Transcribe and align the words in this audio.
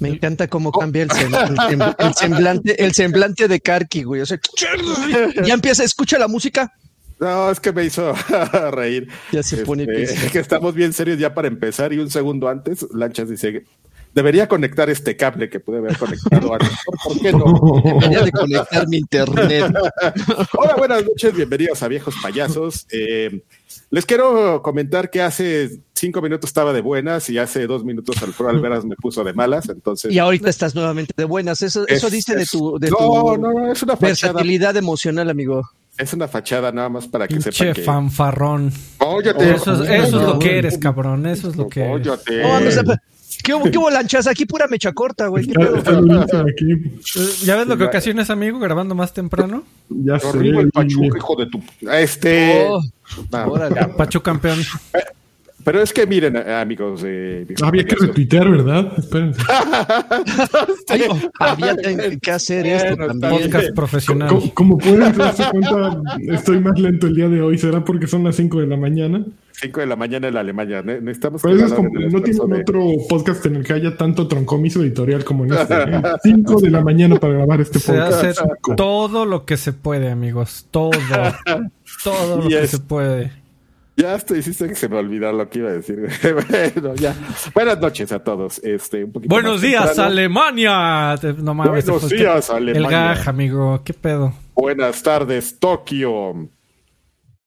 Me 0.00 0.08
encanta 0.08 0.48
cómo 0.48 0.72
cambia 0.72 1.02
el, 1.02 1.10
semblante, 2.16 2.82
el 2.82 2.92
semblante 2.94 3.48
de 3.48 3.60
Karki, 3.60 4.02
güey. 4.02 4.22
O 4.22 4.26
sea, 4.26 4.40
ya 5.44 5.54
empieza, 5.54 5.84
escucha 5.84 6.18
la 6.18 6.26
música. 6.26 6.72
No, 7.20 7.50
es 7.50 7.60
que 7.60 7.70
me 7.70 7.84
hizo 7.84 8.14
reír. 8.72 9.08
Ya 9.30 9.42
se 9.42 9.58
pone 9.58 9.84
este, 9.84 10.30
que 10.32 10.38
estamos 10.38 10.74
bien 10.74 10.94
serios 10.94 11.18
ya 11.18 11.34
para 11.34 11.48
empezar 11.48 11.92
y 11.92 11.98
un 11.98 12.10
segundo 12.10 12.48
antes, 12.48 12.86
Lanchas 12.94 13.28
dice, 13.28 13.64
debería 14.14 14.48
conectar 14.48 14.90
este 14.90 15.16
cable 15.16 15.48
que 15.48 15.60
pude 15.60 15.78
haber 15.78 15.96
conectado 15.96 16.52
antes. 16.54 16.70
¿Por, 17.04 17.20
qué 17.20 17.32
no? 17.32 17.82
Debería 18.00 18.22
de 18.22 18.32
conectar 18.32 18.88
mi 18.88 18.98
internet. 18.98 19.72
Hola, 20.58 20.74
buenas 20.76 21.04
noches, 21.04 21.34
bienvenidos 21.34 21.82
a 21.82 21.88
Viejos 21.88 22.14
Payasos. 22.22 22.86
Eh, 22.90 23.42
les 23.90 24.06
quiero 24.06 24.62
comentar 24.62 25.10
que 25.10 25.22
hace 25.22 25.80
cinco 25.94 26.22
minutos 26.22 26.50
estaba 26.50 26.72
de 26.72 26.80
buenas 26.80 27.28
y 27.30 27.38
hace 27.38 27.66
dos 27.66 27.84
minutos 27.84 28.22
Alfredo 28.22 28.50
Alveras 28.50 28.84
me 28.84 28.96
puso 28.96 29.22
de 29.22 29.32
malas, 29.32 29.68
entonces... 29.68 30.12
Y 30.12 30.18
ahorita 30.18 30.48
estás 30.48 30.74
nuevamente 30.74 31.12
de 31.16 31.24
buenas. 31.24 31.62
Eso, 31.62 31.86
eso 31.86 32.08
dice 32.08 32.34
de 32.34 32.46
tu, 32.46 32.78
de 32.78 32.90
no, 32.90 33.36
no, 33.36 33.52
no, 33.52 33.72
es 33.72 33.82
una 33.82 33.96
versatilidad 33.96 34.76
emocional, 34.76 35.28
amigo. 35.28 35.62
Es 35.98 36.12
una 36.14 36.28
fachada 36.28 36.72
nada 36.72 36.88
más 36.88 37.06
para 37.06 37.28
que 37.28 37.40
sepan 37.40 37.74
que... 37.74 37.82
fanfarrón. 37.82 38.72
Óyate. 38.98 39.54
Eso, 39.54 39.74
es, 39.84 39.90
eso 39.90 40.20
es 40.20 40.26
lo 40.26 40.38
que 40.38 40.58
eres, 40.58 40.78
cabrón. 40.78 41.26
Eso 41.26 41.50
es 41.50 41.56
lo 41.56 41.68
que 41.68 41.82
eres. 41.82 42.06
Óyate. 42.06 42.42
¿Qué 42.42 42.42
hubo, 42.42 42.94
¿Qué 43.42 43.52
lanchas? 43.92 44.26
Aquí 44.26 44.46
pura 44.46 44.66
mecha 44.68 44.92
corta, 44.92 45.28
güey. 45.28 45.46
¿Qué 45.46 45.54
pedo? 45.54 45.82
¿Ya 47.44 47.56
ves 47.56 47.66
lo 47.66 47.76
que 47.76 47.84
ocasiona 47.84 48.22
es 48.22 48.30
amigo 48.30 48.58
grabando 48.58 48.94
más 48.94 49.12
temprano? 49.12 49.64
Ya 49.88 50.18
sé. 50.18 50.38
el 50.38 50.70
Pachuca, 50.70 51.18
hijo 51.18 51.36
de 51.36 51.46
tu... 51.46 51.62
Este... 51.90 52.66
Oh, 52.68 52.82
Pachu 53.96 54.20
campeón. 54.20 54.60
Eh, 54.94 54.98
pero 55.64 55.82
es 55.82 55.92
que 55.92 56.06
miren, 56.06 56.36
amigos. 56.36 57.02
Eh, 57.04 57.46
había 57.62 57.84
que 57.84 57.94
retuitear, 57.94 58.50
¿verdad? 58.50 58.92
Espérense. 58.96 59.42
había 61.38 61.76
que 62.20 62.30
hacer 62.30 62.66
esto 62.66 62.96
también. 62.96 63.30
Podcast 63.42 63.74
profesional. 63.74 64.52
Como, 64.54 64.78
pueden 64.78 65.16
darse 65.16 65.44
cuenta, 65.50 66.00
estoy 66.28 66.60
más 66.60 66.78
lento 66.78 67.06
el 67.08 67.14
día 67.14 67.28
de 67.28 67.42
hoy. 67.42 67.58
¿Será 67.58 67.84
porque 67.84 68.06
son 68.06 68.24
las 68.24 68.36
5 68.36 68.60
de 68.60 68.66
la 68.66 68.76
mañana? 68.76 69.24
5 69.60 69.80
de 69.80 69.86
la 69.86 69.96
mañana 69.96 70.28
en 70.28 70.34
la 70.34 70.40
Alemania. 70.40 70.82
Necesitamos. 70.82 71.42
Pues 71.42 71.60
es 71.60 71.72
como, 71.72 71.90
no 71.90 72.22
tienen 72.22 72.52
otro 72.62 72.82
podcast 73.08 73.44
en 73.44 73.56
el 73.56 73.64
que 73.64 73.74
haya 73.74 73.94
tanto 73.94 74.26
troncomiso 74.26 74.80
editorial 74.82 75.22
como 75.24 75.44
en 75.44 75.52
este. 75.52 75.74
5 76.22 76.60
de 76.62 76.70
la 76.70 76.80
mañana 76.80 77.16
para 77.16 77.34
grabar 77.34 77.60
este 77.60 77.78
podcast. 77.78 78.20
Se 78.20 78.26
hace 78.28 78.42
todo 78.76 79.26
lo 79.26 79.44
que 79.44 79.58
se 79.58 79.72
puede, 79.74 80.10
amigos. 80.10 80.66
Todo. 80.70 80.90
todo 82.04 82.42
lo 82.42 82.48
que 82.48 82.66
se 82.66 82.78
puede. 82.78 83.32
Ya 83.96 84.14
estoy, 84.14 84.38
hiciste 84.38 84.66
que 84.66 84.74
se 84.74 84.88
me 84.88 84.96
olvidó 84.96 85.30
lo 85.30 85.50
que 85.50 85.58
iba 85.58 85.68
a 85.68 85.72
decir. 85.72 86.08
bueno, 86.72 86.94
ya. 86.94 87.14
Buenas 87.54 87.78
noches 87.80 88.12
a 88.12 88.24
todos. 88.24 88.58
Este, 88.64 89.04
un 89.04 89.12
poquito 89.12 89.34
Buenos 89.34 89.60
días, 89.60 89.98
Alemania. 89.98 91.16
No 91.36 91.52
mames. 91.52 91.84
Buenos 91.84 92.08
días, 92.08 92.48
Alemania. 92.48 92.86
El 92.86 92.90
gaj, 92.90 93.28
amigo. 93.28 93.82
¿Qué 93.84 93.92
pedo? 93.92 94.32
Buenas 94.54 95.02
tardes, 95.02 95.58
Tokio. 95.58 96.48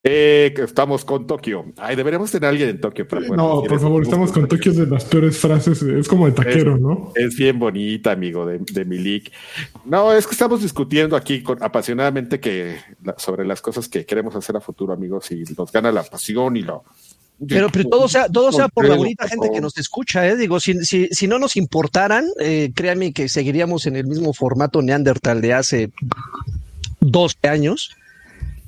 Eh, 0.05 0.53
estamos 0.57 1.05
con 1.05 1.25
Tokio. 1.25 1.65
Ay, 1.77 1.95
deberíamos 1.95 2.29
tener 2.29 2.47
a 2.47 2.49
alguien 2.49 2.67
en 2.67 2.81
Tokio. 2.81 3.07
Pero 3.07 3.21
no, 3.37 3.63
por 3.63 3.79
favor, 3.79 4.03
estamos 4.03 4.33
con 4.33 4.49
Tokio 4.49 4.73
de 4.73 4.85
las 4.85 5.05
peores 5.05 5.37
frases. 5.37 5.81
Es 5.81 6.09
como 6.09 6.25
de 6.25 6.33
taquero, 6.33 6.77
¿no? 6.77 7.13
Es 7.15 7.37
bien 7.37 7.57
bonita, 7.57 8.11
amigo, 8.11 8.45
de, 8.45 8.59
de 8.59 8.83
Milik. 8.83 9.31
No, 9.85 10.11
es 10.11 10.27
que 10.27 10.33
estamos 10.33 10.61
discutiendo 10.61 11.15
aquí 11.15 11.41
apasionadamente 11.61 12.41
que, 12.41 12.75
sobre 13.15 13.45
las 13.45 13.61
cosas 13.61 13.87
que 13.87 14.05
queremos 14.05 14.35
hacer 14.35 14.57
a 14.57 14.59
futuro, 14.59 14.91
amigos, 14.91 15.31
y 15.31 15.43
nos 15.57 15.71
gana 15.71 15.89
la 15.89 16.03
pasión 16.03 16.57
y 16.57 16.63
lo, 16.63 16.83
pero, 17.47 17.69
pero 17.69 17.89
todo 17.89 18.07
sea, 18.07 18.27
todo 18.27 18.51
sea 18.51 18.67
por 18.67 18.87
la 18.87 18.95
bonita 18.95 19.27
gente 19.27 19.49
que 19.53 19.61
nos 19.61 19.77
escucha, 19.77 20.27
¿eh? 20.27 20.35
Digo, 20.35 20.59
si, 20.59 20.73
si, 20.85 21.07
si 21.11 21.27
no 21.27 21.39
nos 21.39 21.55
importaran, 21.55 22.25
eh, 22.39 22.71
créanme 22.75 23.13
que 23.13 23.29
seguiríamos 23.29 23.85
en 23.85 23.95
el 23.95 24.05
mismo 24.05 24.33
formato 24.33 24.81
Neandertal 24.81 25.41
de 25.41 25.53
hace 25.53 25.91
12 26.99 27.47
años 27.47 27.95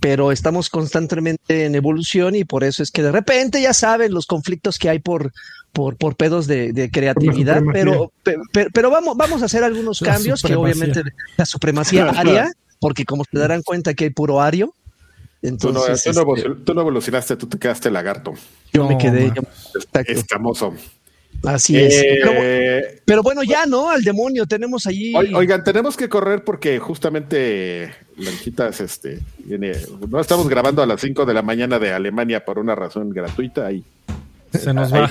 pero 0.05 0.31
estamos 0.31 0.69
constantemente 0.69 1.65
en 1.65 1.73
evolución 1.73 2.35
y 2.35 2.43
por 2.43 2.63
eso 2.63 2.83
es 2.83 2.91
que 2.91 3.01
de 3.01 3.11
repente 3.11 3.59
ya 3.59 3.73
saben 3.73 4.13
los 4.13 4.27
conflictos 4.27 4.77
que 4.77 4.87
hay 4.87 4.99
por, 4.99 5.31
por, 5.71 5.97
por 5.97 6.15
pedos 6.15 6.45
de, 6.45 6.91
creatividad, 6.93 7.63
pero, 7.73 8.11
pero, 8.71 8.91
vamos, 8.91 9.17
vamos 9.17 9.41
a 9.41 9.45
hacer 9.45 9.63
algunos 9.63 10.01
cambios 10.01 10.43
que 10.43 10.53
obviamente 10.53 11.01
la 11.37 11.45
supremacía 11.47 12.07
aria, 12.11 12.51
porque 12.79 13.03
como 13.03 13.23
se 13.23 13.39
darán 13.39 13.63
cuenta 13.63 13.95
que 13.95 14.03
hay 14.03 14.09
puro 14.11 14.39
ario. 14.39 14.75
Entonces, 15.41 16.03
tú, 16.03 16.13
no, 16.13 16.35
este, 16.35 16.49
tú, 16.63 16.75
no, 16.75 16.81
evolucionaste, 16.81 17.35
tú 17.35 17.47
te 17.47 17.57
quedaste 17.57 17.89
lagarto. 17.89 18.35
Yo 18.73 18.87
me 18.87 18.99
quedé 18.99 19.33
escamoso. 20.05 20.75
Así 21.43 21.77
es. 21.79 21.95
Eh, 21.95 23.01
pero, 23.05 23.23
bueno, 23.23 23.41
ya, 23.41 23.65
¿no? 23.65 23.89
Al 23.89 24.03
demonio, 24.03 24.45
tenemos 24.45 24.85
allí. 24.85 25.15
Oigan, 25.15 25.63
tenemos 25.63 25.97
que 25.97 26.09
correr 26.09 26.43
porque 26.43 26.77
justamente 26.77 28.04
Lanchitas, 28.17 28.79
este, 28.79 29.19
viene, 29.39 29.73
no 30.09 30.19
estamos 30.19 30.47
grabando 30.47 30.81
a 30.81 30.85
las 30.85 31.01
5 31.01 31.25
de 31.25 31.33
la 31.33 31.41
mañana 31.41 31.79
de 31.79 31.91
Alemania 31.91 32.45
por 32.45 32.59
una 32.59 32.73
razón 32.73 33.09
gratuita. 33.09 33.67
Ahí. 33.67 33.83
Se 34.53 34.73
nos 34.73 34.93
va. 34.93 35.09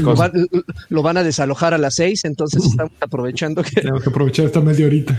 Lo, 0.88 1.02
van 1.02 1.16
a 1.18 1.22
desalojar 1.22 1.74
a 1.74 1.78
las 1.78 1.94
6, 1.96 2.24
entonces 2.24 2.64
estamos 2.70 2.92
aprovechando 3.00 3.62
que. 3.62 3.72
Tenemos 3.72 4.02
que 4.02 4.10
aprovechar 4.10 4.46
esta 4.46 4.60
media 4.60 4.86
horita. 4.86 5.18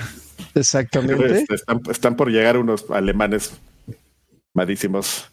Exactamente. 0.55 1.39
Este, 1.39 1.55
están, 1.55 1.81
están 1.89 2.15
por 2.15 2.31
llegar 2.31 2.57
unos 2.57 2.89
alemanes 2.89 3.53
malísimos. 4.53 5.29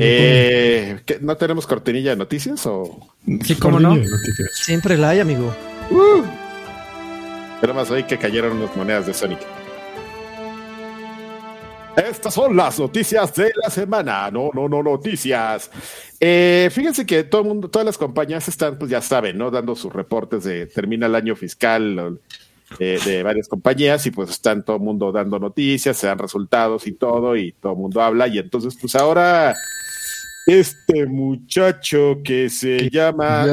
Eh, 0.00 1.00
¿No 1.20 1.36
tenemos 1.36 1.66
cortinilla 1.66 2.10
de 2.10 2.16
noticias 2.16 2.64
o? 2.66 3.14
Sí, 3.42 3.54
cómo 3.56 3.80
no. 3.80 3.96
Siempre 4.52 4.96
la 4.96 5.10
hay, 5.10 5.20
amigo. 5.20 5.54
Uh. 5.90 6.22
Pero 7.60 7.74
más 7.74 7.90
hoy 7.90 8.04
que 8.04 8.18
cayeron 8.18 8.56
unas 8.56 8.76
monedas 8.76 9.06
de 9.06 9.14
Sonic. 9.14 9.40
Estas 11.98 12.34
son 12.34 12.56
las 12.56 12.78
noticias 12.78 13.34
de 13.34 13.52
la 13.62 13.70
semana. 13.70 14.30
No, 14.30 14.50
no, 14.54 14.68
no, 14.68 14.82
noticias. 14.82 15.70
Eh, 16.20 16.68
fíjense 16.72 17.04
que 17.04 17.24
todo 17.24 17.42
el 17.42 17.48
mundo, 17.48 17.68
todas 17.68 17.86
las 17.86 17.98
compañías 17.98 18.46
están, 18.48 18.78
pues 18.78 18.90
ya 18.90 19.02
saben, 19.02 19.36
¿no? 19.36 19.50
Dando 19.50 19.74
sus 19.74 19.92
reportes 19.92 20.44
de 20.44 20.66
termina 20.66 21.06
el 21.06 21.14
año 21.14 21.34
fiscal 21.34 22.20
eh, 22.78 22.98
de 23.04 23.22
varias 23.22 23.48
compañías 23.48 24.06
y 24.06 24.10
pues 24.10 24.30
están 24.30 24.64
todo 24.64 24.76
el 24.76 24.82
mundo 24.82 25.10
dando 25.10 25.38
noticias, 25.38 25.96
se 25.96 26.06
dan 26.06 26.18
resultados 26.18 26.86
y 26.86 26.92
todo, 26.92 27.36
y 27.36 27.52
todo 27.52 27.72
el 27.72 27.78
mundo 27.78 28.00
habla. 28.00 28.28
Y 28.28 28.38
entonces, 28.38 28.76
pues 28.80 28.94
ahora 28.94 29.56
este 30.46 31.04
muchacho 31.06 32.20
que 32.22 32.48
se 32.48 32.88
llama 32.90 33.46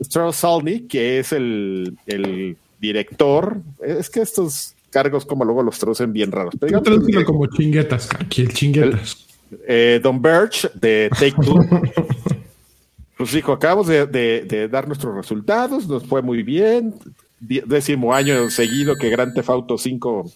Strauss 0.00 0.36
Salnik, 0.36 0.88
que 0.88 1.18
es 1.18 1.32
el, 1.32 1.96
el, 2.06 2.56
director, 2.78 3.62
es 3.82 4.10
que 4.10 4.20
estos 4.20 4.75
cargos 4.90 5.26
como 5.26 5.44
luego 5.44 5.62
los 5.62 5.78
traducen 5.78 6.12
bien 6.12 6.32
raros. 6.32 6.54
Pero 6.58 6.82
como 7.24 7.46
chinguetas, 7.46 8.08
aquí 8.18 8.42
el 8.42 8.52
chinguetas. 8.52 9.26
Eh, 9.66 10.00
Don 10.02 10.20
Birch 10.20 10.70
de 10.74 11.08
Take 11.10 11.34
Two. 11.42 11.64
pues 13.16 13.32
dijo, 13.32 13.52
acabamos 13.52 13.86
de, 13.86 14.06
de, 14.06 14.68
dar 14.68 14.86
nuestros 14.86 15.14
resultados, 15.14 15.88
nos 15.88 16.04
fue 16.04 16.22
muy 16.22 16.42
bien. 16.42 16.94
Décimo 17.38 18.14
año 18.14 18.48
seguido 18.50 18.94
que 18.96 19.10
Grand 19.10 19.34
Theft 19.34 19.50
Auto 19.50 19.78
5 19.78 20.30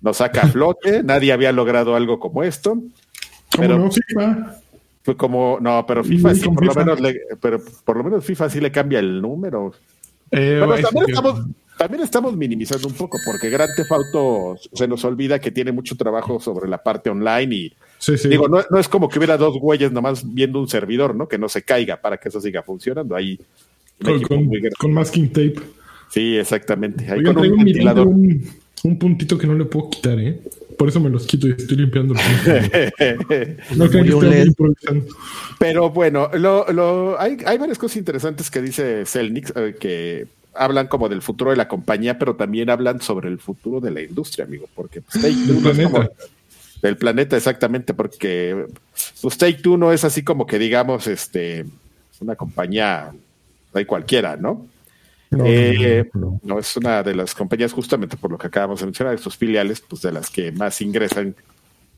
nos 0.00 0.16
saca 0.16 0.42
a 0.42 0.48
flote. 0.52 1.02
Nadie 1.02 1.32
había 1.32 1.52
logrado 1.52 1.96
algo 1.96 2.18
como 2.18 2.42
esto 2.42 2.78
pero 3.56 3.78
no 3.78 3.90
FIFA? 3.90 4.56
Fue 5.02 5.16
como, 5.16 5.58
no, 5.60 5.84
pero 5.86 6.04
FIFA 6.04 6.34
sí, 6.34 6.48
por 6.48 6.64
lo 6.64 6.74
menos 6.74 7.00
le, 7.00 7.20
pero 7.40 7.60
por 7.84 7.96
lo 7.96 8.04
menos 8.04 8.24
FIFA 8.24 8.50
sí 8.50 8.60
le 8.60 8.70
cambia 8.70 8.98
el 8.98 9.20
número. 9.20 9.72
Eh, 10.30 10.60
también, 10.60 11.06
estamos, 11.08 11.46
minimizando 12.36 12.88
un 12.88 12.94
poco, 12.94 13.18
porque 13.24 13.50
Grand 13.50 13.74
Theft 13.74 13.92
Auto 13.92 14.56
se 14.72 14.86
nos 14.86 15.04
olvida 15.04 15.38
que 15.38 15.50
tiene 15.50 15.72
mucho 15.72 15.96
trabajo 15.96 16.40
sobre 16.40 16.68
la 16.68 16.82
parte 16.82 17.10
online 17.10 17.54
y 17.54 17.72
digo, 18.28 18.48
no, 18.48 18.78
es 18.78 18.88
como 18.88 19.08
que 19.08 19.18
hubiera 19.18 19.36
dos 19.36 19.58
güeyes 19.58 19.92
nomás 19.92 20.22
viendo 20.34 20.60
un 20.60 20.68
servidor, 20.68 21.14
¿no? 21.14 21.28
Que 21.28 21.38
no 21.38 21.48
se 21.48 21.62
caiga 21.62 22.00
para 22.00 22.18
que 22.18 22.28
eso 22.28 22.40
siga 22.40 22.62
funcionando. 22.62 23.16
Ahí 23.16 23.38
con, 24.78 24.92
masking 24.92 25.28
tape. 25.28 25.60
Sí, 26.10 26.36
exactamente. 26.36 27.10
Ahí 27.10 27.22
con 27.22 27.38
un, 27.38 28.50
un, 28.84 28.98
puntito 28.98 29.38
que 29.38 29.46
no 29.46 29.54
le 29.54 29.64
puedo 29.64 29.90
quitar, 29.90 30.18
¿eh? 30.18 30.40
por 30.80 30.88
eso 30.88 30.98
me 30.98 31.10
los 31.10 31.26
quito 31.26 31.46
y 31.46 31.50
estoy 31.50 31.76
limpiando. 31.76 32.14
no 33.76 33.86
Pero 35.58 35.90
bueno, 35.90 36.30
lo, 36.32 37.20
hay, 37.20 37.36
hay, 37.44 37.58
varias 37.58 37.76
cosas 37.76 37.98
interesantes 37.98 38.50
que 38.50 38.62
dice 38.62 39.04
Celnix 39.04 39.52
eh, 39.56 39.76
que 39.78 40.26
hablan 40.54 40.88
como 40.88 41.08
del 41.08 41.22
futuro 41.22 41.50
de 41.50 41.56
la 41.56 41.68
compañía, 41.68 42.18
pero 42.18 42.36
también 42.36 42.70
hablan 42.70 43.00
sobre 43.00 43.28
el 43.28 43.38
futuro 43.38 43.80
de 43.80 43.90
la 43.90 44.02
industria, 44.02 44.44
amigo, 44.44 44.68
porque 44.74 45.00
pues, 45.00 45.22
Take 45.22 45.60
planeta. 45.60 46.10
del 46.82 46.96
planeta 46.96 47.36
exactamente, 47.36 47.94
porque 47.94 48.66
pues, 49.20 49.38
Take 49.38 49.62
Two 49.62 49.76
no 49.76 49.92
es 49.92 50.04
así 50.04 50.22
como 50.22 50.46
que 50.46 50.58
digamos 50.58 51.06
este 51.06 51.66
una 52.20 52.36
compañía 52.36 53.12
hay 53.72 53.84
cualquiera, 53.84 54.36
¿no? 54.36 54.66
Eh, 55.44 56.10
no, 56.42 56.58
es 56.58 56.76
una 56.76 57.02
de 57.02 57.14
las 57.14 57.34
compañías, 57.34 57.72
justamente 57.72 58.16
por 58.16 58.32
lo 58.32 58.38
que 58.38 58.48
acabamos 58.48 58.80
de 58.80 58.86
mencionar, 58.86 59.14
estos 59.14 59.36
filiales, 59.36 59.80
pues 59.80 60.02
de 60.02 60.10
las 60.10 60.28
que 60.28 60.50
más 60.50 60.80
ingresan 60.80 61.36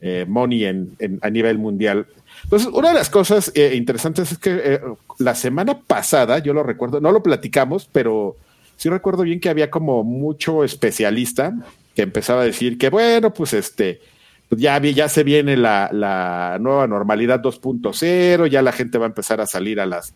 eh, 0.01 0.27
money 0.29 0.67
en, 0.67 0.97
a 1.23 1.31
nivel 1.31 1.59
mundial. 1.59 2.07
Entonces, 2.45 2.69
una 2.73 2.89
de 2.89 2.95
las 2.95 3.11
cosas 3.11 3.53
eh, 3.55 3.75
interesantes 3.75 4.33
es 4.33 4.39
que 4.39 4.61
eh, 4.63 4.81
la 5.19 5.35
semana 5.35 5.79
pasada, 5.81 6.39
yo 6.39 6.53
lo 6.53 6.63
recuerdo, 6.63 7.01
no 7.01 7.13
lo 7.13 7.23
platicamos, 7.23 7.89
pero 7.91 8.37
sí 8.77 8.89
recuerdo 8.89 9.23
bien 9.23 9.41
que 9.41 9.49
había 9.49 9.71
como 9.71 10.05
mucho 10.05 10.65
especialista 10.65 11.55
que 11.95 12.03
empezaba 12.03 12.43
a 12.43 12.45
decir 12.45 12.79
que, 12.79 12.91
bueno, 12.91 13.33
pues 13.33 13.53
este, 13.53 14.01
pues 14.49 14.61
ya, 14.61 14.79
ya 14.81 15.09
se 15.09 15.25
viene 15.25 15.57
la, 15.57 15.91
la 15.93 16.59
nueva 16.61 16.87
normalidad 16.87 17.41
2.0, 17.41 18.49
ya 18.49 18.63
la 18.63 18.73
gente 18.73 18.99
va 18.99 19.07
a 19.07 19.09
empezar 19.09 19.41
a 19.41 19.47
salir 19.47 19.81
a 19.81 19.87
las 19.87 20.15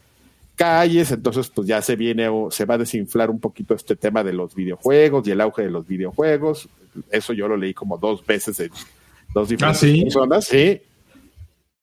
calles, 0.57 1.11
entonces 1.13 1.49
pues 1.51 1.69
ya 1.69 1.83
se 1.83 1.97
viene 1.97 2.29
o 2.29 2.51
se 2.51 2.65
va 2.65 2.75
a 2.75 2.79
desinflar 2.79 3.31
un 3.31 3.39
poquito 3.39 3.75
este 3.75 3.95
tema 3.95 4.25
de 4.25 4.33
los 4.33 4.55
videojuegos 4.55 5.29
y 5.29 5.31
el 5.31 5.41
auge 5.41 5.63
de 5.63 5.71
los 5.71 5.87
videojuegos. 5.87 6.69
Eso 7.11 7.35
yo 7.35 7.47
lo 7.47 7.57
leí 7.57 7.75
como 7.75 7.99
dos 7.99 8.25
veces 8.25 8.59
en 8.61 8.71
dos 9.35 9.51
diferentes 9.51 9.83
¿Ah, 9.83 9.87
sí? 9.87 10.03
personas, 10.03 10.45
sí. 10.47 10.81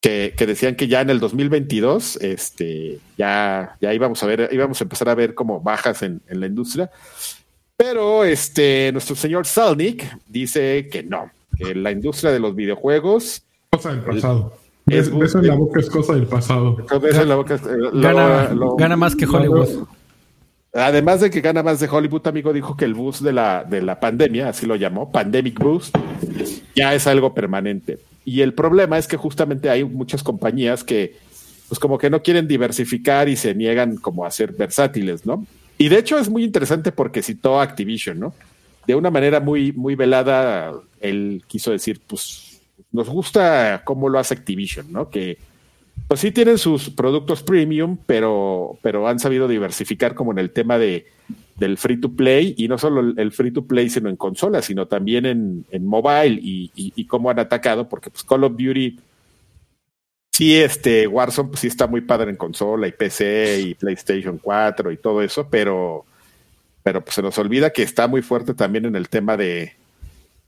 Que, 0.04 0.34
que, 0.36 0.46
decían 0.46 0.76
que 0.76 0.90
ya 0.90 1.00
en 1.00 1.10
el 1.10 1.22
2022 1.22 2.18
este, 2.18 3.00
ya, 3.18 3.78
ya 3.80 3.94
íbamos 3.94 4.22
a 4.22 4.26
ver, 4.26 4.50
íbamos 4.52 4.82
a 4.82 4.84
empezar 4.84 5.08
a 5.08 5.16
ver 5.16 5.34
como 5.34 5.62
bajas 5.62 6.04
en, 6.04 6.22
en 6.28 6.42
la 6.42 6.48
industria. 6.48 6.92
Pero 7.78 8.26
este, 8.26 8.92
nuestro 8.92 9.16
señor 9.16 9.46
Salnik 9.46 10.06
dice 10.28 10.90
que 10.92 11.04
no, 11.04 11.32
que 11.58 11.74
la 11.74 11.92
industria 11.92 12.32
de 12.32 12.40
los 12.40 12.56
videojuegos. 12.56 13.44
Cosa 13.72 13.92
del 13.92 14.02
pasado. 14.02 14.54
Es, 14.86 15.08
eso 15.08 15.40
en 15.40 15.48
la 15.48 15.56
boca 15.56 15.80
es 15.80 15.90
cosa 15.90 16.14
del 16.14 16.28
pasado. 16.28 16.78
En 16.92 17.30
la 17.30 17.36
boca, 17.36 17.56
eh, 17.56 17.60
gana, 17.94 18.54
lo, 18.54 18.76
gana, 18.76 18.98
más 18.98 19.16
que 19.16 19.26
Hollywood. 19.26 19.70
Lo, 19.70 19.88
además 20.74 21.22
de 21.22 21.30
que 21.30 21.42
gana 21.42 21.64
más 21.64 21.80
de 21.80 21.88
Hollywood, 21.88 22.28
amigo, 22.28 22.52
dijo 22.52 22.76
que 22.76 22.86
el 22.86 22.94
boost 22.94 23.22
de 23.22 23.34
la, 23.34 23.64
de 23.64 23.82
la 23.82 24.00
pandemia, 24.00 24.50
así 24.50 24.66
lo 24.66 24.76
llamó, 24.76 25.12
Pandemic 25.12 25.60
Boost, 25.60 25.96
ya 26.76 26.94
es 26.94 27.08
algo 27.08 27.34
permanente. 27.34 28.00
Y 28.26 28.42
el 28.42 28.54
problema 28.54 28.98
es 28.98 29.08
que 29.08 29.18
justamente 29.18 29.70
hay 29.70 29.84
muchas 29.84 30.24
compañías 30.24 30.84
que, 30.84 31.16
pues 31.68 31.80
como 31.80 31.98
que 31.98 32.10
no 32.10 32.22
quieren 32.22 32.48
diversificar 32.48 33.28
y 33.30 33.36
se 33.36 33.54
niegan 33.54 33.98
como 33.98 34.26
a 34.26 34.32
ser 34.32 34.54
versátiles, 34.54 35.26
¿no? 35.26 35.46
Y 35.78 35.90
de 35.90 35.98
hecho 35.98 36.18
es 36.18 36.30
muy 36.30 36.44
interesante 36.44 36.92
porque 36.92 37.24
citó 37.24 37.60
Activision, 37.60 38.20
¿no? 38.20 38.34
De 38.88 38.96
una 38.96 39.10
manera 39.10 39.40
muy, 39.40 39.72
muy 39.72 39.96
velada, 39.96 40.74
él 41.02 41.44
quiso 41.48 41.72
decir, 41.72 42.02
pues 42.06 42.62
nos 42.92 43.10
gusta 43.10 43.82
cómo 43.84 44.08
lo 44.08 44.20
hace 44.20 44.34
Activision, 44.34 44.92
¿no? 44.92 45.10
Que 45.10 45.38
pues 46.08 46.20
sí 46.20 46.32
tienen 46.32 46.58
sus 46.58 46.90
productos 46.90 47.44
premium, 47.44 47.98
pero, 48.06 48.78
pero 48.82 49.08
han 49.08 49.20
sabido 49.20 49.48
diversificar 49.48 50.16
como 50.16 50.32
en 50.32 50.40
el 50.40 50.52
tema 50.52 50.78
de, 50.78 51.08
del 51.56 51.78
free 51.78 52.00
to 52.00 52.12
play 52.12 52.56
y 52.58 52.68
no 52.68 52.78
solo 52.78 53.14
el 53.16 53.32
free 53.32 53.52
to 53.52 53.66
play, 53.66 53.90
sino 53.90 54.10
en 54.10 54.16
consolas, 54.16 54.66
sino 54.66 54.88
también 54.88 55.26
en, 55.26 55.66
en 55.72 55.86
mobile 55.86 56.40
y, 56.42 56.72
y, 56.76 56.94
y, 56.96 57.06
cómo 57.06 57.30
han 57.30 57.40
atacado, 57.40 57.88
porque 57.88 58.10
pues 58.10 58.24
Call 58.24 58.44
of 58.44 58.54
Duty, 58.54 59.00
sí, 60.32 60.56
este 60.56 61.08
Warzone, 61.08 61.50
pues 61.50 61.62
sí 61.62 61.68
está 61.68 61.88
muy 61.88 62.02
padre 62.02 62.32
en 62.32 62.38
consola 62.38 62.88
y 62.88 62.92
PC 62.92 63.62
y 63.62 63.74
PlayStation 63.76 64.40
4 64.40 64.92
y 64.92 64.98
todo 64.98 65.22
eso, 65.22 65.48
pero, 65.50 66.06
pero 66.82 67.04
pues 67.04 67.16
se 67.16 67.22
nos 67.22 67.38
olvida 67.38 67.70
que 67.72 67.84
está 67.84 68.08
muy 68.08 68.22
fuerte 68.22 68.54
también 68.54 68.86
en 68.86 68.96
el 68.96 69.10
tema 69.10 69.38
de, 69.38 69.74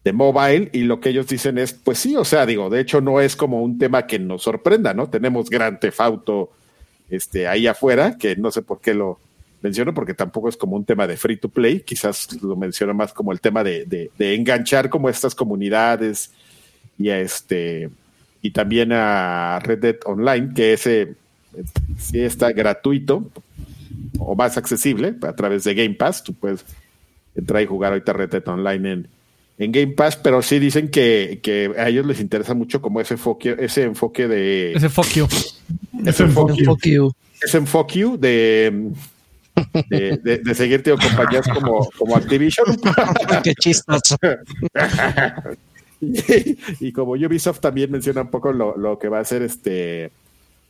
de 0.03 0.13
mobile 0.13 0.69
y 0.73 0.83
lo 0.83 0.99
que 0.99 1.09
ellos 1.09 1.27
dicen 1.27 1.59
es, 1.59 1.73
pues 1.73 1.99
sí, 1.99 2.15
o 2.15 2.25
sea, 2.25 2.45
digo, 2.45 2.69
de 2.69 2.79
hecho 2.79 2.99
no 2.99 3.21
es 3.21 3.35
como 3.35 3.61
un 3.61 3.77
tema 3.77 4.07
que 4.07 4.17
nos 4.17 4.43
sorprenda, 4.43 4.93
¿no? 4.93 5.09
Tenemos 5.09 5.49
Gran 5.49 5.79
Tefauto 5.79 6.51
este, 7.09 7.47
ahí 7.47 7.67
afuera, 7.67 8.17
que 8.17 8.35
no 8.35 8.49
sé 8.49 8.63
por 8.63 8.81
qué 8.81 8.95
lo 8.95 9.19
menciono, 9.65 9.93
porque 9.93 10.13
tampoco 10.13 10.49
es 10.49 10.57
como 10.57 10.75
un 10.75 10.85
tema 10.85 11.07
de 11.07 11.17
free 11.17 11.37
to 11.37 11.49
play, 11.49 11.81
quizás 11.81 12.41
lo 12.41 12.55
menciono 12.55 12.93
más 12.93 13.13
como 13.13 13.31
el 13.31 13.41
tema 13.41 13.63
de, 13.63 13.85
de, 13.85 14.11
de 14.17 14.35
enganchar 14.35 14.89
como 14.89 15.09
estas 15.09 15.35
comunidades 15.35 16.31
y 16.97 17.09
a 17.09 17.19
este 17.19 17.89
y 18.41 18.51
también 18.51 18.91
a 18.91 19.59
Red 19.63 19.79
Dead 19.79 19.95
Online, 20.05 20.51
que 20.53 20.73
ese 20.73 21.15
sí 21.97 22.19
está 22.19 22.51
gratuito 22.51 23.29
o 24.19 24.35
más 24.35 24.57
accesible 24.57 25.15
a 25.21 25.33
través 25.33 25.63
de 25.63 25.73
Game 25.73 25.95
Pass, 25.95 26.23
tú 26.23 26.33
puedes 26.33 26.63
entrar 27.35 27.61
y 27.61 27.65
jugar 27.65 27.91
ahorita 27.91 28.13
Red 28.13 28.29
Dead 28.29 28.47
Online 28.47 28.91
en 28.91 29.07
en 29.57 29.71
Game 29.71 29.93
Pass, 29.93 30.17
pero 30.17 30.41
sí 30.41 30.59
dicen 30.59 30.89
que, 30.89 31.39
que 31.41 31.71
a 31.77 31.87
ellos 31.87 32.05
les 32.05 32.19
interesa 32.19 32.53
mucho 32.53 32.81
como 32.81 32.99
ese 32.99 33.13
enfoque, 33.13 33.55
ese 33.59 33.83
enfoque 33.83 34.27
de. 34.27 34.73
Ese 34.73 34.89
you. 35.15 35.27
Ese 36.05 36.23
enfoque. 36.23 36.63
Ese 37.41 37.57
enfoque 37.57 38.05
de, 38.19 38.91
de, 39.89 40.17
de, 40.17 40.37
de, 40.39 40.55
seguir 40.55 40.83
tío, 40.83 40.97
compañías 40.97 41.47
como, 41.47 41.89
como 41.97 42.15
Activision. 42.15 42.77
Qué 43.43 43.53
chistoso. 43.55 44.17
y, 46.01 46.57
y, 46.79 46.91
como 46.91 47.11
Ubisoft 47.13 47.59
también 47.59 47.91
menciona 47.91 48.21
un 48.21 48.29
poco 48.29 48.51
lo, 48.51 48.77
lo 48.77 48.99
que 48.99 49.09
va 49.09 49.19
a 49.19 49.21
hacer 49.21 49.41
este 49.41 50.11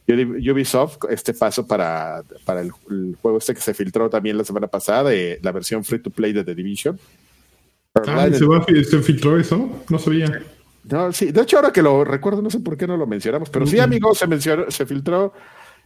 Ubisoft, 0.07 0.97
este 1.09 1.33
paso 1.33 1.65
para, 1.65 2.21
para 2.45 2.61
el, 2.61 2.71
el, 2.89 3.17
juego 3.21 3.39
este 3.39 3.55
que 3.55 3.61
se 3.61 3.73
filtró 3.73 4.09
también 4.09 4.37
la 4.37 4.43
semana 4.43 4.67
pasada, 4.67 5.09
de 5.09 5.39
la 5.41 5.51
versión 5.51 5.83
free 5.83 5.99
to 5.99 6.11
play 6.11 6.31
de 6.31 6.43
The 6.43 6.53
Division. 6.53 6.99
Ah, 7.95 8.27
¿se, 8.31 8.45
va, 8.45 8.63
¿se, 8.65 8.99
filtró 9.01 9.39
eso? 9.39 9.83
No 9.89 9.97
sabía. 9.97 10.43
No, 10.83 11.11
sí, 11.11 11.31
de 11.31 11.41
hecho, 11.41 11.57
ahora 11.57 11.71
que 11.71 11.81
lo 11.81 12.03
recuerdo, 12.03 12.41
no 12.41 12.49
sé 12.49 12.59
por 12.59 12.77
qué 12.77 12.85
no 12.85 12.97
lo 12.97 13.07
mencionamos, 13.07 13.49
pero 13.49 13.65
sí, 13.65 13.79
amigos, 13.79 14.19
se 14.19 14.27
mencionó, 14.27 14.69
se 14.69 14.85
filtró 14.85 15.33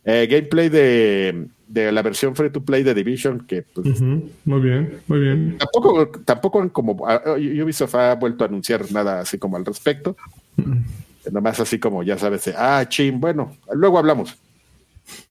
eh, 0.06 0.28
gameplay 0.30 0.70
de, 0.70 1.48
de, 1.68 1.92
la 1.92 2.02
versión 2.02 2.36
free 2.36 2.50
to 2.50 2.64
play 2.64 2.84
de 2.84 2.94
Division, 2.94 3.46
que 3.46 3.62
pues, 3.62 4.02
uh 4.02 4.06
-huh. 4.06 4.30
muy 4.46 4.62
bien, 4.62 5.00
muy 5.08 5.20
bien. 5.20 5.58
Tampoco, 5.58 6.08
tampoco 6.26 6.70
como 6.72 6.94
Ubisoft 6.94 7.96
ha 7.96 8.16
vuelto 8.16 8.44
a 8.44 8.48
anunciar 8.48 8.92
nada 8.92 9.22
así 9.22 9.38
como 9.38 9.58
al 9.58 9.66
respecto. 9.66 10.16
Uh 10.58 10.62
-huh. 10.64 10.84
Nomás 11.32 11.60
así 11.60 11.80
como 11.80 12.02
ya 12.04 12.18
sabes, 12.18 12.48
ah, 12.56 12.86
ching, 12.88 13.20
bueno, 13.20 13.56
luego 13.74 14.00
hablamos. 14.00 14.36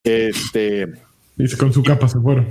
Este. 0.05 0.87
Dice 1.37 1.57
con 1.57 1.73
su 1.73 1.83
capa 1.83 2.09
se 2.09 2.19
fueron. 2.19 2.49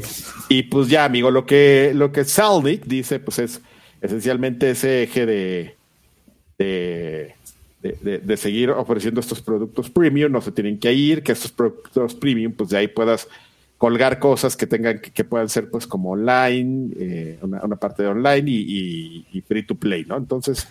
Y 0.48 0.64
pues 0.64 0.88
ya, 0.88 1.04
amigo, 1.06 1.30
lo 1.30 1.46
que, 1.46 1.92
lo 1.94 2.12
que 2.12 2.24
Salnik 2.24 2.86
dice, 2.86 3.20
pues 3.20 3.40
es 3.40 3.62
esencialmente 4.02 4.72
ese 4.72 5.04
eje 5.04 5.26
de, 5.26 5.76
de, 6.58 7.36
de, 7.82 8.20
de, 8.20 8.38
seguir 8.38 8.72
ofreciendo 8.72 9.20
estos 9.20 9.42
productos 9.42 9.90
premium, 9.90 10.32
no 10.32 10.42
se 10.42 10.52
tienen 10.52 10.80
que 10.80 10.92
ir, 10.94 11.24
que 11.24 11.32
estos 11.32 11.52
productos 11.52 12.16
premium, 12.16 12.52
pues 12.52 12.70
de 12.70 12.78
ahí 12.78 12.88
puedas 12.88 13.28
colgar 13.78 14.20
cosas 14.20 14.58
que 14.58 14.66
tengan 14.66 15.00
que, 15.00 15.12
que 15.12 15.24
puedan 15.24 15.50
ser 15.50 15.70
pues 15.70 15.86
como 15.86 16.12
online, 16.12 16.94
eh, 16.98 17.40
una, 17.42 17.62
una, 17.64 17.76
parte 17.76 18.04
de 18.04 18.10
online 18.10 18.50
y, 18.50 18.56
y, 18.58 19.28
y, 19.32 19.42
free 19.42 19.64
to 19.64 19.76
play, 19.76 20.06
¿no? 20.06 20.18
Entonces, 20.18 20.68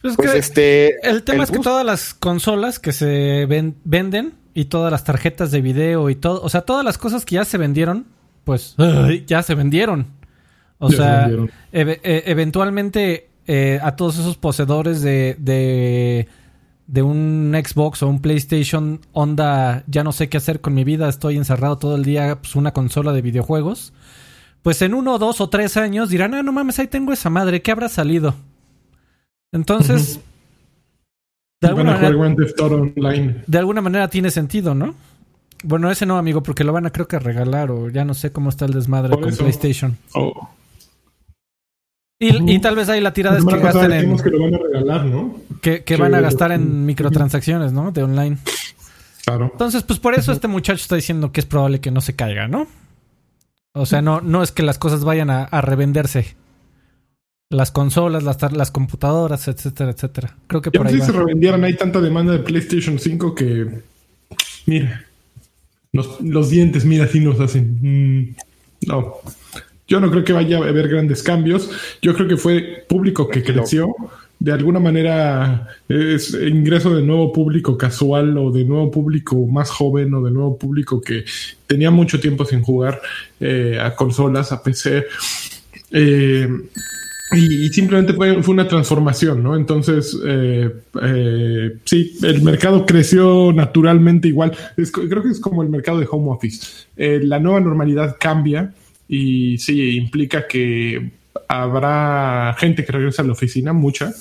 pues, 0.00 0.16
pues 0.16 0.34
este 0.34 0.96
el 1.06 1.22
tema 1.22 1.38
el 1.38 1.44
es 1.44 1.50
que 1.50 1.58
todas 1.58 1.84
las 1.84 2.14
consolas 2.14 2.78
que 2.78 2.92
se 2.92 3.44
ven, 3.46 3.76
venden 3.84 4.32
y 4.54 4.66
todas 4.66 4.90
las 4.90 5.04
tarjetas 5.04 5.50
de 5.50 5.60
video 5.60 6.08
y 6.08 6.14
todo, 6.14 6.42
o 6.42 6.48
sea, 6.48 6.62
todas 6.62 6.84
las 6.84 6.96
cosas 6.96 7.26
que 7.26 7.34
ya 7.34 7.44
se 7.44 7.58
vendieron, 7.58 8.06
pues 8.44 8.76
ya 9.26 9.42
se 9.42 9.54
vendieron. 9.54 10.06
O 10.82 10.88
ya 10.88 10.96
sea, 10.96 11.30
e 11.72 12.00
e 12.02 12.22
eventualmente 12.26 13.29
eh, 13.52 13.80
a 13.82 13.96
todos 13.96 14.16
esos 14.16 14.36
poseedores 14.36 15.02
de, 15.02 15.34
de, 15.40 16.28
de, 16.86 17.02
un 17.02 17.52
Xbox 17.52 18.00
o 18.04 18.08
un 18.08 18.22
PlayStation 18.22 19.00
onda, 19.12 19.82
ya 19.88 20.04
no 20.04 20.12
sé 20.12 20.28
qué 20.28 20.36
hacer 20.36 20.60
con 20.60 20.72
mi 20.72 20.84
vida, 20.84 21.08
estoy 21.08 21.36
encerrado 21.36 21.76
todo 21.76 21.96
el 21.96 22.04
día, 22.04 22.40
pues 22.40 22.54
una 22.54 22.72
consola 22.72 23.12
de 23.12 23.22
videojuegos. 23.22 23.92
Pues 24.62 24.80
en 24.82 24.94
uno, 24.94 25.18
dos 25.18 25.40
o 25.40 25.48
tres 25.48 25.76
años 25.76 26.10
dirán, 26.10 26.32
ah, 26.34 26.44
no 26.44 26.52
mames, 26.52 26.78
ahí 26.78 26.86
tengo 26.86 27.12
esa 27.12 27.28
madre, 27.28 27.60
¿qué 27.60 27.72
habrá 27.72 27.88
salido? 27.88 28.36
Entonces, 29.50 30.20
de, 31.60 31.66
alguna 31.66 31.94
manera, 31.94 32.10
de 33.48 33.58
alguna 33.58 33.80
manera 33.80 34.06
tiene 34.06 34.30
sentido, 34.30 34.76
¿no? 34.76 34.94
Bueno, 35.64 35.90
ese 35.90 36.06
no, 36.06 36.18
amigo, 36.18 36.44
porque 36.44 36.62
lo 36.62 36.72
van 36.72 36.86
a 36.86 36.90
creo 36.90 37.08
que 37.08 37.18
regalar 37.18 37.72
o 37.72 37.88
ya 37.88 38.04
no 38.04 38.14
sé 38.14 38.30
cómo 38.30 38.48
está 38.48 38.64
el 38.64 38.74
desmadre 38.74 39.10
Por 39.10 39.22
con 39.22 39.30
eso. 39.30 39.42
PlayStation. 39.42 39.98
Oh. 40.14 40.50
Y, 42.22 42.58
tal 42.58 42.76
vez 42.76 42.90
ahí 42.90 43.00
la 43.00 43.14
tirada 43.14 43.38
es 43.38 43.44
que 43.46 43.58
gasten 43.58 43.92
en. 43.92 44.18
que 44.18 44.28
lo 44.28 44.42
van 44.42 44.54
a 44.54 44.58
regalar, 44.58 45.06
¿no? 45.06 45.36
Que, 45.62 45.84
que 45.84 45.96
van 45.96 46.14
a 46.14 46.20
gastar 46.20 46.52
en 46.52 46.84
microtransacciones, 46.84 47.72
¿no? 47.72 47.92
De 47.92 48.02
online. 48.02 48.36
Claro. 49.24 49.48
Entonces, 49.50 49.82
pues 49.84 49.98
por 49.98 50.14
eso 50.14 50.30
este 50.30 50.46
muchacho 50.46 50.82
está 50.82 50.96
diciendo 50.96 51.32
que 51.32 51.40
es 51.40 51.46
probable 51.46 51.80
que 51.80 51.90
no 51.90 52.02
se 52.02 52.14
caiga, 52.14 52.46
¿no? 52.46 52.66
O 53.72 53.86
sea, 53.86 54.02
no, 54.02 54.20
no 54.20 54.42
es 54.42 54.52
que 54.52 54.62
las 54.62 54.78
cosas 54.78 55.02
vayan 55.02 55.30
a, 55.30 55.44
a 55.44 55.62
revenderse. 55.62 56.36
Las 57.48 57.70
consolas, 57.70 58.22
las, 58.22 58.52
las 58.52 58.70
computadoras, 58.70 59.48
etcétera, 59.48 59.90
etcétera. 59.90 60.36
Creo 60.46 60.60
que 60.60 60.70
Yo 60.74 60.78
por 60.78 60.88
ahí 60.88 61.00
si 61.00 61.06
se 61.06 61.12
revendieran. 61.12 61.64
Hay 61.64 61.74
tanta 61.74 62.02
demanda 62.02 62.32
de 62.32 62.40
PlayStation 62.40 62.98
5 62.98 63.34
que. 63.34 63.80
Mira. 64.66 65.06
Los, 65.92 66.20
los 66.20 66.50
dientes, 66.50 66.84
mira, 66.84 67.04
así 67.04 67.18
nos 67.18 67.40
hacen. 67.40 67.78
Mm, 67.80 68.36
no. 68.88 69.14
Yo 69.90 69.98
no 69.98 70.08
creo 70.08 70.24
que 70.24 70.32
vaya 70.32 70.58
a 70.58 70.68
haber 70.68 70.88
grandes 70.88 71.20
cambios. 71.20 71.68
Yo 72.00 72.14
creo 72.14 72.28
que 72.28 72.36
fue 72.36 72.84
público 72.88 73.28
que 73.28 73.42
creció. 73.42 73.92
De 74.38 74.52
alguna 74.52 74.78
manera 74.78 75.66
es 75.88 76.32
ingreso 76.32 76.94
de 76.94 77.02
nuevo 77.02 77.32
público 77.32 77.76
casual 77.76 78.38
o 78.38 78.52
de 78.52 78.64
nuevo 78.64 78.90
público 78.90 79.44
más 79.46 79.68
joven 79.68 80.14
o 80.14 80.22
de 80.22 80.30
nuevo 80.30 80.56
público 80.56 81.00
que 81.00 81.24
tenía 81.66 81.90
mucho 81.90 82.20
tiempo 82.20 82.44
sin 82.44 82.62
jugar 82.62 83.02
eh, 83.40 83.78
a 83.82 83.96
consolas, 83.96 84.52
a 84.52 84.62
PC. 84.62 85.06
Eh, 85.90 86.48
y, 87.32 87.68
simplemente 87.68 88.12
fue, 88.12 88.42
fue, 88.42 88.54
una 88.54 88.66
transformación, 88.66 89.42
¿no? 89.42 89.54
Entonces, 89.54 90.18
eh, 90.26 90.70
eh, 91.02 91.76
sí, 91.84 92.16
el 92.22 92.42
mercado 92.42 92.84
creció 92.84 93.52
naturalmente 93.52 94.28
igual. 94.28 94.52
creo 94.74 95.22
que 95.22 95.30
es 95.30 95.40
como 95.40 95.62
el 95.62 95.68
mercado 95.68 96.00
de 96.00 96.08
home 96.10 96.30
office. 96.30 96.86
Eh, 96.96 97.20
la 97.22 97.38
nueva 97.38 97.60
normalidad 97.60 98.16
cambia 98.18 98.72
y 99.12 99.58
sí, 99.58 99.96
implica 99.96 100.46
que 100.46 101.10
habrá 101.48 102.54
gente 102.60 102.84
que 102.84 102.92
regresa 102.92 103.22
a 103.22 103.24
la 103.24 103.32
oficina, 103.32 103.72
mucha. 103.72 104.12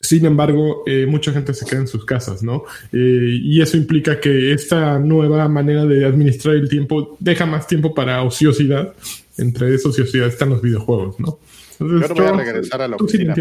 Sin 0.00 0.26
embargo, 0.26 0.82
mucha 1.06 1.30
gente 1.30 1.54
se 1.54 1.64
queda 1.64 1.82
en 1.82 1.86
sus 1.86 2.04
casas, 2.04 2.42
¿no? 2.42 2.64
y 2.90 3.62
eso 3.62 3.76
implica 3.76 4.18
que 4.18 4.52
esta 4.52 4.98
nueva 4.98 5.48
manera 5.48 5.84
de 5.86 6.04
administrar 6.04 6.56
el 6.56 6.68
tiempo 6.68 7.16
deja 7.20 7.46
más 7.46 7.68
tiempo 7.68 7.94
para 7.94 8.22
ociosidad. 8.24 8.92
Entre 9.38 9.72
esa 9.72 9.90
ociosidad 9.90 10.26
están 10.26 10.50
los 10.50 10.60
videojuegos, 10.60 11.20
¿no? 11.20 11.38
yo 11.78 11.86
no 11.86 12.14
voy 12.14 12.26
a 12.26 12.32
regresar 12.32 12.82
a 12.82 12.88
la 12.88 12.96
oficina. 12.96 13.34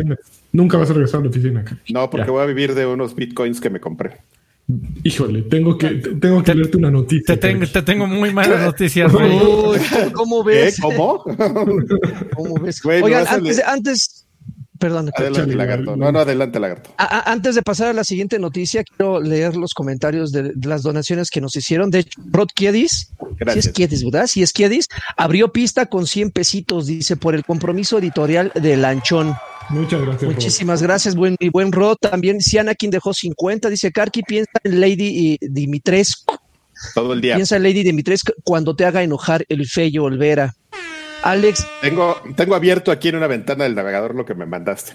Nunca 0.51 0.77
vas 0.77 0.91
a 0.91 0.93
regresar 0.93 1.21
a 1.21 1.23
la 1.23 1.29
oficina. 1.29 1.65
No, 1.91 2.07
porque 2.11 2.29
voy 2.29 2.43
a 2.43 2.45
vivir 2.45 2.75
de 2.75 2.85
unos 2.85 3.15
bitcoins 3.15 3.59
que 3.59 3.71
me 3.71 3.79
compré. 3.79 4.17
Híjole, 5.03 5.43
tengo 5.43 5.77
que, 5.77 5.89
tengo 5.89 6.43
que 6.43 6.55
leerte 6.55 6.77
una 6.77 6.91
noticia. 6.91 7.39
Te, 7.39 7.81
tengo, 7.81 8.07
muy 8.07 8.33
malas 8.33 8.61
noticias, 8.65 9.11
¿Cómo 10.13 10.43
ves? 10.43 10.79
¿Cómo? 10.79 11.23
¿Cómo 12.35 12.55
ves? 12.61 12.85
Oigan, 12.85 13.27
antes, 13.27 13.63
antes, 13.65 14.21
Perdón. 14.81 15.11
Adelante, 15.15 15.55
lagarto. 15.55 15.95
No, 15.95 16.11
no, 16.11 16.19
adelante, 16.19 16.59
lagarto. 16.59 16.89
antes 16.97 17.53
de 17.53 17.61
pasar 17.61 17.89
a 17.89 17.93
la 17.93 18.03
siguiente 18.03 18.39
noticia, 18.39 18.83
quiero 18.83 19.21
leer 19.21 19.55
los 19.55 19.75
comentarios 19.75 20.31
de, 20.31 20.53
las 20.63 20.81
donaciones 20.81 21.29
que 21.29 21.39
nos 21.39 21.55
hicieron. 21.55 21.91
De 21.91 21.99
hecho, 21.99 22.19
Rod 22.31 22.47
Kiedis, 22.55 23.11
si 23.53 23.59
es 23.59 23.69
Kiedis, 23.69 24.03
¿verdad? 24.03 24.25
Si 24.25 24.41
es 24.41 24.51
Kiedis, 24.51 24.87
abrió 25.17 25.53
pista 25.53 25.85
con 25.85 26.07
100 26.07 26.31
pesitos, 26.31 26.87
dice, 26.87 27.15
por 27.15 27.35
el 27.35 27.45
compromiso 27.45 27.99
editorial 27.99 28.51
de 28.55 28.75
Lanchón. 28.75 29.35
Muchas 29.69 30.01
gracias. 30.01 30.31
Muchísimas 30.31 30.81
gracias, 30.81 31.15
buen, 31.15 31.35
y 31.39 31.49
buen 31.49 31.71
Rod. 31.71 31.97
También 31.99 32.41
Sianakin 32.41 32.91
dejó 32.91 33.13
50, 33.13 33.69
dice 33.69 33.91
Karki, 33.91 34.23
piensa 34.23 34.51
en 34.63 34.81
Lady 34.81 35.37
Dimitrescu. 35.41 36.35
Todo 36.93 37.13
el 37.13 37.21
día. 37.21 37.35
Piensa 37.35 37.57
en 37.57 37.63
Lady 37.63 37.83
Dimitrescu 37.83 38.33
cuando 38.43 38.75
te 38.75 38.85
haga 38.85 39.03
enojar 39.03 39.45
el 39.49 39.67
Feyo 39.67 40.03
Olvera. 40.03 40.55
Alex. 41.23 41.65
Tengo, 41.81 42.17
tengo 42.35 42.55
abierto 42.55 42.91
aquí 42.91 43.09
en 43.09 43.15
una 43.17 43.27
ventana 43.27 43.63
del 43.63 43.75
navegador 43.75 44.15
lo 44.15 44.25
que 44.25 44.33
me 44.33 44.45
mandaste. 44.45 44.93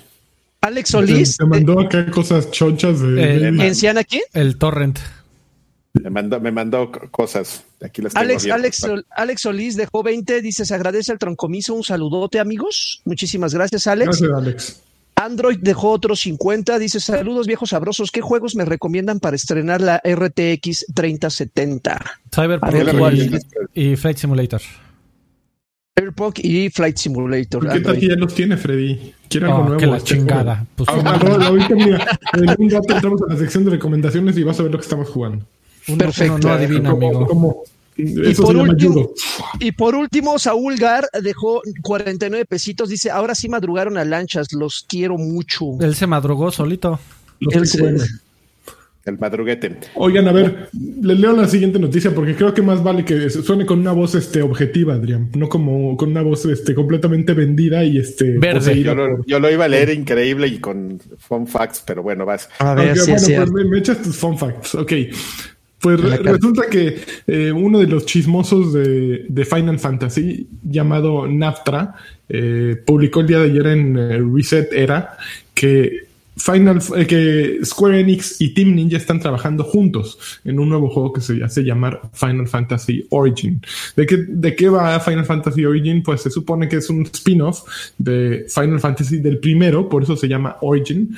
Alex 0.61 0.90
Solís. 0.90 1.37
Te 1.37 1.46
mandó 1.46 1.78
acá 1.80 2.11
cosas 2.11 2.50
chonchas 2.50 3.00
de. 3.00 3.49
¿En 3.49 3.99
aquí? 3.99 4.20
El 4.32 4.58
torrent. 4.58 4.99
Me 6.07 6.11
mandó, 6.11 6.41
me 6.41 6.53
mandó 6.53 6.93
cosas. 7.11 7.65
Aquí 7.83 8.01
las 8.01 8.15
Alex, 8.15 8.47
Alex, 8.49 8.87
Alex 9.11 9.41
Solís 9.41 9.75
dejó 9.75 10.05
20, 10.05 10.41
dice, 10.41 10.65
se 10.65 10.73
agradece 10.73 11.11
al 11.11 11.19
troncomiso, 11.19 11.75
un 11.75 11.83
saludote 11.83 12.39
amigos. 12.39 13.03
Muchísimas 13.05 13.53
gracias 13.53 13.89
Alex. 13.89 14.21
Gracias 14.21 14.39
Alex. 14.39 14.83
Android 15.17 15.59
dejó 15.61 15.91
otros 15.91 16.21
50, 16.21 16.79
dice, 16.79 17.01
saludos 17.01 17.49
viejos 17.49 17.71
sabrosos, 17.71 18.13
¿qué 18.13 18.21
juegos 18.21 18.55
me 18.55 18.65
recomiendan 18.65 19.19
para 19.19 19.35
estrenar 19.35 19.81
la 19.81 20.01
RTX 20.05 20.87
3070? 20.95 22.21
Cyberpunk 22.33 23.19
y, 23.75 23.91
y 23.91 23.97
Flight 23.97 24.19
Simulator. 24.19 24.61
Cyberpunk 25.99 26.39
y 26.39 26.71
Flight 26.71 26.99
Simulator. 26.99 27.69
¿Qué 27.69 27.81
tal 27.81 27.99
que 27.99 28.09
ya 28.11 28.15
los 28.15 28.33
tiene, 28.33 28.57
Freddy? 28.57 29.13
Quiero 29.29 29.47
algo 29.49 29.59
oh, 29.59 29.65
nuevo. 29.65 29.81
Que 29.81 29.87
la 29.87 30.01
chingada. 30.01 30.67
Pues, 30.77 30.89
ah, 30.89 31.19
ahorita, 31.49 31.75
mira, 31.75 32.21
en 32.35 32.55
un 32.59 32.71
rato 32.71 32.95
entramos 32.95 33.23
a 33.23 33.33
la 33.33 33.39
sección 33.39 33.65
de 33.65 33.73
recomendaciones 33.73 34.39
y 34.39 34.45
vas 34.45 34.61
a 34.61 34.63
ver 34.63 34.71
lo 34.71 34.79
que 34.79 34.85
estamos 34.85 35.09
jugando. 35.09 35.45
Perfecto. 35.99 36.38
no 36.38 36.52
adivina, 36.52 36.90
amigo. 36.90 37.64
y, 37.97 38.35
por 38.35 38.57
último, 38.57 39.11
y 39.61 39.73
por 39.73 39.95
último, 39.95 40.38
Saúl 40.38 40.76
Gar 40.76 41.09
dejó 41.23 41.62
49 41.83 42.45
pesitos. 42.45 42.88
Dice: 42.88 43.11
Ahora 43.11 43.35
sí 43.35 43.49
madrugaron 43.49 43.99
a 43.99 44.05
lanchas, 44.05 44.52
los 44.52 44.85
quiero 44.88 45.16
mucho. 45.16 45.81
Él 45.81 45.95
se 45.95 46.07
madrugó 46.07 46.50
solito. 46.50 46.99
Él 47.40 47.66
se, 47.66 47.83
el 49.07 49.19
madruguete. 49.19 49.76
Oigan, 49.95 50.26
a 50.26 50.33
ver, 50.33 50.69
les 51.00 51.19
leo 51.19 51.33
la 51.33 51.47
siguiente 51.47 51.78
noticia 51.78 52.12
porque 52.12 52.35
creo 52.35 52.52
que 52.52 52.61
más 52.61 52.83
vale 52.83 53.05
que 53.05 53.31
suene 53.31 53.64
con 53.64 53.78
una 53.78 53.93
voz 53.93 54.16
este, 54.16 54.43
objetiva, 54.43 54.95
Adrián, 54.95 55.31
no 55.37 55.49
como 55.49 55.97
con 55.97 56.11
una 56.11 56.23
voz 56.23 56.45
este, 56.47 56.75
completamente 56.75 57.33
vendida 57.33 57.85
y 57.85 57.99
este. 57.99 58.37
Verde. 58.37 58.83
Yo 59.26 59.38
lo, 59.38 59.50
iba 59.50 59.64
a 59.64 59.69
leer 59.69 59.90
increíble 59.90 60.49
y 60.49 60.59
con 60.59 61.00
fun 61.19 61.47
facts, 61.47 61.85
pero 61.87 62.02
bueno, 62.02 62.26
vas. 62.26 62.50
A 62.59 62.75
ver, 62.75 62.97
bueno, 62.99 63.52
pues 63.52 63.66
me, 63.69 63.78
echas 63.78 64.02
tus 64.02 64.16
fun 64.16 64.37
facts. 64.37 64.75
Ok. 64.75 64.93
Pues 65.87 66.00
resulta 66.00 66.69
que 66.69 66.97
eh, 67.28 67.52
uno 67.52 67.78
de 67.78 67.87
los 67.87 68.07
chismosos 68.07 68.73
de, 68.73 69.49
Final 69.49 69.78
Fantasy, 69.78 70.49
llamado 70.64 71.28
Naftra, 71.28 71.95
eh, 72.28 72.75
publicó 72.85 73.21
el 73.21 73.28
día 73.28 73.38
de 73.38 73.50
ayer 73.50 73.66
en 73.69 73.97
eh, 73.97 74.21
Reset 74.35 74.73
Era 74.73 75.16
que 75.55 76.07
Final, 76.37 76.83
eh, 76.97 77.07
que 77.07 77.61
Square 77.64 78.00
Enix 78.00 78.40
y 78.40 78.52
Team 78.52 78.75
Ninja 78.75 78.97
están 78.97 79.21
trabajando 79.21 79.64
juntos 79.64 80.19
en 80.45 80.59
un 80.59 80.69
nuevo 80.69 80.90
juego 80.90 81.12
que 81.12 81.21
se 81.21 81.43
hace 81.43 81.62
llamar 81.62 82.02
Final 82.12 82.47
Fantasy 82.47 83.07
Origin. 83.11 83.62
¿De 83.97 84.07
qué, 84.07 84.19
¿De 84.28 84.55
qué 84.55 84.69
va 84.69 85.00
Final 85.00 85.25
Fantasy 85.25 85.64
Origin? 85.64 86.02
Pues 86.02 86.21
se 86.23 86.31
supone 86.31 86.69
que 86.69 86.76
es 86.76 86.90
un 86.90 87.05
spin-off 87.05 87.62
de 87.97 88.45
Final 88.49 88.81
Fantasy 88.81 89.19
del 89.19 89.38
primero, 89.38 89.88
por 89.88 90.02
eso 90.02 90.14
se 90.16 90.28
llama 90.28 90.57
Origin, 90.61 91.16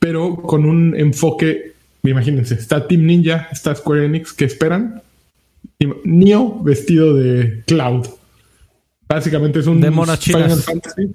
pero 0.00 0.34
con 0.36 0.64
un 0.64 0.96
enfoque, 0.96 1.74
imagínense, 2.10 2.54
está 2.54 2.86
Team 2.86 3.06
Ninja, 3.06 3.48
está 3.52 3.74
Square 3.74 4.06
Enix, 4.06 4.32
¿qué 4.32 4.44
esperan? 4.44 5.02
Neo 6.04 6.62
vestido 6.62 7.14
de 7.14 7.62
Cloud. 7.66 8.06
Básicamente 9.08 9.60
es 9.60 9.66
un 9.66 9.80
Final 9.80 10.60
Fantasy. 10.60 11.12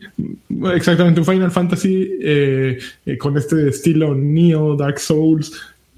Exactamente, 0.75 1.19
un 1.19 1.25
Final 1.25 1.51
Fantasy 1.51 2.09
eh, 2.21 2.79
eh, 3.05 3.17
con 3.17 3.37
este 3.37 3.67
estilo 3.67 4.15
Neo, 4.15 4.77
Dark 4.77 4.99
Souls, 4.99 5.51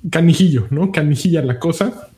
canijillo, 0.09 0.67
¿no? 0.71 0.91
Canijilla 0.91 1.41
la 1.43 1.59
cosa. 1.59 2.09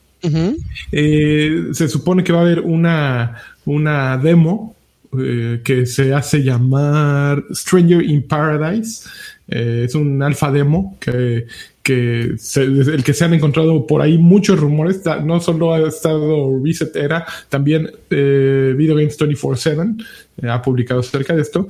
Eh, 0.92 1.68
se 1.72 1.88
supone 1.88 2.24
que 2.24 2.32
va 2.32 2.38
a 2.38 2.42
haber 2.42 2.60
una, 2.60 3.36
una 3.64 4.16
demo 4.16 4.74
que 5.12 5.86
se 5.86 6.12
hace 6.12 6.42
llamar 6.42 7.44
Stranger 7.52 8.02
in 8.02 8.26
Paradise. 8.26 9.08
es 9.46 9.94
un 9.94 10.22
alfa 10.22 10.50
demo 10.50 10.96
que 11.00 11.46
que 11.86 12.34
el 12.56 13.04
que 13.04 13.14
se 13.14 13.24
han 13.24 13.34
encontrado 13.34 13.86
por 13.86 14.02
ahí 14.02 14.18
muchos 14.18 14.58
rumores, 14.58 15.02
no 15.24 15.40
solo 15.40 15.72
ha 15.72 15.86
estado 15.86 16.60
Reset 16.60 16.96
Era, 16.96 17.24
también 17.48 17.88
eh, 18.10 18.74
Video 18.76 18.96
Games 18.96 19.16
24-7 19.16 20.04
eh, 20.42 20.48
ha 20.48 20.60
publicado 20.60 20.98
acerca 20.98 21.36
de 21.36 21.42
esto, 21.42 21.68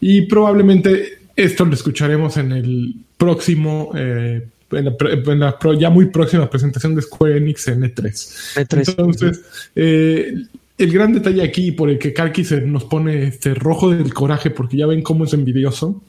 y 0.00 0.22
probablemente 0.22 1.20
esto 1.36 1.64
lo 1.64 1.74
escucharemos 1.74 2.36
en 2.38 2.50
el 2.50 2.94
próximo, 3.16 3.92
eh, 3.94 4.48
en, 4.72 5.38
la, 5.38 5.56
ya 5.78 5.90
muy 5.90 6.06
próxima 6.06 6.50
presentación 6.50 6.96
de 6.96 7.02
Square 7.02 7.36
Enix 7.36 7.68
en 7.68 7.82
E3. 7.82 8.56
E 8.56 8.90
Entonces, 8.90 9.42
el 9.76 10.92
gran 10.92 11.12
detalle 11.12 11.42
aquí 11.42 11.70
por 11.70 11.88
el 11.88 12.00
que 12.00 12.12
Karki 12.12 12.44
se 12.44 12.62
nos 12.62 12.82
pone 12.82 13.28
este 13.28 13.54
rojo 13.54 13.90
del 13.90 14.12
coraje, 14.12 14.50
porque 14.50 14.78
ya 14.78 14.88
ven 14.88 15.02
cómo 15.02 15.24
es 15.24 15.32
envidioso, 15.34 16.02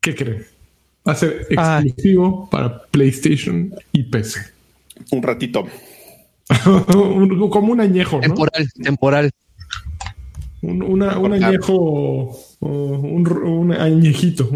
¿qué 0.00 0.14
creen? 0.14 0.59
Va 1.06 1.12
a 1.12 1.14
ser 1.14 1.46
exclusivo 1.48 2.48
para 2.50 2.82
PlayStation 2.90 3.74
y 3.92 4.02
PC. 4.04 4.40
Un 5.10 5.22
ratito. 5.22 5.66
como 7.50 7.72
un 7.72 7.80
añejo. 7.80 8.16
¿no? 8.16 8.22
Temporal, 8.22 8.68
temporal. 8.82 9.30
Un, 10.62 10.82
un 10.82 11.32
añejo 11.32 12.38
un, 12.60 13.26
un, 13.26 13.72
añejito. 13.72 14.50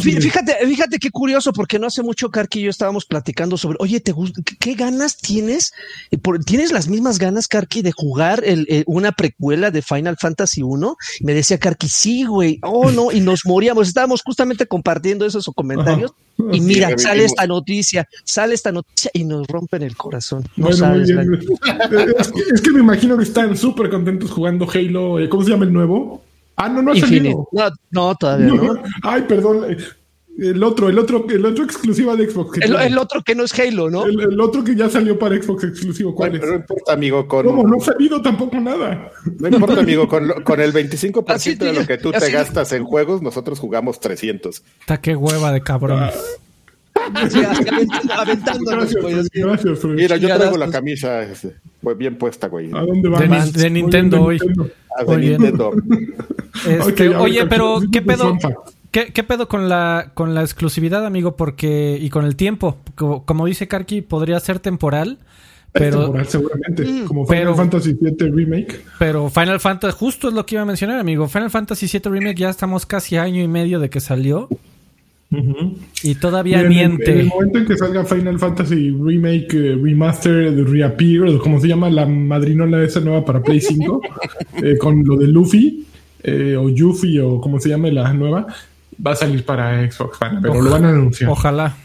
fíjate, 0.00 0.56
fíjate 0.66 0.98
qué 0.98 1.10
curioso, 1.10 1.54
porque 1.54 1.78
no 1.78 1.86
hace 1.86 2.02
mucho, 2.02 2.30
Karki 2.30 2.60
y 2.60 2.62
yo 2.64 2.70
estábamos 2.70 3.06
platicando 3.06 3.56
sobre, 3.56 3.78
oye, 3.80 3.98
¿te 4.00 4.14
¿qué 4.58 4.74
ganas 4.74 5.16
tienes? 5.16 5.72
¿Tienes 6.44 6.70
las 6.70 6.88
mismas 6.88 7.18
ganas, 7.18 7.48
Karki, 7.48 7.80
de 7.80 7.92
jugar 7.92 8.42
el, 8.44 8.84
una 8.86 9.12
precuela 9.12 9.70
de 9.70 9.80
Final 9.80 10.18
Fantasy 10.20 10.62
1? 10.62 10.96
Me 11.22 11.32
decía 11.32 11.58
Karki, 11.58 11.88
sí, 11.88 12.24
güey, 12.24 12.58
oh 12.62 12.90
no, 12.90 13.10
y 13.10 13.20
nos 13.20 13.46
moríamos. 13.46 13.88
Estábamos 13.88 14.22
justamente 14.22 14.66
compartiendo 14.66 15.24
esos 15.24 15.46
comentarios. 15.54 16.12
Y 16.52 16.60
mira, 16.60 16.96
sale 16.98 17.24
esta 17.24 17.46
noticia, 17.46 18.06
sale 18.24 18.54
esta 18.54 18.70
noticia 18.70 19.10
y 19.14 19.24
nos 19.24 19.46
rompen 19.46 19.82
el 19.82 19.96
corazón. 19.96 20.44
No 20.56 20.72
sabes, 20.72 21.08
es, 22.54 22.60
que, 22.60 22.70
me 22.70 22.80
imagino 22.80 23.16
que 23.16 23.24
están 23.24 23.56
súper 23.56 23.88
contentos 23.88 24.30
jugando 24.30 24.68
Halo. 24.70 25.20
Eh, 25.20 25.28
¿Cómo 25.28 25.42
se 25.42 25.50
llama 25.50 25.64
el 25.64 25.72
nuevo? 25.72 26.22
Ah, 26.62 26.68
no, 26.68 26.82
no 26.82 26.92
ha 26.92 26.96
salido. 26.96 27.48
No, 27.52 27.70
no, 27.90 28.14
todavía 28.16 28.48
no. 28.48 28.82
Ay, 29.02 29.22
perdón. 29.22 29.76
El 30.38 30.62
otro, 30.62 30.88
el 30.88 30.98
otro, 30.98 31.26
el 31.28 31.44
otro 31.44 31.64
exclusivo 31.64 32.16
de 32.16 32.30
Xbox. 32.30 32.58
El, 32.62 32.98
otro 32.98 33.22
que 33.22 33.34
no 33.34 33.44
es 33.44 33.58
Halo, 33.58 33.90
¿no? 33.90 34.04
El, 34.06 34.40
otro 34.40 34.62
que 34.62 34.74
ya 34.74 34.88
salió 34.88 35.18
para 35.18 35.40
Xbox 35.42 35.64
exclusivo. 35.64 36.14
¿Cuál 36.14 36.36
es? 36.36 36.40
No 36.42 36.54
importa, 36.54 36.92
amigo. 36.92 37.26
Con... 37.26 37.46
¿Cómo? 37.46 37.66
No 37.66 37.76
ha 37.76 37.84
salido 37.84 38.22
tampoco 38.22 38.58
nada. 38.58 39.10
No 39.38 39.48
importa, 39.48 39.80
amigo. 39.80 40.06
Con, 40.08 40.28
con 40.44 40.60
el 40.60 40.72
25% 40.72 41.58
de 41.58 41.72
lo 41.72 41.86
que 41.86 41.98
tú 41.98 42.12
te 42.12 42.30
gastas 42.30 42.72
en 42.72 42.84
juegos, 42.84 43.22
nosotros 43.22 43.58
jugamos 43.58 44.00
300. 44.00 44.62
Está 44.80 45.00
qué 45.00 45.16
hueva 45.16 45.52
de 45.52 45.62
cabrón. 45.62 46.04
Ah. 46.04 46.10
Gracias, 49.42 49.84
Mira, 49.84 50.16
yo 50.16 50.36
traigo 50.36 50.56
la 50.56 50.70
camisa 50.70 51.22
este, 51.22 51.56
bien 51.96 52.16
puesta, 52.16 52.48
güey. 52.48 52.70
¿A 52.74 52.80
dónde 52.80 53.08
va? 53.08 53.20
De, 53.20 53.70
Nintendo 53.70 54.22
hoy. 54.22 54.38
Ah, 54.96 55.04
de 55.04 55.16
Nintendo. 55.16 55.72
Este, 56.66 57.08
oye, 57.08 57.46
pero 57.46 57.80
¿qué 57.92 58.02
pedo? 58.02 58.36
¿Qué, 58.90 59.22
pedo 59.22 59.48
con 59.48 59.68
la, 59.68 60.10
con 60.14 60.34
la 60.34 60.42
exclusividad, 60.42 61.06
amigo? 61.06 61.36
Porque, 61.36 61.96
y 62.00 62.10
con 62.10 62.24
el 62.24 62.34
tiempo. 62.34 62.78
Como, 62.96 63.46
dice 63.46 63.68
Karki, 63.68 64.02
podría 64.02 64.40
ser 64.40 64.58
temporal. 64.58 65.18
Pero, 65.72 66.02
temporal 66.02 66.26
seguramente, 66.26 66.84
mm. 66.84 67.04
como 67.04 67.24
Final 67.24 67.54
Fantasy 67.54 67.96
VII 68.00 68.30
Remake. 68.30 68.80
Pero 68.98 69.30
Final 69.30 69.60
Fantasy, 69.60 69.96
justo 69.96 70.28
es 70.28 70.34
lo 70.34 70.44
que 70.44 70.56
iba 70.56 70.62
a 70.62 70.66
mencionar, 70.66 70.98
amigo. 70.98 71.28
Final 71.28 71.50
Fantasy 71.50 71.86
VII 71.86 72.10
Remake 72.10 72.40
ya 72.40 72.50
estamos 72.50 72.84
casi 72.84 73.16
año 73.16 73.40
y 73.40 73.48
medio 73.48 73.78
de 73.78 73.90
que 73.90 74.00
salió. 74.00 74.48
Y 76.02 76.16
todavía 76.16 76.62
miente. 76.64 77.12
En 77.12 77.18
el, 77.20 77.26
momento 77.28 77.58
en 77.58 77.66
que 77.66 77.76
salga 77.76 78.04
Final 78.04 78.38
Fantasy 78.38 78.90
Remake, 78.90 79.48
eh, 79.52 79.78
Remaster, 79.80 80.52
Reappear, 80.68 81.38
como 81.38 81.60
se 81.60 81.68
llama 81.68 81.88
la 81.88 82.04
madrinola 82.04 82.82
esa 82.82 83.00
nueva 83.00 83.24
para 83.24 83.40
Play 83.40 83.60
5, 83.60 84.02
eh, 84.62 84.76
con 84.78 85.04
lo 85.04 85.16
de 85.16 85.28
Luffy, 85.28 85.86
eh, 86.22 86.56
o 86.56 86.68
Yuffie, 86.68 87.20
o 87.20 87.40
como 87.40 87.60
se 87.60 87.68
llame 87.68 87.92
la 87.92 88.12
nueva, 88.12 88.46
va 89.04 89.12
a 89.12 89.16
salir 89.16 89.44
para 89.44 89.88
Xbox 89.88 90.18
pero 90.42 90.60
lo 90.60 90.70
van 90.70 90.84
a 90.84 90.90
anunciar. 90.90 91.30
Ojalá. 91.30 91.76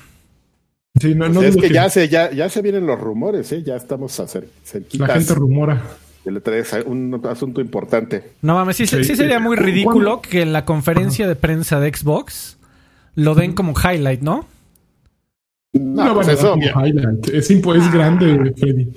Sí, 0.99 1.13
no, 1.13 1.29
no 1.29 1.41
es 1.43 1.55
que, 1.57 1.69
ya 1.69 1.89
se, 1.89 2.07
ya, 2.07 2.31
ya 2.31 2.49
se 2.49 2.61
vienen 2.61 2.87
los 2.87 2.99
rumores, 2.99 3.51
¿eh? 3.51 3.61
ya 3.63 3.75
estamos 3.75 4.19
a 4.19 4.25
La 4.93 5.07
gente 5.07 5.35
rumora. 5.35 5.83
Le 6.23 6.41
traes 6.41 6.75
un 6.87 7.21
asunto 7.29 7.61
importante. 7.61 8.31
No 8.41 8.55
mames, 8.55 8.77
sí, 8.77 8.87
sí, 8.87 9.03
sería 9.03 9.39
muy 9.39 9.55
ridículo 9.57 10.21
que 10.21 10.41
en 10.41 10.53
la 10.53 10.65
conferencia 10.65 11.27
de 11.27 11.35
prensa 11.35 11.79
de 11.79 11.93
Xbox 11.93 12.57
lo 13.15 13.35
den 13.35 13.53
como 13.53 13.73
highlight, 13.73 14.21
¿no? 14.21 14.47
No, 15.73 16.13
pues 16.13 16.27
eso, 16.29 16.55
highlight. 16.57 17.27
Es, 17.29 17.49
es 17.49 17.91
grande, 17.91 18.53
Freddy. 18.57 18.87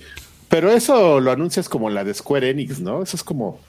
Pero 0.48 0.70
eso 0.70 1.20
lo 1.20 1.30
anuncias 1.30 1.68
como 1.68 1.90
la 1.90 2.04
de 2.04 2.14
Square 2.14 2.50
Enix, 2.50 2.80
¿no? 2.80 3.02
Eso 3.02 3.16
es 3.16 3.24
como 3.24 3.60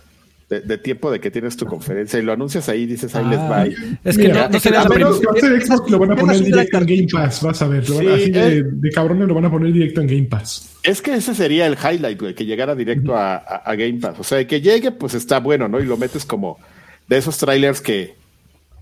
de, 0.49 0.77
tiempo 0.79 1.11
de 1.11 1.19
que 1.19 1.29
tienes 1.29 1.55
tu 1.57 1.65
conferencia 1.65 2.17
y 2.17 2.23
lo 2.23 2.31
anuncias 2.31 2.69
ahí 2.69 2.81
y 2.81 2.85
dices 2.87 3.13
ahí 3.15 3.25
les 3.25 3.39
va. 3.39 3.67
Es 4.03 4.17
que 4.17 4.29
no, 4.29 4.49
no 4.49 4.59
sería 4.59 4.83
menos 4.85 5.19
que 5.19 5.61
Xbox 5.61 5.91
lo 5.91 5.99
van 5.99 6.11
a 6.13 6.15
poner 6.15 6.41
directo 6.41 6.77
en 6.79 6.85
Game 6.85 7.07
Pass, 7.11 7.43
vas 7.43 7.61
a 7.61 7.67
ver. 7.67 7.83
así 7.83 8.31
de, 8.31 8.63
de, 8.63 8.89
cabrones 8.89 9.27
lo 9.27 9.35
van 9.35 9.45
a 9.45 9.51
poner 9.51 9.71
directo 9.71 10.01
en 10.01 10.07
Game 10.07 10.23
Pass. 10.23 10.77
Es 10.81 11.01
que 11.01 11.13
ese 11.13 11.35
sería 11.35 11.67
el 11.67 11.75
highlight, 11.75 12.19
güey, 12.19 12.33
que 12.33 12.45
llegara 12.45 12.73
directo 12.73 13.15
a, 13.15 13.35
a, 13.35 13.75
Game 13.75 13.99
Pass. 13.99 14.15
O 14.19 14.23
sea, 14.23 14.45
que 14.47 14.59
llegue, 14.59 14.91
pues 14.91 15.13
está 15.13 15.39
bueno, 15.39 15.67
¿no? 15.67 15.79
Y 15.79 15.85
lo 15.85 15.97
metes 15.97 16.25
como 16.25 16.57
de 17.07 17.17
esos 17.17 17.37
trailers 17.37 17.81
que, 17.81 18.15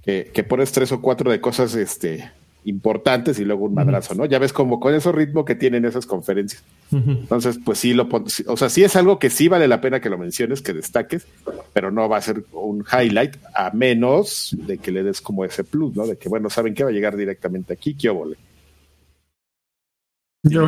que, 0.08 0.32
que 0.34 0.44
pones 0.46 0.72
tres 0.72 0.94
o 0.94 1.02
cuatro 1.02 1.30
de 1.30 1.42
cosas, 1.42 1.76
este 1.76 2.32
importantes 2.64 3.40
y 3.40 3.46
luego 3.46 3.66
un 3.66 3.74
madrazo, 3.74 4.14
¿no? 4.16 4.26
Ya 4.26 4.40
ves 4.40 4.52
como 4.52 4.80
con 4.80 4.94
ese 4.94 5.12
ritmo 5.12 5.46
que 5.46 5.56
tienen 5.56 5.86
esas 5.86 6.06
conferencias. 6.06 6.64
Entonces, 6.92 7.60
pues 7.64 7.80
sí 7.80 7.94
lo 7.94 8.10
o 8.10 8.58
sea, 8.58 8.70
sí 8.70 8.84
es 8.84 8.96
algo 8.98 9.20
que 9.20 9.30
sí 9.30 9.48
vale 9.48 9.68
la 9.70 9.80
pena 9.80 10.02
que 10.02 10.10
lo 10.10 10.18
menciones, 10.18 10.62
que 10.62 10.74
destaques, 10.74 11.28
pero 11.72 11.92
no 11.92 12.10
va 12.10 12.18
a 12.18 12.22
ser 12.22 12.44
un 12.52 12.86
highlight 12.92 13.38
a 13.54 13.72
menos 13.72 14.56
de 14.58 14.78
que 14.80 14.92
le 14.92 15.04
des 15.04 15.22
como 15.22 15.46
ese 15.46 15.64
plus, 15.64 15.96
¿no? 15.96 16.08
De 16.08 16.18
que 16.18 16.28
bueno, 16.28 16.50
saben 16.50 16.74
que 16.74 16.84
va 16.84 16.90
a 16.90 16.94
llegar 16.94 17.16
directamente 17.16 17.74
aquí, 17.74 17.94
qué 17.94 18.10
óvole. 18.10 18.36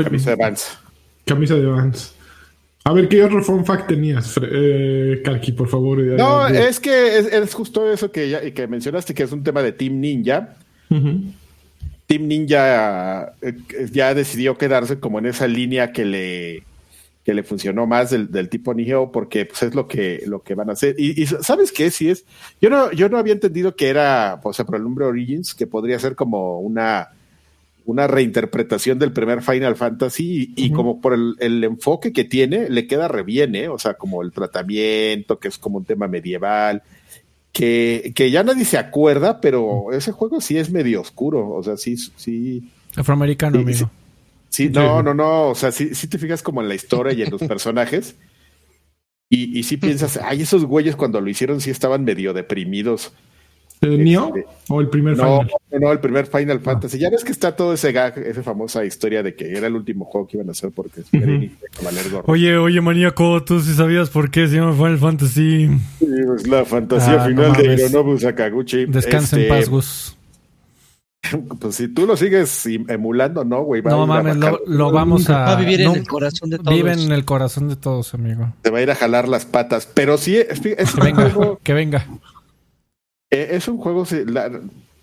camisa 0.03 0.31
de 0.31 0.35
Vans. 0.37 0.77
Camisa 1.25 1.55
de 1.55 1.65
Vans. 1.65 2.13
A 2.83 2.93
ver, 2.93 3.09
¿qué 3.09 3.23
otro 3.23 3.43
fun 3.43 3.65
fact 3.65 3.89
tenías, 3.89 4.39
eh, 4.41 5.21
Karki, 5.23 5.51
por 5.51 5.67
favor? 5.67 5.99
No, 5.99 6.47
es 6.47 6.79
que 6.79 7.17
es, 7.17 7.53
justo 7.53 7.91
eso 7.91 8.11
que, 8.11 8.29
ya, 8.29 8.51
que 8.51 8.67
mencionaste, 8.67 9.13
que 9.13 9.23
es 9.23 9.31
un 9.31 9.43
tema 9.43 9.61
de 9.61 9.73
Team 9.73 9.99
Ninja. 9.99 10.55
Team 10.87 12.27
Ninja 12.27 13.33
eh, 13.41 13.57
ya 13.91 14.13
decidió 14.13 14.57
quedarse 14.57 14.99
como 14.99 15.19
en 15.19 15.27
esa 15.27 15.45
línea 15.45 15.91
que 15.91 16.05
le, 16.05 16.63
que 17.23 17.33
le 17.35 17.43
funcionó 17.43 17.85
más 17.85 18.09
del, 18.09 18.49
tipo 18.49 18.73
Niheo, 18.73 19.11
porque 19.11 19.45
pues, 19.45 19.61
es 19.61 19.75
lo 19.75 19.87
que, 19.87 20.23
lo 20.25 20.41
que 20.41 20.55
van 20.55 20.69
a 20.69 20.73
hacer. 20.73 20.95
Y, 20.97 21.25
¿sabes 21.27 21.71
qué? 21.71 21.91
Si 21.91 22.09
es, 22.09 22.25
yo 22.59 22.71
no, 22.71 22.91
yo 22.91 23.09
no 23.09 23.17
había 23.19 23.33
entendido 23.33 23.75
que 23.75 23.89
era, 23.89 24.39
o 24.41 24.53
sea, 24.53 24.65
por 24.65 24.77
el 24.77 24.83
nombre 24.83 25.05
Origins, 25.05 25.53
que 25.53 25.67
podría 25.67 25.99
ser 25.99 26.15
como 26.15 26.59
una, 26.59 27.09
una 27.91 28.07
reinterpretación 28.07 28.99
del 28.99 29.11
primer 29.11 29.41
Final 29.41 29.75
Fantasy 29.75 30.53
y, 30.55 30.71
como 30.71 31.01
por 31.01 31.13
el, 31.13 31.35
el, 31.39 31.63
enfoque 31.63 32.13
que 32.13 32.23
tiene, 32.23 32.69
le 32.69 32.87
queda 32.87 33.07
re 33.07 33.23
bien, 33.23 33.55
¿eh? 33.55 33.67
O 33.69 33.77
sea, 33.77 33.95
como 33.95 34.21
el 34.21 34.31
tratamiento, 34.31 35.39
que 35.39 35.47
es 35.47 35.57
como 35.57 35.77
un 35.77 35.85
tema 35.85 36.07
medieval 36.07 36.83
que, 37.51 38.13
que 38.15 38.31
ya 38.31 38.43
nadie 38.43 38.65
se 38.65 38.77
acuerda, 38.77 39.41
pero 39.41 39.91
ese 39.91 40.11
juego 40.11 40.41
sí 40.41 40.57
es 40.57 40.71
medio 40.71 41.01
oscuro, 41.01 41.49
o 41.49 41.63
sea, 41.63 41.77
sí, 41.77 41.97
sí. 41.97 42.69
Afroamericano, 42.95 43.59
amigo. 43.59 43.89
Sí, 44.49 44.69
no, 44.69 45.03
no, 45.03 45.13
no, 45.13 45.49
o 45.49 45.55
sea, 45.55 45.71
sí, 45.71 45.93
sí 45.93 46.07
te 46.07 46.17
fijas 46.17 46.41
como 46.41 46.61
en 46.61 46.69
la 46.69 46.75
historia 46.75 47.13
y 47.13 47.21
en 47.21 47.29
los 47.29 47.41
personajes. 47.43 48.15
Y, 49.29 49.57
y 49.57 49.63
sí 49.63 49.77
piensas, 49.77 50.17
ay, 50.23 50.41
esos 50.41 50.65
güeyes 50.65 50.95
cuando 50.95 51.21
lo 51.21 51.29
hicieron 51.29 51.61
sí 51.61 51.69
estaban 51.69 52.03
medio 52.03 52.33
deprimidos. 52.33 53.11
¿El 53.81 53.99
mío? 53.99 54.31
Este, 54.35 54.47
¿O 54.67 54.81
el 54.81 54.89
primer 54.89 55.15
no, 55.15 55.41
Final? 55.41 55.51
No, 55.81 55.91
el 55.91 55.99
primer 55.99 56.27
Final 56.27 56.59
Fantasy. 56.59 56.99
Ya 56.99 57.09
ves 57.09 57.23
que 57.23 57.31
está 57.31 57.55
todo 57.55 57.73
ese 57.73 57.91
gag, 57.91 58.17
esa 58.17 58.43
famosa 58.43 58.83
historia 58.83 59.23
de 59.23 59.35
que 59.35 59.57
era 59.57 59.67
el 59.67 59.75
último 59.75 60.05
juego 60.05 60.27
que 60.27 60.37
iban 60.37 60.49
a 60.49 60.51
hacer 60.51 60.71
porque 60.71 61.01
es 61.01 61.07
Oye, 62.25 62.57
oye, 62.57 62.81
maníaco, 62.81 63.41
tú 63.43 63.59
sí 63.61 63.73
sabías 63.73 64.09
por 64.09 64.29
qué 64.29 64.47
se 64.47 64.55
llama 64.55 64.73
Final 64.73 64.97
Fantasy. 64.97 65.69
Sí, 65.99 66.07
pues 66.25 66.47
la 66.47 66.65
fantasía 66.65 67.23
ah, 67.23 67.27
final 67.27 67.53
de 67.53 67.73
Hironobu 67.73 68.17
Sakaguchi. 68.17 68.85
Descansa 68.85 69.37
en 69.37 69.43
este, 69.43 69.55
paz, 69.55 69.69
Gus. 69.69 70.15
Pues 71.59 71.75
si 71.75 71.89
tú 71.89 72.07
lo 72.07 72.15
sigues 72.15 72.65
emulando, 72.65 73.43
no, 73.43 73.63
güey. 73.63 73.81
No 73.81 74.07
mames, 74.07 74.37
lo, 74.65 74.91
vamos 74.91 75.29
a. 75.29 75.39
Va 75.39 75.51
a 75.53 75.55
vivir 75.59 75.81
en 75.81 75.91
el 75.91 76.07
corazón 76.07 76.49
de 76.49 76.57
todos. 76.57 76.73
Vive 76.73 76.93
en 76.93 77.11
el 77.11 77.25
corazón 77.25 77.67
de 77.67 77.75
todos, 77.75 78.13
amigo. 78.13 78.53
Te 78.61 78.69
va 78.69 78.79
a 78.79 78.81
ir 78.81 78.89
a 78.89 78.95
jalar 78.95 79.27
las 79.27 79.45
patas. 79.45 79.85
Pero 79.85 80.17
sí, 80.17 80.37
es, 80.37 80.61
que 80.61 80.75
venga, 81.01 81.57
que 81.61 81.73
venga. 81.73 82.05
Eh, 83.31 83.49
es 83.51 83.67
un 83.67 83.77
juego, 83.77 84.05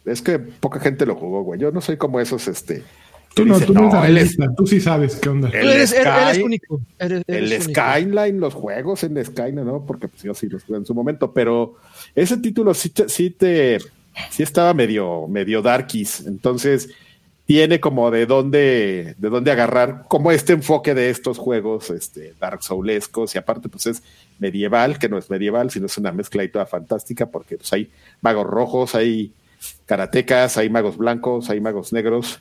es 0.05 0.23
que 0.23 0.39
poca 0.39 0.81
gente 0.81 1.07
lo 1.07 1.15
jugó, 1.15 1.43
güey. 1.43 1.61
Yo 1.61 1.71
no 1.71 1.81
soy 1.81 1.97
como 1.97 2.21
esos, 2.21 2.49
este. 2.49 2.83
Tú 3.35 3.45
no, 3.45 3.61
tú 3.61 3.75
no, 3.75 3.91
tú 4.57 4.67
sí 4.67 4.81
sabes 4.81 5.17
qué 5.17 5.29
onda. 5.29 5.51
El 5.51 5.69
eres, 5.69 5.95
único. 6.43 6.81
el 6.99 7.63
Skyline, 7.63 8.41
los 8.41 8.55
juegos 8.55 9.05
en 9.05 9.23
Skyline, 9.23 9.63
¿no? 9.63 9.85
Porque 9.85 10.09
pues, 10.09 10.23
yo 10.23 10.33
sí 10.33 10.49
los 10.49 10.65
jugué 10.65 10.79
en 10.79 10.87
su 10.87 10.95
momento, 10.95 11.33
pero 11.35 11.75
ese 12.15 12.39
título 12.39 12.73
sí 12.73 12.89
te, 12.89 13.11
sí 13.11 13.29
te, 13.29 13.79
sí 14.31 14.43
estaba 14.43 14.73
medio, 14.73 15.29
medio 15.29 15.61
darkies. 15.61 16.27
Entonces, 16.27 16.89
tiene 17.47 17.79
como 17.79 18.11
de 18.11 18.27
dónde, 18.27 19.15
de 19.19 19.29
dónde 19.31 19.53
agarrar 19.53 20.07
como 20.09 20.33
este 20.33 20.53
enfoque 20.53 20.95
de 20.95 21.11
estos 21.11 21.39
juegos, 21.39 21.91
este, 21.91 22.35
Dark 22.41 22.63
Soulescos, 22.63 23.35
y 23.35 23.39
aparte, 23.39 23.69
pues 23.69 23.87
es 23.87 24.03
medieval, 24.41 24.99
que 24.99 25.09
no 25.09 25.17
es 25.17 25.31
medieval, 25.31 25.71
sino 25.71 25.87
es 25.87 25.97
una 25.97 26.11
mezcla 26.11 26.43
y 26.43 26.49
toda 26.49 26.67
fantástica, 26.67 27.27
porque 27.27 27.57
pues 27.57 27.73
hay 27.73 27.89
magos 28.21 28.47
rojos, 28.47 28.97
hay 28.97 29.33
karatecas, 29.87 30.57
hay 30.57 30.69
magos 30.69 30.97
blancos, 30.97 31.49
hay 31.49 31.61
magos 31.61 31.93
negros, 31.93 32.41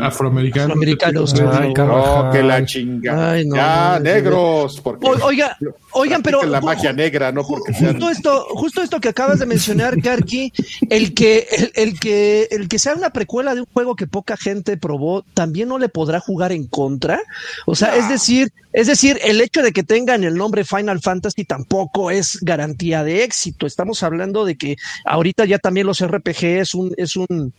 Afroamericanos. 0.00 0.70
Afroamericanos. 0.70 1.34
no, 1.34 2.30
que 2.32 2.42
la 2.42 2.64
chinga. 2.64 3.40
ya, 3.42 3.98
negros. 4.00 4.80
Porque, 4.80 5.06
oiga, 5.06 5.56
oigan, 5.92 6.22
pero. 6.22 6.42
La 6.42 6.60
magia 6.60 6.92
negra, 6.92 7.30
no 7.30 7.42
porque 7.46 7.72
justo 7.72 8.10
esto, 8.10 8.46
justo 8.50 8.82
esto 8.82 9.00
que 9.00 9.08
acabas 9.08 9.38
de 9.38 9.46
mencionar, 9.46 10.00
Karki, 10.02 10.52
el 10.90 11.14
que, 11.14 11.46
el, 11.74 11.98
que, 11.98 12.48
el 12.50 12.68
que 12.68 12.78
sea 12.78 12.94
una 12.94 13.10
precuela 13.10 13.54
de 13.54 13.60
un 13.60 13.66
juego 13.72 13.94
que 13.94 14.06
poca 14.06 14.36
gente 14.36 14.76
probó, 14.76 15.22
también 15.34 15.68
no 15.68 15.78
le 15.78 15.88
podrá 15.88 16.20
jugar 16.20 16.52
en 16.52 16.66
contra. 16.66 17.20
O 17.66 17.74
sea, 17.74 17.96
es 17.96 18.08
decir, 18.08 18.52
es 18.72 18.86
decir, 18.86 19.18
el 19.22 19.40
hecho 19.40 19.62
de 19.62 19.72
que 19.72 19.82
tengan 19.82 20.24
el 20.24 20.34
nombre 20.34 20.64
Final 20.64 21.00
Fantasy 21.00 21.44
tampoco 21.44 22.10
es 22.10 22.38
garantía 22.40 23.04
de 23.04 23.22
éxito. 23.22 23.66
Estamos 23.66 24.02
hablando 24.02 24.44
de 24.44 24.56
que 24.56 24.76
ahorita 25.04 25.44
ya 25.44 25.58
también 25.58 25.86
los 25.86 26.04
RPG 26.04 26.44
es 26.44 26.74
un, 26.74 26.92
es 26.96 27.16
un 27.16 27.52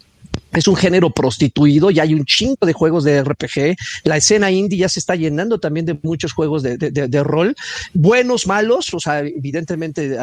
es 0.53 0.67
un 0.67 0.75
género 0.75 1.09
prostituido, 1.09 1.89
ya 1.89 2.03
hay 2.03 2.13
un 2.13 2.25
chingo 2.25 2.65
de 2.65 2.73
juegos 2.73 3.03
de 3.03 3.23
RPG, 3.23 3.75
la 4.03 4.17
escena 4.17 4.51
indie 4.51 4.79
ya 4.79 4.89
se 4.89 4.99
está 4.99 5.15
llenando 5.15 5.59
también 5.59 5.85
de 5.85 5.97
muchos 6.01 6.33
juegos 6.33 6.63
de, 6.63 7.23
rol, 7.23 7.55
buenos, 7.93 8.47
malos, 8.47 8.93
o 8.93 8.99
sea, 8.99 9.19
evidentemente 9.19 10.17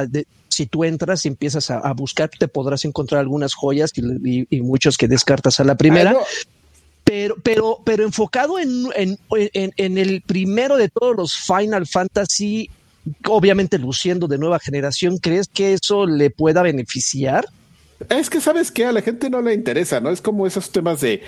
si 0.48 0.66
tú 0.66 0.84
entras 0.84 1.24
y 1.24 1.28
empiezas 1.28 1.70
a, 1.70 1.92
buscar, 1.92 2.30
te 2.30 2.48
podrás 2.48 2.84
encontrar 2.84 3.20
algunas 3.20 3.54
joyas 3.54 3.92
y, 3.96 4.60
muchos 4.60 4.96
que 4.96 5.08
descartas 5.08 5.58
a 5.60 5.64
la 5.64 5.76
primera. 5.76 6.16
Pero, 7.02 7.36
pero, 7.42 7.78
pero 7.84 8.04
enfocado 8.04 8.58
en, 8.58 8.86
en, 8.94 9.18
en 9.52 9.98
el 9.98 10.22
primero 10.22 10.76
de 10.76 10.88
todos 10.88 11.16
los 11.16 11.36
Final 11.36 11.86
Fantasy, 11.86 12.70
obviamente 13.26 13.78
luciendo 13.78 14.28
de 14.28 14.38
nueva 14.38 14.60
generación, 14.60 15.18
¿crees 15.18 15.48
que 15.48 15.72
eso 15.72 16.06
le 16.06 16.30
pueda 16.30 16.62
beneficiar? 16.62 17.46
Es 18.08 18.30
que 18.30 18.40
sabes 18.40 18.70
que 18.70 18.86
a 18.86 18.92
la 18.92 19.02
gente 19.02 19.28
no 19.28 19.42
le 19.42 19.52
interesa, 19.52 20.00
¿no? 20.00 20.10
Es 20.10 20.20
como 20.20 20.46
esos 20.46 20.70
temas 20.70 21.00
de. 21.00 21.22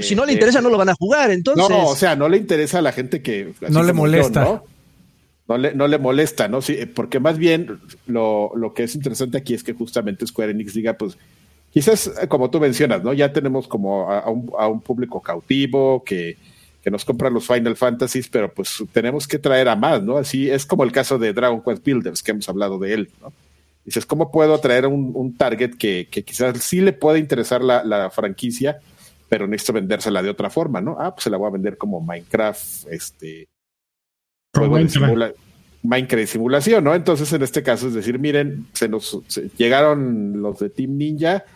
si 0.00 0.14
no 0.14 0.24
le 0.24 0.32
interesa, 0.32 0.60
no 0.60 0.70
lo 0.70 0.78
van 0.78 0.88
a 0.88 0.94
jugar, 0.94 1.30
entonces. 1.30 1.68
No, 1.68 1.86
o 1.86 1.96
sea, 1.96 2.16
no 2.16 2.28
le 2.28 2.36
interesa 2.36 2.78
a 2.78 2.82
la 2.82 2.92
gente 2.92 3.22
que. 3.22 3.52
No 3.68 3.82
le 3.82 3.92
molesta. 3.92 4.44
¿no? 4.44 4.64
¿no? 5.46 5.58
le, 5.58 5.74
no 5.74 5.86
le 5.86 5.98
molesta, 5.98 6.48
¿no? 6.48 6.60
Sí, 6.60 6.78
porque 6.94 7.20
más 7.20 7.38
bien 7.38 7.80
lo, 8.06 8.52
lo 8.56 8.74
que 8.74 8.84
es 8.84 8.94
interesante 8.94 9.38
aquí 9.38 9.54
es 9.54 9.62
que 9.62 9.74
justamente 9.74 10.26
Square 10.26 10.50
Enix 10.50 10.74
diga, 10.74 10.94
pues, 10.94 11.16
quizás 11.72 12.10
como 12.28 12.50
tú 12.50 12.60
mencionas, 12.60 13.02
¿no? 13.04 13.12
Ya 13.12 13.32
tenemos 13.32 13.68
como 13.68 14.10
a, 14.10 14.28
un, 14.28 14.50
a 14.58 14.66
un, 14.68 14.80
público 14.80 15.22
cautivo 15.22 16.02
que, 16.04 16.36
que, 16.82 16.90
nos 16.90 17.04
compra 17.04 17.30
los 17.30 17.46
Final 17.46 17.76
Fantasies, 17.76 18.28
pero 18.28 18.52
pues 18.52 18.82
tenemos 18.92 19.28
que 19.28 19.38
traer 19.38 19.68
a 19.68 19.76
más, 19.76 20.02
¿no? 20.02 20.18
Así 20.18 20.50
es 20.50 20.66
como 20.66 20.84
el 20.84 20.92
caso 20.92 21.18
de 21.18 21.32
Dragon 21.32 21.62
Quest 21.62 21.84
Builders, 21.84 22.22
que 22.22 22.32
hemos 22.32 22.48
hablado 22.48 22.78
de 22.78 22.94
él, 22.94 23.10
¿no? 23.20 23.32
Dices, 23.88 24.04
¿cómo 24.04 24.30
puedo 24.30 24.52
atraer 24.52 24.86
un, 24.86 25.12
un 25.14 25.34
target 25.34 25.78
que, 25.78 26.08
que, 26.10 26.22
quizás 26.22 26.62
sí 26.62 26.82
le 26.82 26.92
pueda 26.92 27.16
interesar 27.16 27.64
la, 27.64 27.82
la, 27.84 28.10
franquicia, 28.10 28.80
pero 29.30 29.46
necesito 29.46 29.72
vendérsela 29.72 30.22
de 30.22 30.28
otra 30.28 30.50
forma, 30.50 30.82
¿no? 30.82 30.98
Ah, 31.00 31.14
pues 31.14 31.24
se 31.24 31.30
la 31.30 31.38
voy 31.38 31.48
a 31.48 31.52
vender 31.52 31.78
como 31.78 31.98
Minecraft, 32.02 32.86
este. 32.90 33.48
Minecraft 35.82 36.20
de 36.20 36.26
simulación, 36.26 36.84
¿no? 36.84 36.94
Entonces, 36.94 37.32
en 37.32 37.40
este 37.40 37.62
caso 37.62 37.88
es 37.88 37.94
decir, 37.94 38.18
miren, 38.18 38.66
se 38.74 38.90
nos 38.90 39.22
llegaron 39.56 40.42
los 40.42 40.58
de 40.58 40.68
Team 40.68 40.98
Ninja, 40.98 41.46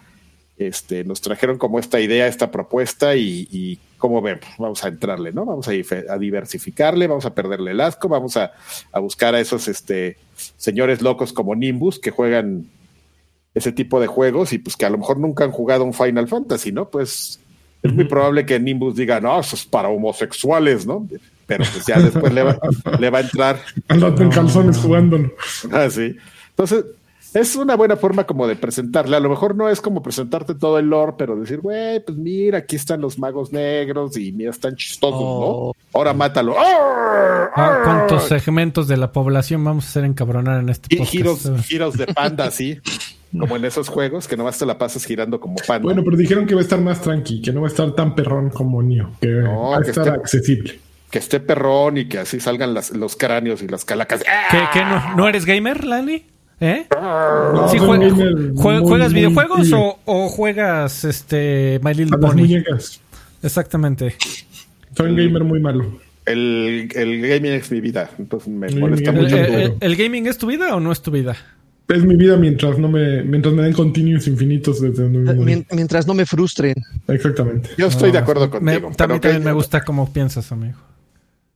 este, 0.57 1.05
nos 1.05 1.21
trajeron 1.21 1.59
como 1.59 1.79
esta 1.79 2.01
idea, 2.01 2.27
esta 2.27 2.51
propuesta 2.51 3.15
y, 3.15 3.47
y 3.51 3.79
como 3.99 4.23
ven, 4.23 4.41
vamos 4.59 4.83
a 4.85 4.89
entrarle, 4.89 5.33
¿no? 5.33 5.45
Vamos 5.45 5.69
a, 5.69 5.73
a, 5.73 6.17
diversificarle, 6.17 7.09
vamos 7.09 7.27
a 7.27 7.35
perderle 7.35 7.73
el 7.73 7.81
asco, 7.83 8.09
vamos 8.09 8.39
a, 8.39 8.53
a, 8.91 9.01
buscar 9.01 9.35
a 9.35 9.41
esos 9.41 9.69
este, 9.69 10.17
señores 10.57 11.03
locos 11.03 11.33
como 11.33 11.55
Nimbus 11.55 11.99
que 11.99 12.11
juegan 12.11 12.67
ese 13.55 13.73
tipo 13.73 14.01
de 14.01 14.07
juegos 14.07 14.53
y 14.53 14.59
pues 14.59 14.77
que 14.77 14.87
a 14.87 14.91
lo 14.91 14.99
mejor 14.99 15.19
nunca 15.19 15.45
han 15.45 15.53
jugado 15.53 15.85
un 15.85 15.93
Final 15.93 16.29
Fantasy, 16.29 16.73
¿no? 16.73 16.89
Pues 16.89 17.41
es 17.83 17.93
muy 17.93 18.05
probable 18.05 18.47
que 18.47 18.59
Nimbus 18.61 18.97
diga, 18.97 19.21
no, 19.21 19.41
eso 19.41 19.57
es 19.57 19.65
para 19.65 19.89
homosexuales, 19.89 20.87
¿no? 20.87 21.07
pero 21.47 21.65
pues 21.73 21.87
ya 21.87 22.01
después 22.01 22.33
le 22.33 22.43
va, 22.43 22.59
le 22.99 23.11
va 23.11 23.19
a 23.19 23.23
entrar. 23.23 23.61
Andate 23.89 24.23
en 24.23 24.31
calzones 24.31 24.79
jugándolo. 24.79 25.33
Ah, 25.71 25.89
sí. 25.91 26.17
Entonces, 26.51 26.85
es 27.35 27.57
una 27.57 27.77
buena 27.77 27.97
forma 27.97 28.25
como 28.25 28.47
de 28.47 28.57
presentarle. 28.57 29.17
A 29.17 29.21
lo 29.21 29.31
mejor 29.31 29.55
no 29.55 29.69
es 29.69 29.81
como 29.81 30.03
presentarte 30.03 30.55
todo 30.55 30.79
el 30.79 30.87
lore, 30.87 31.15
pero 31.17 31.37
decir, 31.37 31.61
güey, 31.61 32.05
pues 32.05 32.17
mira, 32.19 32.59
aquí 32.59 32.77
están 32.77 33.01
los 33.01 33.19
magos 33.19 33.53
negros 33.53 34.17
y 34.17 34.33
mira, 34.33 34.51
están 34.51 34.77
chistosos, 34.77 35.21
¿no? 35.21 35.27
Oh. 35.27 35.77
Ahora 35.95 36.13
mátalo. 36.13 36.55
Ah, 36.59 37.81
¿Cuántos 37.85 38.25
segmentos 38.25 38.89
de 38.89 38.97
la 38.97 39.13
población 39.13 39.65
vamos 39.65 39.87
a 39.87 39.89
hacer 39.89 40.05
encabronar 40.05 40.61
en 40.61 40.69
este 40.69 40.95
podcast? 40.97 41.11
Giros, 41.11 41.51
giros 41.65 41.97
de 41.97 42.07
panda, 42.07 42.51
sí. 42.51 42.79
Como 43.39 43.57
en 43.57 43.65
esos 43.65 43.89
juegos 43.89 44.29
que 44.29 44.37
nomás 44.37 44.59
te 44.59 44.67
la 44.67 44.77
pasas 44.77 45.07
girando 45.07 45.41
como 45.41 45.57
panda. 45.67 45.85
Bueno, 45.85 46.03
pero 46.05 46.19
dijeron 46.19 46.47
que 46.47 46.55
va 46.55 46.61
a 46.61 46.65
estar 46.65 46.81
más 46.81 47.01
tranqui, 47.01 47.41
que 47.41 47.51
no 47.51 47.63
va 47.63 47.69
a 47.69 47.71
estar 47.71 47.91
tan 47.93 48.15
perrón 48.15 48.51
como 48.51 48.83
Nio, 48.83 49.11
que 49.21 49.33
va 49.33 49.79
a 49.79 49.81
estar 49.81 50.09
accesible 50.11 50.79
que 51.13 51.19
esté 51.19 51.41
perrón 51.41 51.99
y 51.99 52.07
que 52.07 52.21
así 52.21 52.41
salgan 52.41 52.73
las, 52.73 52.91
los 52.91 53.17
cráneos 53.17 53.63
y 53.63 53.69
las 53.69 53.85
calacas. 53.85 54.25
¿Qué, 54.73 54.81
no, 54.81 55.15
no, 55.15 55.29
eres 55.29 55.45
gamer, 55.45 55.85
Lani? 55.85 56.25
¿Eh? 56.63 56.87
¿Juegas 58.55 59.13
videojuegos 59.13 59.73
o, 59.73 60.29
juegas 60.29 61.05
este 61.05 61.81
My 61.83 61.93
Little 61.93 62.19
Pony? 62.19 62.63
Exactamente. 63.43 64.15
Soy 64.97 65.11
un 65.11 65.17
gamer 65.17 65.43
muy 65.43 65.61
malo. 65.61 66.01
El, 66.25 66.89
el, 66.95 67.21
gaming 67.21 67.53
es 67.53 67.69
mi 67.73 67.81
vida, 67.81 68.09
entonces 68.17 68.49
me 68.49 68.71
molesta 68.77 69.11
mucho. 69.11 69.37
El, 69.37 69.97
gaming 69.97 70.29
es 70.29 70.39
tu 70.39 70.47
vida 70.47 70.77
o 70.77 70.79
no 70.79 70.93
es 70.93 71.03
tu 71.03 71.11
vida? 71.11 71.37
Es 71.89 72.05
mi 72.05 72.15
vida 72.15 72.37
mientras 72.37 72.79
no 72.79 72.89
me 72.89 73.25
mientras 73.25 73.53
me 73.53 73.65
den 73.65 73.73
continuos 73.73 74.29
infinitos 74.29 74.81
desde 74.81 75.09
mientras 75.09 76.07
no 76.07 76.15
me 76.15 76.25
frustren. 76.25 76.77
Exactamente. 77.09 77.71
Yo 77.77 77.89
estoy 77.89 78.13
de 78.13 78.19
acuerdo 78.19 78.49
contigo. 78.49 78.93
también 78.97 79.43
me 79.43 79.53
gusta 79.53 79.81
cómo 79.81 80.13
piensas, 80.13 80.53
amigo. 80.53 80.79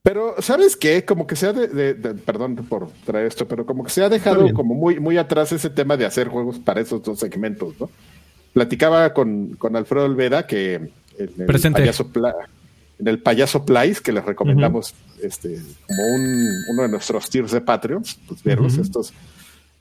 Pero, 0.06 0.36
¿sabes 0.38 0.76
qué? 0.76 1.04
Como 1.04 1.26
que 1.26 1.34
se 1.34 1.48
ha 1.48 1.52
de, 1.52 1.94
perdón 2.24 2.54
por 2.54 2.88
traer 3.04 3.26
esto, 3.26 3.48
pero 3.48 3.66
como 3.66 3.82
que 3.82 3.90
se 3.90 4.04
ha 4.04 4.08
dejado 4.08 4.52
como 4.54 4.72
muy, 4.72 5.00
muy 5.00 5.18
atrás 5.18 5.50
ese 5.50 5.68
tema 5.68 5.96
de 5.96 6.06
hacer 6.06 6.28
juegos 6.28 6.60
para 6.60 6.80
esos 6.80 7.02
dos 7.02 7.18
segmentos, 7.18 7.74
¿no? 7.80 7.90
Platicaba 8.52 9.12
con, 9.12 9.56
con 9.56 9.74
Alfredo 9.74 10.04
Olvera 10.04 10.46
que 10.46 10.74
en 10.74 10.92
el, 11.18 11.72
payaso, 11.72 12.08
en 13.00 13.08
el 13.08 13.18
payaso 13.18 13.64
Place, 13.64 13.96
que 14.00 14.12
les 14.12 14.24
recomendamos 14.24 14.94
este, 15.20 15.60
como 15.88 16.14
un, 16.14 16.50
uno 16.68 16.82
de 16.82 16.88
nuestros 16.88 17.28
tiers 17.28 17.50
de 17.50 17.62
Patreon, 17.62 18.04
pues 18.28 18.44
verlos, 18.44 18.78
estos 18.78 19.12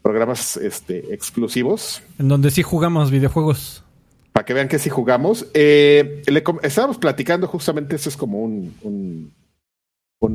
programas 0.01 0.57
este, 0.57 1.13
exclusivos. 1.13 2.01
En 2.17 2.29
donde 2.29 2.49
sí 2.49 2.63
jugamos 2.63 3.11
videojuegos. 3.11 3.83
Para 4.31 4.43
que 4.43 4.55
vean 4.55 4.69
que 4.69 4.79
sí 4.79 4.89
jugamos. 4.89 5.45
Eh, 5.53 6.23
le, 6.25 6.43
estábamos 6.63 6.97
platicando 6.97 7.45
justamente, 7.45 7.95
eso 7.95 8.09
es 8.09 8.17
como 8.17 8.41
un 8.41 8.73
un 8.81 9.31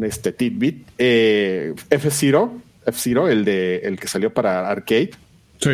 este 0.03 0.33
tidbit. 0.33 0.87
Eh, 0.99 1.75
F-Zero, 1.91 2.55
F-Zero, 2.87 3.29
el 3.29 3.45
de 3.45 3.79
el 3.79 3.99
que 3.99 4.09
salió 4.09 4.33
para 4.33 4.69
arcade. 4.69 5.11
Sí, 5.59 5.71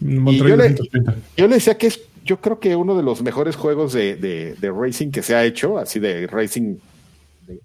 yo 0.00 0.56
le, 0.56 0.74
yo 1.36 1.48
le, 1.48 1.54
decía 1.54 1.76
que 1.76 1.88
es, 1.88 2.00
yo 2.24 2.40
creo 2.40 2.60
que 2.60 2.76
uno 2.76 2.96
de 2.96 3.02
los 3.02 3.22
mejores 3.22 3.56
juegos 3.56 3.92
de, 3.92 4.16
de, 4.16 4.70
racing 4.70 5.10
que 5.10 5.22
se 5.22 5.34
ha 5.34 5.44
hecho, 5.44 5.78
así 5.78 5.98
de 5.98 6.26
racing 6.26 6.76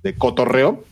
de, 0.01 0.15
cotorreo. 0.15 0.83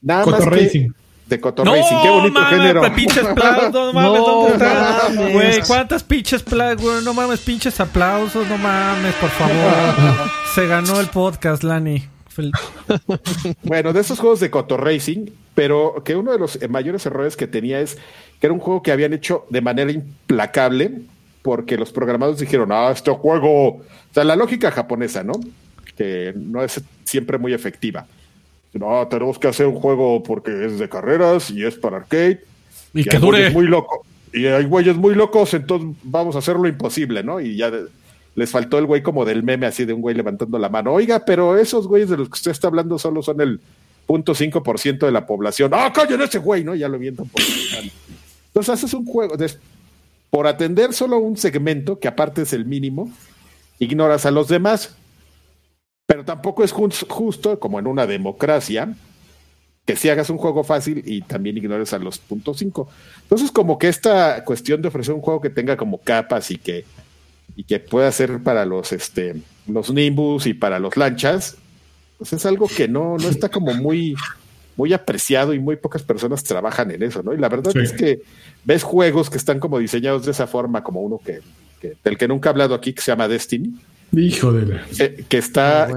Nada 0.00 0.26
más 0.26 0.46
que 0.48 0.88
de 1.26 1.40
cotorracing, 1.40 2.02
qué 2.02 2.10
bonito 2.10 2.40
mames, 2.40 2.60
género. 2.60 2.94
pinches 2.94 3.24
aplausos, 3.24 3.72
no 3.72 3.92
mames, 3.92 4.20
¿dónde 4.20 4.52
estás? 4.52 5.32
Güey, 5.32 5.60
¿cuántas 5.66 6.02
pinches 6.02 6.42
aplausos? 6.42 7.04
No 7.04 7.14
mames, 7.14 7.40
pinches 7.40 7.80
aplausos, 7.80 8.46
no 8.48 8.58
mames, 8.58 9.14
por 9.14 9.30
favor. 9.30 10.30
Se 10.54 10.66
ganó 10.66 11.00
el 11.00 11.06
podcast, 11.06 11.62
Lani. 11.62 12.04
bueno, 13.62 13.92
de 13.92 14.00
esos 14.00 14.18
juegos 14.18 14.40
de 14.40 14.50
Coto 14.50 14.76
Racing, 14.76 15.26
pero 15.54 16.02
que 16.04 16.16
uno 16.16 16.32
de 16.32 16.38
los 16.38 16.58
mayores 16.68 17.04
errores 17.06 17.36
que 17.36 17.46
tenía 17.46 17.80
es 17.80 17.96
que 18.40 18.46
era 18.46 18.54
un 18.54 18.60
juego 18.60 18.82
que 18.82 18.92
habían 18.92 19.12
hecho 19.12 19.46
de 19.50 19.60
manera 19.60 19.92
implacable 19.92 21.02
porque 21.42 21.76
los 21.76 21.92
programadores 21.92 22.40
dijeron, 22.40 22.70
ah, 22.72 22.90
este 22.92 23.10
juego, 23.10 23.66
o 23.68 23.82
sea, 24.12 24.24
la 24.24 24.36
lógica 24.36 24.70
japonesa, 24.70 25.22
¿no? 25.22 25.34
Que 25.96 26.32
no 26.36 26.62
es 26.62 26.80
siempre 27.04 27.36
muy 27.36 27.52
efectiva. 27.52 28.06
No, 28.72 29.06
tenemos 29.08 29.38
que 29.38 29.48
hacer 29.48 29.66
un 29.66 29.74
juego 29.74 30.22
porque 30.22 30.66
es 30.66 30.78
de 30.78 30.88
carreras 30.88 31.50
y 31.50 31.64
es 31.64 31.74
para 31.76 31.98
arcade. 31.98 32.42
Y, 32.94 33.04
que 33.04 33.18
dure. 33.18 33.50
Muy 33.50 33.66
loco. 33.66 34.06
Y 34.32 34.46
hay 34.46 34.64
güeyes 34.64 34.96
muy 34.96 35.14
locos, 35.14 35.52
entonces 35.52 35.90
vamos 36.02 36.36
a 36.36 36.38
hacer 36.38 36.56
lo 36.56 36.66
imposible, 36.66 37.22
¿no? 37.22 37.38
Y 37.40 37.56
ya 37.56 37.70
les 38.34 38.50
faltó 38.50 38.78
el 38.78 38.86
güey 38.86 39.02
como 39.02 39.24
del 39.24 39.42
meme 39.42 39.66
así 39.66 39.84
de 39.84 39.92
un 39.92 40.00
güey 40.00 40.14
levantando 40.14 40.58
la 40.58 40.68
mano. 40.68 40.92
Oiga, 40.92 41.24
pero 41.24 41.56
esos 41.56 41.86
güeyes 41.86 42.08
de 42.08 42.16
los 42.16 42.28
que 42.28 42.34
usted 42.34 42.50
está 42.50 42.68
hablando 42.68 42.98
solo 42.98 43.22
son 43.22 43.40
el 43.40 43.60
0.5% 44.06 45.06
de 45.06 45.12
la 45.12 45.26
población. 45.26 45.72
¡Ah, 45.74 45.92
callen 45.92 46.20
ese 46.22 46.38
güey! 46.38 46.64
¿No? 46.64 46.74
Ya 46.74 46.88
lo 46.88 46.98
viento 46.98 47.24
por 47.24 47.42
Entonces 47.42 48.74
haces 48.74 48.94
un 48.94 49.04
juego. 49.04 49.34
por 50.30 50.46
atender 50.46 50.92
solo 50.92 51.18
un 51.18 51.36
segmento, 51.36 51.98
que 51.98 52.08
aparte 52.08 52.42
es 52.42 52.52
el 52.52 52.64
mínimo, 52.64 53.10
ignoras 53.78 54.26
a 54.26 54.30
los 54.30 54.48
demás. 54.48 54.96
Pero 56.06 56.24
tampoco 56.24 56.64
es 56.64 56.72
justo, 56.72 57.60
como 57.60 57.78
en 57.78 57.86
una 57.86 58.06
democracia, 58.06 58.94
que 59.84 59.96
si 59.96 60.08
hagas 60.08 60.30
un 60.30 60.38
juego 60.38 60.64
fácil 60.64 61.02
y 61.06 61.22
también 61.22 61.56
ignores 61.56 61.92
a 61.92 61.98
los 61.98 62.18
puntos 62.18 62.58
5. 62.58 62.88
Entonces, 63.22 63.50
como 63.50 63.78
que 63.78 63.88
esta 63.88 64.44
cuestión 64.44 64.82
de 64.82 64.88
ofrecer 64.88 65.14
un 65.14 65.20
juego 65.20 65.40
que 65.40 65.50
tenga 65.50 65.76
como 65.76 65.98
capas 65.98 66.50
y 66.50 66.58
que 66.58 66.84
y 67.56 67.64
que 67.64 67.80
pueda 67.80 68.10
ser 68.12 68.42
para 68.42 68.64
los 68.64 68.92
este 68.92 69.36
los 69.66 69.90
Nimbus 69.92 70.46
y 70.46 70.54
para 70.54 70.78
los 70.78 70.96
lanchas, 70.96 71.56
pues 72.18 72.32
es 72.32 72.46
algo 72.46 72.68
que 72.68 72.88
no, 72.88 73.16
no 73.16 73.28
está 73.28 73.48
como 73.48 73.74
muy, 73.74 74.14
muy 74.76 74.92
apreciado 74.92 75.54
y 75.54 75.58
muy 75.58 75.76
pocas 75.76 76.02
personas 76.02 76.42
trabajan 76.44 76.90
en 76.90 77.02
eso, 77.02 77.22
¿no? 77.22 77.34
Y 77.34 77.38
la 77.38 77.48
verdad 77.48 77.76
es 77.76 77.92
que 77.92 78.22
ves 78.64 78.82
juegos 78.82 79.30
que 79.30 79.38
están 79.38 79.60
como 79.60 79.78
diseñados 79.78 80.24
de 80.24 80.32
esa 80.32 80.46
forma, 80.46 80.82
como 80.82 81.00
uno 81.00 81.20
que, 81.24 81.40
del 82.04 82.18
que 82.18 82.28
nunca 82.28 82.48
he 82.48 82.50
hablado 82.50 82.74
aquí, 82.74 82.92
que 82.92 83.02
se 83.02 83.12
llama 83.12 83.28
Destiny. 83.28 83.74
Hijo 84.12 84.52
de 84.52 84.66
la... 84.66 84.84
que, 85.28 85.38
está, 85.38 85.88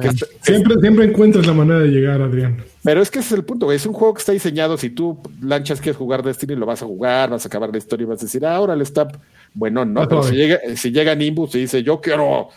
siempre, 0.42 0.76
siempre 0.80 1.06
encuentras 1.06 1.46
la 1.46 1.54
manera 1.54 1.80
de 1.80 1.90
llegar, 1.90 2.22
Adrián. 2.22 2.64
Pero 2.82 3.02
es 3.02 3.12
que 3.12 3.20
ese 3.20 3.34
es 3.34 3.40
el 3.40 3.44
punto, 3.44 3.72
Es 3.72 3.86
un 3.86 3.94
juego 3.94 4.14
que 4.14 4.20
está 4.20 4.32
diseñado. 4.32 4.78
Si 4.78 4.90
tú 4.90 5.20
lanchas 5.42 5.82
quieres 5.82 5.98
jugar 5.98 6.24
Destiny, 6.24 6.56
lo 6.56 6.66
vas 6.66 6.82
a 6.82 6.86
jugar, 6.86 7.30
vas 7.30 7.44
a 7.46 7.48
acabar 7.48 7.72
la 7.72 7.78
historia 7.78 8.06
y 8.06 8.08
vas 8.08 8.22
a 8.22 8.26
decir, 8.26 8.46
ah, 8.46 8.56
ahora 8.56 8.76
le 8.76 8.84
está 8.84 9.08
bueno, 9.56 9.86
no, 9.86 10.08
pero 10.08 10.22
si 10.22 10.36
llega, 10.36 10.60
si 10.76 10.92
llega 10.92 11.16
Nimbus 11.16 11.56
y 11.56 11.60
dice, 11.60 11.82
yo 11.82 12.02
quiero 12.02 12.50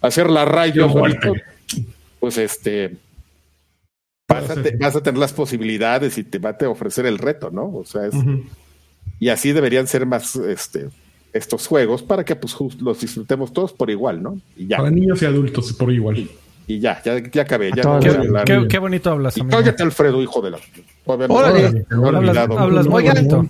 hacer 0.00 0.30
la 0.30 0.46
rayo, 0.46 0.90
pues 2.18 2.38
este, 2.38 2.96
vas 4.26 4.96
a, 4.96 5.02
tener 5.02 5.18
las 5.18 5.34
posibilidades 5.34 6.16
y 6.16 6.24
te 6.24 6.38
va 6.38 6.56
a 6.58 6.68
ofrecer 6.68 7.04
el 7.04 7.18
reto, 7.18 7.50
¿no? 7.50 7.66
O 7.66 7.84
sea, 7.84 8.08
y 9.20 9.28
así 9.28 9.52
deberían 9.52 9.86
ser 9.86 10.06
más 10.06 10.34
este, 10.36 10.88
estos 11.34 11.66
juegos 11.66 12.02
para 12.02 12.24
que 12.24 12.34
pues 12.34 12.56
los 12.80 13.00
disfrutemos 13.00 13.52
todos 13.52 13.74
por 13.74 13.90
igual, 13.90 14.22
¿no? 14.22 14.40
Y 14.56 14.66
ya. 14.66 14.78
Para 14.78 14.90
niños 14.90 15.20
y 15.20 15.26
adultos 15.26 15.74
por 15.74 15.92
igual. 15.92 16.26
Y, 16.66 16.80
ya, 16.80 17.00
ya, 17.04 17.22
ya 17.30 17.42
acabé. 17.42 17.70
Ya 17.76 17.82
qué, 18.46 18.66
qué, 18.66 18.78
bonito 18.78 19.10
hablas. 19.10 19.36
Y 19.36 19.44
cállate, 19.44 19.82
Alfredo, 19.82 20.22
hijo 20.22 20.40
de 20.40 20.52
la. 20.52 20.58
Órale, 21.04 21.84
hablas, 21.90 22.86
muy 22.86 23.04
bonito 23.04 23.46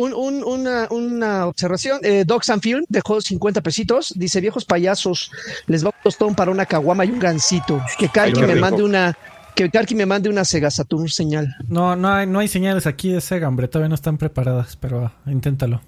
una, 0.00 1.46
observación. 1.46 2.00
Eh, 2.02 2.24
Docs 2.26 2.50
and 2.50 2.62
Film 2.62 2.84
dejó 2.88 3.20
50 3.20 3.60
pesitos. 3.60 4.12
Dice, 4.16 4.40
viejos 4.40 4.64
payasos, 4.64 5.30
les 5.66 5.84
va 5.84 5.90
a 5.90 6.02
tostón 6.02 6.34
para 6.34 6.50
una 6.50 6.66
caguama 6.66 7.04
y 7.04 7.10
un 7.10 7.18
gancito. 7.18 7.82
Que 7.98 8.08
Karki 8.08 8.40
me 8.40 8.56
mande 8.56 8.82
una... 8.82 9.16
Que 9.54 9.68
Karki 9.68 9.94
me 9.94 10.06
mande 10.06 10.30
una 10.30 10.44
Sega 10.44 10.70
Saturn 10.70 11.08
señal. 11.08 11.54
No, 11.68 11.96
no 11.96 12.08
hay, 12.12 12.26
no 12.26 12.38
hay 12.38 12.48
señales 12.48 12.86
aquí 12.86 13.12
de 13.12 13.20
Sega, 13.20 13.48
hombre. 13.48 13.68
Todavía 13.68 13.88
no 13.88 13.94
están 13.94 14.16
preparadas, 14.16 14.76
pero 14.76 15.06
ah, 15.06 15.30
inténtalo. 15.30 15.82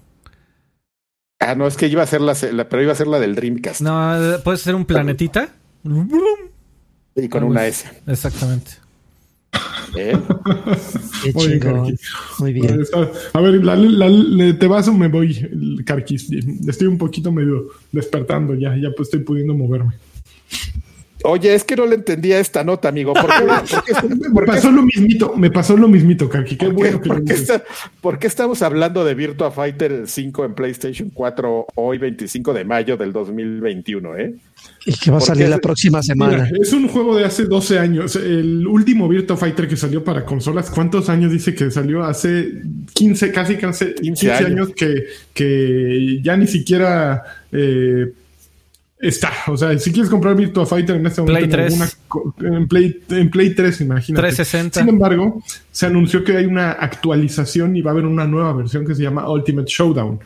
Ah, 1.39 1.55
no, 1.55 1.67
es 1.67 1.75
que 1.75 1.87
iba 1.87 2.03
a 2.03 2.07
ser 2.07 2.21
la, 2.21 2.35
pero 2.69 2.83
iba 2.83 2.91
a 2.91 2.95
ser 2.95 3.07
la 3.07 3.19
del 3.19 3.35
Dreamcast. 3.35 3.81
No, 3.81 4.39
puede 4.43 4.57
ser 4.57 4.75
un 4.75 4.85
planetita. 4.85 5.49
Y 7.15 7.29
con 7.29 7.43
una 7.43 7.65
S. 7.65 7.89
Exactamente. 8.07 8.82
¿Eh? 9.95 10.17
Muy 11.33 11.59
bien, 11.59 11.97
Muy 12.39 12.53
bien. 12.53 12.83
A 13.33 13.41
ver, 13.41 14.57
te 14.59 14.67
vas 14.67 14.87
o 14.87 14.93
me 14.93 15.07
voy, 15.07 15.83
Carquis. 15.85 16.29
Estoy 16.67 16.87
un 16.87 16.97
poquito 16.97 17.31
medio 17.31 17.69
despertando 17.91 18.55
ya, 18.55 18.75
ya 18.75 18.89
pues 18.95 19.07
estoy 19.07 19.21
pudiendo 19.21 19.53
moverme. 19.53 19.93
Oye, 21.23 21.55
es 21.55 21.63
que 21.63 21.75
no 21.75 21.85
le 21.85 21.95
entendía 21.95 22.39
esta 22.39 22.63
nota, 22.63 22.89
amigo. 22.89 23.13
¿Por 23.13 23.27
qué, 23.27 24.29
me 24.33 24.45
pasó 24.45 24.71
lo 24.71 24.83
mismito, 24.83 25.33
me 25.35 25.49
pasó 25.49 25.77
lo 25.77 25.87
mismito, 25.87 26.29
Carqui. 26.29 26.57
Qué 26.57 26.67
bueno 26.67 27.01
que 27.01 27.09
¿por, 28.01 28.19
qué 28.19 28.27
estamos 28.27 28.61
hablando 28.61 29.05
de 29.05 29.15
Virtua 29.15 29.51
Fighter 29.51 30.03
5 30.05 30.45
en 30.45 30.53
PlayStation 30.53 31.09
4 31.13 31.67
hoy 31.75 31.97
25 31.97 32.53
de 32.53 32.65
mayo 32.65 32.97
del 32.97 33.13
2021, 33.13 34.17
eh? 34.17 34.35
Y 34.85 34.93
que 34.93 35.11
va 35.11 35.17
a 35.17 35.21
salir 35.21 35.47
la 35.47 35.59
próxima 35.59 36.03
semana. 36.03 36.49
es 36.61 36.73
un 36.73 36.89
juego 36.89 37.15
de 37.15 37.23
hace 37.23 37.45
12 37.45 37.79
años. 37.79 38.15
El 38.17 38.67
último 38.67 39.07
Virtua 39.07 39.37
Fighter 39.37 39.67
que 39.67 39.77
salió 39.77 40.03
para 40.03 40.25
consolas, 40.25 40.69
¿cuántos 40.69 41.09
años 41.09 41.31
dice 41.31 41.55
que 41.55 41.71
salió? 41.71 42.03
Hace 42.03 42.61
15, 42.93 43.31
casi 43.31 43.57
15, 43.57 43.95
15 43.95 44.31
años. 44.31 44.69
que, 44.75 45.05
que 45.33 46.19
ya 46.21 46.35
ni 46.35 46.47
siquiera... 46.47 47.23
Eh, 47.51 48.11
está. 49.03 49.31
O 49.47 49.57
sea, 49.57 49.77
si 49.77 49.91
quieres 49.91 50.09
comprar 50.09 50.35
Virtua 50.35 50.65
Fighter 50.65 50.95
en 50.95 51.05
este 51.05 51.21
momento 51.21 51.57
Play 51.57 51.67
en, 52.41 52.67
Play, 52.67 53.01
en 53.09 53.29
Play 53.29 53.53
3, 53.53 53.81
imagínate. 53.81 54.21
360. 54.27 54.79
Sin 54.79 54.89
embargo, 54.89 55.43
se 55.71 55.85
anunció 55.85 56.23
que 56.23 56.37
hay 56.37 56.45
una 56.45 56.71
actualización 56.71 57.75
y 57.75 57.81
va 57.81 57.91
a 57.91 57.93
haber 57.93 58.05
una 58.05 58.25
nueva 58.25 58.53
versión 58.53 58.85
que 58.85 58.95
se 58.95 59.03
llama 59.03 59.29
Ultimate 59.29 59.69
Showdown. 59.69 60.19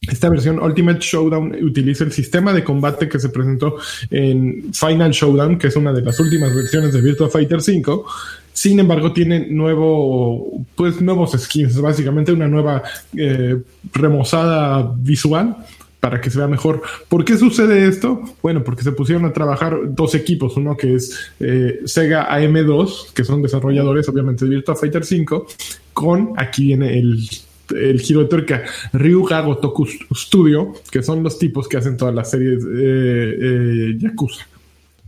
Esta 0.00 0.30
versión 0.30 0.58
Ultimate 0.58 1.00
Showdown 1.00 1.62
utiliza 1.62 2.04
el 2.04 2.12
sistema 2.12 2.54
de 2.54 2.64
combate 2.64 3.06
que 3.06 3.18
se 3.18 3.28
presentó 3.28 3.76
en 4.10 4.72
Final 4.72 5.10
Showdown, 5.10 5.58
que 5.58 5.66
es 5.66 5.76
una 5.76 5.92
de 5.92 6.00
las 6.00 6.18
últimas 6.18 6.54
versiones 6.54 6.94
de 6.94 7.02
Virtua 7.02 7.28
Fighter 7.28 7.60
5. 7.60 8.06
Sin 8.54 8.80
embargo, 8.80 9.12
tiene 9.12 9.46
nuevo, 9.46 10.64
pues 10.74 11.02
nuevos 11.02 11.32
skins, 11.32 11.78
básicamente 11.80 12.32
una 12.32 12.48
nueva 12.48 12.82
eh, 13.14 13.58
remozada 13.92 14.90
visual 14.96 15.54
para 16.00 16.20
que 16.20 16.30
se 16.30 16.38
vea 16.38 16.48
mejor. 16.48 16.82
¿Por 17.08 17.24
qué 17.24 17.36
sucede 17.36 17.86
esto? 17.86 18.22
Bueno, 18.42 18.64
porque 18.64 18.82
se 18.82 18.92
pusieron 18.92 19.26
a 19.26 19.32
trabajar 19.32 19.78
dos 19.90 20.14
equipos, 20.14 20.56
uno 20.56 20.76
que 20.76 20.94
es 20.94 21.32
eh, 21.38 21.80
Sega 21.84 22.28
AM2, 22.30 23.12
que 23.12 23.22
son 23.22 23.42
desarrolladores 23.42 24.08
obviamente 24.08 24.44
de 24.46 24.50
Virtua 24.50 24.74
Fighter 24.74 25.04
5, 25.04 25.46
con, 25.92 26.32
aquí 26.36 26.68
viene 26.68 26.98
el, 26.98 27.28
el 27.70 28.00
giro 28.00 28.20
de 28.20 28.26
tuerca, 28.26 28.64
Ryuga 28.92 29.42
Gotoku 29.42 29.86
Studio, 30.14 30.72
que 30.90 31.02
son 31.02 31.22
los 31.22 31.38
tipos 31.38 31.68
que 31.68 31.76
hacen 31.76 31.96
todas 31.96 32.14
las 32.14 32.30
series 32.30 32.64
eh, 32.64 33.36
eh, 33.40 33.94
Yakuza. 33.98 34.46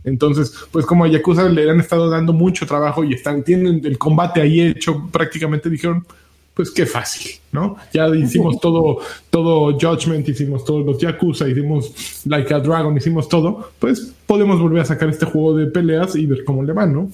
Entonces, 0.03 0.53
pues 0.71 0.85
como 0.85 1.05
a 1.05 1.07
Yakuza 1.07 1.47
le 1.49 1.69
han 1.69 1.79
estado 1.79 2.09
dando 2.09 2.33
mucho 2.33 2.65
trabajo 2.67 3.03
y 3.03 3.13
están, 3.13 3.43
tienen 3.43 3.81
el 3.85 3.97
combate 3.97 4.41
ahí 4.41 4.61
hecho, 4.61 5.09
prácticamente 5.11 5.69
dijeron, 5.69 6.05
pues 6.53 6.69
qué 6.69 6.85
fácil, 6.85 7.31
¿no? 7.51 7.77
Ya 7.93 8.07
hicimos 8.15 8.59
todo, 8.59 8.99
todo 9.29 9.77
Judgment, 9.79 10.27
hicimos 10.29 10.63
todos 10.63 10.85
los 10.85 10.99
Yakuza, 10.99 11.47
hicimos 11.47 12.21
Like 12.25 12.53
a 12.53 12.59
Dragon, 12.59 12.95
hicimos 12.95 13.27
todo, 13.27 13.71
pues 13.79 14.13
podemos 14.27 14.59
volver 14.59 14.81
a 14.81 14.85
sacar 14.85 15.09
este 15.09 15.25
juego 15.25 15.57
de 15.57 15.67
peleas 15.67 16.15
y 16.15 16.27
ver 16.27 16.43
cómo 16.43 16.63
le 16.63 16.73
va, 16.73 16.85
¿no? 16.85 17.09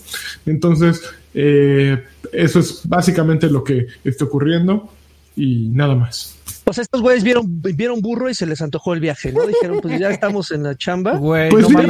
Entonces, 0.45 1.01
eh, 1.33 2.03
eso 2.33 2.59
es 2.59 2.81
básicamente 2.83 3.49
lo 3.49 3.63
que 3.63 3.87
está 4.03 4.25
ocurriendo 4.25 4.89
y 5.37 5.69
nada 5.69 5.95
más. 5.95 6.35
Pues 6.65 6.77
estos 6.77 7.01
güeyes 7.01 7.23
vieron, 7.23 7.45
vieron 7.47 8.01
burro 8.01 8.29
y 8.29 8.33
se 8.33 8.45
les 8.45 8.61
antojó 8.61 8.93
el 8.93 8.99
viaje, 8.99 9.31
¿no? 9.31 9.47
Dijeron, 9.47 9.79
pues 9.81 9.99
ya 9.99 10.09
estamos 10.09 10.51
en 10.51 10.63
la 10.63 10.75
chamba. 10.75 11.17
pues 11.17 11.69
no 11.69 11.81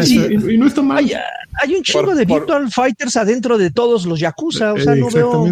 y, 0.52 0.58
no 0.58 0.68
está 0.68 0.84
mal. 0.84 1.04
Hay, 1.64 1.76
un 1.76 1.82
chingo 1.82 2.14
de 2.14 2.26
Virtual 2.26 2.72
Fighters 2.72 3.18
adentro 3.18 3.58
de 3.58 3.72
todos 3.72 4.06
los 4.06 4.20
Yakuza, 4.20 4.74
o 4.74 4.80
sea, 4.80 4.96
no 4.96 5.10
veo 5.10 5.48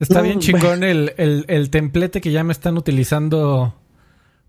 Está 0.00 0.22
bien 0.22 0.40
chingón 0.40 0.82
el, 0.82 1.12
el, 1.18 1.44
el, 1.48 1.68
templete 1.68 2.22
que 2.22 2.32
ya 2.32 2.42
me 2.42 2.52
están 2.52 2.78
utilizando 2.78 3.74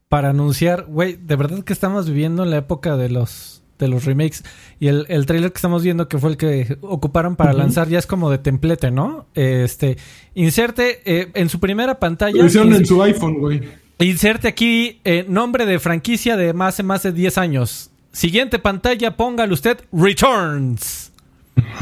para 0.07 0.29
anunciar. 0.29 0.85
Güey, 0.85 1.17
de 1.17 1.35
verdad 1.35 1.63
que 1.63 1.73
estamos 1.73 2.07
viviendo 2.07 2.43
en 2.43 2.51
la 2.51 2.57
época 2.57 2.95
de 2.95 3.09
los, 3.09 3.61
de 3.77 3.89
los 3.89 4.05
remakes. 4.05 4.43
Y 4.79 4.87
el, 4.87 5.05
el 5.09 5.25
trailer 5.25 5.51
que 5.51 5.57
estamos 5.57 5.83
viendo, 5.83 6.07
que 6.07 6.17
fue 6.17 6.29
el 6.29 6.37
que 6.37 6.77
ocuparon 6.81 7.35
para 7.35 7.51
lanzar, 7.51 7.89
ya 7.89 7.99
es 7.99 8.07
como 8.07 8.31
de 8.31 8.37
templete, 8.37 8.91
¿no? 8.91 9.27
Este, 9.35 9.97
inserte 10.35 11.01
eh, 11.03 11.31
en 11.33 11.49
su 11.49 11.59
primera 11.59 11.99
pantalla. 11.99 12.37
Lo 12.37 12.45
hicieron 12.45 12.73
en 12.73 12.85
su 12.85 13.03
iPhone, 13.03 13.39
güey. 13.39 13.61
Inserte 13.99 14.47
aquí 14.47 15.01
eh, 15.03 15.25
nombre 15.27 15.65
de 15.65 15.79
franquicia 15.79 16.37
de 16.37 16.53
más 16.53 16.77
de 16.77 16.83
más 16.83 17.03
de 17.03 17.11
10 17.11 17.37
años. 17.37 17.91
Siguiente 18.13 18.57
pantalla, 18.57 19.17
póngale 19.17 19.53
usted 19.53 19.79
Returns. 19.91 21.11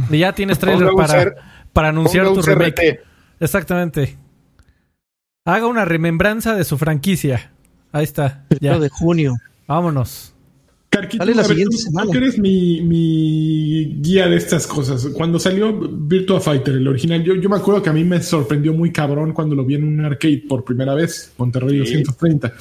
Y 0.10 0.17
ya 0.17 0.34
tienes 0.34 0.58
trailer 0.60 0.89
para, 0.97 1.36
para 1.71 1.89
anunciar 1.89 2.34
tu 2.34 2.41
remake. 2.41 3.08
Exactamente. 3.39 4.17
Haga 5.45 5.67
una 5.67 5.86
remembranza 5.86 6.56
de 6.56 6.63
su 6.63 6.78
franquicia. 6.78 7.52
Ahí 7.91 8.04
está. 8.04 8.45
Ya. 8.60 8.78
de 8.78 8.89
junio. 8.89 9.36
Vámonos. 9.67 10.34
Carquito, 10.89 11.23
la 11.23 11.43
siguiente 11.43 11.78
semana. 11.78 12.12
Tú 12.12 12.17
eres 12.17 12.39
mi, 12.39 12.82
mi, 12.82 13.99
guía 14.02 14.28
de 14.28 14.38
estas 14.38 14.65
cosas. 14.65 15.08
Cuando 15.13 15.38
salió 15.38 15.71
Virtua 15.71 16.41
Fighter, 16.41 16.75
el 16.75 16.88
original, 16.88 17.23
yo, 17.23 17.36
yo 17.36 17.47
me 17.47 17.58
acuerdo 17.58 17.84
que 17.84 17.91
a 17.91 17.93
mí 17.93 18.04
me 18.04 18.21
sorprendió 18.23 18.73
muy 18.73 18.91
cabrón 18.91 19.32
cuando 19.32 19.56
lo 19.56 19.63
vi 19.63 19.75
en 19.75 19.84
un 19.84 20.04
arcade 20.04 20.43
por 20.49 20.63
primera 20.63 20.95
vez, 20.95 21.32
Monterrey 21.38 21.78
230. 21.78 22.54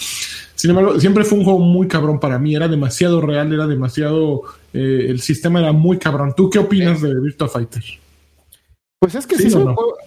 Sin 0.54 0.70
embargo, 0.70 1.00
siempre 1.00 1.24
fue 1.24 1.38
un 1.38 1.44
juego 1.44 1.60
muy 1.60 1.88
cabrón 1.88 2.20
para 2.20 2.38
mí. 2.38 2.54
Era 2.54 2.68
demasiado 2.68 3.22
real, 3.22 3.50
era 3.50 3.66
demasiado. 3.66 4.42
Eh, 4.74 5.06
el 5.08 5.20
sistema 5.20 5.60
era 5.60 5.72
muy 5.72 5.98
cabrón. 5.98 6.34
¿Tú 6.36 6.50
qué 6.50 6.58
opinas 6.58 7.00
de 7.00 7.18
Virtua 7.18 7.48
Fighter? 7.48 7.82
Pues 9.00 9.14
es 9.14 9.26
que 9.26 9.36
sí, 9.36 9.50
son, 9.50 9.74
juegos, 9.74 9.98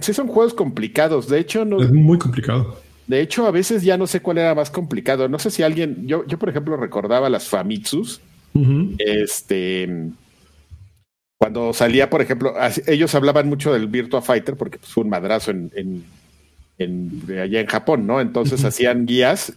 son, 0.00 0.26
juegos, 0.28 0.54
complicados. 0.54 1.28
De 1.28 1.38
hecho, 1.38 1.64
no. 1.64 1.82
Es 1.82 1.92
muy 1.92 2.18
complicado. 2.18 2.80
De 3.06 3.20
hecho, 3.20 3.46
a 3.46 3.50
veces 3.50 3.82
ya 3.82 3.98
no 3.98 4.06
sé 4.06 4.20
cuál 4.20 4.38
era 4.38 4.54
más 4.54 4.70
complicado. 4.70 5.28
No 5.28 5.38
sé 5.38 5.50
si 5.50 5.62
alguien. 5.62 6.06
Yo, 6.06 6.26
yo 6.26 6.38
por 6.38 6.48
ejemplo, 6.48 6.76
recordaba 6.76 7.28
las 7.28 7.48
Famitsus. 7.48 8.20
Este. 8.98 10.10
Cuando 11.38 11.72
salía, 11.72 12.08
por 12.08 12.22
ejemplo, 12.22 12.54
ellos 12.86 13.14
hablaban 13.14 13.48
mucho 13.48 13.72
del 13.72 13.88
Virtua 13.88 14.22
Fighter 14.22 14.56
porque 14.56 14.78
pues, 14.78 14.92
fue 14.92 15.02
un 15.02 15.10
madrazo 15.10 15.50
en, 15.50 16.04
en, 16.78 17.24
allá 17.40 17.60
en 17.60 17.66
Japón, 17.66 18.06
¿no? 18.06 18.20
Entonces 18.20 18.64
hacían 18.64 19.06
guías. 19.06 19.52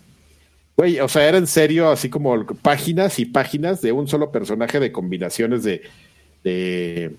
Güey, 0.76 1.00
o 1.00 1.08
sea, 1.08 1.28
era 1.28 1.38
en 1.38 1.48
serio, 1.48 1.90
así 1.90 2.10
como 2.10 2.46
páginas 2.62 3.20
y 3.20 3.26
páginas 3.26 3.82
de 3.82 3.92
un 3.92 4.08
solo 4.08 4.32
personaje 4.32 4.80
de 4.80 4.92
combinaciones 4.92 5.64
de, 5.64 5.84
de 6.44 7.16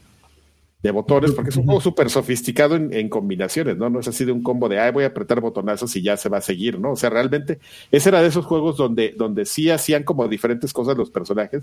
de 0.87 0.93
botones, 0.93 1.33
porque 1.33 1.51
es 1.51 1.57
un 1.57 1.65
juego 1.65 1.81
súper 1.81 2.11
sofisticado 2.11 2.77
en, 2.77 3.09
combinaciones, 3.09 3.77
¿no? 3.77 3.91
No 3.91 4.01
es 4.01 4.09
así 4.09 4.25
de 4.25 4.33
un 4.33 4.43
combo 4.43 4.69
de, 4.69 4.79
ay, 4.79 4.93
voy 4.93 5.05
a 5.05 5.09
apretar 5.09 5.41
botonazos 5.41 5.95
y 5.97 6.03
ya 6.03 6.17
se 6.17 6.29
va 6.29 6.39
a 6.39 6.41
seguir, 6.41 6.79
¿no? 6.79 6.93
O 6.93 6.97
sea, 6.97 7.11
realmente 7.11 7.59
ese 7.91 8.09
era 8.09 8.23
de 8.23 8.29
esos 8.29 8.47
juegos 8.47 8.77
donde, 8.77 9.15
donde 9.17 9.47
sí 9.47 9.71
hacían 9.71 10.05
como 10.05 10.29
diferentes 10.29 10.73
cosas 10.73 10.97
los 10.97 11.11
personajes, 11.11 11.63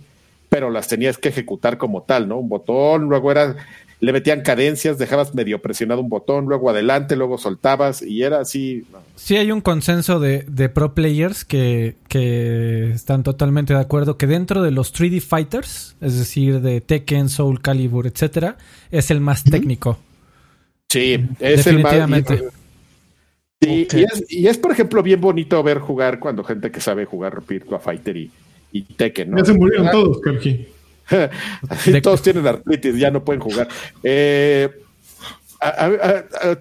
pero 0.50 0.70
las 0.70 0.88
tenías 0.88 1.18
que 1.18 1.30
ejecutar 1.30 1.78
como 1.78 2.04
tal, 2.04 2.28
¿no? 2.28 2.38
Un 2.38 2.50
botón, 2.50 3.04
luego 3.04 3.32
era, 3.32 3.56
le 4.04 4.12
metían 4.12 4.42
cadencias, 4.42 4.98
dejabas 4.98 5.34
medio 5.34 5.62
presionado 5.62 6.02
un 6.02 6.10
botón, 6.10 6.48
luego 6.48 6.70
adelante, 6.70 7.16
luego 7.16 7.38
soltabas 7.38 8.02
y 8.02 8.24
era 8.24 8.42
así. 8.42 8.84
Sí 9.16 9.38
hay 9.38 9.50
un 9.50 9.62
consenso 9.62 10.20
de, 10.20 10.44
de 10.46 10.68
pro 10.68 10.94
players 10.94 11.46
que, 11.46 11.96
que, 12.10 12.92
están 12.92 13.24
totalmente 13.24 13.74
de 13.74 13.80
acuerdo 13.80 14.18
que 14.18 14.28
dentro 14.28 14.62
de 14.62 14.72
los 14.72 14.94
3D 14.94 15.22
fighters, 15.22 15.96
es 16.02 16.20
decir, 16.20 16.60
de 16.60 16.82
Tekken, 16.82 17.30
Soul 17.30 17.62
Calibur, 17.62 18.06
etcétera, 18.06 18.58
es 18.92 19.10
el 19.10 19.22
más 19.22 19.46
técnico. 19.46 19.98
Sí, 20.89 21.26
es 21.39 21.66
el 21.66 21.80
más... 21.80 21.96
Sí, 23.62 23.88
y, 23.89 24.04
es, 24.04 24.26
y 24.28 24.48
es, 24.48 24.58
por 24.58 24.74
ejemplo, 24.74 25.02
bien 25.02 25.22
bonito 25.22 25.63
ver 25.63 25.80
jugar 25.80 26.20
cuando 26.20 26.44
gente 26.44 26.72
que 26.72 26.82
sabe 26.82 27.06
jugar 27.06 27.42
Virtua 27.48 27.80
Fighter 27.80 28.18
y, 28.18 28.30
y 28.74 28.82
Tekken, 28.82 29.32
¿no? 29.32 29.38
Ya 29.38 29.46
se 29.46 29.54
murieron 29.54 29.89
todos, 29.92 30.20
Karki. 30.20 30.68
Todos 32.04 32.22
tienen 32.22 32.48
artritis, 32.48 32.96
ya 32.96 33.12
no 33.12 33.24
pueden 33.24 33.42
jugar. 33.42 33.68
Eh, 34.04 34.70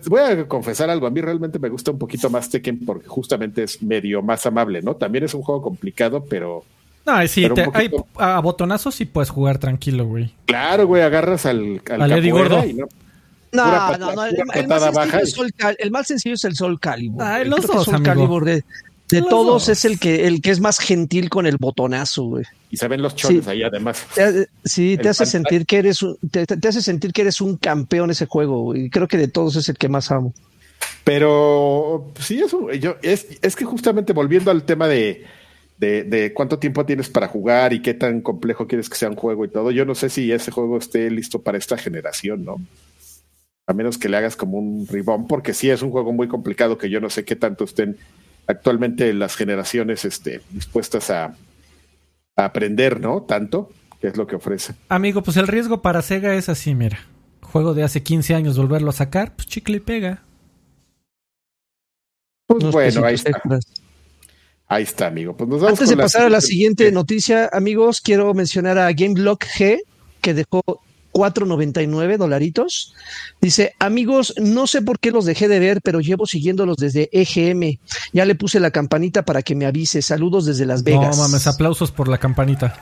voy 0.07 0.21
a 0.21 0.47
confesar 0.47 0.91
algo, 0.91 1.07
a 1.07 1.11
mí 1.11 1.21
realmente 1.21 1.59
me 1.59 1.69
gusta 1.69 1.91
un 1.91 1.99
poquito 1.99 2.31
más 2.31 2.49
Tekken 2.51 2.85
porque 2.85 3.09
justamente 3.09 3.65
es 3.65 3.83
medio 3.83 4.23
más 4.23 4.47
amable, 4.47 4.83
¿no? 4.83 4.97
También 4.97 5.25
es 5.25 5.35
un 5.35 5.43
juego 5.43 5.63
complicado, 5.63 6.25
pero... 6.25 6.65
No, 7.05 7.27
sí, 7.27 7.49
hay, 7.75 7.91
a 8.17 8.41
botonazos 8.41 8.95
sí 8.95 9.07
puedes 9.07 9.31
jugar 9.31 9.59
tranquilo, 9.59 10.07
güey. 10.07 10.33
Claro, 10.45 10.87
güey, 10.87 11.03
agarras 11.03 11.47
al, 11.47 11.83
al, 11.91 12.31
Gordo. 12.31 12.63
no, 13.51 13.99
no, 13.99 13.99
no, 13.99 14.13
no, 14.15 14.25
el, 14.25 15.91
más 15.91 16.07
sencillo 16.07 16.37
es 16.37 16.45
el 16.45 16.55
Sol 16.55 16.79
Calibur. 16.79 17.21
Ah, 17.21 17.43
los 17.43 17.67
dos, 17.67 17.89
Calibur 18.05 18.45
de, 18.45 18.63
de 19.13 19.23
todos 19.23 19.69
es 19.69 19.85
el 19.85 19.99
que, 19.99 20.27
el 20.27 20.41
que 20.41 20.51
es 20.51 20.61
más 20.61 20.79
gentil 20.79 21.29
con 21.29 21.47
el 21.47 21.57
botonazo, 21.59 22.25
güey. 22.25 22.45
Y 22.71 22.77
se 22.79 22.89
ven 22.89 23.03
los 23.03 23.15
chones 23.15 23.47
ahí 23.47 23.63
además. 23.63 24.07
sí, 24.65 24.97
te 24.97 25.11
hace 25.11 25.27
sentir 25.27 25.67
que 25.67 25.79
eres 25.79 26.03
un, 26.03 26.17
te, 26.31 26.47
hace 26.67 26.81
sentir 26.81 27.13
que 27.13 27.23
eres 27.23 27.41
un 27.41 27.57
campeón 27.57 28.11
ese 28.11 28.27
juego, 28.27 28.75
y 28.75 28.89
creo 28.91 29.07
que 29.09 29.19
de 29.19 29.29
todos 29.29 29.57
es 29.57 29.69
el 29.69 29.77
que 29.77 29.89
más 29.89 30.11
amo. 30.11 30.33
Pero 31.05 32.13
sí, 32.19 32.41
eso, 32.41 32.73
yo, 32.73 32.97
es, 33.03 33.27
es 33.43 33.57
que 33.57 33.65
justamente 33.65 34.13
volviendo 34.13 34.51
al 34.51 34.65
tema 34.65 34.89
de, 34.89 35.25
de, 35.79 36.05
de, 36.05 36.33
cuánto 36.33 36.59
tiempo 36.59 36.87
tienes 36.87 37.09
para 37.09 37.29
jugar 37.29 37.73
y 37.73 37.83
qué 37.83 37.95
tan 37.95 38.21
complejo 38.21 38.67
quieres 38.67 38.89
que 38.89 38.97
sea 38.97 39.11
un 39.11 39.17
juego 39.17 39.45
y 39.45 39.49
todo, 39.49 39.71
yo 39.71 39.85
no 39.85 39.95
sé 39.95 40.09
si 40.09 40.33
ese 40.33 40.51
juego 40.51 40.79
esté 40.79 41.11
listo 41.11 41.43
para 41.43 41.59
esta 41.59 41.77
generación, 41.77 42.45
¿no? 42.45 42.57
A 43.67 43.75
menos 43.75 43.99
que 43.99 44.09
le 44.09 44.17
hagas 44.17 44.37
como 44.37 44.59
un 44.59 44.87
ribón, 44.87 45.27
porque 45.27 45.55
sí 45.55 45.71
es 45.71 45.83
un 45.83 45.91
juego 45.91 46.13
muy 46.13 46.29
complicado 46.29 46.79
que 46.79 46.91
yo 46.91 47.01
no 47.01 47.11
sé 47.11 47.25
qué 47.25 47.37
tanto 47.37 47.65
estén 47.65 47.97
actualmente 48.47 49.13
las 49.13 49.37
generaciones 49.37 50.05
este, 50.05 50.41
dispuestas 50.51 51.11
a, 51.11 51.35
aprender, 52.35 52.99
¿no? 52.99 53.23
Tanto, 53.23 53.71
que 54.01 54.09
es 54.09 54.17
lo 54.17 54.27
que 54.27 54.37
ofrece. 54.37 54.75
Amigo, 54.89 55.23
pues 55.23 55.37
el 55.37 55.47
riesgo 55.47 55.83
para 55.83 56.03
Sega 56.03 56.35
es 56.35 56.49
así, 56.49 56.75
mira. 56.75 56.99
Juego 57.43 57.75
de 57.75 57.83
hace 57.83 58.03
15 58.03 58.35
años, 58.35 58.57
volverlo 58.57 58.91
a 58.91 58.95
sacar, 58.95 59.37
pues 59.37 59.49
chicle 59.49 59.77
y 59.77 59.81
pega. 59.81 60.23
Pues 62.47 62.65
bueno, 62.65 63.05
ahí 63.05 63.15
está. 63.15 63.43
Ahí 64.67 64.85
está, 64.85 65.09
amigo. 65.09 65.37
Pues 65.37 65.63
Antes 65.63 65.91
de 65.91 65.97
pasar 65.99 66.23
a 66.23 66.31
la 66.31 66.41
siguiente 66.41 66.91
noticia, 66.91 67.51
amigos, 67.53 68.01
quiero 68.01 68.33
mencionar 68.33 68.79
a 68.79 68.91
GameBlock 68.91 69.45
G, 69.45 69.83
que 70.23 70.33
dejó 70.33 70.63
4.99 71.13 72.17
dolaritos. 72.17 72.95
Dice, 73.41 73.75
amigos, 73.79 74.35
no 74.39 74.67
sé 74.67 74.83
por 74.83 74.99
qué 74.99 75.11
los 75.11 75.25
dejé 75.25 75.49
de 75.49 75.59
ver, 75.59 75.81
pero 75.83 76.01
llevo 76.01 76.27
siguiéndolos 76.27 76.77
desde 76.77 77.09
EGM. 77.13 77.79
Ya 78.13 78.25
le 78.25 78.35
puse 78.35 78.61
la 78.61 78.71
campanita 78.71 79.25
para 79.25 79.43
que 79.43 79.55
me 79.55 79.67
avise. 79.67 80.03
Saludos 80.03 80.47
desde 80.47 80.67
Las 80.67 80.83
Vegas. 80.83 81.17
No 81.17 81.23
mames, 81.23 81.47
aplausos 81.47 81.93
por 81.93 82.09
la 82.09 82.19
campanita. 82.19 82.75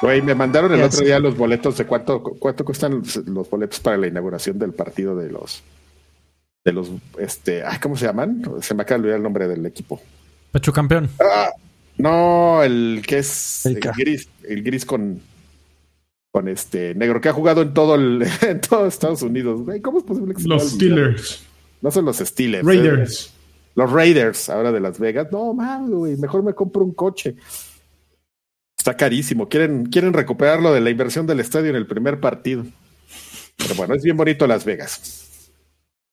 Güey, 0.00 0.20
me 0.22 0.34
mandaron 0.34 0.72
el 0.74 0.82
otro 0.82 1.04
día 1.04 1.18
los 1.18 1.36
boletos 1.36 1.78
de 1.78 1.86
cuánto, 1.86 2.22
cuánto 2.22 2.64
cuestan 2.64 3.02
los 3.26 3.50
boletos 3.50 3.80
para 3.80 3.96
la 3.96 4.06
inauguración 4.06 4.58
del 4.58 4.72
partido 4.72 5.16
de 5.16 5.30
los 5.30 5.62
de 6.64 6.72
los 6.72 6.90
este, 7.18 7.62
¿cómo 7.80 7.96
se 7.96 8.06
llaman? 8.06 8.42
Se 8.60 8.74
me 8.74 8.82
acaba 8.82 8.98
de 8.98 9.02
olvidar 9.02 9.16
el 9.18 9.22
nombre 9.22 9.48
del 9.48 9.64
equipo. 9.64 10.00
Pecho 10.50 10.72
campeón. 10.72 11.08
Ah, 11.20 11.50
no, 11.96 12.62
el 12.62 13.02
que 13.06 13.18
es 13.18 13.64
el 13.66 13.80
gris, 13.80 14.28
el 14.46 14.62
gris 14.62 14.84
con, 14.84 15.20
con 16.36 16.48
este 16.48 16.94
negro, 16.94 17.18
que 17.18 17.30
ha 17.30 17.32
jugado 17.32 17.62
en 17.62 17.72
todo 17.72 17.94
el, 17.94 18.22
en 18.42 18.60
todo 18.60 18.86
Estados 18.86 19.22
Unidos. 19.22 19.62
¿Cómo 19.82 19.96
es 19.96 20.04
posible 20.04 20.34
que 20.34 20.42
Los 20.42 20.72
Steelers. 20.72 21.42
No 21.80 21.90
son 21.90 22.04
los 22.04 22.18
Steelers. 22.18 22.62
¿eh? 22.62 22.68
Raiders. 22.68 23.32
Los 23.74 23.90
Raiders, 23.90 24.50
ahora 24.50 24.70
de 24.70 24.80
Las 24.80 24.98
Vegas. 24.98 25.28
No, 25.32 25.54
mal, 25.54 25.88
güey. 25.88 26.18
Mejor 26.18 26.42
me 26.42 26.52
compro 26.52 26.84
un 26.84 26.92
coche. 26.92 27.36
Está 28.76 28.94
carísimo. 28.94 29.48
Quieren, 29.48 29.86
quieren 29.86 30.12
recuperarlo 30.12 30.74
de 30.74 30.82
la 30.82 30.90
inversión 30.90 31.26
del 31.26 31.40
estadio 31.40 31.70
en 31.70 31.76
el 31.76 31.86
primer 31.86 32.20
partido. 32.20 32.66
Pero 33.56 33.74
bueno, 33.74 33.94
es 33.94 34.02
bien 34.02 34.18
bonito 34.18 34.46
Las 34.46 34.66
Vegas. 34.66 35.50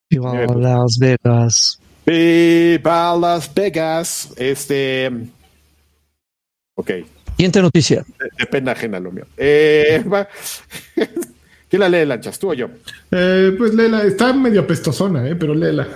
Viva 0.09 0.33
Las 0.55 0.99
Vegas. 0.99 1.81
Viva 2.05 3.17
Las 3.17 3.53
Vegas. 3.53 4.33
Este. 4.37 5.11
Ok. 6.75 6.91
Siguiente 7.35 7.61
noticia. 7.61 8.05
De, 8.37 8.45
pena 8.45 8.71
ajena 8.73 8.99
lo 8.99 9.11
mío. 9.11 9.25
Eh, 9.37 10.03
¿Quién 11.69 11.79
la 11.79 11.89
lee, 11.89 12.05
Lanchas? 12.05 12.37
¿Tú 12.37 12.51
o 12.51 12.53
yo? 12.53 12.69
Eh, 13.11 13.53
pues 13.57 13.73
léela. 13.73 14.03
Está 14.03 14.31
medio 14.33 14.61
apestosona, 14.61 15.27
eh, 15.27 15.35
pero 15.35 15.53
léela. 15.55 15.87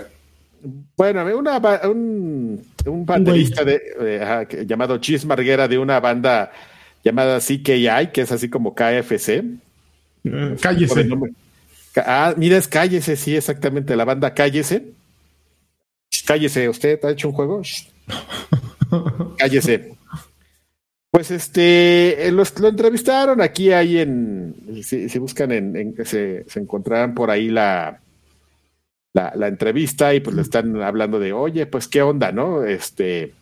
Bueno, 0.98 1.24
una, 1.38 1.58
un, 1.88 2.66
un 2.86 3.06
baterista 3.06 3.64
de, 3.64 4.66
llamado 4.68 4.98
Chis 4.98 5.26
Marguera 5.26 5.68
de 5.68 5.78
una 5.78 6.00
banda 6.00 6.52
llamada 7.04 7.40
CKI, 7.40 8.12
que 8.12 8.22
es 8.22 8.32
así 8.32 8.50
como 8.50 8.74
KFC. 8.74 9.44
Uh, 10.24 10.56
cállese. 10.60 11.08
Ah, 11.96 12.34
mira, 12.38 12.58
es 12.58 12.68
Cállese, 12.68 13.16
sí, 13.16 13.36
exactamente, 13.36 13.96
la 13.96 14.06
banda 14.06 14.34
Cállese. 14.34 14.94
Cállese, 16.26 16.70
¿usted 16.70 17.04
ha 17.04 17.12
hecho 17.12 17.30
un 17.30 17.34
juego? 17.34 17.62
Cállese. 19.38 19.94
Pues 21.12 21.32
este, 21.32 22.28
eh, 22.28 22.32
lo 22.32 22.44
entrevistaron 22.68 23.42
aquí, 23.42 23.72
ahí 23.72 23.98
en, 23.98 24.84
si, 24.84 25.18
buscan 25.20 25.52
en, 25.52 25.96
que 25.96 26.06
se, 26.06 26.44
se, 26.48 26.60
encontrarán 26.60 27.16
por 27.16 27.32
ahí 27.32 27.50
la, 27.50 28.02
la, 29.14 29.34
la, 29.36 29.48
entrevista 29.48 30.14
y 30.14 30.20
pues 30.20 30.36
le 30.36 30.42
están 30.42 30.82
hablando 30.82 31.20
de, 31.20 31.34
oye, 31.34 31.66
pues 31.66 31.88
qué 31.88 32.02
onda, 32.02 32.32
¿no? 32.32 32.64
Este, 32.66 33.34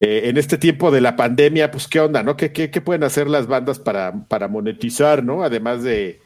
eh, 0.00 0.28
en 0.28 0.36
este 0.36 0.58
tiempo 0.58 0.90
de 0.92 1.00
la 1.00 1.16
pandemia, 1.16 1.70
pues 1.72 1.88
qué 1.88 2.00
onda, 2.00 2.22
¿no? 2.22 2.36
¿Qué, 2.36 2.52
qué, 2.52 2.70
qué 2.70 2.80
pueden 2.80 3.02
hacer 3.02 3.28
las 3.28 3.48
bandas 3.48 3.80
para, 3.80 4.12
para 4.28 4.46
monetizar, 4.46 5.24
¿no? 5.24 5.42
Además 5.42 5.82
de, 5.82 6.20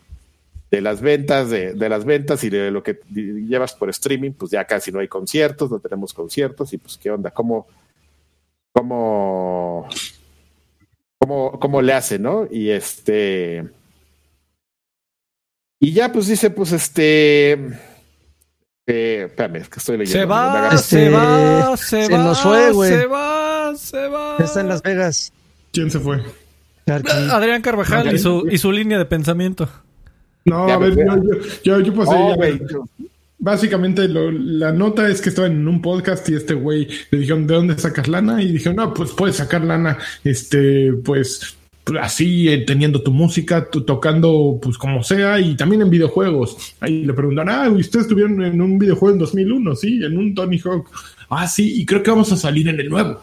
de 0.71 0.81
las 0.83 1.01
ventas, 1.01 1.49
de, 1.49 1.73
de, 1.73 1.89
las 1.89 2.05
ventas 2.05 2.45
y 2.45 2.51
de 2.51 2.71
lo 2.71 2.83
que 2.83 3.01
llevas 3.11 3.75
por 3.75 3.89
streaming, 3.89 4.33
pues 4.33 4.51
ya 4.51 4.65
casi 4.67 4.93
no 4.93 5.01
hay 5.01 5.09
conciertos, 5.09 5.71
no 5.71 5.79
tenemos 5.79 6.13
conciertos 6.13 6.73
y 6.75 6.79
pues 6.79 6.99
qué 6.99 7.11
onda, 7.11 7.31
cómo, 7.31 7.67
cómo, 8.73 9.89
cómo, 11.19 11.59
cómo 11.59 11.83
le 11.83 11.93
hace, 11.93 12.19
¿no? 12.19 12.47
Y 12.51 12.71
este, 12.71 13.69
y 15.81 15.93
ya 15.93 16.13
pues 16.13 16.27
dice, 16.29 16.51
pues 16.51 16.73
este, 16.73 17.53
eh, 18.87 19.25
espérame, 19.27 19.57
es 19.57 19.69
que 19.69 19.79
estoy 19.79 19.99
leyendo. 19.99 20.21
Se 20.21 20.25
va, 20.25 20.79
se 20.79 21.09
va, 21.09 21.77
se, 21.77 22.07
se 22.07 22.13
va, 22.13 22.25
nos 22.25 22.41
fue, 22.41 22.73
güey. 22.73 22.91
Se 22.91 23.07
va, 23.07 23.73
se 23.77 24.09
va. 24.09 24.37
Está 24.39 24.61
en 24.61 24.69
Las 24.69 24.83
Vegas. 24.83 25.33
¿Quién 25.73 25.91
se 25.91 26.01
fue? 26.01 26.23
Adrián 26.87 27.63
Carvajal 27.63 28.15
y 28.15 28.19
su, 28.19 28.49
y 28.51 28.59
su 28.59 28.73
línea 28.73 28.99
de 28.99 29.05
pensamiento. 29.07 29.69
No, 30.45 30.69
a 30.69 30.77
ver, 30.77 30.97
yo, 30.97 31.81
yo, 31.81 31.81
yo, 31.81 31.95
pues, 31.95 32.09
Básicamente 33.43 34.07
la 34.09 34.71
nota 34.71 35.09
es 35.09 35.21
que 35.21 35.31
estaba 35.31 35.49
en 35.49 35.67
un 35.67 35.83
podcast 35.83 36.29
y 36.29 36.35
este 36.37 36.55
güey 36.55 36.87
le 37.11 37.19
dijeron, 37.19 37.45
¿de 37.45 37.55
dónde 37.55 37.77
sacas 37.77 38.07
lana? 38.07 38.41
Y 38.41 38.53
dijeron, 38.53 38.77
no, 38.77 38.95
pues 38.95 39.11
puedes 39.11 39.35
sacar 39.35 39.65
lana, 39.65 39.99
este, 40.23 40.93
pues 40.93 41.57
así, 42.01 42.49
eh, 42.49 42.59
teniendo 42.59 43.03
tu 43.03 43.11
música, 43.11 43.69
tocando 43.69 44.61
pues 44.63 44.79
como 44.79 45.03
sea 45.03 45.41
y 45.41 45.57
también 45.57 45.83
en 45.83 45.91
videojuegos. 45.91 46.77
Ahí 46.79 47.05
le 47.05 47.13
preguntan, 47.15 47.49
ah, 47.49 47.69
ustedes 47.69 48.05
estuvieron 48.05 48.41
en 48.45 48.61
un 48.61 48.79
videojuego 48.79 49.15
en 49.15 49.19
2001, 49.19 49.75
sí, 49.75 50.05
en 50.05 50.17
un 50.17 50.37
Tony 50.37 50.61
Hawk. 50.61 50.89
Ah, 51.29 51.49
sí, 51.49 51.81
y 51.81 51.85
creo 51.85 52.01
que 52.01 52.13
vamos 52.13 52.31
a 52.31 52.37
salir 52.37 52.69
en 52.69 52.79
el 52.79 52.89
nuevo. 52.89 53.23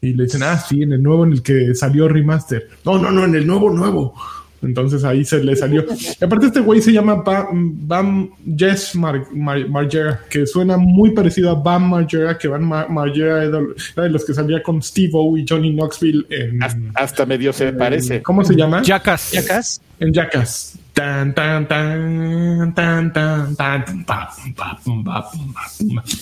Y 0.00 0.12
le 0.12 0.22
dicen, 0.22 0.44
ah, 0.44 0.56
sí, 0.56 0.84
en 0.84 0.92
el 0.92 1.02
nuevo 1.02 1.24
en 1.24 1.32
el 1.32 1.42
que 1.42 1.74
salió 1.74 2.06
remaster. 2.06 2.68
No, 2.84 2.96
no, 2.96 3.10
no, 3.10 3.24
en 3.24 3.34
el 3.34 3.44
nuevo, 3.44 3.70
nuevo. 3.70 4.14
Entonces 4.62 5.04
ahí 5.04 5.24
se 5.24 5.42
le 5.42 5.56
salió. 5.56 5.84
Y 6.20 6.24
aparte 6.24 6.46
este 6.46 6.60
güey 6.60 6.80
se 6.80 6.92
llama 6.92 7.22
Bam, 7.22 8.30
Jess 8.56 8.94
Margera, 8.94 10.20
que 10.28 10.46
suena 10.46 10.76
muy 10.76 11.10
parecido 11.10 11.50
a 11.50 11.54
Bam 11.54 11.90
Margera, 11.90 12.36
que 12.36 12.48
Bam 12.48 12.64
Margera 12.88 13.44
era 13.44 13.60
de 13.60 14.10
los 14.10 14.24
que 14.24 14.34
salía 14.34 14.62
con 14.62 14.82
Steve 14.82 15.10
O 15.14 15.36
y 15.36 15.44
Johnny 15.48 15.72
Knoxville 15.72 16.26
en... 16.30 16.60
Hasta 16.94 17.26
medio 17.26 17.52
se 17.52 17.72
parece. 17.72 18.22
¿Cómo 18.22 18.44
se 18.44 18.54
llama? 18.54 18.82
Jackass. 18.82 19.32
Jackass. 19.32 19.80
En 20.00 20.12
Jackass. 20.12 20.78
Tan, 20.92 21.32
tan, 21.34 21.68
tan, 21.68 22.74
tan, 22.74 23.12
tan, 23.12 23.54
tan, 23.54 24.04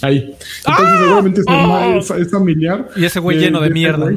Ahí. 0.02 0.36
Entonces, 0.66 0.98
seguramente 0.98 1.40
es, 1.40 2.10
es, 2.10 2.30
familiar. 2.30 2.88
Y 2.94 3.04
ese 3.06 3.20
güey 3.20 3.38
lleno 3.38 3.60
de, 3.60 3.70
mierda. 3.70 4.12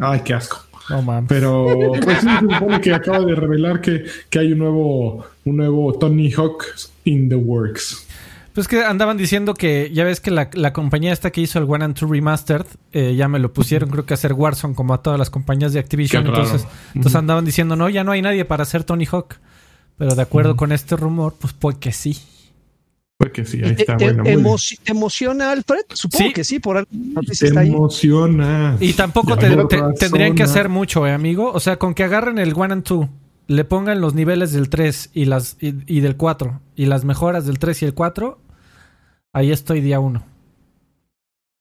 Ay, 0.00 0.20
qué 0.24 0.34
asco. 0.34 0.67
No 0.90 1.02
mames. 1.02 1.28
Pero 1.28 1.92
pues 2.02 2.20
sí, 2.20 2.26
se 2.26 2.54
supone 2.54 2.80
que 2.80 2.94
acaba 2.94 3.20
de 3.20 3.34
revelar 3.34 3.80
que, 3.80 4.04
que 4.30 4.38
hay 4.38 4.52
un 4.52 4.58
nuevo, 4.58 5.24
un 5.44 5.56
nuevo 5.56 5.92
Tony 5.98 6.30
Hawk 6.32 6.64
in 7.04 7.28
the 7.28 7.34
works. 7.34 8.06
Pues 8.54 8.66
que 8.66 8.82
andaban 8.82 9.16
diciendo 9.16 9.54
que 9.54 9.90
ya 9.92 10.02
ves 10.02 10.20
que 10.20 10.32
la, 10.32 10.50
la 10.54 10.72
compañía 10.72 11.12
esta 11.12 11.30
que 11.30 11.40
hizo 11.40 11.60
el 11.60 11.66
One 11.66 11.84
and 11.84 11.94
Two 11.94 12.10
Remastered, 12.10 12.66
eh, 12.92 13.14
ya 13.14 13.28
me 13.28 13.38
lo 13.38 13.52
pusieron 13.52 13.88
creo 13.88 14.04
que 14.04 14.14
a 14.14 14.16
hacer 14.16 14.32
Warzone 14.32 14.74
como 14.74 14.94
a 14.94 15.02
todas 15.02 15.18
las 15.18 15.30
compañías 15.30 15.72
de 15.72 15.78
Activision. 15.78 16.26
Entonces, 16.26 16.66
entonces 16.94 17.14
andaban 17.14 17.44
diciendo, 17.44 17.76
no, 17.76 17.88
ya 17.88 18.02
no 18.02 18.10
hay 18.10 18.20
nadie 18.20 18.44
para 18.44 18.64
hacer 18.64 18.82
Tony 18.82 19.06
Hawk. 19.06 19.36
Pero 19.96 20.14
de 20.14 20.22
acuerdo 20.22 20.56
con 20.56 20.72
este 20.72 20.96
rumor, 20.96 21.34
pues 21.40 21.52
puede 21.52 21.78
que 21.78 21.92
sí. 21.92 22.18
Porque 23.18 23.44
sí, 23.44 23.60
ahí 23.64 23.74
está. 23.76 23.96
¿Te, 23.96 24.14
emociona, 24.86 25.50
Alfred? 25.50 25.80
Supongo 25.92 26.32
que 26.32 26.44
sí, 26.44 26.60
por 26.60 26.86
Te 26.86 27.48
emociona. 27.48 28.76
Y 28.78 28.92
tampoco 28.92 29.36
tendrían 29.36 30.36
que 30.36 30.44
hacer 30.44 30.68
mucho, 30.68 31.04
¿eh, 31.04 31.12
amigo? 31.12 31.50
O 31.52 31.58
sea, 31.58 31.78
con 31.78 31.94
que 31.94 32.04
agarren 32.04 32.38
el 32.38 32.54
one 32.54 32.74
and 32.74 32.84
two, 32.84 33.08
le 33.48 33.64
pongan 33.64 34.00
los 34.00 34.14
niveles 34.14 34.52
del 34.52 34.68
3 34.68 35.10
y, 35.14 35.24
las, 35.24 35.56
y, 35.58 36.00
del 36.00 36.16
4 36.16 36.60
y 36.76 36.86
las 36.86 37.04
mejoras 37.04 37.44
del 37.44 37.58
3 37.58 37.82
y 37.82 37.84
el 37.86 37.94
4, 37.94 38.38
ahí 39.32 39.50
estoy 39.50 39.80
día 39.80 39.98
1. 39.98 40.24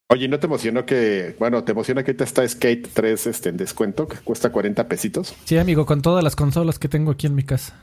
Oye, 0.10 0.28
¿no 0.28 0.39
te 0.39 0.45
emocionó 0.45 0.86
que, 0.86 1.36
bueno, 1.39 1.64
te 1.64 1.72
emociona 1.72 2.03
que 2.03 2.12
ahorita 2.12 2.24
está 2.24 2.47
Skate 2.47 2.88
3 2.93 3.28
este, 3.28 3.49
en 3.49 3.58
descuento, 3.58 4.08
que 4.08 4.18
cuesta 4.18 4.51
40 4.51 4.88
pesitos? 4.88 5.34
Sí, 5.45 5.58
amigo, 5.58 5.88
con 5.88 6.03
todas 6.03 6.24
las 6.24 6.36
consolas 6.36 6.78
que 6.78 6.88
tengo 6.88 7.12
aquí 7.12 7.26
en 7.26 7.34
mi 7.34 7.43
casa. 7.43 7.74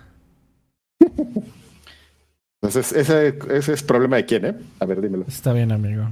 Entonces, 2.64 2.96
ese, 2.96 3.38
ese 3.50 3.74
es 3.74 3.82
problema 3.82 4.16
de 4.16 4.24
quién, 4.24 4.46
¿eh? 4.46 4.54
A 4.80 4.86
ver, 4.86 5.02
dímelo. 5.02 5.26
Está 5.28 5.52
bien, 5.52 5.70
amigo. 5.70 6.08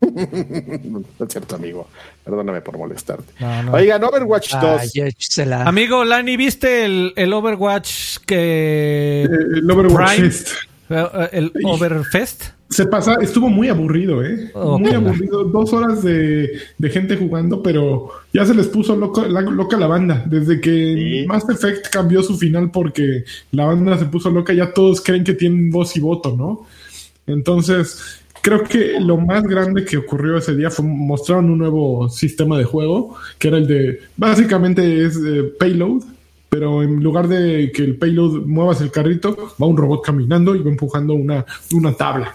no 0.00 1.26
es 1.26 1.28
cierto, 1.28 1.56
amigo. 1.56 1.86
Perdóname 2.24 2.62
por 2.62 2.78
molestarte. 2.78 3.34
Oigan, 3.70 4.02
Overwatch 4.02 4.54
2. 4.54 4.92
amigo, 5.66 6.02
Lani, 6.06 6.38
¿viste 6.38 6.86
el, 6.86 7.12
el 7.16 7.30
Overwatch 7.34 8.16
que. 8.26 9.24
El 9.24 9.70
Overwatch 9.70 10.20
Fest. 10.20 10.48
Eh, 10.88 11.28
¿El 11.32 11.52
Overfest? 11.64 12.44
Se 12.74 12.86
pasa, 12.86 13.18
estuvo 13.22 13.48
muy 13.48 13.68
aburrido, 13.68 14.24
¿eh? 14.24 14.50
muy 14.52 14.90
aburrido. 14.90 15.44
Dos 15.44 15.72
horas 15.72 16.02
de, 16.02 16.60
gente 16.82 17.16
jugando, 17.16 17.62
pero 17.62 18.10
ya 18.32 18.44
se 18.44 18.52
les 18.52 18.66
puso 18.66 18.96
loca 18.96 19.28
la, 19.28 19.42
loca 19.42 19.76
la 19.76 19.86
banda. 19.86 20.24
Desde 20.26 20.60
que 20.60 21.24
Mass 21.28 21.48
Effect 21.48 21.88
cambió 21.88 22.20
su 22.24 22.36
final 22.36 22.72
porque 22.72 23.22
la 23.52 23.66
banda 23.66 23.96
se 23.96 24.06
puso 24.06 24.28
loca, 24.28 24.52
ya 24.52 24.72
todos 24.72 25.00
creen 25.00 25.22
que 25.22 25.34
tienen 25.34 25.70
voz 25.70 25.96
y 25.96 26.00
voto, 26.00 26.34
¿no? 26.36 26.66
Entonces, 27.28 28.20
creo 28.42 28.64
que 28.64 28.98
lo 28.98 29.18
más 29.18 29.44
grande 29.44 29.84
que 29.84 29.98
ocurrió 29.98 30.38
ese 30.38 30.56
día 30.56 30.68
fue 30.68 30.84
mostraron 30.84 31.50
un 31.50 31.58
nuevo 31.58 32.08
sistema 32.08 32.58
de 32.58 32.64
juego, 32.64 33.14
que 33.38 33.48
era 33.48 33.58
el 33.58 33.68
de, 33.68 34.00
básicamente 34.16 35.06
es 35.06 35.16
eh, 35.16 35.44
payload, 35.60 36.02
pero 36.48 36.82
en 36.82 37.00
lugar 37.04 37.28
de 37.28 37.70
que 37.72 37.84
el 37.84 37.96
payload 37.98 38.46
muevas 38.46 38.80
el 38.80 38.90
carrito, 38.90 39.54
va 39.62 39.66
un 39.68 39.76
robot 39.76 40.04
caminando 40.04 40.56
y 40.56 40.62
va 40.62 40.70
empujando 40.70 41.14
una, 41.14 41.46
una 41.72 41.92
tabla. 41.92 42.34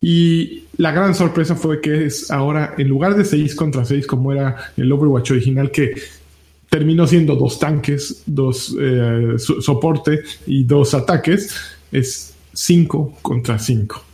Y 0.00 0.64
la 0.78 0.92
gran 0.92 1.14
sorpresa 1.14 1.54
fue 1.54 1.80
que 1.80 2.06
es 2.06 2.30
ahora, 2.30 2.74
en 2.78 2.88
lugar 2.88 3.14
de 3.16 3.24
6 3.24 3.54
contra 3.54 3.84
6, 3.84 4.06
como 4.06 4.32
era 4.32 4.72
el 4.76 4.90
Overwatch 4.90 5.32
original, 5.32 5.70
que 5.70 5.94
terminó 6.70 7.06
siendo 7.06 7.36
dos 7.36 7.58
tanques, 7.58 8.22
dos 8.24 8.74
eh, 8.80 9.34
soporte 9.36 10.22
y 10.46 10.64
dos 10.64 10.94
ataques, 10.94 11.54
es 11.92 12.34
5 12.54 13.18
contra 13.20 13.58
5. 13.58 14.04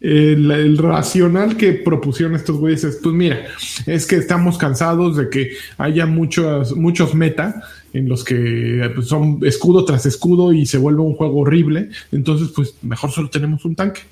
El, 0.00 0.76
racional 0.76 1.56
que 1.56 1.72
propusieron 1.72 2.36
estos 2.36 2.58
güeyes 2.58 2.84
es, 2.84 2.96
pues 3.02 3.14
mira, 3.14 3.46
es 3.86 4.06
que 4.06 4.16
estamos 4.16 4.58
cansados 4.58 5.16
de 5.16 5.30
que 5.30 5.52
haya 5.78 6.04
muchos, 6.04 6.76
muchos 6.76 7.14
meta 7.14 7.62
en 7.94 8.08
los 8.08 8.22
que 8.22 8.92
pues, 8.94 9.06
son 9.06 9.38
escudo 9.44 9.86
tras 9.86 10.04
escudo 10.04 10.52
y 10.52 10.66
se 10.66 10.76
vuelve 10.76 11.00
un 11.00 11.14
juego 11.14 11.38
horrible, 11.38 11.88
entonces 12.12 12.50
pues 12.54 12.74
mejor 12.82 13.12
solo 13.12 13.30
tenemos 13.30 13.64
un 13.64 13.76
tanque. 13.76 14.02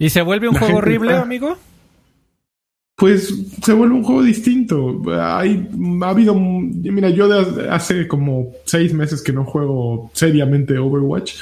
¿Y 0.00 0.08
se 0.08 0.22
vuelve 0.22 0.48
un 0.48 0.54
juego 0.56 0.78
horrible, 0.78 1.14
amigo? 1.14 1.58
Pues 2.96 3.34
se 3.62 3.72
vuelve 3.74 3.94
un 3.94 4.02
juego 4.02 4.22
distinto. 4.22 5.02
Hay, 5.12 5.68
ha 6.02 6.08
habido, 6.08 6.34
mira, 6.34 7.10
yo 7.10 7.28
hace 7.70 8.08
como 8.08 8.50
seis 8.64 8.94
meses 8.94 9.22
que 9.22 9.34
no 9.34 9.44
juego 9.44 10.10
seriamente 10.14 10.78
Overwatch, 10.78 11.34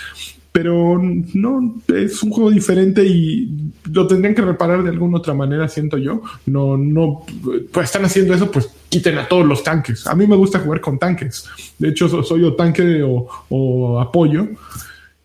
pero 0.51 1.01
no, 1.01 1.77
es 1.87 2.21
un 2.25 2.31
juego 2.31 2.51
diferente 2.51 3.07
y 3.07 3.73
lo 3.93 4.09
tendrían 4.09 4.35
que 4.35 4.43
reparar 4.43 4.83
de 4.83 4.91
alguna 4.91 5.19
otra 5.19 5.35
manera, 5.35 5.69
siento 5.69 5.97
yo. 5.97 6.23
No, 6.47 6.77
no, 6.77 7.25
pues 7.73 7.85
están 7.85 8.07
haciendo 8.07 8.35
eso, 8.35 8.51
pues 8.51 8.69
quiten 8.89 9.19
a 9.19 9.29
todos 9.29 9.47
los 9.47 9.63
tanques. 9.63 10.05
A 10.09 10.17
mí 10.17 10.27
me 10.27 10.35
gusta 10.35 10.59
jugar 10.59 10.81
con 10.81 10.99
tanques. 10.99 11.45
De 11.79 11.91
hecho, 11.91 12.09
soy 12.25 12.43
o 12.43 12.57
tanque 12.57 13.05
o, 13.05 13.29
o 13.51 14.01
apoyo. 14.01 14.49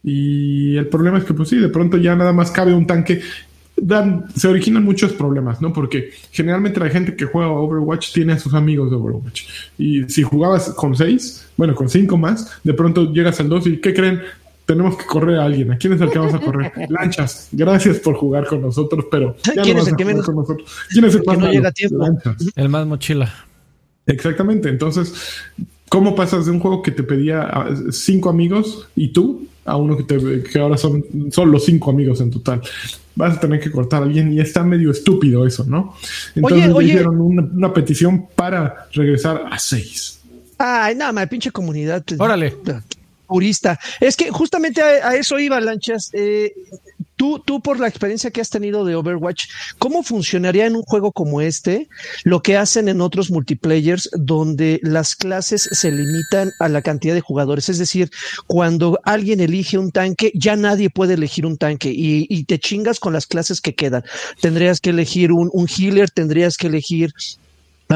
Y 0.03 0.75
el 0.75 0.87
problema 0.87 1.17
es 1.17 1.23
que, 1.23 1.33
pues 1.33 1.49
sí, 1.49 1.57
de 1.57 1.69
pronto 1.69 1.97
ya 1.97 2.15
nada 2.15 2.33
más 2.33 2.51
cabe 2.51 2.73
un 2.73 2.85
tanque. 2.85 3.21
Dan, 3.75 4.25
se 4.35 4.47
originan 4.47 4.83
muchos 4.83 5.13
problemas, 5.13 5.61
¿no? 5.61 5.73
Porque 5.73 6.11
generalmente 6.31 6.79
la 6.79 6.89
gente 6.89 7.15
que 7.15 7.25
juega 7.25 7.49
Overwatch 7.49 8.13
tiene 8.13 8.33
a 8.33 8.39
sus 8.39 8.53
amigos 8.53 8.91
de 8.91 8.97
Overwatch. 8.97 9.43
Y 9.77 10.03
si 10.09 10.23
jugabas 10.23 10.69
con 10.71 10.95
seis, 10.95 11.47
bueno, 11.57 11.73
con 11.73 11.89
cinco 11.89 12.17
más, 12.17 12.59
de 12.63 12.73
pronto 12.73 13.11
llegas 13.11 13.39
al 13.39 13.49
dos 13.49 13.65
y 13.65 13.77
¿qué 13.77 13.93
creen? 13.93 14.21
Tenemos 14.65 14.97
que 14.97 15.05
correr 15.05 15.39
a 15.39 15.45
alguien. 15.45 15.71
¿A 15.71 15.77
quién 15.77 15.93
es 15.93 16.01
el 16.01 16.09
que 16.09 16.19
vamos 16.19 16.33
a 16.33 16.39
correr? 16.39 16.71
Lanchas. 16.89 17.49
Gracias 17.51 17.97
por 17.99 18.15
jugar 18.15 18.45
con 18.45 18.61
nosotros, 18.61 19.05
pero 19.09 19.35
¿quién 19.41 19.77
es 19.77 19.87
el 19.87 19.95
que 19.95 20.03
con 20.03 20.35
nosotros? 20.35 20.69
¿Quién 20.89 21.05
es 21.05 21.15
el, 21.15 21.21
que 21.23 21.37
no 21.37 21.51
llega 21.51 21.69
a 21.69 21.71
tiempo? 21.71 22.05
El 22.55 22.69
más 22.69 22.85
mochila. 22.85 23.33
Exactamente. 24.05 24.69
Entonces, 24.69 25.13
¿cómo 25.89 26.15
pasas 26.15 26.45
de 26.45 26.51
un 26.51 26.59
juego 26.59 26.81
que 26.81 26.91
te 26.91 27.03
pedía 27.03 27.67
cinco 27.91 28.29
amigos 28.29 28.87
y 28.95 29.09
tú 29.09 29.47
a 29.65 29.77
uno 29.77 29.97
que, 29.97 30.03
te, 30.03 30.43
que 30.43 30.59
ahora 30.59 30.77
son, 30.77 31.03
son 31.31 31.51
los 31.51 31.65
cinco 31.65 31.91
amigos 31.91 32.21
en 32.21 32.31
total. 32.31 32.61
Vas 33.15 33.37
a 33.37 33.39
tener 33.39 33.59
que 33.59 33.71
cortar 33.71 34.01
a 34.01 34.05
alguien 34.05 34.33
y 34.33 34.39
está 34.39 34.63
medio 34.63 34.91
estúpido 34.91 35.45
eso, 35.45 35.63
¿no? 35.65 35.95
Entonces 36.35 36.71
oye, 36.73 36.89
hicieron 36.89 37.21
una, 37.21 37.73
petición 37.73 38.27
para 38.35 38.87
regresar 38.93 39.45
a 39.49 39.57
seis. 39.59 40.19
Ay, 40.57 40.95
nada 40.95 41.11
más, 41.11 41.27
pinche 41.27 41.51
comunidad. 41.51 42.03
Órale. 42.17 42.55
Purista. 43.27 43.79
Es 43.99 44.15
que 44.15 44.29
justamente 44.29 44.81
a, 44.81 45.15
eso 45.15 45.39
iba, 45.39 45.59
Lanchas. 45.59 46.09
Eh, 46.13 46.53
Tú, 47.23 47.39
tú, 47.39 47.61
por 47.61 47.79
la 47.79 47.87
experiencia 47.87 48.31
que 48.31 48.41
has 48.41 48.49
tenido 48.49 48.83
de 48.83 48.97
Overwatch, 48.97 49.45
¿cómo 49.79 50.03
funcionaría 50.03 50.65
en 50.65 50.75
un 50.75 50.81
juego 50.81 51.13
como 51.13 51.39
este 51.39 51.87
lo 52.25 52.41
que 52.41 52.57
hacen 52.57 52.89
en 52.89 52.99
otros 52.99 53.31
multiplayers 53.31 54.09
donde 54.11 54.81
las 54.83 55.15
clases 55.15 55.69
se 55.71 55.89
limitan 55.89 56.51
a 56.59 56.67
la 56.67 56.81
cantidad 56.81 57.13
de 57.13 57.21
jugadores? 57.21 57.69
Es 57.69 57.77
decir, 57.77 58.11
cuando 58.45 58.99
alguien 59.05 59.39
elige 59.39 59.77
un 59.77 59.91
tanque, 59.91 60.33
ya 60.35 60.57
nadie 60.57 60.89
puede 60.89 61.13
elegir 61.13 61.45
un 61.45 61.55
tanque 61.55 61.93
y, 61.95 62.43
te 62.43 62.59
chingas 62.59 62.99
con 62.99 63.13
las 63.13 63.25
clases 63.25 63.61
que 63.61 63.73
quedan. 63.73 64.03
Tendrías 64.41 64.81
que 64.81 64.89
elegir 64.89 65.31
un, 65.31 65.49
un 65.53 65.69
healer, 65.69 66.09
tendrías 66.11 66.57
que 66.57 66.67
elegir 66.67 67.13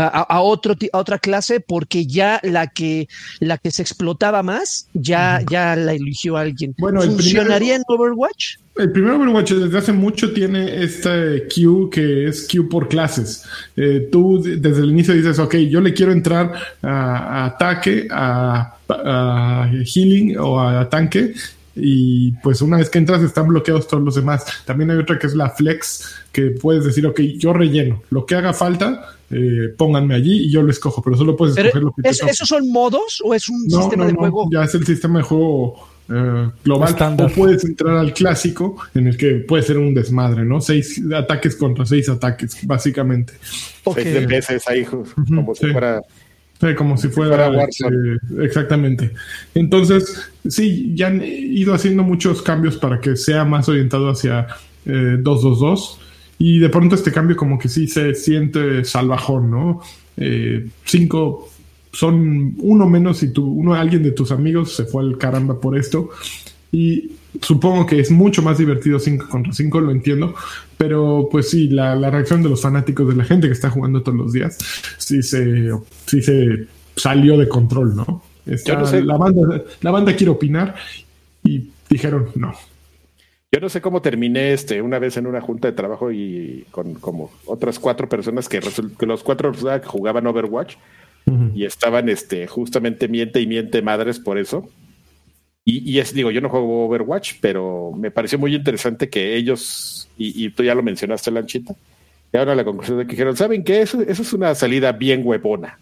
a, 0.05 0.41
otro, 0.41 0.75
a 0.91 0.97
otra 0.97 1.19
clase 1.19 1.59
porque 1.59 2.05
ya 2.05 2.39
la 2.43 2.67
que, 2.67 3.07
la 3.39 3.57
que 3.57 3.71
se 3.71 3.81
explotaba 3.81 4.43
más 4.43 4.87
ya, 4.93 5.41
ya 5.49 5.75
la 5.75 5.93
eligió 5.93 6.37
alguien. 6.37 6.75
Bueno, 6.77 7.01
¿Funcionaría 7.01 7.75
en 7.75 7.83
Overwatch? 7.87 8.57
El 8.77 8.91
primer 8.91 9.13
Overwatch 9.13 9.53
desde 9.53 9.77
hace 9.77 9.93
mucho 9.93 10.33
tiene 10.33 10.83
este 10.83 11.47
queue 11.47 11.89
que 11.89 12.27
es 12.27 12.47
queue 12.47 12.69
por 12.69 12.87
clases. 12.87 13.43
Eh, 13.75 14.07
tú 14.11 14.41
desde 14.41 14.81
el 14.81 14.91
inicio 14.91 15.13
dices, 15.13 15.39
ok, 15.39 15.55
yo 15.55 15.81
le 15.81 15.93
quiero 15.93 16.11
entrar 16.11 16.53
a, 16.81 17.45
ataque, 17.45 18.07
a, 18.11 18.73
healing 19.85 20.37
o 20.37 20.61
a 20.61 20.87
tanque 20.89 21.33
y 21.79 22.31
pues 22.43 22.61
una 22.61 22.77
vez 22.77 22.89
que 22.89 22.97
entras 22.97 23.21
están 23.21 23.47
bloqueados 23.47 23.87
todos 23.87 24.03
los 24.03 24.15
demás. 24.15 24.45
También 24.65 24.91
hay 24.91 24.97
otra 24.97 25.17
que 25.19 25.27
es 25.27 25.35
la 25.35 25.49
flex, 25.49 26.15
que 26.31 26.51
puedes 26.51 26.83
decir, 26.83 27.05
ok, 27.05 27.19
yo 27.37 27.53
relleno, 27.53 28.03
lo 28.09 28.25
que 28.25 28.35
haga 28.35 28.53
falta, 28.53 29.17
eh, 29.29 29.73
pónganme 29.77 30.15
allí 30.15 30.45
y 30.45 30.51
yo 30.51 30.63
lo 30.63 30.71
escojo, 30.71 31.01
pero 31.01 31.17
solo 31.17 31.35
puedes 31.35 31.57
escoger 31.57 31.83
lo 31.83 31.91
que 31.91 32.01
te 32.01 32.09
¿Esos 32.09 32.47
son 32.47 32.71
modos 32.71 33.21
o 33.23 33.33
es 33.33 33.47
un 33.49 33.69
sistema 33.69 34.05
de 34.05 34.13
juego? 34.13 34.49
Ya 34.51 34.63
es 34.63 34.73
el 34.73 34.85
sistema 34.85 35.19
de 35.19 35.23
juego 35.23 35.87
eh, 36.09 36.49
global. 36.63 36.95
O 37.19 37.27
puedes 37.29 37.65
entrar 37.65 37.97
al 37.97 38.13
clásico 38.13 38.77
en 38.93 39.07
el 39.07 39.17
que 39.17 39.35
puede 39.35 39.63
ser 39.63 39.77
un 39.77 39.93
desmadre, 39.93 40.45
¿no? 40.45 40.61
Seis 40.61 41.01
ataques 41.13 41.55
contra 41.55 41.85
seis 41.85 42.07
ataques, 42.09 42.57
básicamente. 42.63 43.33
Seis 43.93 44.27
veces 44.27 44.67
ahí, 44.67 44.85
como 44.85 45.53
si 45.55 45.67
fuera 45.67 46.01
como 46.75 46.97
si 46.97 47.09
fuera, 47.09 47.51
este, 47.63 47.85
exactamente. 48.43 49.11
Entonces, 49.53 50.31
sí, 50.47 50.93
ya 50.95 51.07
han 51.07 51.21
ido 51.23 51.73
haciendo 51.73 52.03
muchos 52.03 52.41
cambios 52.41 52.77
para 52.77 52.99
que 52.99 53.15
sea 53.15 53.45
más 53.45 53.69
orientado 53.69 54.09
hacia 54.09 54.47
eh, 54.85 55.17
2-2-2. 55.19 55.97
Y 56.39 56.59
de 56.59 56.69
pronto 56.69 56.95
este 56.95 57.11
cambio 57.11 57.35
como 57.35 57.57
que 57.57 57.69
sí 57.69 57.87
se 57.87 58.13
siente 58.13 58.83
salvajón, 58.85 59.49
¿no? 59.49 59.81
Eh, 60.17 60.67
cinco 60.83 61.49
son 61.91 62.55
uno 62.59 62.87
menos 62.87 63.23
y 63.23 63.31
tú, 63.31 63.45
uno, 63.45 63.73
alguien 63.73 64.03
de 64.03 64.11
tus 64.11 64.31
amigos 64.31 64.75
se 64.75 64.85
fue 64.85 65.03
al 65.03 65.17
caramba 65.17 65.59
por 65.59 65.77
esto. 65.77 66.09
Y 66.71 67.11
supongo 67.41 67.85
que 67.85 67.99
es 67.99 68.11
mucho 68.11 68.41
más 68.41 68.57
divertido 68.57 68.99
5 68.99 69.27
contra 69.29 69.53
5, 69.53 69.81
lo 69.81 69.91
entiendo, 69.91 70.35
pero 70.77 71.27
pues 71.31 71.49
sí, 71.49 71.67
la, 71.69 71.95
reacción 72.09 72.43
de 72.43 72.49
los 72.49 72.61
fanáticos, 72.61 73.07
de 73.07 73.15
la 73.15 73.23
gente 73.23 73.47
que 73.47 73.53
está 73.53 73.69
jugando 73.69 74.01
todos 74.01 74.17
los 74.17 74.33
días, 74.33 74.57
sí 74.97 75.21
se, 75.23 75.71
sí 76.05 76.21
se 76.21 76.67
salió 76.95 77.37
de 77.37 77.47
control, 77.47 77.95
¿no? 77.95 78.23
La, 78.45 79.17
banda, 79.17 79.63
la 79.81 79.91
banda 79.91 80.15
quiere 80.15 80.31
opinar 80.31 80.75
y 81.43 81.69
dijeron 81.89 82.29
no. 82.35 82.53
Yo 83.51 83.61
no 83.61 83.69
sé 83.69 83.81
cómo 83.81 84.01
terminé 84.01 84.53
este 84.53 84.81
una 84.81 84.99
vez 84.99 85.17
en 85.17 85.27
una 85.27 85.41
junta 85.41 85.69
de 85.69 85.73
trabajo 85.73 86.11
y 86.11 86.65
con 86.71 86.95
como 86.95 87.31
otras 87.45 87.79
cuatro 87.79 88.07
personas 88.07 88.47
que, 88.49 88.59
que 88.59 89.05
los 89.05 89.23
cuatro 89.23 89.51
jugaban 89.85 90.27
Overwatch 90.27 90.75
y 91.53 91.65
estaban 91.65 92.07
este 92.07 92.47
justamente 92.47 93.09
miente 93.09 93.41
y 93.41 93.47
miente 93.47 93.81
madres 93.81 94.17
por 94.17 94.37
eso 94.37 94.69
y, 95.69 95.99
es, 95.99 96.13
digo, 96.13 96.31
yo 96.31 96.39
no 96.39 96.47
juego 96.47 96.85
Overwatch, 96.85 97.33
pero 97.41 97.91
me 97.93 98.09
pareció 98.09 98.39
muy 98.39 98.55
interesante 98.55 99.09
que 99.09 99.35
ellos, 99.35 100.07
y, 100.17 100.49
tú 100.51 100.63
ya 100.63 100.73
lo 100.73 100.81
mencionaste, 100.81 101.29
Lanchita, 101.29 101.75
y 102.31 102.37
ahora 102.37 102.55
la 102.55 102.63
conclusión 102.63 102.99
de 102.99 103.05
que 103.05 103.11
dijeron, 103.11 103.35
¿saben 103.35 103.65
qué? 103.65 103.81
Eso, 103.81 104.01
eso 104.01 104.21
es 104.21 104.31
una 104.31 104.55
salida 104.55 104.93
bien 104.93 105.23
huevona, 105.25 105.77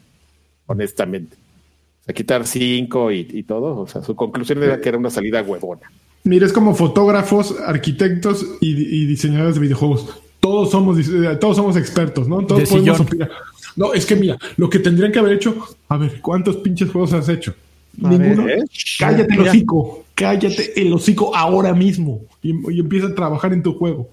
honestamente. 0.66 1.38
O 2.02 2.06
sea, 2.06 2.16
quitar 2.16 2.48
cinco 2.48 3.12
y, 3.12 3.44
todo, 3.44 3.82
o 3.82 3.88
sea, 3.88 4.02
su 4.02 4.16
conclusión 4.16 4.64
era 4.64 4.82
que 4.82 4.90
era 4.90 4.98
una 4.98 5.12
salida 5.12 5.44
huevona. 5.44 5.92
Mira, 6.24 6.48
es 6.48 6.54
como 6.54 6.74
fotógrafos, 6.74 7.56
arquitectos 7.64 8.44
y, 8.62 9.06
diseñadores 9.06 9.54
de 9.54 9.62
videojuegos. 9.62 10.18
Todos 10.40 10.72
somos, 10.72 10.98
todos 11.40 11.58
somos 11.58 11.78
expertos, 11.78 12.28
¿no? 12.28 12.44
Todos 12.44 12.68
podemos 12.68 13.02
opinar. 13.02 13.30
No, 13.76 13.94
es 13.94 14.08
que 14.08 14.16
mira, 14.16 14.40
lo 14.58 14.68
que 14.68 14.80
tendrían 14.80 15.12
que 15.12 15.20
haber 15.20 15.34
hecho, 15.34 15.56
a 15.90 15.98
ver, 15.98 16.22
¿cuántos 16.22 16.56
pinches 16.58 16.90
juegos 16.90 17.14
has 17.14 17.30
hecho? 17.30 17.54
Ninguno. 17.98 18.48
¿eh? 18.48 18.64
Cállate 19.00 19.34
el 19.34 19.42
hocico. 19.42 20.06
Cállate 20.14 20.82
el 20.82 20.94
hocico 20.94 21.36
ahora 21.36 21.74
mismo. 21.74 22.22
Y, 22.42 22.52
empieza 22.80 23.08
a 23.08 23.16
trabajar 23.16 23.54
en 23.54 23.64
tu 23.64 23.74
juego. 23.74 24.10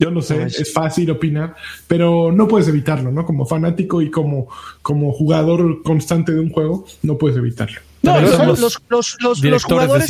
Yo 0.00 0.12
no 0.12 0.22
sé, 0.22 0.44
es 0.44 0.72
fácil 0.72 1.10
opinar, 1.10 1.56
pero 1.88 2.30
no 2.30 2.46
puedes 2.46 2.68
evitarlo, 2.68 3.10
¿no? 3.10 3.26
Como 3.26 3.46
fanático 3.46 4.00
y 4.00 4.12
como, 4.12 4.46
como 4.80 5.12
jugador 5.12 5.82
constante 5.82 6.32
de 6.32 6.38
un 6.38 6.50
juego, 6.50 6.86
no 7.02 7.18
puedes 7.18 7.36
evitarlo. 7.36 7.80
No, 8.02 8.20
los, 8.20 8.80
los, 8.88 9.16
los, 9.20 9.64
jugadores 9.64 10.06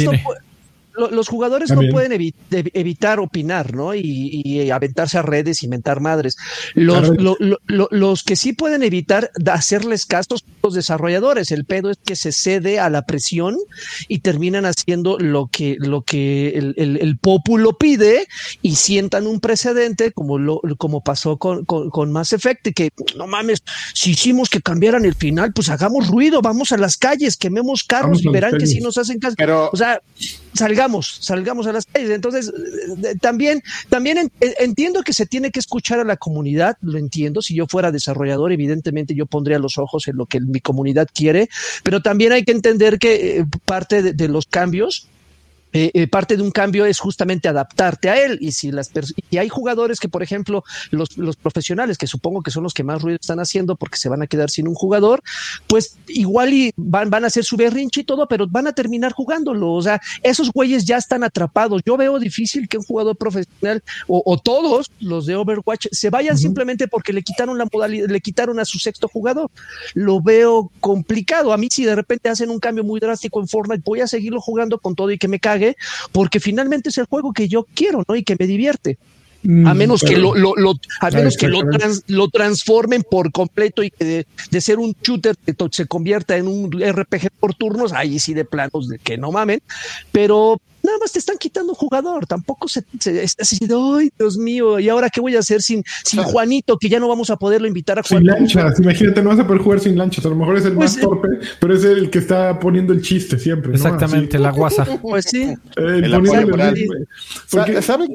los 0.99 1.29
jugadores 1.29 1.71
no 1.71 1.81
pueden 1.91 2.13
evitar 2.51 3.21
opinar, 3.21 3.75
¿no? 3.75 3.95
Y, 3.95 4.71
aventarse 4.71 5.19
a 5.19 5.23
redes 5.23 5.63
y 5.63 5.69
mentar 5.69 6.01
madres. 6.01 6.37
Los, 6.75 7.13
los 7.69 8.23
que 8.23 8.37
sí 8.37 8.53
pueden 8.53 8.83
evitar 8.83 9.31
hacerles 9.51 10.07
casos 10.07 10.45
los 10.63 10.75
desarrolladores. 10.75 11.51
El 11.51 11.65
pedo 11.65 11.91
es 11.91 11.99
que 12.05 12.17
se 12.17 12.33
cede 12.33 12.81
a 12.81 12.91
la 12.91 13.03
presión 13.03 13.57
y 14.09 14.21
terminan 14.21 14.65
haciendo 14.67 15.19
lo 15.19 15.49
que, 15.51 15.77
lo 15.79 16.03
que 16.03 16.51
el, 16.51 16.75
el, 16.77 17.19
populo 17.19 17.77
pide 17.77 18.27
y 18.63 18.77
sientan 18.77 19.27
un 19.27 19.41
precedente 19.41 20.13
como 20.13 20.39
lo 20.39 20.61
como 20.77 21.03
pasó 21.03 21.37
con, 21.37 21.65
con, 21.65 22.13
Mass 22.13 22.33
Effect, 22.33 22.69
que 22.75 22.91
no 23.17 23.27
mames, 23.27 23.63
si 23.95 24.11
hicimos 24.11 24.49
que 24.49 24.61
cambiaran 24.61 25.05
el 25.05 25.15
final, 25.15 25.53
pues 25.53 25.69
hagamos 25.69 26.09
ruido, 26.09 26.41
vamos 26.43 26.73
a 26.73 26.77
las 26.77 26.97
calles, 26.97 27.37
quememos 27.37 27.85
carros 27.85 28.25
y 28.25 28.29
verán 28.29 28.57
que 28.59 28.67
si 28.67 28.81
nos 28.81 28.99
hacen 28.99 29.19
caso. 29.19 29.35
Pero, 29.37 29.71
o 29.73 29.77
sea, 29.77 30.01
salgamos, 30.59 31.19
salgamos 31.21 31.67
a 31.67 31.73
las 31.73 31.87
calles. 31.87 32.11
Entonces, 32.11 32.53
eh, 33.05 33.15
también, 33.21 33.63
también 33.89 34.31
entiendo 34.41 35.03
que 35.03 35.13
se 35.13 35.27
tiene 35.27 35.51
que 35.51 35.61
escuchar 35.61 36.01
a 36.01 36.05
la 36.05 36.17
comunidad, 36.17 36.77
lo 36.83 36.99
entiendo. 36.99 37.43
Si 37.43 37.55
yo 37.55 37.67
fuera 37.67 37.93
desarrollador, 37.93 38.53
evidentemente 38.53 39.15
yo 39.15 39.27
pondría 39.27 39.59
los 39.59 39.79
ojos 39.79 40.09
en 40.09 40.17
lo 40.17 40.27
que 40.27 40.41
mi 40.41 40.61
comunidad 40.61 41.09
quiere, 41.13 41.49
pero 41.83 42.03
también 42.03 42.33
hay 42.33 42.45
que 42.45 42.53
entender 42.53 42.99
que 42.99 43.39
eh, 43.39 43.47
parte 43.65 44.13
de 44.13 44.29
los 44.29 44.47
cambios 44.47 45.09
eh, 45.73 45.91
eh, 45.93 46.07
parte 46.09 46.37
de 46.37 46.43
un 46.43 46.51
cambio 46.51 46.87
es 46.87 46.99
justamente 46.99 47.49
adaptarte 47.49 48.09
a 48.09 48.25
él. 48.25 48.39
Y 48.41 48.53
si 48.53 48.71
las 48.71 48.91
y 49.31 49.37
hay 49.37 49.49
jugadores 49.49 50.01
que, 50.01 50.09
por 50.09 50.23
ejemplo, 50.23 50.65
los, 50.91 51.17
los, 51.19 51.37
profesionales, 51.37 51.99
que 51.99 52.07
supongo 52.07 52.43
que 52.43 52.51
son 52.51 52.63
los 52.63 52.75
que 52.75 52.85
más 52.85 53.03
ruido 53.03 53.19
están 53.21 53.39
haciendo 53.39 53.77
porque 53.77 53.97
se 53.97 54.09
van 54.09 54.23
a 54.23 54.27
quedar 54.27 54.51
sin 54.51 54.67
un 54.67 54.75
jugador, 54.75 55.23
pues 55.67 55.97
igual 56.09 56.53
y 56.53 56.73
van, 56.77 57.11
van 57.11 57.25
a 57.25 57.27
hacer 57.27 57.45
su 57.45 57.57
berrinche 57.57 58.01
y 58.01 58.05
todo, 58.05 58.27
pero 58.27 58.47
van 58.49 58.67
a 58.67 58.73
terminar 58.73 59.13
jugándolo. 59.13 59.73
O 59.73 59.83
sea, 59.83 60.01
esos 60.23 60.51
güeyes 60.53 60.85
ya 60.85 60.97
están 60.97 61.23
atrapados. 61.23 61.83
Yo 61.85 61.97
veo 61.97 62.19
difícil 62.19 62.69
que 62.69 62.79
un 62.79 62.85
jugador 62.85 63.17
profesional 63.17 63.83
o, 64.07 64.39
todos 64.39 64.91
los 65.01 65.27
de 65.27 65.37
Overwatch 65.37 65.89
se 65.91 66.11
vayan 66.11 66.39
simplemente 66.39 66.89
porque 66.89 67.13
le 67.13 67.23
quitaron 67.23 67.59
la 67.59 67.67
modalidad, 67.71 68.09
le 68.09 68.21
quitaron 68.21 68.59
a 68.59 68.65
su 68.65 68.79
sexto 68.79 69.09
jugador. 69.09 69.51
Lo 69.95 70.23
veo 70.23 70.71
complicado. 70.81 71.53
A 71.53 71.57
mí, 71.57 71.69
si 71.71 71.85
de 71.85 71.95
repente 71.95 72.29
hacen 72.29 72.51
un 72.51 72.59
cambio 72.59 72.85
muy 72.85 73.01
drástico 73.01 73.41
en 73.41 73.49
Fortnite, 73.49 73.83
voy 73.85 74.01
a 74.01 74.07
seguirlo 74.07 74.41
jugando 74.41 74.79
con 74.79 74.95
todo 74.95 75.11
y 75.11 75.19
que 75.19 75.29
me 75.29 75.41
cague 75.41 75.58
porque 76.13 76.41
finalmente 76.41 76.91
es 76.91 76.99
el 76.99 77.07
juego 77.07 77.33
que 77.33 77.49
yo 77.49 77.67
quiero, 77.75 78.05
¿no? 78.07 78.17
Y 78.17 78.23
que 78.23 78.37
me 78.39 78.47
divierte. 78.47 78.99
A 79.45 79.47
mm, 79.73 79.77
menos 79.77 80.03
que 80.03 80.17
lo, 80.17 80.35
lo, 80.35 80.75
a 81.01 81.11
menos 81.13 81.37
que 81.37 81.47
lo, 81.47 81.61
lo, 82.09 82.29
transformen 82.29 83.05
por 83.09 83.31
completo 83.31 83.85
y 83.85 83.91
que 83.91 84.27
de, 84.51 84.61
ser 84.61 84.81
un 84.81 84.97
shooter 85.01 85.37
se 85.71 85.87
convierta 85.87 86.37
en 86.37 86.49
un 86.49 86.73
RPG 86.73 87.31
por 87.39 87.55
turnos, 87.55 87.93
ahí 87.93 88.19
sí 88.19 88.35
de 88.35 88.45
planos 88.45 88.89
de 88.89 88.99
que 88.99 89.17
no 89.17 89.31
mamen, 89.31 89.63
pero 90.11 90.61
nada 90.83 90.99
más 90.99 91.13
te 91.13 91.19
están 91.19 91.39
quitando 91.39 91.75
jugador, 91.75 92.27
tampoco 92.27 92.69
se, 92.69 92.85
es 93.05 93.37
así 93.39 93.67
de, 93.67 93.75
ay, 93.75 94.11
Dios 94.19 94.37
mío, 94.39 94.79
¿y 94.79 94.89
ahora 94.89 95.11
qué 95.11 95.21
voy 95.21 95.37
a 95.37 95.41
hacer 95.41 95.63
sin, 95.63 95.85
sin 96.05 96.23
Juanito, 96.23 96.79
que 96.79 96.89
ya 96.89 97.01
no 97.01 97.09
vamos 97.09 97.31
a 97.31 97.37
poderlo 97.37 97.67
invitar 97.67 97.99
a 97.99 98.03
jugar? 98.03 98.23
Sin 98.23 98.27
lanchas, 98.27 98.81
imagínate, 98.81 99.23
no 99.23 99.31
vas 99.31 99.39
a 99.41 99.47
poder 99.47 99.63
jugar 99.63 99.81
sin 99.81 99.99
lanchas, 99.99 100.25
a 100.25 100.29
lo 100.29 100.37
mejor 100.37 100.57
es 100.57 100.65
el 100.65 100.75
pues 100.75 100.97
más 100.97 101.01
torpe, 101.01 101.29
pero 101.61 101.75
es 101.75 101.85
el 101.85 102.11
que 102.11 102.19
está 102.19 102.59
poniendo 102.59 102.93
el 102.93 103.03
chiste 103.03 103.39
siempre. 103.39 103.73
Exactamente, 103.73 104.39
la 104.39 104.51
guasa. 104.51 104.87
Pues 105.01 105.27
sí. 105.27 105.55
porque, 107.51 107.83
¿saben? 107.83 108.15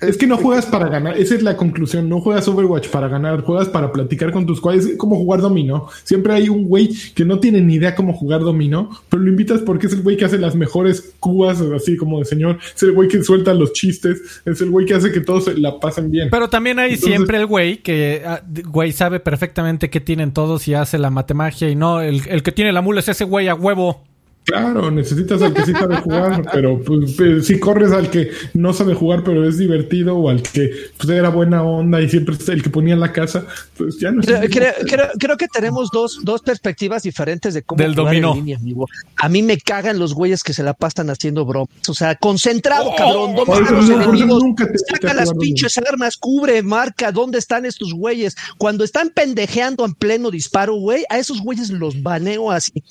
Es 0.00 0.16
que 0.16 0.26
no 0.26 0.36
juegas 0.36 0.66
para 0.66 0.88
ganar, 0.88 1.16
esa 1.18 1.34
es 1.34 1.42
la 1.42 1.56
conclusión, 1.56 2.08
no 2.08 2.20
juegas 2.20 2.46
Overwatch 2.48 2.88
para 2.88 3.08
ganar, 3.08 3.42
juegas 3.42 3.68
para 3.68 3.92
platicar 3.92 4.32
con 4.32 4.46
tus 4.46 4.60
cuates, 4.60 4.86
es 4.86 4.96
como 4.96 5.16
jugar 5.16 5.40
dominó. 5.40 5.88
Siempre 6.04 6.34
hay 6.34 6.48
un 6.48 6.68
güey 6.68 6.90
que 7.14 7.24
no 7.24 7.40
tiene 7.40 7.60
ni 7.60 7.74
idea 7.74 7.94
cómo 7.94 8.12
jugar 8.12 8.40
dominó, 8.40 8.90
pero 9.08 9.22
lo 9.22 9.28
invitas 9.30 9.60
porque 9.60 9.86
es 9.86 9.92
el 9.92 10.02
güey 10.02 10.16
que 10.16 10.24
hace 10.24 10.38
las 10.38 10.54
mejores 10.54 11.12
cubas, 11.20 11.60
así 11.60 11.96
como 12.02 12.18
de 12.18 12.24
señor, 12.24 12.58
es 12.74 12.82
el 12.82 12.92
güey 12.92 13.08
que 13.08 13.22
suelta 13.22 13.54
los 13.54 13.72
chistes, 13.72 14.42
es 14.44 14.60
el 14.60 14.70
güey 14.70 14.86
que 14.86 14.94
hace 14.94 15.12
que 15.12 15.20
todos 15.20 15.56
la 15.56 15.78
pasen 15.78 16.10
bien. 16.10 16.28
Pero 16.30 16.50
también 16.50 16.80
hay 16.80 16.96
siempre 16.96 17.38
el 17.38 17.46
güey 17.46 17.78
que, 17.78 18.22
ah, 18.26 18.42
güey, 18.66 18.90
sabe 18.90 19.20
perfectamente 19.20 19.88
qué 19.90 20.00
tienen 20.00 20.32
todos 20.32 20.66
y 20.66 20.74
hace 20.74 20.98
la 20.98 21.10
matemagia 21.10 21.68
y 21.68 21.76
no, 21.76 22.00
el, 22.00 22.22
el 22.28 22.42
que 22.42 22.50
tiene 22.50 22.72
la 22.72 22.80
mula 22.80 23.00
es 23.00 23.08
ese 23.08 23.24
güey 23.24 23.46
a 23.48 23.54
huevo. 23.54 24.04
Claro, 24.44 24.90
necesitas 24.90 25.40
al 25.40 25.54
que 25.54 25.64
sí 25.64 25.72
sabe 25.72 25.96
jugar, 25.96 26.42
pero 26.52 26.82
pues, 26.82 27.14
pues, 27.16 27.46
si 27.46 27.60
corres 27.60 27.92
al 27.92 28.10
que 28.10 28.32
no 28.54 28.72
sabe 28.72 28.94
jugar 28.94 29.22
pero 29.22 29.48
es 29.48 29.56
divertido 29.56 30.16
o 30.16 30.28
al 30.28 30.42
que 30.42 30.90
pues, 30.96 31.08
era 31.10 31.28
buena 31.28 31.62
onda 31.62 32.00
y 32.00 32.08
siempre 32.08 32.34
es 32.34 32.48
el 32.48 32.60
que 32.60 32.68
ponía 32.68 32.94
en 32.94 33.00
la 33.00 33.12
casa, 33.12 33.46
pues 33.76 33.98
ya 34.00 34.10
no 34.10 34.20
creo, 34.22 34.42
creo, 34.84 35.06
creo, 35.18 35.36
que 35.36 35.46
tenemos 35.46 35.90
dos, 35.92 36.20
dos 36.24 36.42
perspectivas 36.42 37.04
diferentes 37.04 37.54
de 37.54 37.62
cómo 37.62 37.80
Del 37.80 37.92
jugar 37.94 38.06
dominó. 38.06 38.32
en 38.32 38.38
línea, 38.38 38.56
amigo. 38.56 38.88
A 39.16 39.28
mí 39.28 39.42
me 39.42 39.58
cagan 39.58 40.00
los 40.00 40.12
güeyes 40.12 40.42
que 40.42 40.52
se 40.52 40.64
la 40.64 40.74
pasan 40.74 41.08
haciendo 41.10 41.44
bromas. 41.44 41.68
O 41.88 41.94
sea, 41.94 42.16
concentrado, 42.16 42.90
oh, 42.90 42.96
cabrón. 42.96 43.36
¿Dónde 43.36 43.60
están 43.60 43.76
los 43.76 43.90
enemigos? 43.90 44.42
Saca 44.88 45.14
las 45.14 45.32
pinches 45.34 45.78
armas, 45.78 46.16
cubre, 46.16 46.62
marca, 46.62 47.12
¿dónde 47.12 47.38
están 47.38 47.64
estos 47.64 47.92
güeyes? 47.94 48.34
Cuando 48.58 48.82
están 48.82 49.10
pendejeando 49.10 49.84
en 49.84 49.94
pleno 49.94 50.30
disparo, 50.32 50.74
güey, 50.74 51.04
a 51.08 51.18
esos 51.18 51.40
güeyes 51.40 51.70
los 51.70 52.02
baneo 52.02 52.50
así. 52.50 52.82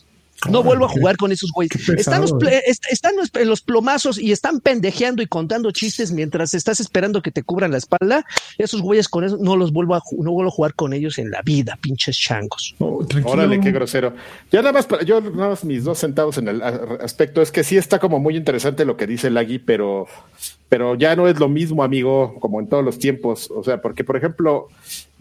No 0.50 0.64
vuelvo 0.64 0.86
a 0.86 0.89
jugar 0.89 1.18
con 1.18 1.32
esos 1.32 1.52
güeyes. 1.52 1.89
Están, 1.89 2.22
los, 2.22 2.34
están 2.89 3.14
los, 3.46 3.62
plomazos 3.62 4.18
y 4.18 4.32
están 4.32 4.60
pendejeando 4.60 5.22
y 5.22 5.28
contando 5.28 5.72
chistes 5.72 6.12
mientras 6.12 6.54
estás 6.54 6.80
esperando 6.80 7.22
que 7.22 7.32
te 7.32 7.44
cubran 7.44 7.72
la 7.72 7.78
espalda. 7.78 8.26
Esos 8.58 8.82
güeyes 8.82 9.08
con 9.08 9.24
eso 9.24 9.38
no 9.39 9.56
los 9.56 9.72
vuelvo 9.72 9.96
a, 9.96 10.02
no 10.18 10.32
vuelvo 10.32 10.50
a 10.50 10.54
jugar 10.54 10.74
con 10.74 10.94
ellos 10.94 11.18
en 11.20 11.32
la 11.32 11.42
vida, 11.42 11.78
pinches 11.82 12.18
changos. 12.18 12.76
Órale, 12.80 13.60
qué 13.60 13.72
grosero. 13.72 14.14
Ya 14.52 14.62
nada 14.62 14.74
más, 14.74 14.88
yo 15.06 15.22
nada 15.22 15.50
más 15.50 15.64
mis 15.64 15.84
dos 15.84 16.00
centavos 16.00 16.38
en 16.38 16.48
el 16.48 16.62
aspecto 16.62 17.42
es 17.42 17.52
que 17.52 17.64
sí 17.64 17.78
está 17.78 18.00
como 18.00 18.20
muy 18.20 18.36
interesante 18.36 18.86
lo 18.86 18.98
que 18.98 19.08
dice 19.08 19.30
Lagui, 19.30 19.60
pero 19.60 20.08
pero 20.72 20.96
ya 20.96 21.18
no 21.18 21.28
es 21.28 21.38
lo 21.38 21.50
mismo, 21.50 21.84
amigo, 21.84 22.38
como 22.40 22.62
en 22.62 22.68
todos 22.70 22.82
los 22.82 22.98
tiempos. 22.98 23.52
O 23.52 23.62
sea, 23.62 23.82
porque, 23.82 24.06
por 24.06 24.16
ejemplo, 24.16 24.70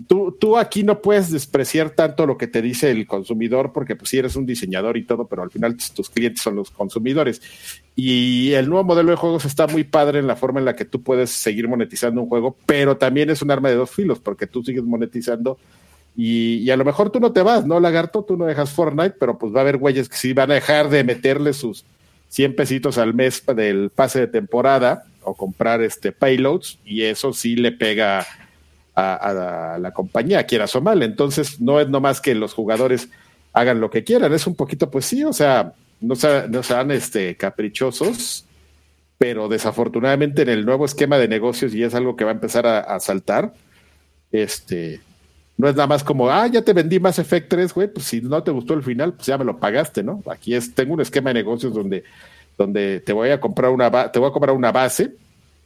tú, 0.07 0.31
tú 0.39 0.57
aquí 0.57 0.85
no 0.85 1.03
puedes 1.03 1.33
despreciar 1.33 1.91
tanto 1.91 2.25
lo 2.25 2.39
que 2.39 2.47
te 2.47 2.63
dice 2.63 2.93
el 2.93 3.05
consumidor, 3.09 3.73
porque 3.73 3.97
pues 3.97 4.11
sí 4.11 4.19
eres 4.19 4.37
un 4.37 4.47
diseñador 4.47 4.97
y 4.97 5.03
todo, 5.03 5.27
pero 5.27 5.43
al 5.43 5.51
final 5.51 5.77
tus 5.93 6.09
clientes 6.09 6.41
son 6.41 6.55
los 6.55 6.71
consumidores. 6.71 7.43
Y 7.97 8.53
el 8.53 8.69
nuevo 8.69 8.85
modelo 8.85 9.11
de 9.11 9.17
juegos 9.17 9.45
está 9.45 9.67
muy 9.67 9.83
padre 9.83 10.21
en 10.21 10.29
la 10.29 10.37
forma 10.37 10.61
en 10.61 10.67
la 10.67 10.77
que 10.77 10.85
tú 10.85 11.03
puedes 11.03 11.31
seguir 11.31 11.67
monetizando 11.67 12.23
un 12.23 12.29
juego, 12.29 12.57
pero 12.65 12.97
también 12.97 13.29
es 13.29 13.43
un 13.43 13.51
arma 13.51 13.71
de 13.71 13.75
dos 13.75 13.91
filos, 13.91 14.21
porque 14.21 14.47
tú 14.47 14.63
sigues 14.63 14.85
monetizando 14.85 15.59
y, 16.15 16.59
y, 16.59 16.71
a 16.71 16.77
lo 16.77 16.85
mejor 16.85 17.11
tú 17.11 17.19
no 17.19 17.33
te 17.33 17.43
vas, 17.43 17.67
¿no, 17.67 17.81
lagarto? 17.81 18.23
Tú 18.23 18.37
no 18.37 18.45
dejas 18.45 18.71
Fortnite, 18.71 19.17
pero 19.19 19.37
pues 19.37 19.53
va 19.53 19.59
a 19.59 19.63
haber 19.63 19.79
güeyes 19.79 20.09
que 20.09 20.17
sí 20.17 20.33
van 20.33 20.53
a 20.53 20.55
dejar 20.55 20.91
de 20.91 21.03
meterle 21.03 21.55
sus 21.55 21.85
100 22.29 22.55
pesitos 22.55 22.99
al 22.99 23.15
mes 23.15 23.43
del 23.57 23.91
pase 23.91 24.21
de 24.21 24.27
temporada 24.29 25.07
o 25.23 25.35
comprar 25.35 25.83
este 25.83 26.13
payloads 26.13 26.79
y 26.85 27.03
eso 27.03 27.33
sí 27.33 27.57
le 27.57 27.73
pega 27.73 28.27
a, 28.95 29.79
la 29.81 29.93
compañía, 29.93 30.45
quieras 30.45 30.75
o 30.77 30.81
mal. 30.81 31.03
Entonces 31.03 31.61
no 31.61 31.81
es 31.81 31.89
nomás 31.89 32.21
que 32.21 32.35
los 32.35 32.55
jugadores 32.55 33.09
hagan 33.53 33.81
lo 33.81 33.91
que 33.91 34.05
quieran, 34.05 34.33
es 34.33 34.47
un 34.47 34.55
poquito, 34.55 34.91
pues 34.91 35.07
sí, 35.07 35.25
o 35.25 35.33
sea, 35.33 35.73
no, 36.01 36.15
no 36.49 36.63
sean 36.63 36.91
este, 36.91 37.37
caprichosos, 37.37 38.45
pero 39.19 39.49
desafortunadamente 39.49 40.43
en 40.43 40.49
el 40.49 40.65
nuevo 40.65 40.85
esquema 40.85 41.19
de 41.19 41.29
negocios, 41.29 41.75
y 41.75 41.83
es 41.83 41.95
algo 41.95 42.17
que 42.17 42.25
va 42.25 42.31
a 42.31 42.35
empezar 42.35 42.67
a, 42.67 43.01
saltar, 43.01 43.53
este, 44.31 45.01
no 45.57 45.69
es 45.69 45.75
nada 45.75 45.89
más 45.89 46.05
como, 46.05 46.31
ah, 46.31 46.47
ya 46.47 46.63
te 46.63 46.73
vendí 46.73 47.01
más 47.01 47.19
Effect 47.19 47.49
3, 47.49 47.75
güey, 47.75 47.89
pues 47.93 48.07
si 48.07 48.21
no 48.21 48.43
te 48.43 48.53
gustó 48.53 48.75
el 48.75 48.83
final, 48.83 49.15
pues 49.15 49.27
ya 49.27 49.37
me 49.37 49.45
lo 49.45 49.59
pagaste, 49.59 50.03
¿no? 50.03 50.23
Aquí 50.31 50.55
es, 50.55 50.75
tengo 50.75 50.95
un 50.95 51.01
esquema 51.01 51.31
de 51.31 51.35
negocios 51.35 51.75
donde 51.75 52.05
donde 52.61 53.01
te 53.01 53.15
voy 53.15 53.31
a 53.31 53.41
comprar 53.41 53.71
una, 53.71 54.13
te 54.13 54.19
voy 54.19 54.29
a 54.29 54.33
comprar 54.33 54.55
una 54.55 54.71
base, 54.71 55.15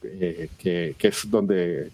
eh, 0.01 0.47
que, 0.57 0.95
es 0.97 1.29
donde, 1.29 1.89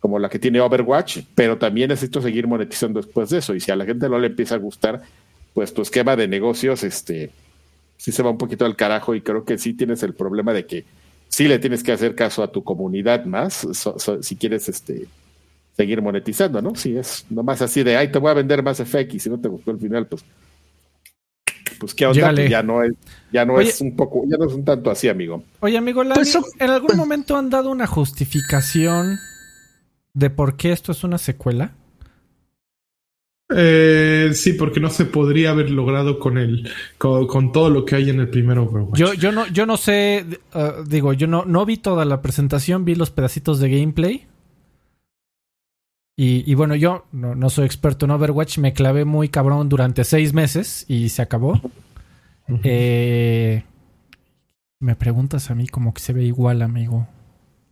como 0.00 0.18
la 0.18 0.28
que 0.28 0.38
tiene 0.38 0.60
Overwatch, 0.60 1.20
pero 1.34 1.56
también 1.56 1.88
necesito 1.88 2.20
seguir 2.20 2.46
monetizando 2.46 3.00
después 3.00 3.30
de 3.30 3.38
eso. 3.38 3.54
Y 3.54 3.60
si 3.60 3.70
a 3.70 3.76
la 3.76 3.86
gente 3.86 4.06
no 4.06 4.18
le 4.18 4.26
empieza 4.26 4.56
a 4.56 4.58
gustar, 4.58 5.00
pues 5.54 5.72
tu 5.72 5.80
esquema 5.80 6.14
de 6.14 6.28
negocios, 6.28 6.82
este, 6.84 7.30
sí 7.96 8.12
se 8.12 8.22
va 8.22 8.28
un 8.28 8.36
poquito 8.36 8.66
al 8.66 8.76
carajo 8.76 9.14
y 9.14 9.22
creo 9.22 9.46
que 9.46 9.56
sí 9.56 9.72
tienes 9.72 10.02
el 10.02 10.12
problema 10.12 10.52
de 10.52 10.66
que 10.66 10.84
sí 11.28 11.48
le 11.48 11.58
tienes 11.58 11.82
que 11.82 11.92
hacer 11.92 12.14
caso 12.14 12.42
a 12.42 12.52
tu 12.52 12.62
comunidad 12.62 13.24
más, 13.24 13.66
si 14.20 14.36
quieres, 14.36 14.68
este, 14.68 15.06
seguir 15.74 16.02
monetizando, 16.02 16.60
¿no? 16.60 16.74
Si 16.74 16.98
es 16.98 17.24
nomás 17.30 17.62
así 17.62 17.82
de, 17.82 17.96
ay, 17.96 18.08
te 18.08 18.18
voy 18.18 18.30
a 18.30 18.34
vender 18.34 18.62
más 18.62 18.76
FX 18.76 19.22
si 19.22 19.30
no 19.30 19.40
te 19.40 19.48
gustó 19.48 19.70
el 19.70 19.78
final, 19.78 20.06
pues 20.06 20.22
pues 21.84 21.94
qué 21.94 22.06
onda, 22.06 22.32
pues 22.32 22.50
ya 22.50 22.62
no 22.62 22.82
es, 22.82 22.92
ya 23.32 23.44
no 23.44 23.60
es 23.60 23.80
un 23.80 23.94
poco, 23.96 24.24
ya 24.26 24.36
no 24.36 24.46
es 24.46 24.52
un 24.52 24.64
tanto 24.64 24.90
así, 24.90 25.08
amigo. 25.08 25.44
Oye, 25.60 25.76
amigo, 25.76 26.02
pues 26.14 26.38
¿en 26.58 26.70
algún 26.70 26.96
momento 26.96 27.36
han 27.36 27.50
dado 27.50 27.70
una 27.70 27.86
justificación 27.86 29.18
de 30.12 30.30
por 30.30 30.56
qué 30.56 30.72
esto 30.72 30.92
es 30.92 31.04
una 31.04 31.18
secuela? 31.18 31.72
Eh, 33.54 34.30
sí, 34.32 34.54
porque 34.54 34.80
no 34.80 34.88
se 34.88 35.04
podría 35.04 35.50
haber 35.50 35.70
logrado 35.70 36.18
con 36.18 36.38
el 36.38 36.70
con, 36.96 37.52
todo 37.52 37.68
lo 37.68 37.84
que 37.84 37.96
hay 37.96 38.10
en 38.10 38.20
el 38.20 38.28
primer 38.28 38.58
Overwatch. 38.58 38.98
Yo, 38.98 39.12
yo 39.12 39.32
no, 39.32 39.46
yo 39.48 39.66
no 39.66 39.76
sé, 39.76 40.24
uh, 40.54 40.82
digo, 40.86 41.12
yo 41.12 41.26
no, 41.26 41.44
no 41.44 41.66
vi 41.66 41.76
toda 41.76 42.04
la 42.04 42.22
presentación, 42.22 42.84
vi 42.84 42.94
los 42.94 43.10
pedacitos 43.10 43.60
de 43.60 43.68
gameplay. 43.68 44.26
Y, 46.16 46.54
bueno, 46.54 46.76
yo 46.76 47.06
no, 47.10 47.50
soy 47.50 47.66
experto 47.66 48.04
en 48.06 48.12
Overwatch, 48.12 48.58
me 48.58 48.72
clavé 48.72 49.04
muy 49.04 49.28
cabrón 49.28 49.68
durante 49.68 50.04
seis 50.04 50.32
meses 50.32 50.84
y 50.88 51.08
se 51.08 51.22
acabó. 51.22 51.60
Eh, 52.62 53.64
Me 54.78 54.94
preguntas 54.96 55.50
a 55.50 55.54
mí 55.54 55.66
como 55.66 55.92
que 55.92 56.00
se 56.00 56.12
ve 56.12 56.24
igual, 56.24 56.62
amigo. 56.62 57.08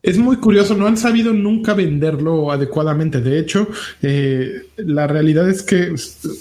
Es 0.02 0.18
muy 0.18 0.38
curioso, 0.38 0.74
no 0.74 0.88
han 0.88 0.96
sabido 0.96 1.32
nunca 1.32 1.74
venderlo 1.74 2.50
adecuadamente. 2.50 3.20
De 3.20 3.38
hecho, 3.38 3.68
eh, 4.02 4.62
la 4.78 5.06
realidad 5.06 5.48
es 5.48 5.62
que 5.62 5.94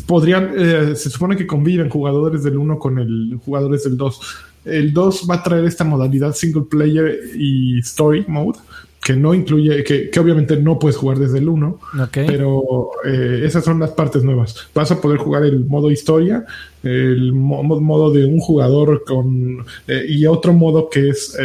podrían, 0.07 0.51
eh, 0.57 0.95
se 0.95 1.11
supone 1.11 1.37
que 1.37 1.45
conviven 1.45 1.89
jugadores 1.89 2.43
del 2.43 2.57
1 2.57 2.79
con 2.79 2.97
el 2.97 3.39
jugadores 3.45 3.83
del 3.83 3.97
2. 3.97 4.21
El 4.65 4.93
2 4.93 5.27
va 5.29 5.35
a 5.35 5.43
traer 5.43 5.65
esta 5.65 5.83
modalidad 5.83 6.33
single 6.33 6.63
player 6.63 7.19
y 7.35 7.79
story 7.79 8.25
mode, 8.27 8.57
que 9.03 9.13
no 9.15 9.33
incluye, 9.33 9.83
que, 9.83 10.11
obviamente 10.19 10.57
no 10.57 10.77
puedes 10.77 10.95
jugar 10.95 11.17
desde 11.17 11.39
el 11.39 11.49
1, 11.49 11.79
pero 12.13 12.91
eh, 13.03 13.41
esas 13.45 13.65
son 13.65 13.79
las 13.79 13.91
partes 13.91 14.23
nuevas. 14.23 14.55
Vas 14.75 14.91
a 14.91 15.01
poder 15.01 15.17
jugar 15.17 15.43
el 15.43 15.65
modo 15.65 15.89
historia, 15.89 16.45
el 16.83 17.33
modo 17.33 18.11
de 18.11 18.25
un 18.25 18.39
jugador 18.39 19.03
con 19.03 19.65
y 20.07 20.25
otro 20.27 20.53
modo 20.53 20.89
que 20.89 21.09
es 21.09 21.35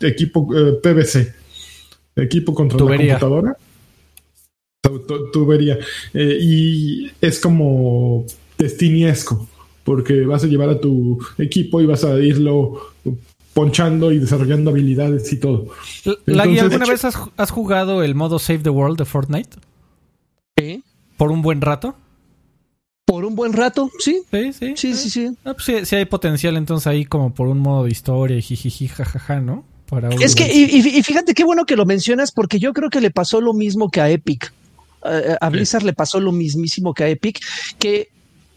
equipo 0.00 0.48
eh, 0.54 0.72
PVC, 0.82 1.34
equipo 2.16 2.54
contra 2.54 2.78
la 2.78 2.96
computadora. 2.96 3.56
tubería. 5.32 5.78
Eh, 6.14 6.38
y 6.40 7.10
es 7.20 7.40
como 7.40 8.24
destiniesco, 8.58 9.48
porque 9.84 10.24
vas 10.24 10.44
a 10.44 10.46
llevar 10.46 10.70
a 10.70 10.80
tu 10.80 11.18
equipo 11.38 11.80
y 11.80 11.86
vas 11.86 12.04
a 12.04 12.18
irlo 12.18 12.92
ponchando 13.56 14.12
y 14.12 14.18
desarrollando 14.18 14.70
habilidades 14.70 15.32
y 15.32 15.40
todo. 15.40 15.68
¿alguna 16.26 16.84
vez 16.84 17.06
has, 17.06 17.50
jugado 17.50 18.02
el 18.02 18.14
modo 18.14 18.38
Save 18.38 18.58
the 18.58 18.68
World 18.68 18.98
de 18.98 19.06
Fortnite? 19.06 19.56
Sí. 20.58 20.84
¿Por 21.16 21.32
un 21.32 21.40
buen 21.40 21.62
rato? 21.62 21.96
Por 23.06 23.24
un 23.24 23.34
buen 23.34 23.54
rato, 23.54 23.90
sí. 23.98 24.20
Sí, 24.30 24.52
sí. 24.52 24.74
Sí, 24.76 24.94
sí, 24.94 25.08
sí. 25.08 25.36
Ah, 25.46 25.54
pues 25.54 25.88
sí, 25.88 25.96
hay 25.96 26.04
potencial 26.04 26.58
entonces 26.58 26.86
ahí 26.86 27.06
como 27.06 27.32
por 27.32 27.48
un 27.48 27.60
modo 27.60 27.84
de 27.84 27.92
historia, 27.92 28.38
jijiji, 28.38 28.88
jajaja, 28.88 29.40
¿no? 29.40 29.64
es 30.20 30.34
que, 30.34 30.52
y, 30.52 31.02
fíjate 31.02 31.32
qué 31.32 31.44
bueno 31.44 31.64
que 31.64 31.76
lo 31.76 31.86
mencionas, 31.86 32.32
porque 32.32 32.58
yo 32.58 32.74
creo 32.74 32.90
que 32.90 33.00
le 33.00 33.10
pasó 33.10 33.40
lo 33.40 33.54
mismo 33.54 33.88
que 33.88 34.02
a 34.02 34.10
Epic. 34.10 34.52
a 35.40 35.48
Blizzard 35.48 35.84
le 35.84 35.94
pasó 35.94 36.20
lo 36.20 36.32
mismísimo 36.32 36.92
que 36.92 37.04
a 37.04 37.08
Epic, 37.08 37.40
que 37.78 38.10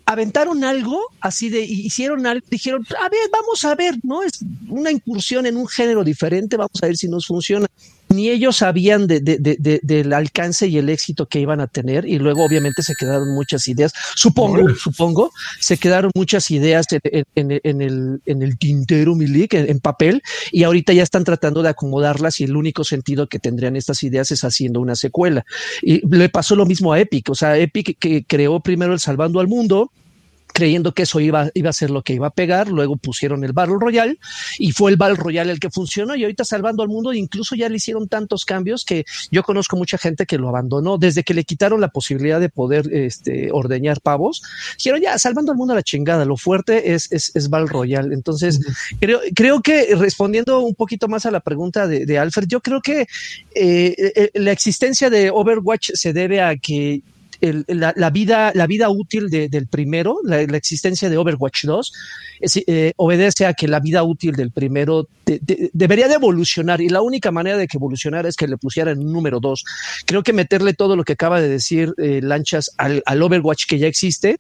aventaron 0.10 0.64
algo 0.64 1.00
así 1.22 1.50
de, 1.50 1.62
hicieron 1.62 2.26
algo, 2.26 2.44
dijeron, 2.50 2.84
a 3.00 3.10
ver, 3.10 3.30
vamos 3.32 3.64
a 3.64 3.76
ver, 3.76 3.94
¿no? 4.02 4.24
Es 4.24 4.40
una 4.68 4.90
incursión 4.90 5.46
en 5.46 5.56
un 5.56 5.68
género 5.68 6.04
diferente, 6.04 6.58
vamos 6.58 6.82
a 6.82 6.88
ver 6.88 6.98
si 6.98 7.08
nos 7.08 7.28
funciona 7.28 7.68
ni 8.10 8.30
ellos 8.30 8.58
sabían 8.58 9.08
de, 9.08 9.20
del 9.22 10.14
alcance 10.14 10.68
y 10.68 10.78
el 10.78 10.90
éxito 10.90 11.28
que 11.28 11.40
iban 11.40 11.62
a 11.62 11.68
tener 11.68 12.06
y 12.06 12.18
luego 12.18 12.44
obviamente 12.44 12.82
se 12.82 12.96
quedaron 12.96 13.34
muchas 13.34 13.68
ideas, 13.68 13.94
supongo, 14.16 14.68
supongo, 14.76 15.32
se 15.60 15.78
quedaron 15.78 16.12
muchas 16.16 16.50
ideas 16.50 16.88
en, 16.92 17.52
el, 17.52 18.22
en 18.26 18.42
el 18.42 18.58
tintero 18.58 19.16
Milik, 19.16 19.54
en, 19.54 19.70
en, 19.70 19.80
papel 19.80 20.24
y 20.52 20.64
ahorita 20.64 20.92
ya 20.94 21.04
están 21.04 21.24
tratando 21.24 21.62
de 21.62 21.70
acomodarlas 21.70 22.40
y 22.40 22.46
el 22.46 22.56
único 22.56 22.84
sentido 22.84 23.28
que 23.28 23.38
tendrían 23.38 23.76
estas 23.76 24.02
ideas 24.02 24.32
es 24.32 24.44
haciendo 24.44 24.80
una 24.80 24.96
secuela. 24.96 25.46
Y 25.82 26.06
le 26.08 26.30
pasó 26.30 26.56
lo 26.56 26.66
mismo 26.66 26.92
a 26.94 27.00
Epic, 27.00 27.30
o 27.30 27.36
sea, 27.36 27.58
Epic 27.58 27.98
que 28.00 28.26
creó 28.26 28.60
primero 28.60 28.94
el 28.94 29.00
Salvando 29.00 29.40
al 29.40 29.48
Mundo, 29.48 29.92
creyendo 30.60 30.94
que 30.94 31.04
eso 31.04 31.22
iba, 31.22 31.50
iba 31.54 31.70
a 31.70 31.74
ser 31.74 31.90
lo 31.90 32.02
que 32.02 32.14
iba 32.14 32.28
a 32.28 32.32
pegar, 32.32 32.68
luego 32.68 32.98
pusieron 32.98 33.46
el 33.46 33.54
Battle 33.54 33.78
Royale 33.80 34.20
y 34.58 34.74
fue 34.74 34.92
el 34.92 34.98
Battle 34.98 35.16
Royale 35.16 35.54
el 35.54 35.60
que 35.60 35.70
funcionó 35.70 36.18
y 36.18 36.24
ahorita 36.24 36.44
salvando 36.44 36.84
al 36.84 36.90
mundo 36.90 37.14
incluso 37.14 37.56
ya 37.56 37.70
le 37.70 37.78
hicieron 37.78 38.10
tantos 38.10 38.44
cambios 38.44 38.84
que 38.84 39.06
yo 39.32 39.42
conozco 39.44 39.78
mucha 39.78 39.98
gente 39.98 40.26
que 40.26 40.38
lo 40.38 40.50
abandonó. 40.50 40.98
Desde 40.98 41.24
que 41.24 41.34
le 41.34 41.46
quitaron 41.46 41.80
la 41.80 41.88
posibilidad 41.88 42.42
de 42.42 42.50
poder 42.50 42.94
este, 42.94 43.52
ordeñar 43.54 44.02
pavos, 44.02 44.42
dijeron 44.78 45.00
ya 45.02 45.18
salvando 45.18 45.54
al 45.54 45.58
mundo 45.58 45.72
a 45.72 45.78
la 45.78 45.84
chingada, 45.84 46.26
lo 46.26 46.36
fuerte 46.36 46.94
es, 46.94 47.10
es, 47.10 47.34
es 47.34 47.50
Battle 47.50 47.70
Royale, 47.70 48.14
entonces 48.14 48.60
creo, 49.00 49.22
creo 49.34 49.62
que 49.62 49.96
respondiendo 49.96 50.60
un 50.60 50.76
poquito 50.76 51.08
más 51.08 51.26
a 51.26 51.32
la 51.32 51.40
pregunta 51.40 51.88
de, 51.88 52.06
de 52.06 52.20
Alfred, 52.20 52.48
yo 52.50 52.60
creo 52.60 52.82
que 52.82 53.08
eh, 53.56 53.96
eh, 53.96 54.32
la 54.34 54.52
existencia 54.52 55.10
de 55.10 55.32
Overwatch 55.32 55.92
se 55.94 56.12
debe 56.12 56.42
a 56.42 56.58
que 56.58 57.02
la, 57.42 58.10
vida, 58.10 58.52
la 58.54 58.68
vida 58.68 58.90
útil 58.90 59.30
del 59.30 59.68
primero, 59.68 60.18
la, 60.24 60.42
existencia 60.42 61.10
de 61.10 61.18
Overwatch 61.18 61.66
2, 61.66 61.94
eh, 62.68 62.94
obedece 62.98 63.46
a 63.46 63.54
que 63.54 63.68
la 63.68 63.80
vida 63.80 64.04
útil 64.04 64.36
del 64.36 64.52
primero 64.52 65.08
debería 65.74 66.08
de 66.08 66.16
evolucionar 66.16 66.82
y 66.82 66.90
la 66.90 67.02
única 67.02 67.32
manera 67.32 67.58
de 67.58 67.68
que 67.68 67.78
evolucionara 67.78 68.28
es 68.28 68.36
que 68.36 68.48
le 68.48 68.58
pusieran 68.58 69.00
un 69.00 69.12
número 69.12 69.40
2. 69.40 69.64
Creo 70.06 70.24
que 70.24 70.34
meterle 70.34 70.74
todo 70.74 70.96
lo 70.96 71.04
que 71.04 71.14
acaba 71.14 71.42
de 71.42 71.50
decir 71.50 71.94
eh, 71.98 72.20
Lanchas 72.22 72.72
al, 72.78 73.04
al 73.06 73.22
Overwatch 73.22 73.66
que 73.68 73.80
ya 73.80 73.88
existe, 73.88 74.40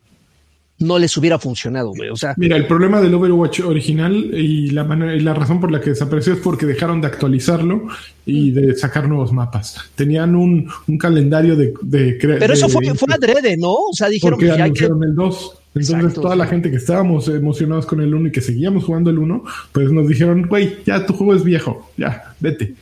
no 0.80 0.98
les 0.98 1.16
hubiera 1.18 1.38
funcionado, 1.38 1.90
güey. 1.90 2.10
O 2.10 2.16
sea, 2.16 2.34
mira, 2.38 2.56
el 2.56 2.68
problema 2.68 3.02
del 3.02 3.14
Overwatch 3.14 3.62
original 3.62 4.14
y 4.16 4.72
la 4.72 4.84
manera 4.84 5.16
y 5.16 5.20
la 5.20 5.34
razón 5.34 5.60
por 5.60 5.72
la 5.72 5.80
que 5.80 5.92
desapareció 5.92 6.34
es 6.34 6.40
porque 6.40 6.66
dejaron 6.66 7.02
de 7.02 7.08
actualizarlo 7.08 7.88
y 8.26 8.52
de 8.52 8.76
sacar 8.76 9.08
nuevos 9.08 9.32
mapas. 9.32 9.78
Tenían 9.96 10.36
un, 10.36 10.70
un 10.88 10.98
calendario 10.98 11.56
de, 11.56 11.74
de 11.82 12.18
Pero 12.20 12.54
eso 12.54 12.70
fue, 12.70 12.94
fue 12.96 13.14
adrede, 13.14 13.58
¿no? 13.58 13.74
O 13.74 13.94
sea, 13.94 14.10
dijeron 14.10 14.40
porque 14.40 14.52
anunciaron 14.52 15.04
el 15.04 15.16
2. 15.16 15.56
Entonces 15.76 16.14
toda 16.16 16.36
la 16.36 16.48
gente 16.48 16.72
que 16.72 16.78
estábamos 16.78 17.28
emocionados 17.28 17.86
con 17.86 18.02
el 18.02 18.14
1 18.14 18.30
y 18.30 18.32
que 18.32 18.42
seguíamos 18.42 18.86
jugando 18.86 19.10
el 19.10 19.20
1, 19.20 19.44
pues 19.72 19.92
nos 19.92 20.08
dijeron, 20.08 20.48
güey, 20.48 20.78
ya 20.86 21.06
tu 21.06 21.14
juego 21.14 21.36
es 21.36 21.44
viejo, 21.44 21.92
ya, 21.96 22.34
vete. 22.40 22.74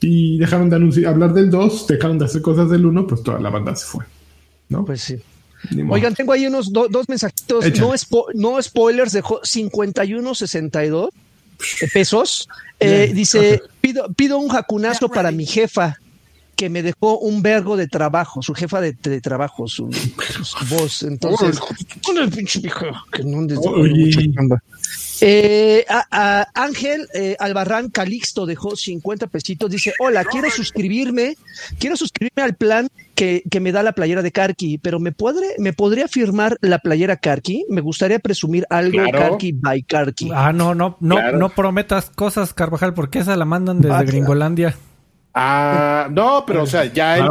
Y 0.00 0.38
dejaron 0.38 0.70
de 0.70 0.76
anunciar, 0.76 1.12
hablar 1.12 1.34
del 1.34 1.50
2, 1.50 1.86
dejaron 1.88 2.18
de 2.18 2.26
hacer 2.26 2.42
cosas 2.42 2.70
del 2.70 2.86
1, 2.86 3.06
pues 3.06 3.22
toda 3.22 3.40
la 3.40 3.50
banda 3.50 3.74
se 3.74 3.86
fue. 3.86 4.04
¿no? 4.68 4.84
Pues 4.84 5.00
sí. 5.00 5.16
Oigan, 5.88 6.14
tengo 6.14 6.32
ahí 6.32 6.46
unos 6.46 6.72
dos 6.72 7.08
mensajitos, 7.08 7.64
no, 7.78 7.92
no 8.34 8.62
spoilers, 8.62 9.12
dejó 9.12 9.40
51.62 9.40 11.10
pesos. 11.92 12.48
Eh, 12.78 13.12
dice, 13.14 13.62
pido, 13.80 14.12
pido 14.14 14.38
un 14.38 14.48
jacunazo 14.48 15.08
para 15.08 15.30
mi 15.30 15.46
jefa 15.46 15.98
que 16.56 16.70
me 16.70 16.82
dejó 16.82 17.18
un 17.18 17.42
vergo 17.42 17.76
de 17.76 17.86
trabajo, 17.86 18.42
su 18.42 18.54
jefa 18.54 18.80
de, 18.80 18.94
trabajo, 19.20 19.68
su, 19.68 19.90
voz. 20.70 21.02
Entonces, 21.02 21.60
con 22.04 22.16
el 22.16 22.30
pinche 22.30 22.60
viejo 22.60 22.86
que 23.12 23.22
no 23.24 23.46
eh, 25.20 25.84
a, 25.88 26.46
Ángel 26.54 27.08
eh, 27.14 27.36
Albarrán 27.38 27.90
Calixto 27.90 28.46
dejó 28.46 28.74
50 28.74 29.26
pesitos. 29.28 29.70
Dice: 29.70 29.92
Hola, 29.98 30.24
quiero 30.24 30.50
suscribirme, 30.50 31.36
quiero 31.78 31.96
suscribirme 31.96 32.42
al 32.42 32.54
plan 32.54 32.88
que, 33.16 33.60
me 33.60 33.72
da 33.72 33.82
la 33.82 33.92
playera 33.92 34.22
de 34.22 34.30
Karki, 34.30 34.78
pero 34.78 35.00
¿me, 35.00 35.10
podré, 35.10 35.46
¿me 35.58 35.72
podría 35.72 36.06
firmar 36.06 36.56
la 36.60 36.78
playera 36.78 37.16
Karki? 37.16 37.66
Me 37.68 37.80
gustaría 37.80 38.18
presumir 38.18 38.66
algo 38.70 39.02
Karki 39.10 39.52
by 39.52 39.82
Karki. 39.82 40.30
Ah, 40.32 40.52
no, 40.52 40.74
no, 40.74 40.96
no, 41.00 41.32
no 41.32 41.48
prometas 41.48 42.10
cosas, 42.10 42.54
Carvajal, 42.54 42.94
porque 42.94 43.18
esa 43.20 43.36
la 43.36 43.44
mandan 43.44 43.80
desde 43.80 44.04
Gringolandia. 44.04 44.76
Ah, 45.34 46.08
no, 46.10 46.44
pero 46.46 46.62
o 46.62 46.66
sea, 46.66 46.84
ya 46.84 47.18
él 47.18 47.28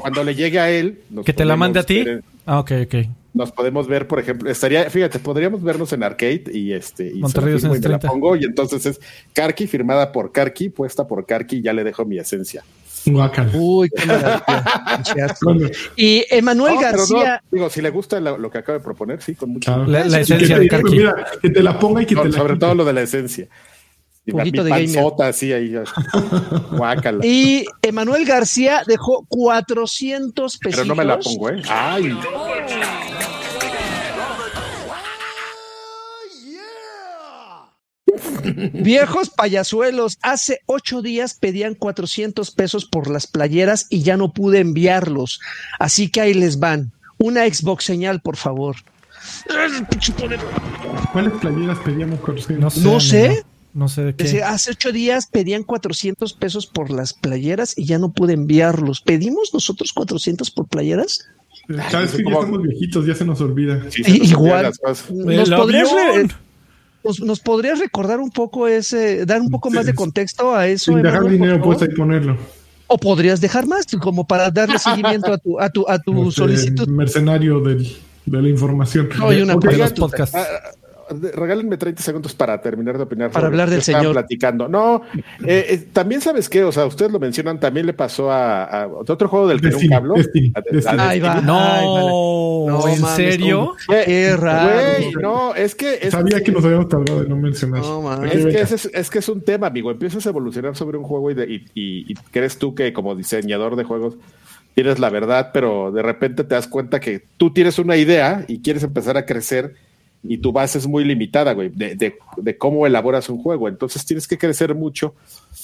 cuando, 0.00 0.22
le 0.24 0.34
llegue 0.34 0.60
a 0.60 0.70
él. 0.70 1.00
¿Que 1.24 1.32
te 1.32 1.44
la 1.44 1.56
mande 1.56 1.80
a 1.80 1.82
ti? 1.84 2.04
Ah, 2.44 2.58
ok, 2.58 2.72
ok 2.84 2.94
nos 3.34 3.52
podemos 3.52 3.86
ver, 3.86 4.06
por 4.06 4.20
ejemplo, 4.20 4.50
estaría, 4.50 4.88
fíjate, 4.90 5.18
podríamos 5.18 5.62
vernos 5.62 5.92
en 5.92 6.02
arcade 6.02 6.44
y 6.52 6.72
este 6.72 7.06
y, 7.06 7.20
y 7.20 7.80
la 7.88 7.98
pongo 7.98 8.36
y 8.36 8.44
entonces 8.44 8.84
es 8.86 9.00
Karki 9.32 9.66
firmada 9.66 10.12
por 10.12 10.32
Karki, 10.32 10.68
puesta 10.68 11.06
por 11.06 11.24
Karki, 11.26 11.62
ya 11.62 11.72
le 11.72 11.84
dejo 11.84 12.04
mi 12.04 12.18
esencia. 12.18 12.62
Uy, 13.54 13.90
qué 13.90 14.06
maravilla. 14.06 15.34
y 15.96 16.24
Emanuel 16.30 16.76
García. 16.80 17.42
digo, 17.50 17.68
si 17.68 17.82
le 17.82 17.90
gusta 17.90 18.20
lo, 18.20 18.50
que 18.50 18.58
acaba 18.58 18.78
de 18.78 18.84
proponer, 18.84 19.20
sí, 19.20 19.34
con 19.34 19.50
mucho. 19.50 19.84
la, 19.86 20.20
esencia 20.20 20.58
de 20.58 20.68
Karki. 20.68 20.96
Mira, 20.96 21.26
que 21.40 21.50
te 21.50 21.62
la 21.62 21.78
ponga 21.78 22.02
y 22.02 22.06
que 22.06 22.14
te 22.14 22.28
la 22.28 22.38
Sobre 22.38 22.56
todo 22.56 22.74
lo 22.74 22.84
de 22.84 22.92
la 22.92 23.02
esencia. 23.02 23.48
Un 24.24 24.38
poquito 24.38 24.62
de 24.62 24.70
panzota, 24.70 25.28
así 25.28 25.52
ahí. 25.52 25.74
Guácala. 26.70 27.26
Y 27.26 27.64
Emanuel 27.82 28.24
García 28.24 28.82
dejó 28.86 29.26
400 29.28 30.58
pesos. 30.58 30.76
Pero 30.76 30.86
no 30.86 30.94
me 30.94 31.04
la 31.04 31.18
pongo, 31.18 31.50
¿eh? 31.50 31.60
Ay. 31.68 32.16
Viejos 38.72 39.30
payasuelos, 39.30 40.18
hace 40.22 40.60
ocho 40.66 41.02
días 41.02 41.34
pedían 41.34 41.74
400 41.74 42.50
pesos 42.50 42.84
por 42.84 43.10
las 43.10 43.26
playeras 43.26 43.86
y 43.90 44.02
ya 44.02 44.16
no 44.16 44.32
pude 44.32 44.60
enviarlos. 44.60 45.40
Así 45.78 46.08
que 46.08 46.20
ahí 46.20 46.34
les 46.34 46.58
van. 46.58 46.92
Una 47.18 47.46
Xbox 47.46 47.84
señal, 47.84 48.20
por 48.20 48.36
favor. 48.36 48.76
¿Cuáles 51.12 51.32
playeras 51.40 51.78
pedíamos? 51.78 52.20
No 52.78 53.00
sé. 53.00 53.44
No 53.74 53.88
sé 53.88 54.04
de 54.04 54.14
qué. 54.14 54.42
hace 54.42 54.72
ocho 54.72 54.92
días 54.92 55.28
pedían 55.28 55.62
400 55.62 56.34
pesos 56.34 56.66
por 56.66 56.90
las 56.90 57.14
playeras 57.14 57.72
y 57.78 57.86
ya 57.86 57.98
no 57.98 58.12
pude 58.12 58.34
enviarlos. 58.34 59.00
¿Pedimos 59.00 59.54
nosotros 59.54 59.92
400 59.94 60.50
por 60.50 60.66
playeras? 60.66 61.26
Sabes 61.90 62.12
que 62.12 62.24
ya 62.24 62.34
somos 62.34 62.62
viejitos, 62.62 63.06
ya 63.06 63.14
se 63.14 63.24
nos 63.24 63.40
olvida. 63.40 63.82
Igual. 63.96 64.72
Nos 65.10 65.50
podrías, 65.50 65.88
nos, 67.04 67.40
podrías, 67.40 67.78
recordar 67.78 68.20
un 68.20 68.30
poco 68.30 68.68
ese, 68.68 69.26
dar 69.26 69.40
un 69.40 69.50
poco 69.50 69.70
más 69.70 69.86
de 69.86 69.94
contexto 69.94 70.54
a 70.54 70.68
eso. 70.68 70.92
Sin 70.92 71.02
dejar 71.02 71.24
dinero 71.24 71.60
puesto 71.62 71.84
y 71.84 71.94
ponerlo. 71.94 72.36
O 72.86 72.98
podrías 72.98 73.40
dejar 73.40 73.66
más, 73.66 73.86
como 74.00 74.26
para 74.26 74.50
darle 74.50 74.78
seguimiento 74.80 75.32
a 75.32 75.38
tu, 75.38 75.60
a 75.60 75.70
tu, 75.70 75.88
a 75.88 75.98
tu 75.98 76.30
solicitud. 76.30 76.88
Mercenario 76.88 77.60
del, 77.60 77.96
de 78.26 78.42
la 78.42 78.48
información. 78.48 79.08
Oye, 79.22 79.42
una 79.42 79.56
podcast. 79.56 80.34
Ah, 80.34 80.46
regálenme 81.12 81.76
30 81.76 82.02
segundos 82.02 82.34
para 82.34 82.60
terminar 82.60 82.96
de 82.96 83.04
opinar. 83.04 83.30
Para 83.30 83.46
hablar 83.46 83.70
del 83.70 83.82
señor. 83.82 84.12
platicando. 84.12 84.68
No, 84.68 85.02
eh, 85.44 85.66
eh, 85.68 85.88
también 85.92 86.20
sabes 86.20 86.48
qué, 86.48 86.64
o 86.64 86.72
sea, 86.72 86.86
ustedes 86.86 87.10
lo 87.12 87.18
mencionan, 87.18 87.60
también 87.60 87.86
le 87.86 87.92
pasó 87.92 88.30
a, 88.30 88.88
otro 88.88 89.28
juego 89.28 89.48
del 89.48 89.60
que 89.60 89.70
nunca 89.70 90.00
va. 90.00 91.40
No, 91.40 92.66
no 92.68 92.88
¿en 92.88 93.04
serio? 93.16 93.74
Qué 93.88 94.36
raro. 94.36 95.20
no, 95.20 95.54
es 95.54 95.74
que. 95.74 96.10
Sabía 96.10 96.42
que 96.42 96.52
nos 96.52 96.64
habíamos 96.64 96.88
tardado 96.88 97.22
de 97.22 97.28
no 97.28 97.36
mencionar. 97.36 97.82
es, 98.26 98.46
que 98.46 98.60
es, 98.60 98.90
es, 98.92 99.10
que 99.10 99.18
es 99.18 99.28
un 99.28 99.42
tema, 99.42 99.66
amigo. 99.68 99.90
Empiezas 99.90 100.26
a 100.26 100.30
evolucionar 100.30 100.76
sobre 100.76 100.98
un 100.98 101.04
juego 101.04 101.30
y, 101.30 101.64
y 101.74 102.14
crees 102.30 102.58
tú 102.58 102.74
que 102.74 102.92
como 102.92 103.14
diseñador 103.14 103.76
de 103.76 103.84
juegos 103.84 104.16
tienes 104.74 104.98
la 104.98 105.10
verdad, 105.10 105.50
pero 105.52 105.92
de 105.92 106.02
repente 106.02 106.44
te 106.44 106.54
das 106.54 106.66
cuenta 106.66 107.00
que 107.00 107.22
tú 107.36 107.52
tienes 107.52 107.78
una 107.78 107.96
idea 107.96 108.44
y 108.48 108.60
quieres 108.60 108.82
empezar 108.82 109.16
a 109.16 109.26
crecer 109.26 109.74
y 110.22 110.38
tu 110.38 110.52
base 110.52 110.78
es 110.78 110.86
muy 110.86 111.04
limitada, 111.04 111.52
güey, 111.52 111.68
de, 111.68 112.16
cómo 112.58 112.86
elaboras 112.86 113.28
un 113.28 113.42
juego. 113.42 113.68
Entonces 113.68 114.04
tienes 114.04 114.28
que 114.28 114.38
crecer 114.38 114.74
mucho 114.74 115.14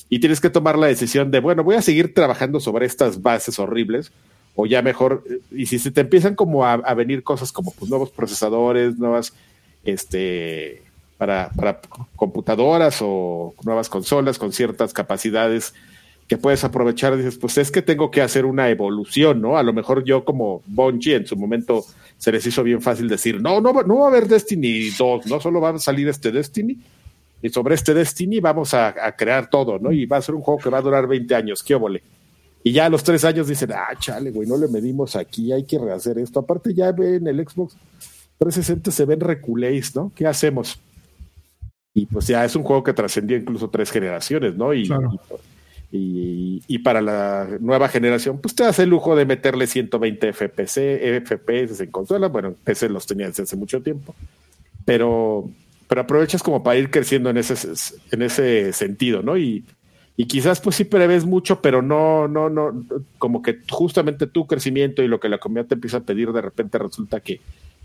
y 0.09 0.19
tienes 0.19 0.41
que 0.41 0.51
tomar 0.51 0.79
la 0.79 0.89
decisión 0.89 1.31
de, 1.31 1.41
bueno, 1.41 1.63
voy 1.63 1.77
a 1.77 1.83
seguir 1.83 2.13
trabajando 2.13 2.59
sobre 2.59 2.87
estas 2.87 3.23
bases 3.23 3.59
horribles 3.59 4.13
o 4.57 4.67
ya 4.67 4.83
mejor, 4.83 5.23
y 5.53 5.67
si 5.67 5.79
se 5.79 5.93
te 5.93 6.01
empiezan 6.01 6.35
como 6.35 6.67
a, 6.67 6.77
venir 6.95 7.23
cosas 7.23 7.53
como 7.53 7.71
pues, 7.71 7.89
nuevos 7.89 8.11
procesadores, 8.11 8.99
nuevas, 8.99 9.33
este, 9.85 10.83
para, 11.17 11.51
para 11.51 11.81
computadoras 12.17 12.99
o 13.01 13.55
nuevas 13.63 13.89
consolas 13.89 14.37
con 14.37 14.53
ciertas 14.53 14.93
capacidades 14.93 15.75
que 16.29 16.37
puedes 16.37 16.63
aprovechar, 16.63 17.17
dices, 17.17 17.39
pues 17.39 17.57
es 17.57 17.71
que 17.71 17.81
tengo 17.81 18.11
que 18.11 18.21
hacer 18.21 18.45
una 18.45 18.69
evolución, 18.69 19.41
¿no? 19.41 19.57
A 19.57 19.63
lo 19.63 19.73
mejor 19.73 20.05
yo 20.05 20.25
como 20.27 20.63
Bonchi 20.67 21.15
en 21.15 21.27
su 21.27 21.37
momento 21.37 21.85
se 22.19 22.31
les 22.31 22.47
hizo 22.47 22.63
bien 22.63 22.83
fácil 22.83 23.09
decir, 23.09 23.41
no, 23.41 23.63
no, 23.63 23.73
no 23.83 23.99
va 23.99 24.05
a 24.05 24.09
haber 24.09 24.29
Destiny 24.29 24.91
2, 24.91 25.27
no 25.27 25.41
solo 25.41 25.61
va 25.61 25.71
a 25.71 25.79
salir 25.79 26.07
este 26.07 26.31
Destiny, 26.31 26.79
y 27.41 27.49
sobre 27.49 27.77
este 27.77 27.95
Destiny 27.95 28.41
vamos 28.41 28.75
a, 28.75 28.95
crear 29.17 29.49
todo, 29.49 29.79
¿no? 29.79 29.91
Y 29.91 30.05
va 30.05 30.19
a 30.19 30.23
ser 30.23 30.35
un 30.35 30.43
juego 30.43 30.61
que 30.61 30.69
va 30.69 30.79
a 30.79 30.83
durar 30.83 31.07
20 31.07 31.35
años, 31.35 31.63
qué 31.63 31.75
óvole. 31.75 32.03
Y 32.63 32.73
ya 32.73 32.87
a 32.87 32.91
los 32.91 33.03
tres 33.03 33.25
años 33.25 33.49
dicen, 33.49 33.73
ah, 33.73 33.97
chale, 33.99 34.31
güey, 34.31 34.47
no 34.47 34.57
le 34.59 34.69
medimos 34.69 35.17
aquí, 35.17 35.53
hay 35.53 35.65
que 35.65 35.79
rehacer 35.79 36.19
esto. 36.19 36.41
Aparte 36.41 36.75
ya 36.75 36.89
en 36.89 37.27
el 37.27 37.49
Xbox 37.49 37.75
360 38.39 38.91
se 38.91 39.05
ven 39.05 39.21
reculéis, 39.21 39.95
¿no? 39.95 40.13
¿Qué 40.15 40.27
hacemos? 40.27 40.79
Y 41.95 42.07
pues 42.07 42.27
ya 42.27 42.45
es 42.45 42.55
un 42.55 42.65
juego 42.65 42.83
que 42.83 42.93
trascendió 42.93 43.37
incluso 43.37 43.71
tres 43.71 43.91
generaciones, 43.91 44.57
¿no? 44.57 44.75
Y, 44.75 44.83
y, 44.83 44.91
para 46.83 47.01
la 47.01 47.49
nueva 47.61 47.89
generación, 47.89 48.41
pues 48.41 48.55
te 48.55 48.65
hace 48.65 48.83
el 48.83 48.91
lujo 48.91 49.17
de 49.17 49.25
meterle 49.25 49.67
120 49.67 50.33
FPS, 50.33 50.81
FPS 51.25 51.81
en 51.83 51.91
consola. 51.91 52.29
Bueno, 52.29 52.55
PC 52.65 52.89
los 52.89 53.07
tenía 53.07 53.27
desde 53.29 53.45
hace 53.45 53.57
mucho 53.57 53.83
tiempo. 53.83 54.15
Pero, 54.85 55.51
pero 55.89 56.03
aprovechas 56.03 56.43
como 56.43 56.63
para 56.63 56.79
ir 56.79 56.91
creciendo 56.91 57.31
en 57.31 57.39
ese, 57.39 57.55
en 58.11 58.23
ese 58.23 58.73
sentido, 58.73 59.23
¿no? 59.23 59.37
Y, 59.37 59.65
y 60.17 60.27
quizás 60.27 60.61
pues 60.61 60.77
sí 60.77 60.85
prevés 60.85 61.25
mucho, 61.25 61.63
pero 61.63 61.81
no, 61.81 62.27
no, 62.27 62.51
no, 62.51 62.85
como 63.19 63.41
que 63.41 63.61
justamente 63.71 64.27
tu 64.27 64.47
crecimiento 64.47 65.03
y 65.03 65.09
lo 65.09 65.21
que 65.21 65.29
la 65.29 65.39
comunidad 65.39 65.69
te 65.69 65.75
empieza 65.75 65.99
a 65.99 66.03
pedir, 66.03 66.33
de 66.33 66.43
repente 66.43 66.77
resulta 66.77 67.21
que, 67.21 67.41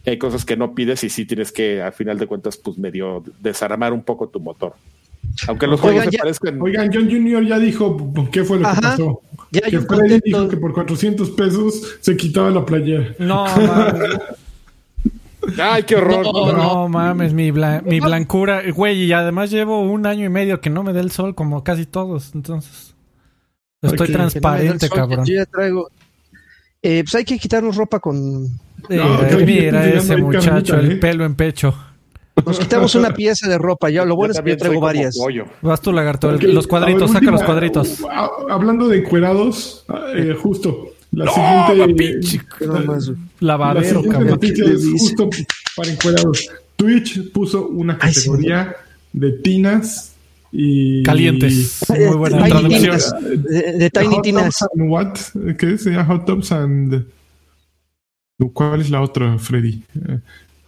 hay 0.05 0.17
cosas 0.17 0.43
que 0.43 0.57
no 0.57 0.75
pides 0.75 1.03
y 1.03 1.09
sí 1.09 1.25
tienes 1.25 1.51
que, 1.51 1.81
al 1.81 1.93
final 1.93 2.19
de 2.19 2.27
cuentas, 2.27 2.57
pues 2.57 2.77
medio 2.77 3.23
desarmar 3.39 3.93
un 3.93 4.03
poco 4.03 4.27
tu 4.27 4.39
motor. 4.39 4.73
Aunque 5.47 5.67
los 5.67 5.79
juegos 5.79 6.05
se 6.05 6.17
parezcan. 6.17 6.61
Oigan, 6.61 6.91
John 6.93 7.09
Jr. 7.09 7.45
ya 7.45 7.59
dijo 7.59 8.13
qué 8.31 8.43
fue 8.43 8.59
lo 8.59 8.69
que 8.73 8.81
pasó. 8.81 9.21
Ya 9.51 9.61
que 9.61 9.79
Freddy 9.81 10.19
dijo 10.23 10.47
que 10.47 10.57
por 10.57 10.73
400 10.73 11.31
pesos 11.31 11.97
se 12.01 12.17
quitaba 12.17 12.49
la 12.49 12.65
playera. 12.65 13.15
No, 13.19 13.45
mames. 13.45 14.19
Ay, 15.59 15.83
qué 15.83 15.95
horror. 15.95 16.25
No, 16.55 16.87
mames, 16.87 17.33
mi, 17.33 17.51
mi 17.51 17.99
blancura. 17.99 18.63
Güey, 18.71 19.03
y 19.03 19.13
además 19.13 19.51
llevo 19.51 19.81
un 19.81 20.05
año 20.05 20.25
y 20.25 20.29
medio 20.29 20.61
que 20.61 20.69
no 20.69 20.83
me 20.83 20.93
dé 20.93 21.01
el 21.01 21.11
sol 21.11 21.35
como 21.35 21.63
casi 21.63 21.85
todos. 21.85 22.33
Entonces, 22.33 22.95
estoy 23.81 24.11
transparente, 24.11 24.89
cabrón. 24.89 25.25
Yo 25.25 25.35
ya 25.35 25.45
traigo. 25.45 25.89
Eh, 26.81 27.03
pues 27.03 27.15
hay 27.15 27.25
que 27.25 27.37
quitarnos 27.37 27.75
ropa 27.75 27.99
con. 27.99 28.47
Eh, 28.89 29.43
mira 29.45 29.87
ese 29.87 30.17
muchacho, 30.17 30.77
el 30.77 30.93
¿eh? 30.93 30.95
pelo 30.95 31.25
en 31.25 31.35
pecho. 31.35 31.73
Nos 32.45 32.59
quitamos 32.59 32.95
una 32.95 33.13
pieza 33.13 33.47
de 33.47 33.57
ropa. 33.57 33.89
Ya, 33.89 34.05
lo 34.05 34.15
bueno 34.15 34.33
es 34.33 34.41
que 34.41 34.49
yo 34.49 34.57
traigo 34.57 34.81
varias. 34.81 35.17
Vas 35.61 35.81
tú, 35.81 35.91
lagarto. 35.91 36.31
los 36.31 36.67
cuadritos, 36.67 37.11
saca 37.11 37.31
los 37.31 37.43
cuadritos. 37.43 38.03
Hablando 38.49 38.87
de 38.87 38.99
encuerados, 38.99 39.85
eh, 40.15 40.35
justo. 40.39 40.89
La 41.11 41.31
siguiente. 41.31 42.41
La, 42.59 42.97
lavadero, 43.39 44.03
cabrón. 44.03 44.39
justo 44.97 45.29
para 45.75 45.91
encuerados. 45.91 46.49
Twitch 46.75 47.31
puso 47.31 47.67
una 47.67 47.99
categoría 47.99 48.75
de 49.11 49.31
tinas 49.33 50.15
y. 50.51 51.03
Calientes. 51.03 51.85
Muy 51.87 52.17
buena 52.17 52.47
traducción. 52.47 52.99
De, 53.43 53.91
Tiny 53.91 54.21
Tinas. 54.23 54.65
what? 54.75 55.15
¿Qué 55.57 55.73
es? 55.73 55.87
Hot 56.07 56.25
Tubs 56.25 56.51
and. 56.51 57.05
¿Cuál 58.53 58.81
es 58.81 58.89
la 58.89 59.01
otra, 59.01 59.37
Freddy? 59.37 59.83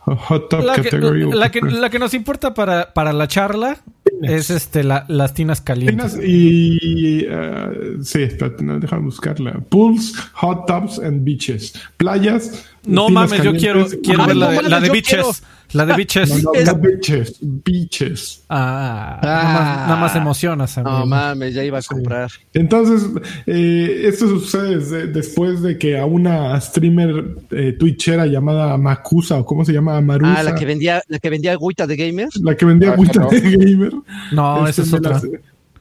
Hot 0.05 0.49
top 0.49 0.63
la 0.63 0.75
category. 0.75 1.29
Que, 1.29 1.35
la, 1.35 1.51
que, 1.51 1.61
la, 1.61 1.89
que, 1.89 1.97
nos 1.97 2.13
importa 2.13 2.53
para, 2.53 2.93
para 2.93 3.11
la 3.11 3.27
charla 3.27 3.79
es 4.21 4.51
este 4.51 4.83
la, 4.83 5.05
las 5.07 5.33
tinas 5.33 5.61
calientes. 5.61 6.13
Tinas 6.13 6.27
y. 6.27 7.25
Uh, 7.25 8.03
sí, 8.03 8.21
espérate, 8.21 8.63
no, 8.63 8.79
déjame 8.79 9.05
buscarla. 9.05 9.53
Pools, 9.69 10.13
hot 10.33 10.67
tubs 10.67 10.99
and 10.99 11.23
beaches. 11.23 11.73
Playas. 11.97 12.65
No 12.85 13.09
mames, 13.09 13.41
yo 13.41 13.53
quiero, 13.53 13.87
quiero 14.03 14.27
ver 14.27 14.35
la, 14.35 14.51
de, 14.51 14.61
la 14.61 14.79
de 14.79 14.89
beaches. 14.91 15.41
La 15.75 15.85
de 15.85 15.93
Beaches. 15.93 16.41
No, 16.41 16.51
no, 16.53 16.75
Beaches. 16.77 17.37
Beaches. 17.41 18.45
Ah, 18.47 19.19
Nada, 19.21 19.95
más, 19.97 20.15
emocionas. 20.15 20.77
Amigo. 20.77 20.99
No 20.99 21.05
mames, 21.05 21.53
ya 21.53 21.65
iba 21.65 21.79
a 21.79 21.81
comprar. 21.81 22.31
Entonces, 22.53 23.09
eh, 23.45 24.03
esto 24.05 24.29
sucede 24.29 25.07
después 25.07 25.61
de 25.61 25.77
que 25.77 25.99
a 25.99 26.05
una 26.05 26.59
streamer 26.61 27.35
eh, 27.51 27.73
twitchera 27.77 28.25
llamada 28.25 28.77
Makusa, 28.77 29.39
o 29.39 29.45
cómo 29.45 29.65
se 29.65 29.73
llama, 29.73 29.99
Marusa. 29.99 30.39
Ah, 30.39 30.43
la 30.43 30.55
que 30.55 30.65
vendía, 30.65 31.01
la 31.09 31.19
que 31.19 31.29
vendía 31.29 31.51
agüita 31.51 31.85
de 31.85 31.97
gamer. 31.97 32.29
La 32.41 32.55
que 32.55 32.65
vendía 32.65 32.91
ah, 32.91 32.93
agüita 32.93 33.27
de 33.27 33.41
gamer. 33.41 33.93
No, 34.31 34.65
esa 34.67 34.81
este, 34.81 34.81
es 34.83 34.93
otra. 34.93 35.21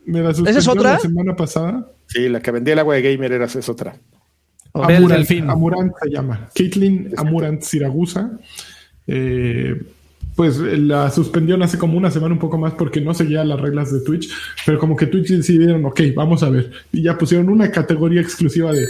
me 0.06 0.22
la 0.22 0.30
¿Esa 0.30 0.58
es 0.58 0.68
otra? 0.68 0.94
la 0.94 0.98
semana 0.98 1.36
pasada. 1.36 1.88
Sí, 2.08 2.28
la 2.28 2.40
que 2.40 2.50
vendía 2.50 2.74
el 2.74 2.80
agua 2.80 2.96
de 2.96 3.02
gamer 3.02 3.30
era, 3.30 3.44
es 3.44 3.68
otra. 3.68 3.96
Amurant, 4.74 5.30
Amurant 5.48 5.92
se 6.02 6.10
llama. 6.10 6.48
Caitlin 6.52 7.14
Amurant 7.16 7.62
Siragusa. 7.62 8.32
Eh, 9.06 9.80
pues 10.34 10.58
la 10.58 11.10
suspendió 11.10 11.62
hace 11.62 11.78
como 11.78 11.96
una 11.96 12.10
semana 12.10 12.34
un 12.34 12.40
poco 12.40 12.58
más 12.58 12.74
porque 12.74 13.00
no 13.00 13.14
seguía 13.14 13.44
las 13.44 13.60
reglas 13.60 13.92
de 13.92 14.00
Twitch, 14.00 14.30
pero 14.66 14.78
como 14.78 14.96
que 14.96 15.06
Twitch 15.06 15.28
decidieron, 15.28 15.84
ok, 15.84 16.00
vamos 16.14 16.42
a 16.42 16.50
ver, 16.50 16.70
y 16.92 17.02
ya 17.02 17.16
pusieron 17.16 17.48
una 17.48 17.70
categoría 17.70 18.20
exclusiva 18.20 18.72
de 18.72 18.84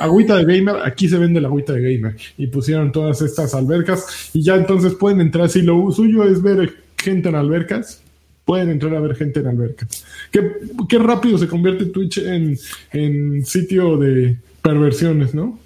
agüita 0.00 0.36
de 0.36 0.44
gamer, 0.44 0.76
aquí 0.84 1.08
se 1.08 1.16
vende 1.16 1.40
la 1.40 1.48
agüita 1.48 1.72
de 1.72 1.94
gamer, 1.94 2.16
y 2.36 2.48
pusieron 2.48 2.92
todas 2.92 3.22
estas 3.22 3.54
albercas, 3.54 4.30
y 4.34 4.42
ya 4.42 4.56
entonces 4.56 4.94
pueden 4.94 5.22
entrar, 5.22 5.48
si 5.48 5.62
lo 5.62 5.90
suyo 5.90 6.24
es 6.24 6.42
ver 6.42 6.74
gente 6.98 7.30
en 7.30 7.36
albercas, 7.36 8.02
pueden 8.44 8.70
entrar 8.70 8.94
a 8.94 9.00
ver 9.00 9.14
gente 9.14 9.40
en 9.40 9.46
albercas. 9.46 10.04
Qué, 10.30 10.52
qué 10.88 10.98
rápido 10.98 11.38
se 11.38 11.48
convierte 11.48 11.86
Twitch 11.86 12.18
en, 12.18 12.58
en 12.92 13.44
sitio 13.44 13.96
de 13.96 14.36
perversiones, 14.62 15.34
¿no? 15.34 15.58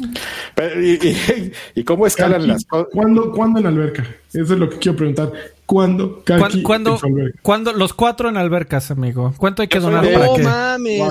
y, 1.74 1.84
cómo 1.84 2.06
escalan 2.06 2.46
las 2.46 2.64
cosas? 2.64 2.88
¿cuándo, 2.92 3.32
¿Cuándo 3.32 3.60
en 3.60 3.66
alberca? 3.66 4.06
Eso 4.32 4.54
es 4.54 4.58
lo 4.58 4.68
que 4.68 4.78
quiero 4.78 4.96
preguntar. 4.96 5.32
¿Cuándo? 5.66 6.22
¿Cuándo, 6.64 6.98
¿Cuándo, 7.42 7.72
los 7.72 7.94
cuatro 7.94 8.28
en 8.28 8.36
albercas, 8.36 8.90
amigo? 8.90 9.34
¿Cuánto 9.36 9.62
hay 9.62 9.68
que 9.68 9.78
donar 9.78 10.04
para 10.12 10.26
no, 10.26 10.38
mames. 10.38 11.02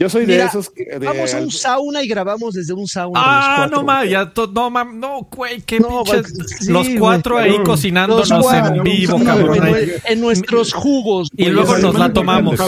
Yo 0.00 0.08
soy 0.08 0.24
de 0.24 0.42
esos 0.42 0.70
que. 0.70 0.98
vamos 0.98 1.34
a 1.34 1.40
un 1.40 1.50
sauna 1.50 2.02
y 2.02 2.08
grabamos 2.08 2.54
desde 2.54 2.72
un 2.72 2.88
sauna. 2.88 3.20
Ah, 3.22 3.68
no 3.70 3.82
mames, 3.82 4.10
ya 4.10 4.32
no 4.54 4.70
mames, 4.70 4.94
no, 4.94 5.28
güey, 5.30 5.60
qué 5.60 5.78
no, 5.78 6.02
pinches. 6.04 6.68
los 6.68 6.88
cuatro 6.98 7.36
ahí 7.36 7.62
cocinándonos 7.62 8.30
en 8.30 8.82
vivo, 8.82 9.22
cabrón. 9.22 9.58
En, 10.06 10.20
nuestros 10.22 10.72
jugos. 10.72 11.28
Y 11.36 11.50
luego 11.50 11.76
nos 11.76 11.98
la 11.98 12.12
tomamos. 12.14 12.58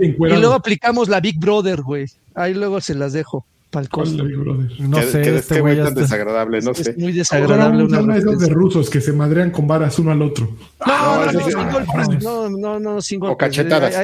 Y 0.00 0.12
luego 0.18 0.54
aplicamos 0.54 1.08
la 1.08 1.20
Big 1.20 1.38
Brother, 1.38 1.80
güey. 1.80 2.06
Ahí 2.34 2.54
luego 2.54 2.80
se 2.80 2.96
las 2.96 3.12
dejo. 3.12 3.46
No 3.72 5.02
sé, 5.02 5.22
que, 5.22 5.36
este 5.36 5.60
güey 5.60 5.76
tan 5.82 5.94
desagradable, 5.94 6.60
no 6.60 6.74
sé. 6.74 6.90
Es 6.90 6.98
muy 6.98 7.12
desagradable. 7.12 7.84
Una 7.84 8.14
de 8.14 8.18
esos 8.18 8.40
de 8.40 8.48
rusos 8.48 8.90
que 8.90 9.00
se 9.00 9.12
madrean 9.12 9.50
con 9.50 9.66
varas 9.68 9.98
uno 9.98 10.10
al 10.10 10.22
otro. 10.22 10.56
No, 10.84 11.26
no, 11.26 12.48
no, 12.48 12.48
no, 12.48 12.80
no, 12.80 12.98
no, 12.98 13.30
O 13.30 13.36
cachetadas. 13.36 13.94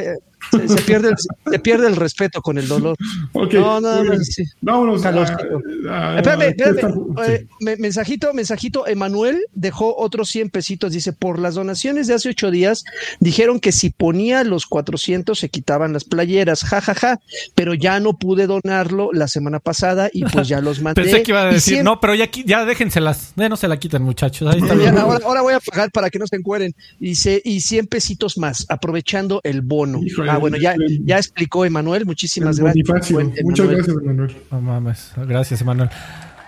Se, 0.50 0.82
pierde, 0.82 1.10
el, 1.10 1.16
se 1.50 1.58
pierde 1.58 1.86
el 1.88 1.96
respeto 1.96 2.40
con 2.42 2.58
el 2.58 2.68
dolor. 2.68 2.96
no, 3.34 3.80
no, 3.80 4.04
no, 4.04 4.18
sí. 4.20 4.44
Vámonos. 4.60 5.02
espérame, 5.04 6.54
espérame. 6.56 7.48
mensajito, 7.78 8.32
mensajito. 8.32 8.86
Emanuel 8.86 9.46
dejó 9.52 9.96
otros 9.96 10.28
100 10.30 10.50
pesitos. 10.50 10.92
Dice, 10.92 11.12
por 11.12 11.38
las 11.38 11.54
donaciones 11.54 12.06
de 12.06 12.14
hace 12.14 12.30
ocho 12.30 12.50
días, 12.50 12.84
dijeron 13.20 13.60
que 13.60 13.72
si 13.72 13.90
ponía 13.90 14.44
los 14.44 14.66
400 14.66 15.38
se 15.38 15.48
quitaban 15.48 15.92
las 15.92 16.04
playeras. 16.04 16.64
Ja, 16.64 16.80
ja, 16.80 16.94
ja. 16.94 17.20
Pero 17.54 17.74
ya 17.74 18.00
no 18.00 18.18
pude 18.18 18.46
donarlo 18.46 19.10
la 19.12 19.28
semana 19.28 19.60
pasada 19.60 20.10
y 20.12 20.24
pues 20.24 20.48
ya 20.48 20.60
los 20.60 20.80
mandé. 20.82 21.02
Pensé 21.02 21.22
que 21.22 21.32
iba 21.32 21.42
a 21.42 21.52
decir, 21.52 21.82
no, 21.82 22.00
pero 22.00 22.14
ya, 22.14 22.30
ya 22.44 22.64
déjenselas. 22.64 23.32
Ya 23.36 23.48
no 23.48 23.56
se 23.56 23.68
la 23.68 23.78
quiten, 23.78 24.02
muchachos. 24.02 24.52
Ahí 24.52 24.60
está 24.60 24.74
ahora, 25.00 25.20
ahora, 25.24 25.42
voy 25.42 25.54
a 25.54 25.60
pagar 25.60 25.90
para 25.90 26.10
que 26.10 26.18
no 26.18 26.26
se 26.26 26.36
encueren. 26.36 26.74
Dice, 26.98 27.40
y 27.44 27.60
100 27.60 27.86
pesitos 27.86 28.38
más, 28.38 28.66
aprovechando 28.68 29.40
el 29.44 29.62
bono. 29.62 30.00
Ah, 30.36 30.38
bueno, 30.38 30.56
ya, 30.56 30.74
ya 31.04 31.16
explicó 31.18 31.64
Emanuel. 31.64 32.06
Muchísimas 32.06 32.58
gracias. 32.58 32.86
Muchas 33.42 33.68
gracias, 33.68 33.96
Emanuel. 33.96 34.36
No 34.50 34.60
mames. 34.60 35.12
Gracias, 35.16 35.60
Emanuel. 35.60 35.90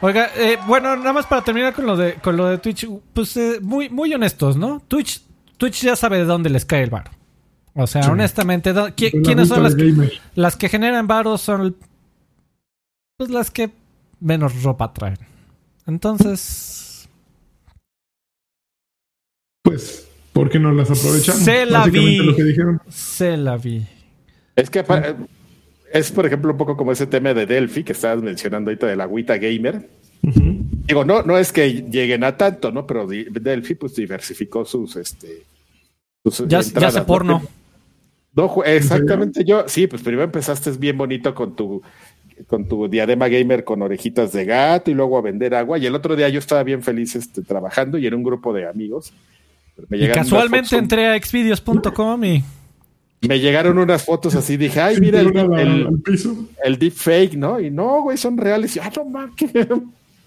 Oiga, 0.01 0.31
eh, 0.37 0.59
bueno, 0.67 0.95
nada 0.97 1.13
más 1.13 1.27
para 1.27 1.43
terminar 1.43 1.75
con 1.75 1.87
lo 1.87 1.97
de, 1.97 2.15
con 2.15 2.37
lo 2.37 2.47
de 2.47 2.59
Twitch, 2.59 2.89
pues 3.13 3.37
eh, 3.37 3.59
muy, 3.61 3.89
muy 3.89 4.15
honestos, 4.15 4.57
¿no? 4.57 4.81
Twitch, 4.87 5.23
Twitch 5.57 5.83
ya 5.83 5.97
sabe 5.97 6.19
de 6.19 6.25
dónde 6.25 6.51
les 6.51 6.65
cae 6.65 6.85
el 6.85 6.91
bar. 6.91 7.11
O 7.75 7.87
sea, 7.87 8.11
honestamente, 8.11 8.73
¿quiénes 8.97 9.49
son 9.49 9.63
las 9.63 9.75
que, 9.75 10.19
las 10.35 10.57
que 10.57 10.69
generan 10.69 11.07
varos? 11.07 11.41
Son 11.41 11.77
pues 13.17 13.31
las 13.31 13.51
que 13.51 13.71
menos 14.21 14.63
ropa 14.63 14.93
traen. 14.93 15.19
Entonces. 15.87 17.09
Pues, 19.63 20.08
¿por 20.39 20.51
qué 20.51 20.61
no 20.61 20.71
las 20.71 20.89
aprovechamos? 20.89 21.43
Se 21.43 21.67
la 21.67 21.87
vi. 21.87 22.21
Se 22.89 23.37
la 23.37 23.57
vi. 23.57 23.85
Es 24.55 24.71
que 24.71 24.85
es, 25.93 26.13
por 26.13 26.27
ejemplo, 26.27 26.53
un 26.53 26.59
poco 26.59 26.77
como 26.77 26.93
ese 26.93 27.09
tema 27.09 27.35
de 27.35 27.45
Delphi 27.45 27.83
que 27.83 27.93
estabas 27.93 28.23
mencionando 28.23 28.71
ahorita 28.71 28.87
de 28.87 28.95
la 28.95 29.05
agüita 29.05 29.37
gamer. 29.37 29.89
Digo, 30.23 31.05
no, 31.05 31.23
no 31.23 31.37
es 31.39 31.53
que 31.53 31.83
lleguen 31.91 32.23
a 32.23 32.37
tanto, 32.37 32.71
¿no? 32.71 32.87
Pero 32.87 33.09
Delphi 33.09 33.75
pues 33.75 33.97
diversificó 33.97 34.65
sus, 34.65 34.95
este, 34.95 35.43
ya, 36.47 36.61
ya 36.61 36.91
se 36.93 37.03
porno. 37.03 37.43
No, 38.35 38.63
exactamente 38.65 39.45
yo, 39.45 39.65
sí, 39.67 39.89
pues 39.89 40.03
primero 40.03 40.23
empezaste 40.23 40.71
bien 40.73 40.97
bonito 40.97 41.35
con 41.35 41.57
tu 41.57 41.83
con 42.47 42.69
tu 42.69 42.87
diadema 42.87 43.27
gamer 43.27 43.65
con 43.65 43.83
orejitas 43.83 44.31
de 44.31 44.45
gato 44.45 44.93
y 44.93 44.95
luego 44.95 45.19
a 45.19 45.23
vender 45.23 45.57
agua. 45.57 45.79
Y 45.79 45.87
el 45.87 45.97
otro 45.97 46.15
día 46.15 46.29
yo 46.29 46.39
estaba 46.39 46.63
bien 46.63 46.85
feliz 46.85 47.17
este, 47.17 47.43
trabajando 47.43 47.99
y 47.99 48.07
era 48.07 48.15
un 48.15 48.23
grupo 48.23 48.53
de 48.53 48.69
amigos. 48.69 49.13
Y 49.91 50.09
casualmente 50.09 50.77
entré 50.77 51.07
a 51.07 51.17
exvideos.com 51.17 52.25
y 52.25 53.29
me 53.29 53.41
llegaron 53.41 53.79
unas 53.79 54.05
fotos 54.05 54.35
así, 54.37 54.57
dije, 54.57 54.81
ay, 54.81 55.01
mira 55.01 55.21
el, 55.21 55.89
el, 56.65 56.79
deep 56.79 56.93
fake, 56.93 57.35
¿no? 57.35 57.59
Y 57.59 57.71
no, 57.71 58.03
güey, 58.03 58.17
son 58.17 58.37
reales. 58.37 58.77
Y, 58.77 58.79
ah, 58.79 58.93
no 58.95 59.05
mames. 59.07 59.35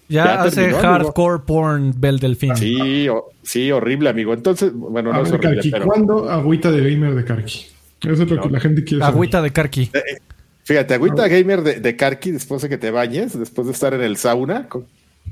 Ya, 0.08 0.42
hace 0.42 0.72
hardcore 0.72 1.38
porn 1.46 1.94
Bel 1.96 2.18
Delfín. 2.18 2.54
Sí, 2.54 3.08
sí, 3.42 3.70
horrible, 3.72 4.10
amigo. 4.10 4.34
Entonces, 4.34 4.70
bueno, 4.74 5.10
no 5.10 5.22
es 5.22 5.32
horrible, 5.32 5.62
pero... 5.70 5.86
¿Cuándo 5.86 6.30
agüita 6.30 6.70
de 6.70 6.90
gamer 6.90 7.14
de 7.14 7.24
Karki? 7.24 7.66
Eso 8.02 8.22
es 8.24 8.30
lo 8.30 8.42
que 8.42 8.50
la 8.50 8.60
gente 8.60 8.84
quiere 8.84 9.00
saber. 9.00 9.14
Agüita 9.14 9.40
de 9.40 9.50
Karki. 9.52 9.82
Eh, 9.84 9.98
eh, 9.98 10.18
fíjate, 10.64 10.94
agüita 10.94 11.28
gamer 11.28 11.62
de, 11.62 11.80
de 11.80 11.96
Karki 11.96 12.30
después 12.30 12.60
de 12.60 12.68
que 12.68 12.76
te 12.76 12.90
bañes, 12.90 13.38
después 13.38 13.66
de 13.66 13.72
estar 13.72 13.94
en 13.94 14.02
el 14.02 14.18
sauna. 14.18 14.68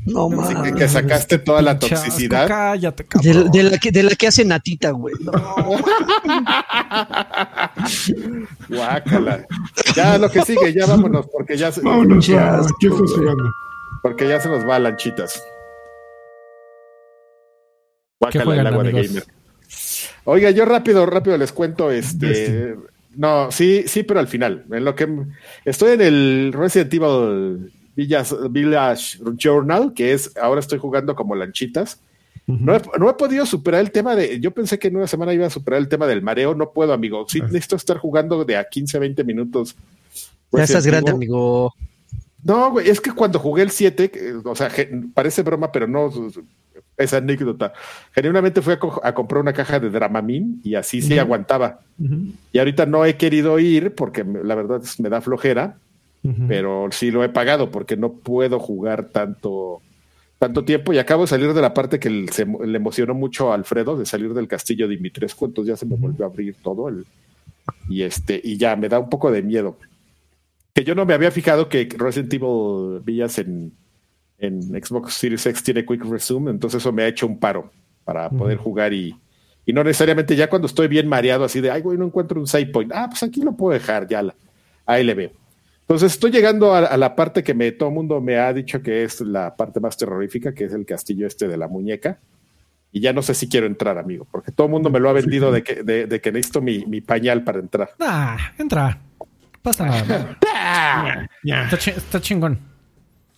No 0.07 0.28
mames. 0.28 0.72
Que, 0.72 0.88
sacaste 0.88 1.38
toda 1.38 1.62
la 1.62 1.78
toxicidad. 1.78 2.48
cállate, 2.48 3.05
cabrón. 3.05 3.51
De, 3.51 3.62
la 3.62 3.78
que, 3.78 3.92
de 3.92 4.03
la 4.03 4.11
que 4.16 4.26
hace 4.26 4.44
Natita, 4.44 4.90
güey. 4.90 5.14
Guácala. 8.68 9.46
Ya 9.94 10.18
lo 10.18 10.28
que 10.30 10.42
sigue, 10.42 10.72
ya 10.72 10.86
vámonos, 10.86 11.26
porque 11.32 11.57
ya 11.57 11.70
se. 11.70 11.82
Vámonos, 11.82 12.26
ya, 12.26 12.61
¿qué 12.80 12.88
estás 12.88 13.12
jugando? 13.12 13.53
Porque 14.03 14.28
ya 14.28 14.40
se 14.40 14.48
nos 14.48 14.66
va 14.66 14.76
a 14.76 14.78
lanchitas. 14.78 15.42
Guácala 18.18 18.61
el 18.61 18.66
agua 18.66 18.84
de 18.84 18.92
gamer. 18.92 19.24
Oiga, 20.24 20.51
yo 20.51 20.64
rápido, 20.64 21.07
rápido 21.07 21.36
les 21.36 21.53
cuento 21.53 21.90
este. 21.90 22.76
No, 23.16 23.51
sí, 23.51 23.84
sí, 23.86 24.03
pero 24.03 24.20
al 24.20 24.28
final. 24.28 24.64
En 24.70 24.84
lo 24.84 24.94
que 24.94 25.09
estoy 25.64 25.92
en 25.92 26.01
el 26.01 26.53
Resident 26.55 26.94
Evil 26.94 27.72
Village, 27.95 29.18
Journal, 29.36 29.93
que 29.95 30.12
es 30.12 30.36
ahora 30.36 30.61
estoy 30.61 30.78
jugando 30.78 31.14
como 31.14 31.34
lanchitas. 31.34 32.01
no, 32.47 32.74
he, 32.74 33.14
podido 33.14 33.47
superar 33.47 33.80
el 33.80 33.91
tema 33.91 34.16
de. 34.16 34.41
Yo 34.41 34.51
pensé 34.51 34.78
que 34.78 34.88
en 34.88 34.97
una 34.97 35.07
semana 35.07 35.32
iba 35.32 35.47
a 35.47 35.51
superar 35.51 35.80
el 35.80 35.88
tema 35.88 36.07
del 36.07 36.22
mareo. 36.22 36.55
No 36.55 36.72
puedo, 36.72 36.93
amigo. 36.93 37.24
Sí, 37.28 37.41
necesito 37.41 37.76
estar 37.76 37.99
jugando 37.99 38.45
de 38.45 38.57
a 38.57 38.68
15, 38.68 38.99
20 38.99 39.24
minutos. 39.24 39.76
Ya 40.53 40.64
estás 40.64 40.86
grande, 40.86 41.12
amigo. 41.12 41.72
No, 42.43 42.70
güey, 42.70 42.88
es 42.88 43.01
que 43.01 43.12
cuando 43.12 43.38
jugué 43.38 43.62
el 43.62 43.70
7, 43.70 44.12
o 44.45 44.57
sea, 44.57 44.70
parece 45.14 45.43
broma, 45.43 45.70
pero 45.70 45.86
no 45.86 46.11
esa 46.97 47.18
anécdota. 47.18 47.72
Genuinamente 48.12 48.62
fui 48.62 48.74
a, 48.74 49.14
comprar 49.14 49.41
una 49.41 49.53
caja 49.53 49.80
de 49.80 49.91
Dramamine 49.91 50.57
y 50.62 50.74
así 50.74 51.03
sí 51.03 51.18
aguantaba. 51.18 51.80
Y 52.53 52.59
ahorita 52.59 52.86
no 52.86 53.05
he 53.05 53.16
querido 53.16 53.59
ir 53.59 53.95
porque 53.95 54.24
la 54.24 54.55
verdad 54.55 54.82
me 54.99 55.09
da 55.09 55.20
flojera, 55.20 55.78
pero 56.48 56.88
sí 56.90 57.10
lo 57.10 57.24
he 57.24 57.28
pagado 57.30 57.70
porque 57.70 57.96
no 57.96 58.12
puedo 58.12 58.58
jugar 58.58 59.08
tanto 59.08 59.80
tanto 60.40 60.64
tiempo. 60.64 60.92
Y 60.92 60.98
acabo 60.98 61.22
de 61.22 61.28
salir 61.28 61.52
de 61.52 61.60
la 61.60 61.74
parte 61.74 62.00
que 62.00 62.10
le 62.10 62.76
emocionó 62.76 63.14
mucho 63.14 63.52
a 63.52 63.54
Alfredo 63.54 63.96
de 63.96 64.06
salir 64.06 64.32
del 64.32 64.48
castillo 64.48 64.88
de 64.88 64.96
Dimitrescu, 64.96 65.44
entonces 65.44 65.74
ya 65.74 65.76
se 65.76 65.86
me 65.86 65.96
volvió 65.96 66.24
a 66.24 66.28
abrir 66.28 66.56
todo 66.62 66.88
el, 66.88 67.04
y 67.88 68.02
este 68.02 68.40
y 68.42 68.56
ya 68.56 68.74
me 68.74 68.88
da 68.88 68.98
un 68.98 69.10
poco 69.10 69.30
de 69.30 69.42
miedo. 69.42 69.76
Que 70.72 70.82
yo 70.82 70.94
no 70.94 71.04
me 71.04 71.14
había 71.14 71.30
fijado 71.30 71.68
que 71.68 71.88
Resident 71.96 72.32
Evil 72.32 73.00
Villas 73.04 73.38
en, 73.38 73.72
en 74.38 74.62
Xbox 74.62 75.14
Series 75.14 75.44
X 75.44 75.62
tiene 75.62 75.84
Quick 75.84 76.04
Resume, 76.04 76.50
entonces 76.50 76.80
eso 76.80 76.92
me 76.92 77.02
ha 77.02 77.08
hecho 77.08 77.26
un 77.26 77.38
paro 77.38 77.70
para 78.04 78.30
poder 78.30 78.56
jugar 78.56 78.94
y, 78.94 79.14
y, 79.66 79.72
no 79.72 79.84
necesariamente 79.84 80.34
ya 80.34 80.48
cuando 80.48 80.66
estoy 80.66 80.88
bien 80.88 81.06
mareado 81.06 81.44
así 81.44 81.60
de, 81.60 81.70
ay, 81.70 81.82
güey, 81.82 81.98
no 81.98 82.06
encuentro 82.06 82.40
un 82.40 82.46
save 82.46 82.66
point, 82.66 82.92
ah, 82.94 83.08
pues 83.10 83.22
aquí 83.22 83.42
lo 83.42 83.52
puedo 83.52 83.74
dejar, 83.74 84.08
ya 84.08 84.22
la, 84.22 84.34
ahí 84.86 85.04
le 85.04 85.14
veo. 85.14 85.39
Entonces 85.91 86.12
estoy 86.12 86.30
llegando 86.30 86.72
a, 86.72 86.97
la 86.97 87.16
parte 87.16 87.43
que 87.43 87.53
me, 87.53 87.72
todo 87.72 87.88
el 87.88 87.97
mundo 87.97 88.20
me 88.20 88.38
ha 88.38 88.53
dicho 88.53 88.80
que 88.80 89.03
es 89.03 89.20
la 89.20 89.57
parte 89.57 89.80
más 89.80 89.97
terrorífica, 89.97 90.55
que 90.55 90.66
es 90.66 90.72
el 90.72 90.86
castillo 90.86 91.26
este 91.26 91.49
de 91.49 91.57
la 91.57 91.66
muñeca. 91.66 92.20
Y 92.93 93.01
ya 93.01 93.12
no 93.12 93.22
sé 93.22 93.34
si 93.34 93.49
quiero 93.49 93.66
entrar, 93.66 93.99
amigo, 93.99 94.24
porque 94.30 94.53
todo 94.53 94.68
el 94.68 94.70
mundo 94.70 94.88
me 94.88 95.01
lo 95.01 95.11
ha 95.11 95.14
vendido 95.14 95.51
de 95.51 95.64
que, 95.64 95.82
de, 95.82 96.07
de 96.07 96.20
que 96.20 96.30
necesito 96.30 96.61
mi, 96.62 96.86
mi 96.86 97.01
pañal 97.01 97.43
para 97.43 97.59
entrar. 97.59 97.91
Ah, 97.99 98.38
entra 98.57 99.01
pasa 99.62 99.84
nada. 99.84 101.28
Está, 101.43 102.20
chingón. 102.20 102.61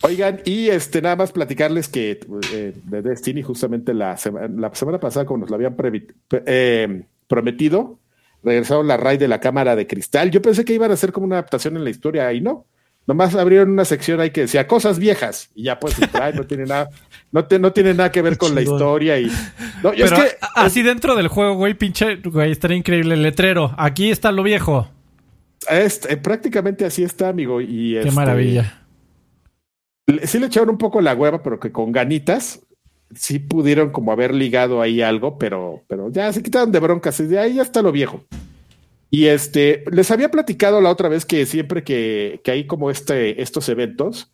Oigan, 0.03 0.41
y 0.45 0.69
este 0.69 1.01
nada 1.01 1.17
más 1.17 1.33
platicarles 1.33 1.89
que 1.89 2.21
eh, 2.53 2.75
de 2.85 3.03
Destiny, 3.03 3.41
justamente 3.41 3.95
la, 3.95 4.19
la 4.57 4.75
semana 4.75 5.01
pasada, 5.01 5.25
como 5.25 5.39
nos 5.39 5.49
lo 5.49 5.57
habían 5.57 5.75
eh, 6.45 7.05
prometido, 7.29 7.99
regresaron 8.43 8.89
la 8.89 8.97
raid 8.97 9.19
de 9.19 9.29
la 9.29 9.41
cámara 9.41 9.77
de 9.77 9.87
cristal. 9.87 10.31
Yo 10.31 10.43
pensé 10.43 10.65
que 10.65 10.75
iban 10.75 10.91
a 10.91 10.95
hacer 10.95 11.13
como 11.13 11.27
una 11.27 11.37
adaptación 11.37 11.77
en 11.77 11.85
la 11.85 11.91
historia 11.91 12.33
y 12.33 12.41
no. 12.41 12.67
Nomás 13.07 13.35
abrieron 13.35 13.71
una 13.71 13.85
sección 13.85 14.21
ahí 14.21 14.31
que 14.31 14.43
decía 14.43 14.69
cosas 14.69 15.01
viejas 15.01 15.51
y 15.57 15.65
ya 15.65 15.81
pues 15.81 15.97
no 16.35 16.45
tiene 16.45 16.67
nada, 16.67 16.89
no, 17.33 17.45
no 17.59 17.73
tiene 17.73 17.95
nada 17.95 18.13
que 18.13 18.23
ver 18.23 18.39
con 18.39 18.55
la 18.55 18.63
historia 18.63 19.19
y 19.19 19.29
es 19.97 20.13
que, 20.13 20.37
así 20.55 20.83
dentro 20.83 21.17
del 21.17 21.27
juego, 21.27 21.55
güey, 21.55 21.75
pinche, 21.75 22.17
güey, 22.17 22.53
estaría 22.53 22.77
increíble 22.77 23.15
el 23.15 23.23
letrero. 23.23 23.75
Aquí 23.77 24.13
está 24.13 24.31
lo 24.31 24.45
viejo. 24.45 24.89
Eh, 25.69 25.89
prácticamente 26.23 26.85
así 26.85 27.03
está, 27.03 27.29
amigo. 27.29 27.61
Y 27.61 27.95
Qué 27.95 28.01
este, 28.01 28.13
maravilla. 28.13 28.85
Sí 30.25 30.39
le 30.39 30.47
echaron 30.47 30.71
un 30.71 30.79
poco 30.79 31.01
la 31.01 31.15
hueva, 31.15 31.43
pero 31.43 31.59
que 31.59 31.73
con 31.73 31.93
ganitas 31.93 32.61
sí 33.15 33.39
pudieron 33.39 33.91
como 33.91 34.13
haber 34.13 34.35
ligado 34.35 34.81
ahí 34.81 35.03
algo, 35.03 35.39
pero, 35.39 35.83
pero 35.89 36.11
ya 36.11 36.33
se 36.33 36.43
quitaron 36.43 36.73
de 36.73 36.81
broncas. 36.81 37.21
Y 37.21 37.27
de 37.27 37.39
ahí 37.39 37.55
ya 37.55 37.63
está 37.63 37.83
lo 37.83 37.93
viejo. 37.93 38.25
Y 39.11 39.27
este, 39.27 39.85
les 39.91 40.11
había 40.11 40.31
platicado 40.31 40.81
la 40.81 40.91
otra 40.91 41.09
vez 41.09 41.27
que 41.27 41.45
siempre 41.45 41.85
que, 41.85 42.41
que 42.43 42.51
hay 42.51 42.67
como 42.67 42.91
este, 42.91 43.43
estos 43.43 43.69
eventos, 43.69 44.33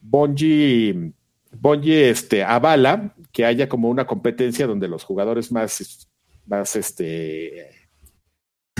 Bungie, 0.00 1.12
Bungie 1.52 2.10
este, 2.10 2.42
avala 2.42 3.14
que 3.30 3.44
haya 3.44 3.68
como 3.68 3.88
una 3.88 4.06
competencia 4.06 4.66
donde 4.66 4.88
los 4.88 5.04
jugadores 5.04 5.52
más, 5.52 6.08
más 6.46 6.74
este, 6.74 7.70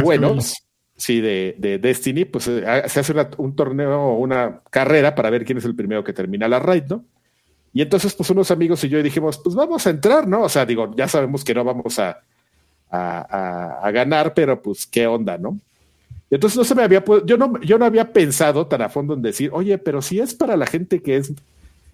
buenos 0.02 0.54
sí, 0.96 1.20
de, 1.20 1.54
de, 1.58 1.78
Destiny, 1.78 2.24
pues 2.24 2.48
eh, 2.48 2.64
se 2.86 3.00
hace 3.00 3.14
un 3.38 3.54
torneo 3.54 4.00
o 4.00 4.18
una 4.18 4.62
carrera 4.70 5.14
para 5.14 5.30
ver 5.30 5.44
quién 5.44 5.58
es 5.58 5.64
el 5.64 5.76
primero 5.76 6.04
que 6.04 6.12
termina 6.12 6.48
la 6.48 6.58
raid, 6.58 6.84
¿no? 6.88 7.04
Y 7.72 7.82
entonces, 7.82 8.14
pues 8.14 8.30
unos 8.30 8.50
amigos 8.50 8.82
y 8.84 8.88
yo 8.88 9.02
dijimos, 9.02 9.38
pues 9.38 9.54
vamos 9.54 9.86
a 9.86 9.90
entrar, 9.90 10.26
¿no? 10.26 10.42
O 10.42 10.48
sea, 10.48 10.64
digo, 10.64 10.94
ya 10.96 11.06
sabemos 11.06 11.44
que 11.44 11.54
no 11.54 11.64
vamos 11.64 11.98
a, 11.98 12.20
a, 12.90 13.90
ganar, 13.92 14.34
pero 14.34 14.60
pues 14.60 14.86
qué 14.86 15.06
onda, 15.06 15.38
¿no? 15.38 15.58
Y 16.30 16.34
entonces 16.34 16.56
no 16.56 16.64
se 16.64 16.74
me 16.74 16.82
había, 16.82 17.04
yo 17.24 17.36
no, 17.36 17.60
yo 17.60 17.78
no 17.78 17.84
había 17.84 18.12
pensado 18.12 18.66
tan 18.66 18.82
a 18.82 18.88
fondo 18.88 19.14
en 19.14 19.22
decir, 19.22 19.50
oye, 19.52 19.78
pero 19.78 20.02
si 20.02 20.20
es 20.20 20.34
para 20.34 20.56
la 20.56 20.66
gente 20.66 21.00
que 21.00 21.16
es 21.16 21.32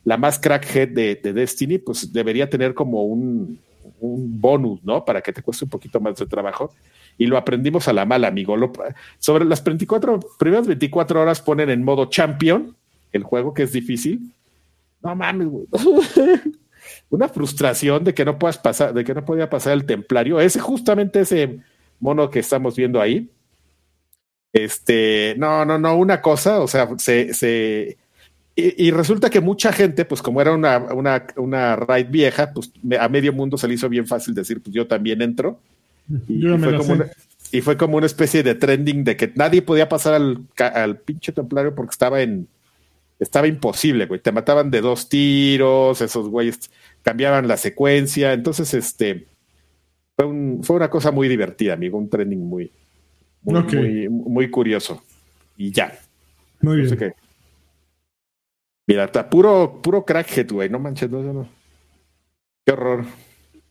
la 0.05 0.17
más 0.17 0.39
crackhead 0.39 0.89
de, 0.89 1.15
de 1.17 1.33
Destiny, 1.33 1.79
pues 1.79 2.13
debería 2.13 2.51
tener 2.51 2.75
como 2.75 3.05
un, 3.05 3.59
un 4.01 4.41
bonus, 4.41 4.83
¿no? 4.85 5.05
Para 5.05 5.21
que 5.21 5.33
te 5.33 5.43
cueste 5.43 5.65
un 5.65 5.71
poquito 5.71 6.01
más 6.01 6.17
de 6.17 6.27
trabajo. 6.27 6.73
y 7.17 7.27
lo 7.27 7.37
aprendimos 7.37 7.87
a 7.87 7.93
la 7.93 8.05
mala, 8.05 8.29
amigo. 8.29 8.57
sobre 9.19 9.45
las 9.45 9.63
24, 9.63 10.21
primeras 10.39 10.67
24 10.67 11.21
horas 11.21 11.41
ponen 11.41 11.71
en 11.71 11.85
modo 11.85 12.07
champion 12.07 12.75
el 13.13 13.23
juego, 13.23 13.55
que 13.55 13.63
es 13.63 13.73
difícil. 13.73 14.34
No 15.05 15.15
mames, 15.15 15.49
güey. 15.49 15.67
Una 17.11 17.29
frustración 17.29 18.03
de 18.03 18.15
que 18.15 18.25
no 18.25 18.39
puedas 18.39 18.59
pasar, 18.59 18.93
de 18.93 19.05
que 19.05 19.15
no 19.15 19.25
podía 19.25 19.49
pasar 19.49 19.75
el 19.75 19.85
templario. 19.85 20.41
Ese, 20.41 20.59
justamente 20.59 21.21
ese 21.21 21.61
mono 22.01 22.31
que 22.31 22.41
estamos 22.41 22.75
viendo 22.75 23.01
ahí. 23.01 23.31
Este, 24.53 25.35
no, 25.39 25.65
no, 25.65 25.79
no, 25.79 25.97
una 25.97 26.21
cosa, 26.21 26.61
o 26.61 26.69
sea, 26.69 26.89
se, 26.99 27.35
se 27.35 27.97
y, 28.57 28.93
resulta 28.93 29.31
que 29.31 29.41
mucha 29.41 29.73
gente, 29.73 30.05
pues 30.05 30.23
como 30.23 30.41
era 30.41 30.53
una, 30.53 30.79
una, 30.79 31.27
una 31.37 31.75
raid 31.75 32.07
vieja, 32.09 32.53
pues 32.53 32.71
a 33.01 33.09
medio 33.09 33.33
mundo 33.33 33.59
se 33.59 33.67
le 33.67 33.75
hizo 33.75 33.89
bien 33.89 34.07
fácil 34.07 34.33
decir, 34.33 34.61
pues 34.61 34.73
yo 34.73 34.87
también 34.87 35.23
entro. 35.23 35.59
Y, 36.29 36.47
fue, 36.59 36.77
como 36.77 36.93
una, 36.93 37.07
y 37.51 37.61
fue 37.63 37.77
como 37.77 37.97
una 37.97 38.07
especie 38.07 38.45
de 38.45 38.55
trending 38.55 39.03
de 39.03 39.17
que 39.17 39.33
nadie 39.35 39.61
podía 39.61 39.89
pasar 39.89 40.15
al, 40.15 40.45
al 40.57 40.99
pinche 40.99 41.33
templario 41.33 41.75
porque 41.75 41.91
estaba 41.91 42.23
en... 42.23 42.47
Estaba 43.19 43.47
imposible, 43.47 44.07
güey. 44.07 44.21
Te 44.21 44.33
mataban 44.33 44.71
de 44.71 44.81
dos 44.81 45.09
tiros, 45.09 46.01
esos 46.01 46.29
güeyes 46.29 46.71
cambiaban 47.03 47.49
la 47.49 47.57
secuencia. 47.57 48.33
Entonces, 48.33 48.75
este... 48.75 49.27
Fue, 50.17 50.27
un, 50.27 50.61
fue 50.63 50.77
una 50.77 50.91
cosa 50.91 51.11
muy 51.11 51.27
divertida, 51.29 51.75
amigo. 51.75 51.99
Un 51.99 52.09
trending 52.09 52.39
muy, 52.47 52.71
muy, 53.43 54.09
muy, 54.09 54.51
curioso. 54.51 55.03
Y 55.57 55.73
ya. 55.73 55.93
Muy 56.61 56.83
bien. 56.83 56.97
qué. 56.97 57.15
Mira, 58.87 59.05
está 59.05 59.29
puro, 59.29 59.81
puro 59.83 60.05
crackhead, 60.05 60.51
güey. 60.51 60.69
No 60.69 60.79
manches, 60.79 61.11
no, 61.11 61.21
no. 61.21 61.49
Qué 62.65 62.73
horror. 62.73 63.05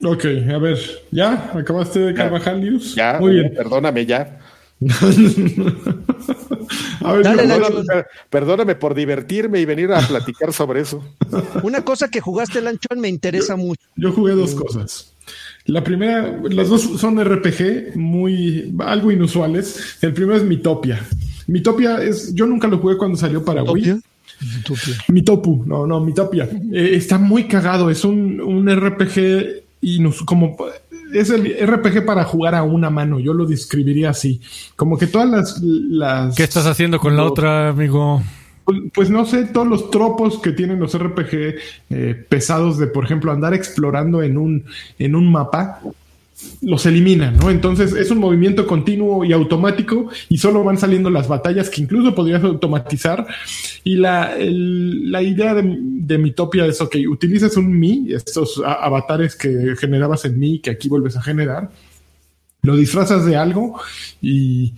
Ok, 0.03 0.25
a 0.53 0.57
ver, 0.57 0.77
¿ya? 1.11 1.51
¿Acabaste 1.53 1.99
de 1.99 2.13
Carvajal 2.13 2.59
News? 2.59 2.95
Ya, 2.95 3.19
muy 3.19 3.35
bien. 3.35 3.53
Perdóname, 3.53 4.05
ya. 4.05 4.39
a 7.01 7.13
ver, 7.13 8.05
perdóname, 8.29 8.75
por 8.75 8.93
divertirme 8.93 9.59
y 9.59 9.65
venir 9.65 9.91
a 9.91 10.01
platicar 10.01 10.53
sobre 10.53 10.81
eso. 10.81 11.03
Una 11.63 11.83
cosa 11.83 12.09
que 12.09 12.21
jugaste, 12.21 12.61
Lanchón, 12.61 12.99
me 12.99 13.09
interesa 13.09 13.55
mucho. 13.55 13.81
Yo 13.95 14.11
jugué 14.11 14.33
dos 14.33 14.55
cosas. 14.55 15.13
La 15.65 15.83
primera, 15.83 16.41
las 16.49 16.69
dos 16.69 16.81
son 16.99 17.23
RPG 17.23 17.95
muy 17.95 18.73
algo 18.79 19.11
inusuales. 19.11 19.97
El 20.01 20.13
primero 20.13 20.37
es 20.37 20.43
Mitopia. 20.43 21.05
Mitopia 21.47 22.03
es, 22.03 22.33
yo 22.33 22.45
nunca 22.45 22.67
lo 22.67 22.79
jugué 22.79 22.97
cuando 22.97 23.17
salió 23.17 23.43
para 23.43 23.63
Wii. 23.63 24.01
Mitopu, 25.07 25.63
no, 25.65 25.87
no, 25.87 25.99
Mitopia. 25.99 26.49
Eh, 26.71 26.91
está 26.93 27.17
muy 27.17 27.47
cagado, 27.47 27.89
es 27.89 28.03
un, 28.03 28.41
un 28.41 28.69
RPG 28.69 29.63
y 29.81 30.03
como 30.25 30.57
es 31.13 31.29
el 31.29 31.55
RPG 31.65 32.05
para 32.05 32.23
jugar 32.23 32.55
a 32.55 32.63
una 32.63 32.89
mano, 32.89 33.19
yo 33.19 33.33
lo 33.33 33.45
describiría 33.45 34.09
así. 34.09 34.41
Como 34.75 34.97
que 34.97 35.07
todas 35.07 35.29
las... 35.29 35.61
las 35.61 36.35
¿Qué 36.35 36.43
estás 36.43 36.65
haciendo 36.65 36.99
con 36.99 37.15
la 37.15 37.23
otra, 37.23 37.69
amigo? 37.69 38.21
Pues, 38.65 38.77
pues, 38.93 39.09
no 39.09 39.25
sé, 39.25 39.45
todos 39.45 39.67
los 39.67 39.91
tropos 39.91 40.39
que 40.39 40.51
tienen 40.51 40.79
los 40.79 40.97
RPG 40.97 41.55
eh, 41.89 42.25
pesados 42.29 42.77
de, 42.77 42.87
por 42.87 43.03
ejemplo, 43.03 43.31
andar 43.31 43.53
explorando 43.53 44.23
en 44.23 44.37
un, 44.37 44.65
en 44.99 45.15
un 45.15 45.31
mapa, 45.31 45.81
los 46.61 46.85
eliminan, 46.85 47.37
¿no? 47.37 47.49
Entonces 47.49 47.93
es 47.93 48.09
un 48.11 48.19
movimiento 48.19 48.65
continuo 48.65 49.25
y 49.25 49.33
automático 49.33 50.09
y 50.29 50.37
solo 50.37 50.63
van 50.63 50.77
saliendo 50.77 51.09
las 51.09 51.27
batallas 51.27 51.69
que 51.69 51.81
incluso 51.81 52.15
podrías 52.15 52.43
automatizar. 52.43 53.25
Y 53.83 53.95
la, 53.95 54.33
la 54.39 55.21
idea 55.21 55.53
de, 55.53 55.77
de 55.79 56.17
Mitopia 56.17 56.65
es, 56.65 56.79
ok, 56.81 56.95
utilizas 57.09 57.57
un 57.57 57.77
Mi, 57.77 58.13
estos 58.13 58.61
avatares 58.65 59.35
que 59.35 59.75
generabas 59.77 60.25
en 60.25 60.39
Mi, 60.39 60.59
que 60.59 60.71
aquí 60.71 60.87
vuelves 60.87 61.17
a 61.17 61.21
generar, 61.21 61.69
lo 62.61 62.77
disfrazas 62.77 63.25
de 63.25 63.35
algo 63.35 63.81
y, 64.21 64.73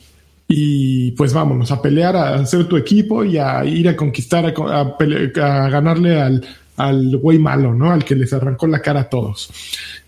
y 0.48 1.12
pues 1.12 1.34
vámonos 1.34 1.72
a 1.72 1.82
pelear, 1.82 2.16
a 2.16 2.36
hacer 2.36 2.66
tu 2.66 2.78
equipo 2.78 3.24
y 3.24 3.38
a 3.38 3.64
ir 3.64 3.88
a 3.90 3.96
conquistar, 3.96 4.46
a, 4.46 4.50
a 4.50 5.70
ganarle 5.70 6.20
al, 6.20 6.46
al 6.78 7.18
güey 7.18 7.40
malo, 7.40 7.74
¿no? 7.74 7.92
Al 7.92 8.04
que 8.04 8.16
les 8.16 8.34
arrancó 8.34 8.68
la 8.68 8.82
cara 8.82 9.02
a 9.02 9.10
todos. 9.10 9.50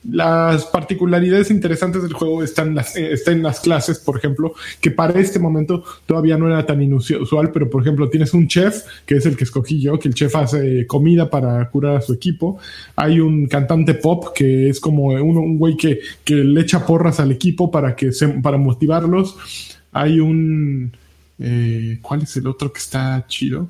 Las 0.09 0.65
particularidades 0.65 1.51
interesantes 1.51 2.03
del 2.03 2.13
juego 2.13 2.43
están, 2.43 2.75
las, 2.75 2.95
eh, 2.95 3.15
en 3.25 3.43
las 3.43 3.59
clases, 3.59 3.99
por 3.99 4.17
ejemplo, 4.17 4.53
que 4.79 4.91
para 4.91 5.19
este 5.19 5.39
momento 5.39 5.83
todavía 6.05 6.37
no 6.37 6.47
era 6.47 6.65
tan 6.65 6.81
inusual, 6.81 7.51
pero 7.51 7.69
por 7.69 7.81
ejemplo 7.81 8.09
tienes 8.09 8.33
un 8.33 8.47
chef, 8.47 8.83
que 9.05 9.15
es 9.15 9.25
el 9.25 9.35
que 9.35 9.43
escogí 9.43 9.81
yo, 9.81 9.99
que 9.99 10.07
el 10.07 10.13
chef 10.13 10.35
hace 10.35 10.85
comida 10.87 11.29
para 11.29 11.69
curar 11.69 11.97
a 11.97 12.01
su 12.01 12.13
equipo. 12.13 12.57
Hay 12.95 13.19
un 13.19 13.47
cantante 13.47 13.95
pop, 13.95 14.33
que 14.35 14.69
es 14.69 14.79
como 14.79 15.07
un, 15.07 15.37
un 15.37 15.57
güey 15.57 15.75
que, 15.75 15.99
que, 16.23 16.35
le 16.35 16.61
echa 16.61 16.85
porras 16.85 17.19
al 17.19 17.31
equipo 17.31 17.71
para, 17.71 17.95
que 17.95 18.11
se, 18.11 18.27
para 18.27 18.57
motivarlos. 18.57 19.35
Hay 19.91 20.19
un... 20.19 20.91
Eh, 21.39 21.99
¿Cuál 22.01 22.23
es 22.23 22.35
el 22.37 22.47
otro 22.47 22.71
que 22.71 22.79
está 22.79 23.25
chido? 23.27 23.69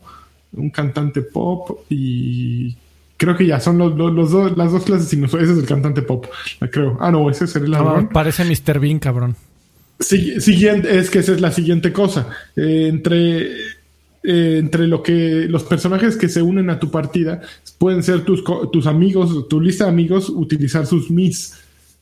Un 0.53 0.69
cantante 0.69 1.21
pop 1.21 1.81
y 1.89 2.75
Creo 3.17 3.35
que 3.35 3.47
ya 3.47 3.59
son 3.59 3.79
los, 3.79 3.97
los, 3.97 4.31
dos, 4.31 4.55
las 4.55 4.71
dos 4.71 4.83
clases 4.83 5.11
inusuales. 5.11 5.49
Ese 5.49 5.57
es 5.57 5.63
el 5.63 5.67
cantante 5.67 6.03
pop, 6.03 6.27
creo. 6.71 6.97
Ah, 6.99 7.11
no, 7.11 7.29
ese 7.29 7.45
es 7.45 7.55
el 7.55 7.71
ladrón. 7.71 8.09
parece 8.09 8.45
Mr. 8.45 8.79
Bean, 8.79 8.99
cabrón. 8.99 9.35
siguiente, 9.99 10.97
es 10.97 11.09
que 11.09 11.19
esa 11.19 11.33
es 11.33 11.41
la 11.41 11.51
siguiente 11.51 11.91
cosa. 11.91 12.27
Eh, 12.55 12.87
entre, 12.87 13.41
eh, 14.23 14.57
entre 14.59 14.85
lo 14.85 15.01
que 15.01 15.47
los 15.49 15.63
personajes 15.63 16.15
que 16.15 16.29
se 16.29 16.43
unen 16.43 16.69
a 16.69 16.79
tu 16.79 16.91
partida 16.91 17.41
pueden 17.79 18.03
ser 18.03 18.21
tus, 18.21 18.43
tus 18.71 18.85
amigos, 18.85 19.47
tu 19.47 19.59
lista 19.59 19.85
de 19.85 19.89
amigos, 19.89 20.29
utilizar 20.29 20.85
sus 20.85 21.09
mis. 21.09 21.55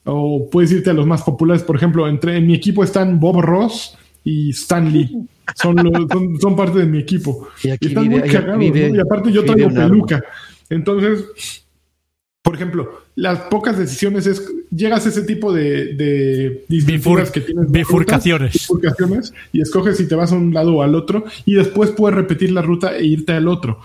O 0.04 0.50
puedes 0.50 0.72
irte 0.74 0.90
a 0.90 0.94
los 0.94 1.08
más 1.08 1.24
populares. 1.24 1.64
Por 1.64 1.78
ejemplo, 1.78 2.10
entre 2.10 2.36
en 2.36 2.46
mi 2.46 2.56
equipo 2.56 2.84
están 2.84 3.22
Bob 3.22 3.40
Ross 3.42 3.98
y 4.26 4.50
Stan 4.50 4.92
Lee. 4.92 5.10
Son, 5.56 5.78
son, 6.42 6.56
parte 6.56 6.80
de 6.80 6.86
mi 6.86 7.00
equipo. 7.00 7.48
Y, 7.64 7.70
están 7.70 8.10
muy 8.10 8.22
cagados, 8.22 8.64
Y 8.64 9.00
aparte 9.00 9.32
yo 9.32 9.46
traigo 9.46 9.70
peluca. 9.70 10.22
Entonces, 10.70 11.66
por 12.42 12.56
ejemplo, 12.56 13.02
las 13.16 13.40
pocas 13.40 13.78
decisiones 13.78 14.28
es, 14.28 14.46
llegas 14.70 15.06
a 15.06 15.10
ese 15.10 15.24
tipo 15.24 15.52
de, 15.52 15.96
de 15.96 16.66
que 16.68 17.42
tienes. 17.42 17.72
Bifurcaciones. 17.72 18.54
bifurcaciones. 18.54 19.34
Y 19.52 19.62
escoges 19.62 19.98
si 19.98 20.08
te 20.08 20.14
vas 20.14 20.32
a 20.32 20.36
un 20.36 20.54
lado 20.54 20.76
o 20.76 20.84
al 20.84 20.94
otro. 20.94 21.26
Y 21.46 21.56
después 21.56 21.90
puedes 21.92 22.16
repetir 22.16 22.52
la 22.52 22.62
ruta 22.62 22.96
e 22.96 23.06
irte 23.06 23.34
al 23.34 23.48
otro. 23.48 23.80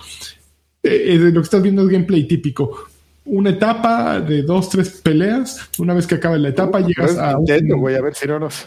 Eh, 0.83 1.15
eh, 1.15 1.19
lo 1.19 1.41
que 1.41 1.45
estás 1.45 1.63
viendo 1.63 1.83
es 1.83 1.89
gameplay 1.89 2.25
típico. 2.25 2.87
Una 3.25 3.51
etapa 3.51 4.21
de 4.21 4.43
dos, 4.43 4.69
tres 4.69 5.01
peleas. 5.03 5.71
Una 5.79 5.95
vez 5.95 6.07
que 6.07 6.17
acaba 6.17 6.37
la 6.37 6.49
etapa, 6.49 6.81
llegas 6.81 7.17
a. 7.17 7.37
voy 7.79 7.95
a 7.95 8.03
ver 8.03 8.15
si 8.15 8.27
no 8.27 8.41
nos. 8.41 8.67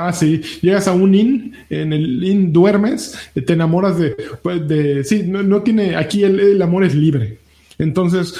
Ah, 0.00 0.12
sí, 0.12 0.40
llegas 0.62 0.86
a 0.86 0.92
un 0.92 1.12
inn, 1.12 1.56
en 1.68 1.92
el 1.92 2.22
inn 2.22 2.52
duermes, 2.52 3.18
te 3.34 3.52
enamoras 3.52 3.98
de, 3.98 4.14
pues, 4.42 4.66
de 4.68 5.02
sí, 5.02 5.24
no, 5.26 5.62
tiene, 5.62 5.96
aquí 5.96 6.22
el, 6.22 6.62
amor 6.62 6.84
es 6.84 6.94
libre. 6.94 7.38
Entonces, 7.78 8.34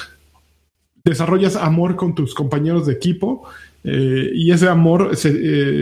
desarrollas 1.03 1.57
amor 1.57 1.97
con 1.97 2.15
tus 2.15 2.33
compañeros 2.33 2.87
de 2.87 2.93
equipo 2.93 3.43
eh, 3.83 4.31
y 4.35 4.53
ese 4.53 4.69
amor 4.69 5.17
se, 5.17 5.31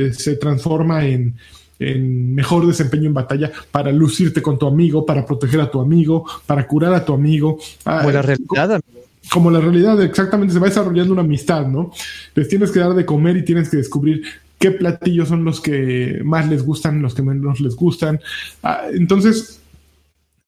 eh, 0.09 0.15
se 0.15 0.37
transforma 0.37 1.05
en, 1.05 1.35
en, 1.79 2.35
mejor 2.35 2.67
desempeño 2.67 3.09
en 3.09 3.15
batalla 3.15 3.53
para 3.71 3.93
lucirte 3.93 4.41
con 4.41 4.59
tu 4.59 4.67
amigo, 4.67 5.05
para 5.05 5.27
proteger 5.27 5.61
a 5.61 5.71
tu 5.71 5.79
amigo, 5.79 6.25
para 6.47 6.67
curar 6.67 6.95
a 6.95 7.05
tu 7.05 7.13
amigo. 7.13 7.59
Ah, 7.85 7.99
como 7.99 8.13
la 8.13 8.23
realidad. 8.23 8.81
Como 9.29 9.51
la 9.51 9.61
realidad, 9.61 10.01
exactamente, 10.03 10.55
se 10.55 10.61
va 10.61 10.69
desarrollando 10.69 11.13
una 11.13 11.23
amistad, 11.23 11.67
¿no? 11.67 11.91
Les 12.35 12.49
tienes 12.49 12.71
que 12.71 12.79
dar 12.79 12.95
de 12.95 13.05
comer 13.05 13.37
y 13.37 13.45
tienes 13.45 13.69
que 13.69 13.77
descubrir 13.77 14.23
qué 14.59 14.71
platillos 14.71 15.29
son 15.29 15.45
los 15.45 15.61
que 15.61 16.21
más 16.25 16.49
les 16.49 16.63
gustan, 16.65 17.03
los 17.03 17.15
que 17.15 17.23
menos 17.23 17.61
les 17.61 17.75
gustan. 17.77 18.21
Ah, 18.63 18.87
entonces, 18.93 19.61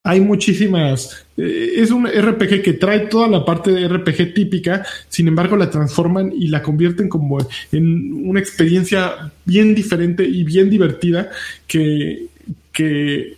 hay 0.02 0.20
muchísimas. 0.20 1.26
Eh, 1.36 1.74
es 1.76 1.90
un 1.90 2.06
RPG 2.06 2.62
que 2.62 2.72
trae 2.74 3.00
toda 3.00 3.28
la 3.28 3.44
parte 3.44 3.70
de 3.70 3.88
RPG 3.88 4.34
típica, 4.34 4.84
sin 5.08 5.28
embargo, 5.28 5.56
la 5.56 5.70
transforman 5.70 6.32
y 6.34 6.48
la 6.48 6.62
convierten 6.62 7.08
como 7.08 7.38
en 7.72 8.26
una 8.26 8.40
experiencia 8.40 9.32
bien 9.44 9.74
diferente 9.74 10.24
y 10.24 10.44
bien 10.44 10.70
divertida 10.70 11.30
que, 11.66 12.26
que 12.72 13.36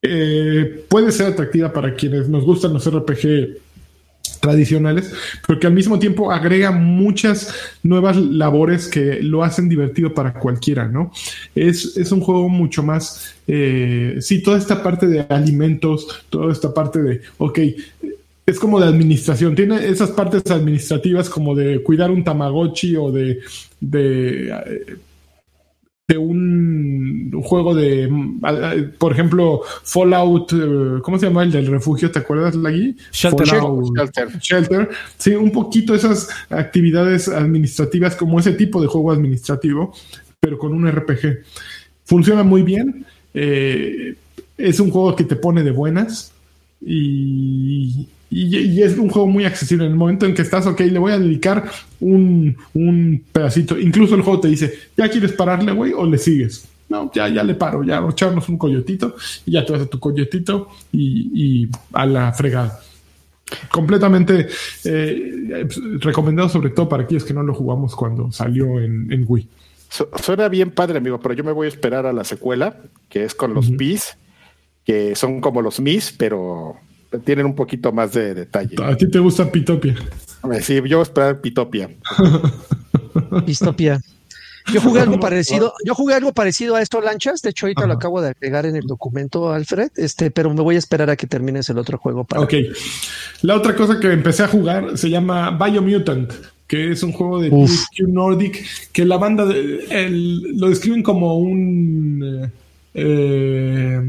eh, 0.00 0.84
puede 0.88 1.12
ser 1.12 1.26
atractiva 1.26 1.72
para 1.72 1.94
quienes 1.94 2.28
nos 2.28 2.44
gustan 2.44 2.72
los 2.72 2.90
RPG 2.90 3.63
tradicionales, 4.44 5.12
pero 5.46 5.58
que 5.58 5.66
al 5.66 5.72
mismo 5.72 5.98
tiempo 5.98 6.30
agrega 6.30 6.70
muchas 6.70 7.54
nuevas 7.82 8.16
labores 8.16 8.86
que 8.88 9.22
lo 9.22 9.42
hacen 9.42 9.68
divertido 9.68 10.12
para 10.12 10.34
cualquiera, 10.34 10.86
¿no? 10.86 11.10
Es, 11.54 11.96
es 11.96 12.12
un 12.12 12.20
juego 12.20 12.48
mucho 12.48 12.82
más, 12.82 13.34
eh, 13.46 14.18
sí, 14.20 14.42
toda 14.42 14.58
esta 14.58 14.82
parte 14.82 15.06
de 15.06 15.24
alimentos, 15.28 16.24
toda 16.28 16.52
esta 16.52 16.74
parte 16.74 17.02
de, 17.02 17.20
ok, 17.38 17.58
es 18.46 18.58
como 18.58 18.78
de 18.78 18.86
administración, 18.86 19.54
tiene 19.54 19.86
esas 19.88 20.10
partes 20.10 20.42
administrativas 20.50 21.30
como 21.30 21.54
de 21.54 21.82
cuidar 21.82 22.10
un 22.10 22.22
tamagotchi 22.22 22.96
o 22.96 23.10
de, 23.10 23.40
de 23.80 24.98
de 26.06 26.18
un, 26.18 27.30
juego 27.42 27.74
de, 27.74 28.10
por 28.98 29.12
ejemplo, 29.12 29.62
Fallout, 29.84 30.52
eh, 30.52 31.00
¿cómo 31.02 31.18
se 31.18 31.26
llama 31.26 31.42
el 31.42 31.50
del 31.50 31.66
refugio? 31.66 32.10
¿Te 32.10 32.18
acuerdas, 32.18 32.54
Lagui? 32.54 32.96
Shelter. 33.10 33.46
Shelter. 33.46 34.28
Shelter. 34.40 34.88
Sí, 35.16 35.34
un 35.34 35.50
poquito 35.50 35.94
esas 35.94 36.28
actividades 36.50 37.28
administrativas 37.28 38.16
como 38.16 38.38
ese 38.38 38.52
tipo 38.52 38.82
de 38.82 38.86
juego 38.86 39.12
administrativo, 39.12 39.94
pero 40.40 40.58
con 40.58 40.74
un 40.74 40.90
RPG. 40.90 41.42
Funciona 42.04 42.42
muy 42.42 42.62
bien. 42.62 43.06
Eh, 43.32 44.14
es 44.58 44.80
un 44.80 44.90
juego 44.90 45.16
que 45.16 45.24
te 45.24 45.36
pone 45.36 45.62
de 45.62 45.70
buenas 45.70 46.32
y, 46.80 48.08
y, 48.34 48.82
es 48.82 48.98
un 48.98 49.08
juego 49.08 49.28
muy 49.28 49.44
accesible. 49.44 49.84
En 49.86 49.92
el 49.92 49.96
momento 49.96 50.26
en 50.26 50.34
que 50.34 50.42
estás, 50.42 50.66
ok, 50.66 50.80
le 50.80 50.98
voy 50.98 51.12
a 51.12 51.18
dedicar 51.18 51.70
un, 52.00 52.56
pedacito. 53.32 53.78
Incluso 53.78 54.16
el 54.16 54.22
juego 54.22 54.40
te 54.40 54.48
dice, 54.48 54.74
¿ya 54.96 55.08
quieres 55.08 55.32
pararle, 55.32 55.72
güey? 55.72 55.92
¿O 55.92 56.04
le 56.04 56.18
sigues? 56.18 56.68
No, 56.88 57.10
ya, 57.14 57.28
ya 57.28 57.44
le 57.44 57.54
paro, 57.54 57.82
ya 57.84 58.04
echarnos 58.10 58.48
un 58.48 58.58
coyotito 58.58 59.16
y 59.46 59.52
ya 59.52 59.64
te 59.64 59.72
vas 59.72 59.82
a 59.82 59.86
tu 59.86 59.98
coyotito 59.98 60.68
y, 60.92 61.68
a 61.92 62.06
la 62.06 62.32
fregada. 62.32 62.80
Completamente 63.70 64.48
eh, 64.84 65.66
recomendado, 66.00 66.48
sobre 66.48 66.70
todo 66.70 66.88
para 66.88 67.04
aquellos 67.04 67.24
que 67.24 67.34
no 67.34 67.42
lo 67.42 67.54
jugamos 67.54 67.94
cuando 67.94 68.32
salió 68.32 68.80
en, 68.80 69.24
Wii. 69.26 69.48
suena 70.20 70.48
bien 70.48 70.72
padre, 70.72 70.98
amigo, 70.98 71.20
pero 71.20 71.34
yo 71.34 71.44
me 71.44 71.52
voy 71.52 71.66
a 71.66 71.68
esperar 71.68 72.04
a 72.04 72.12
la 72.12 72.24
secuela, 72.24 72.76
que 73.08 73.24
es 73.24 73.34
con 73.34 73.54
los 73.54 73.76
Bees, 73.76 74.16
que 74.84 75.14
son 75.14 75.40
como 75.40 75.62
los 75.62 75.78
Mis, 75.78 76.12
pero 76.12 76.76
tienen 77.24 77.46
un 77.46 77.54
poquito 77.54 77.92
más 77.92 78.12
de 78.12 78.34
detalle. 78.34 78.76
¿A 78.82 78.96
ti 78.96 79.10
te 79.10 79.18
gusta 79.18 79.50
Pitopia? 79.50 79.94
Sí, 80.60 80.74
yo 80.74 80.98
voy 80.98 81.00
a 81.00 81.02
esperar 81.02 81.40
Pitopia. 81.40 81.90
Pitopia. 83.46 84.00
Yo 84.72 84.80
jugué 84.80 85.00
algo 85.00 85.20
parecido, 85.20 85.74
yo 85.84 85.94
jugué 85.94 86.14
algo 86.14 86.32
parecido 86.32 86.76
a 86.76 86.82
esto, 86.82 87.00
Lanchas. 87.00 87.42
De 87.42 87.50
hecho, 87.50 87.66
ahorita 87.66 87.86
lo 87.86 87.94
acabo 87.94 88.20
de 88.20 88.30
agregar 88.30 88.66
en 88.66 88.76
el 88.76 88.86
documento, 88.86 89.52
Alfred. 89.52 89.90
Este, 89.96 90.30
pero 90.30 90.52
me 90.52 90.62
voy 90.62 90.76
a 90.76 90.78
esperar 90.78 91.10
a 91.10 91.16
que 91.16 91.26
termines 91.26 91.68
el 91.68 91.78
otro 91.78 91.98
juego 91.98 92.24
para. 92.24 92.42
Ok. 92.42 92.54
La 93.42 93.56
otra 93.56 93.74
cosa 93.74 94.00
que 94.00 94.12
empecé 94.12 94.42
a 94.42 94.48
jugar 94.48 94.96
se 94.96 95.10
llama 95.10 95.50
Biomutant, 95.50 96.32
que 96.66 96.92
es 96.92 97.02
un 97.02 97.12
juego 97.12 97.40
de 97.40 97.50
THQ 97.50 98.08
Nordic, 98.08 98.64
que 98.92 99.04
la 99.04 99.18
banda 99.18 99.44
lo 99.44 100.68
describen 100.68 101.02
como 101.02 101.38
un 101.38 102.22
eh, 102.24 102.50
eh, 102.94 104.00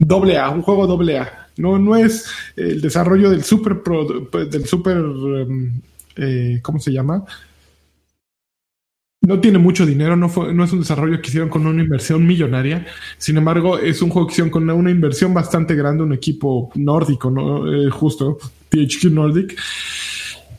doble 0.00 0.38
A, 0.38 0.50
un 0.50 0.62
juego 0.62 0.86
doble 0.86 1.18
A. 1.18 1.48
No, 1.56 1.78
no 1.78 1.94
es 1.94 2.26
el 2.56 2.80
desarrollo 2.80 3.30
del 3.30 3.44
super, 3.44 3.80
del 4.50 4.66
super, 4.66 4.96
em, 4.96 5.80
eh, 6.16 6.58
¿cómo 6.62 6.80
se 6.80 6.90
llama? 6.90 7.24
No 9.22 9.38
tiene 9.38 9.58
mucho 9.58 9.84
dinero, 9.84 10.16
no, 10.16 10.30
fue, 10.30 10.54
no 10.54 10.64
es 10.64 10.72
un 10.72 10.80
desarrollo 10.80 11.20
que 11.20 11.28
hicieron 11.28 11.50
con 11.50 11.66
una 11.66 11.82
inversión 11.82 12.26
millonaria. 12.26 12.86
Sin 13.18 13.36
embargo, 13.36 13.78
es 13.78 14.00
un 14.00 14.08
juego 14.08 14.26
que 14.26 14.32
hicieron 14.32 14.50
con 14.50 14.68
una, 14.70 14.90
inversión 14.90 15.34
bastante 15.34 15.74
grande, 15.74 16.02
un 16.02 16.14
equipo 16.14 16.70
nórdico, 16.74 17.30
¿no? 17.30 17.70
Eh, 17.70 17.90
justo, 17.90 18.38
THQ 18.70 19.04
Nordic. 19.10 19.60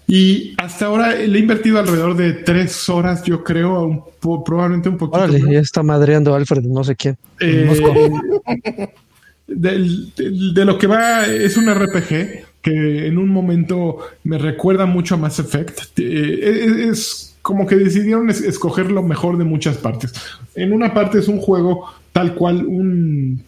Y 0.05 0.53
hasta 0.57 0.85
ahora 0.85 1.15
le 1.15 1.35
he 1.35 1.41
invertido 1.41 1.79
alrededor 1.79 2.15
de 2.15 2.33
tres 2.33 2.87
horas, 2.89 3.23
yo 3.23 3.43
creo, 3.43 4.11
probablemente 4.19 4.89
un 4.89 4.97
poquito. 4.97 5.17
Órale, 5.17 5.39
ya 5.51 5.59
está 5.59 5.81
madreando 5.81 6.35
Alfred, 6.35 6.63
no 6.63 6.83
sé 6.83 6.95
quién. 6.95 7.17
Eh, 7.39 8.87
de 9.47 10.65
lo 10.65 10.77
que 10.77 10.87
va 10.87 11.25
es 11.25 11.57
un 11.57 11.73
RPG 11.73 12.45
que 12.61 13.07
en 13.07 13.17
un 13.17 13.29
momento 13.29 13.97
me 14.23 14.37
recuerda 14.37 14.85
mucho 14.85 15.15
a 15.15 15.17
Mass 15.17 15.39
Effect. 15.39 15.99
Eh, 15.99 16.87
es, 16.89 17.35
como 17.41 17.65
que 17.65 17.75
decidieron 17.75 18.29
escoger 18.29 18.91
lo 18.91 19.01
mejor 19.01 19.37
de 19.37 19.43
muchas 19.43 19.77
partes. 19.77 20.13
En 20.55 20.73
una 20.73 20.93
parte 20.93 21.19
es 21.19 21.27
un 21.27 21.39
juego 21.39 21.85
tal 22.11 22.35
cual 22.35 22.65
un 22.65 23.43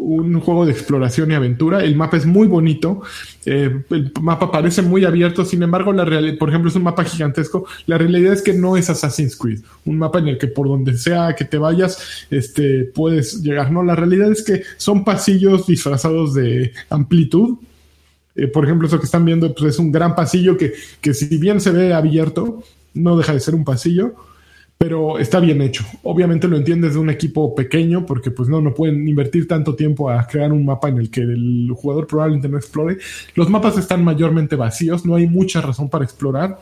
un 0.00 0.40
juego 0.40 0.66
de 0.66 0.72
exploración 0.72 1.30
y 1.30 1.34
aventura. 1.34 1.84
El 1.84 1.96
mapa 1.96 2.16
es 2.16 2.26
muy 2.26 2.46
bonito. 2.46 3.02
Eh, 3.44 3.82
el 3.90 4.12
mapa 4.20 4.50
parece 4.50 4.82
muy 4.82 5.04
abierto. 5.04 5.44
Sin 5.44 5.62
embargo, 5.62 5.92
la 5.92 6.04
realidad, 6.04 6.38
por 6.38 6.48
ejemplo, 6.48 6.70
es 6.70 6.76
un 6.76 6.82
mapa 6.82 7.04
gigantesco. 7.04 7.66
La 7.86 7.98
realidad 7.98 8.32
es 8.32 8.42
que 8.42 8.52
no 8.52 8.76
es 8.76 8.90
Assassin's 8.90 9.36
Creed. 9.36 9.60
Un 9.84 9.98
mapa 9.98 10.18
en 10.18 10.28
el 10.28 10.38
que 10.38 10.48
por 10.48 10.68
donde 10.68 10.96
sea 10.96 11.34
que 11.34 11.44
te 11.44 11.58
vayas, 11.58 12.26
este, 12.30 12.84
puedes 12.84 13.42
llegar. 13.42 13.70
No, 13.70 13.82
la 13.82 13.94
realidad 13.94 14.32
es 14.32 14.42
que 14.42 14.62
son 14.76 15.04
pasillos 15.04 15.66
disfrazados 15.66 16.34
de 16.34 16.72
amplitud. 16.88 17.58
Eh, 18.34 18.46
por 18.46 18.64
ejemplo, 18.64 18.88
eso 18.88 18.98
que 18.98 19.06
están 19.06 19.24
viendo 19.24 19.54
pues, 19.54 19.74
es 19.74 19.78
un 19.78 19.92
gran 19.92 20.14
pasillo 20.14 20.56
que, 20.56 20.72
que 21.00 21.14
si 21.14 21.36
bien 21.36 21.60
se 21.60 21.70
ve 21.70 21.92
abierto, 21.92 22.62
no 22.94 23.16
deja 23.16 23.32
de 23.32 23.40
ser 23.40 23.54
un 23.54 23.64
pasillo 23.64 24.14
pero 24.82 25.18
está 25.18 25.40
bien 25.40 25.60
hecho. 25.60 25.84
Obviamente 26.04 26.48
lo 26.48 26.56
entiendes 26.56 26.94
de 26.94 27.00
un 27.00 27.10
equipo 27.10 27.54
pequeño 27.54 28.06
porque 28.06 28.30
pues 28.30 28.48
no, 28.48 28.62
no 28.62 28.72
pueden 28.72 29.06
invertir 29.06 29.46
tanto 29.46 29.76
tiempo 29.76 30.08
a 30.08 30.26
crear 30.26 30.54
un 30.54 30.64
mapa 30.64 30.88
en 30.88 30.96
el 30.96 31.10
que 31.10 31.20
el 31.20 31.70
jugador 31.76 32.06
probablemente 32.06 32.48
no 32.48 32.56
explore. 32.56 32.96
Los 33.34 33.50
mapas 33.50 33.76
están 33.76 34.02
mayormente 34.02 34.56
vacíos, 34.56 35.04
no 35.04 35.16
hay 35.16 35.26
mucha 35.26 35.60
razón 35.60 35.90
para 35.90 36.06
explorar. 36.06 36.60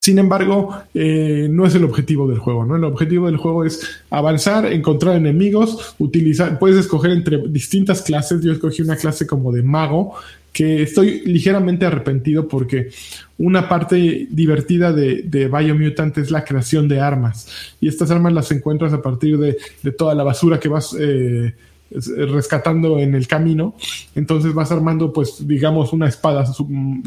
Sin 0.00 0.18
embargo, 0.18 0.74
eh, 0.92 1.46
no 1.48 1.64
es 1.64 1.76
el 1.76 1.84
objetivo 1.84 2.26
del 2.26 2.38
juego, 2.38 2.64
¿no? 2.64 2.74
El 2.74 2.82
objetivo 2.82 3.26
del 3.26 3.36
juego 3.36 3.64
es 3.64 4.02
avanzar, 4.10 4.66
encontrar 4.66 5.14
enemigos, 5.14 5.94
utilizar, 6.00 6.58
puedes 6.58 6.78
escoger 6.78 7.12
entre 7.12 7.38
distintas 7.48 8.02
clases. 8.02 8.42
Yo 8.42 8.50
escogí 8.50 8.82
una 8.82 8.96
clase 8.96 9.28
como 9.28 9.52
de 9.52 9.62
mago, 9.62 10.14
que 10.52 10.82
estoy 10.82 11.22
ligeramente 11.26 11.86
arrepentido 11.86 12.48
porque 12.48 12.90
una 13.38 13.68
parte 13.68 14.26
divertida 14.30 14.92
de, 14.92 15.22
de 15.22 15.48
Biomutant 15.48 16.16
es 16.18 16.30
la 16.30 16.44
creación 16.44 16.88
de 16.88 17.00
armas. 17.00 17.74
Y 17.80 17.88
estas 17.88 18.10
armas 18.10 18.32
las 18.32 18.50
encuentras 18.50 18.92
a 18.92 19.00
partir 19.00 19.38
de, 19.38 19.56
toda 19.92 20.14
la 20.14 20.24
basura 20.24 20.60
que 20.60 20.68
vas 20.68 20.94
eh, 20.98 21.54
rescatando 21.90 22.98
en 22.98 23.14
el 23.14 23.26
camino. 23.26 23.74
Entonces 24.14 24.52
vas 24.52 24.70
armando, 24.70 25.12
pues, 25.12 25.46
digamos, 25.46 25.92
una 25.92 26.08
espada 26.08 26.44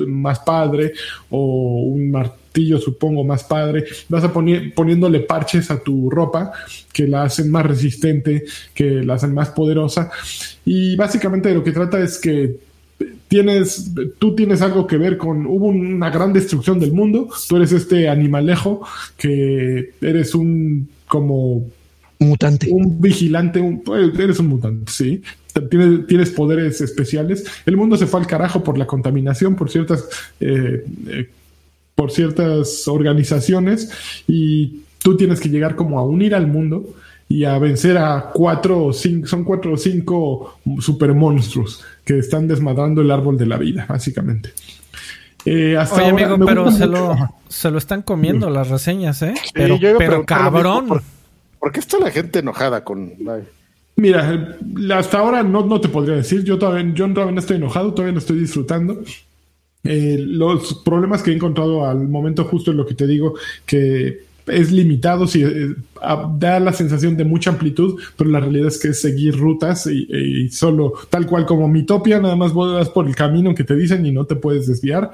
más 0.07 0.39
padre 0.39 0.93
o 1.29 1.83
un 1.83 2.11
martillo, 2.11 2.79
supongo, 2.79 3.23
más 3.23 3.43
padre. 3.43 3.85
Vas 4.09 4.23
a 4.23 4.33
poner, 4.33 4.73
poniéndole 4.73 5.19
parches 5.19 5.69
a 5.69 5.79
tu 5.79 6.09
ropa 6.09 6.51
que 6.91 7.07
la 7.07 7.23
hacen 7.23 7.51
más 7.51 7.65
resistente, 7.65 8.45
que 8.73 9.03
la 9.03 9.15
hacen 9.15 9.33
más 9.33 9.49
poderosa. 9.49 10.09
Y 10.65 10.95
básicamente 10.95 11.49
de 11.49 11.55
lo 11.55 11.63
que 11.63 11.71
trata 11.71 12.01
es 12.01 12.17
que 12.17 12.72
tienes, 13.33 13.91
tú 14.19 14.35
tienes 14.35 14.61
algo 14.61 14.85
que 14.85 14.95
ver 14.95 15.17
con, 15.17 15.47
hubo 15.47 15.65
una 15.65 16.11
gran 16.11 16.33
destrucción 16.33 16.79
del 16.79 16.91
mundo, 16.91 17.29
tú 17.49 17.55
eres 17.55 17.71
este 17.71 18.07
animalejo 18.07 18.85
que 19.17 19.93
eres 20.01 20.35
un 20.35 20.87
como 21.07 21.65
mutante. 22.19 22.67
Un 22.69 23.01
vigilante, 23.01 23.81
pues, 23.83 24.19
eres 24.19 24.37
un 24.37 24.49
mutante, 24.49 24.91
sí. 24.91 25.23
Tienes, 25.71 26.05
tienes, 26.05 26.29
poderes 26.29 26.79
especiales. 26.81 27.43
El 27.65 27.75
mundo 27.75 27.97
se 27.97 28.05
fue 28.05 28.19
al 28.19 28.27
carajo 28.27 28.63
por 28.63 28.77
la 28.77 28.85
contaminación, 28.85 29.55
por 29.55 29.71
ciertas, 29.71 30.07
eh, 30.39 30.85
eh, 31.07 31.27
por 31.95 32.11
ciertas 32.11 32.87
organizaciones 32.87 33.89
y 34.27 34.83
tú 34.99 35.17
tienes 35.17 35.39
que 35.39 35.49
llegar 35.49 35.75
como 35.75 35.97
a 35.97 36.05
unir 36.05 36.35
al 36.35 36.45
mundo 36.45 36.93
y 37.27 37.45
a 37.45 37.57
vencer 37.57 37.97
a 37.97 38.29
cuatro 38.31 38.85
o 38.85 38.93
cinco, 38.93 39.25
son 39.25 39.43
cuatro 39.43 39.73
o 39.73 39.77
cinco 39.77 40.59
super 40.79 41.15
monstruos 41.15 41.83
que 42.03 42.19
están 42.19 42.47
desmadrando 42.47 43.01
el 43.01 43.11
árbol 43.11 43.37
de 43.37 43.45
la 43.45 43.57
vida, 43.57 43.85
básicamente. 43.87 44.53
Eh, 45.45 45.77
Oye, 45.77 46.05
amigo, 46.05 46.37
pero 46.45 46.71
se 46.71 46.85
lo, 46.87 47.15
se 47.49 47.69
lo, 47.69 47.77
están 47.77 48.01
comiendo 48.01 48.49
las 48.49 48.69
reseñas, 48.69 49.21
¿eh? 49.21 49.33
pero, 49.53 49.77
pero 49.97 50.25
cabrón. 50.25 50.87
¿por, 51.59 51.71
qué 51.71 51.79
está 51.79 51.97
la 51.99 52.11
gente 52.11 52.39
enojada 52.39 52.83
con.? 52.83 53.13
Mira, 53.95 54.57
hasta 54.95 55.19
ahora 55.19 55.43
no, 55.43 55.65
no 55.65 55.79
te 55.81 55.89
podría 55.89 56.15
decir. 56.15 56.43
Yo 56.43 56.57
todavía, 56.57 56.93
yo 56.93 57.11
todavía 57.13 57.33
no 57.33 57.39
estoy 57.39 57.57
enojado, 57.57 57.93
todavía 57.93 58.13
no 58.13 58.19
estoy 58.19 58.39
disfrutando. 58.39 59.03
Eh, 59.83 60.17
los 60.17 60.75
problemas 60.85 61.21
que 61.21 61.31
he 61.31 61.35
encontrado 61.35 61.85
al 61.85 62.07
momento, 62.07 62.45
justo 62.45 62.71
en 62.71 62.77
lo 62.77 62.85
que 62.85 62.95
te 62.95 63.05
digo, 63.05 63.35
que 63.65 64.25
es 64.47 64.71
limitado, 64.71 65.27
si 65.27 65.43
eh, 65.43 65.75
da 66.37 66.59
la 66.59 66.73
sensación 66.73 67.15
de 67.15 67.23
mucha 67.23 67.49
amplitud, 67.49 67.99
pero 68.17 68.29
la 68.29 68.39
realidad 68.39 68.67
es 68.67 68.77
que 68.77 68.89
es 68.89 69.01
seguir 69.01 69.37
rutas 69.37 69.87
y, 69.87 70.49
solo 70.49 70.93
tal 71.09 71.25
cual 71.25 71.45
como 71.45 71.67
Mitopia, 71.67 72.19
nada 72.19 72.35
más 72.35 72.53
vas 72.53 72.89
por 72.89 73.07
el 73.07 73.15
camino 73.15 73.55
que 73.55 73.63
te 73.63 73.75
dicen 73.75 74.05
y 74.05 74.11
no 74.11 74.25
te 74.25 74.35
puedes 74.35 74.67
desviar. 74.67 75.11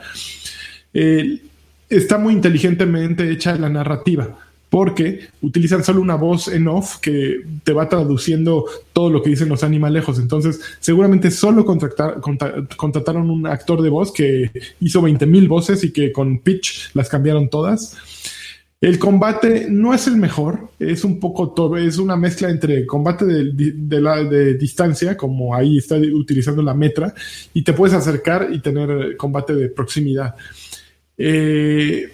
Eh, 0.93 1.41
está 1.89 2.17
muy 2.17 2.33
inteligentemente 2.33 3.29
hecha 3.31 3.55
la 3.55 3.69
narrativa 3.69 4.37
porque 4.69 5.29
utilizan 5.41 5.83
solo 5.83 6.01
una 6.01 6.15
voz 6.15 6.47
en 6.47 6.67
off 6.67 6.97
que 6.97 7.41
te 7.63 7.73
va 7.73 7.89
traduciendo 7.89 8.65
todo 8.93 9.09
lo 9.09 9.23
que 9.23 9.31
dicen 9.31 9.49
los 9.49 9.63
animalejos. 9.63 10.19
Entonces, 10.19 10.61
seguramente 10.79 11.31
solo 11.31 11.65
contrataron 11.65 13.29
un 13.29 13.47
actor 13.47 13.81
de 13.81 13.89
voz 13.89 14.11
que 14.11 14.51
hizo 14.79 15.01
20.000 15.01 15.47
voces 15.47 15.83
y 15.83 15.91
que 15.91 16.11
con 16.11 16.39
pitch 16.39 16.91
las 16.93 17.09
cambiaron 17.09 17.49
todas. 17.49 17.97
El 18.81 18.97
combate 18.97 19.67
no 19.69 19.93
es 19.93 20.07
el 20.07 20.15
mejor, 20.15 20.69
es 20.79 21.03
un 21.03 21.19
poco, 21.19 21.75
es 21.75 21.97
una 21.97 22.15
mezcla 22.15 22.49
entre 22.49 22.85
combate 22.85 23.25
de, 23.25 24.01
la, 24.01 24.23
de 24.23 24.53
distancia, 24.53 25.17
como 25.17 25.53
ahí 25.53 25.79
está 25.79 25.97
utilizando 25.97 26.61
la 26.61 26.73
metra, 26.73 27.13
y 27.53 27.61
te 27.61 27.73
puedes 27.73 27.93
acercar 27.93 28.47
y 28.51 28.59
tener 28.59 29.17
combate 29.17 29.53
de 29.53 29.67
proximidad. 29.67 30.35
Eh, 31.17 32.09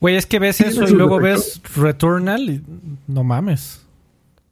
Güey, 0.00 0.16
es 0.16 0.24
que 0.24 0.38
ves 0.38 0.60
eso 0.62 0.88
y 0.88 0.92
luego 0.92 1.20
ves 1.20 1.60
Returnal 1.76 2.40
y 2.48 2.62
no 3.06 3.22
mames. 3.22 3.84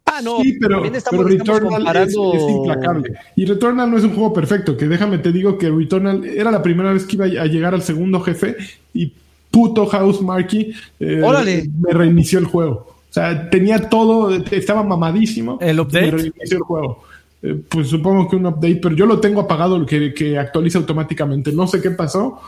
Ah, 0.05 0.21
no. 0.23 0.41
Sí, 0.41 0.59
pero, 0.61 0.83
Returnal 0.83 1.97
es, 1.97 2.15
implacable. 2.15 3.19
Y 3.35 3.47
Returnal 3.47 3.91
no 3.91 3.97
es 3.97 4.05
un 4.05 4.15
juego 4.15 4.33
perfecto, 4.33 4.77
que 4.77 4.87
déjame 4.87 5.19
te 5.19 5.33
digo 5.33 5.57
que 5.57 5.71
Returnal 5.71 6.25
era 6.25 6.51
la 6.51 6.63
primera 6.63 6.93
vez 6.93 7.05
que 7.07 7.17
iba 7.17 7.25
a 7.25 7.47
llegar 7.47 7.75
al 7.75 7.83
segundo 7.83 8.21
jefe 8.21 8.57
y 8.93 9.13
puto 9.51 9.87
House 9.87 10.21
Marky 10.23 10.73
eh, 11.01 11.69
me 11.81 11.93
reinició 11.93 12.39
el 12.39 12.47
juego. 12.47 12.87
O 13.11 13.13
sea, 13.13 13.49
tenía 13.49 13.89
todo, 13.89 14.31
estaba 14.51 14.83
mamadísimo. 14.83 15.59
¿El 15.61 15.81
update? 15.81 16.07
Me 16.07 16.11
reinició 16.11 16.59
el 16.59 16.63
juego. 16.63 17.05
Eh, 17.43 17.63
pues 17.69 17.89
supongo 17.89 18.29
que 18.29 18.37
un 18.37 18.47
update, 18.47 18.81
pero 18.83 18.95
yo 18.95 19.07
lo 19.07 19.21
tengo 19.21 19.41
apagado, 19.41 19.85
que, 19.87 20.13
que 20.13 20.39
actualiza 20.39 20.79
automáticamente. 20.79 21.53
No 21.53 21.67
sé 21.67 21.81
qué 21.81 21.91
pasó. 21.91 22.41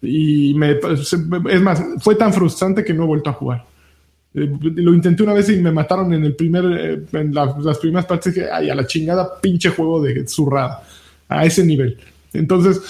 Y 0.00 0.54
me, 0.54 0.78
es 1.50 1.60
más, 1.60 1.82
fue 2.00 2.14
tan 2.14 2.32
frustrante 2.32 2.84
que 2.84 2.94
no 2.94 3.04
he 3.04 3.06
vuelto 3.06 3.30
a 3.30 3.34
jugar. 3.34 3.64
Eh, 4.34 4.48
lo 4.60 4.94
intenté 4.94 5.22
una 5.22 5.32
vez 5.32 5.48
y 5.50 5.56
me 5.56 5.72
mataron 5.72 6.12
en 6.12 6.24
el 6.24 6.34
primer, 6.34 6.64
eh, 6.64 7.04
en 7.12 7.34
las 7.34 7.78
primeras 7.78 8.06
partes 8.06 8.32
que, 8.32 8.50
ay, 8.50 8.70
a 8.70 8.74
la 8.74 8.86
chingada 8.86 9.40
pinche 9.40 9.70
juego 9.70 10.02
de 10.02 10.26
zurrada, 10.28 10.82
a 11.28 11.44
ese 11.44 11.64
nivel. 11.64 11.98
Entonces, 12.32 12.80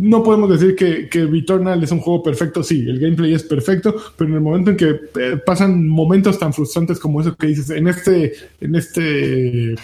no 0.00 0.22
podemos 0.22 0.50
decir 0.50 0.74
que, 0.74 1.08
que 1.08 1.26
Returnal 1.26 1.82
es 1.82 1.92
un 1.92 2.00
juego 2.00 2.22
perfecto, 2.22 2.62
sí, 2.62 2.86
el 2.88 2.98
gameplay 2.98 3.34
es 3.34 3.42
perfecto, 3.42 3.94
pero 4.16 4.30
en 4.30 4.36
el 4.36 4.40
momento 4.40 4.70
en 4.70 4.76
que 4.76 4.88
eh, 4.88 5.36
pasan 5.44 5.86
momentos 5.86 6.38
tan 6.38 6.52
frustrantes 6.52 6.98
como 6.98 7.20
eso 7.20 7.36
que 7.36 7.48
dices, 7.48 7.70
en 7.70 7.86
este, 7.86 8.32
en 8.60 8.74
este 8.74 9.74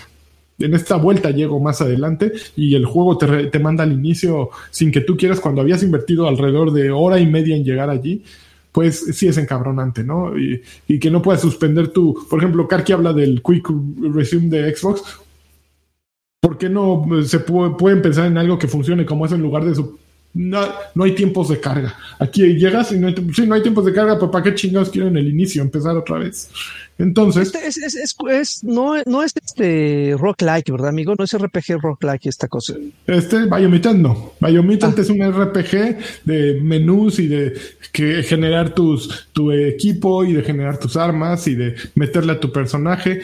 en 0.59 0.73
esta 0.73 0.97
vuelta 0.97 1.31
llego 1.31 1.61
más 1.61 1.83
adelante 1.83 2.33
y 2.57 2.75
el 2.75 2.87
juego 2.87 3.19
te, 3.19 3.49
te, 3.49 3.59
manda 3.59 3.85
al 3.85 3.93
inicio 3.93 4.49
sin 4.71 4.91
que 4.91 5.03
tú 5.03 5.15
quieras 5.15 5.39
cuando 5.39 5.61
habías 5.61 5.83
invertido 5.83 6.27
alrededor 6.27 6.73
de 6.73 6.91
hora 6.91 7.21
y 7.21 7.27
media 7.27 7.55
en 7.55 7.63
llegar 7.63 7.91
allí, 7.91 8.25
pues 8.73 9.05
sí 9.13 9.29
es 9.29 9.37
encabronante, 9.37 10.03
¿no? 10.03 10.33
Y, 10.39 10.99
que 10.99 11.11
no 11.11 11.21
puedas 11.21 11.43
suspender 11.43 11.89
tu, 11.89 12.27
por 12.29 12.39
ejemplo, 12.39 12.67
Karki 12.67 12.93
habla 12.93 13.13
del 13.13 13.43
Quick 13.43 13.69
Resume 14.15 14.49
de 14.49 14.75
Xbox. 14.75 15.03
¿Por 16.41 16.57
qué 16.59 16.69
no 16.69 17.07
se 17.25 17.41
puede, 17.41 17.71
pueden 17.75 18.01
pensar 18.01 18.27
en 18.27 18.39
algo 18.39 18.59
que 18.59 18.69
funcione 18.69 19.05
como 19.05 19.27
es 19.27 19.33
en 19.33 19.43
lugar 19.43 19.65
de 19.65 19.75
su 19.75 19.99
no, 20.37 20.61
no, 20.95 21.05
hay 21.05 21.15
tiempos 21.15 21.49
de 21.49 21.59
carga. 21.59 21.95
Aquí 22.19 22.43
llegas 22.55 22.93
y 22.93 22.99
no 22.99 23.09
hay, 23.09 23.15
sí, 23.35 23.47
no 23.47 23.55
hay 23.55 23.63
tiempos 23.63 23.87
de 23.87 23.93
carga, 23.93 24.15
pero 24.17 24.31
¿para 24.31 24.45
qué 24.45 24.55
chingados 24.55 24.91
quieren 24.91 25.17
el 25.17 25.29
inicio? 25.29 25.63
Empezar 25.63 25.97
otra 25.97 26.19
vez. 26.19 26.51
Entonces. 26.99 27.49
Este 27.49 27.67
es, 27.67 27.79
es, 27.95 28.17
es, 28.31 28.65
no, 28.65 28.95
no 29.07 29.23
es 29.23 29.33
este 29.35 30.15
rock 30.19 30.43
like, 30.43 30.71
¿verdad, 30.71 30.89
amigo? 30.89 31.15
No 31.19 31.25
es 31.25 31.37
RPG 31.37 31.81
rock 31.81 32.05
like 32.05 32.29
esta 32.29 32.49
cosa. 32.49 32.75
Este 33.07 33.47
Biomutant 33.47 33.99
no. 33.99 34.33
Biomutant 34.41 34.99
ah. 34.99 35.01
es 35.01 35.09
un 35.09 35.23
RPG 35.23 36.25
de 36.25 36.61
menús 36.63 37.19
y 37.19 37.29
de 37.29 37.55
que 37.93 38.23
generar 38.23 38.75
tus, 38.75 39.29
tu 39.33 39.53
equipo 39.53 40.25
y 40.25 40.35
de 40.35 40.43
generar 40.43 40.79
tus 40.79 40.97
armas 40.97 41.47
y 41.49 41.55
de 41.55 41.77
meterle 41.95 42.33
a 42.33 42.41
tu 42.41 42.53
personaje. 42.53 43.23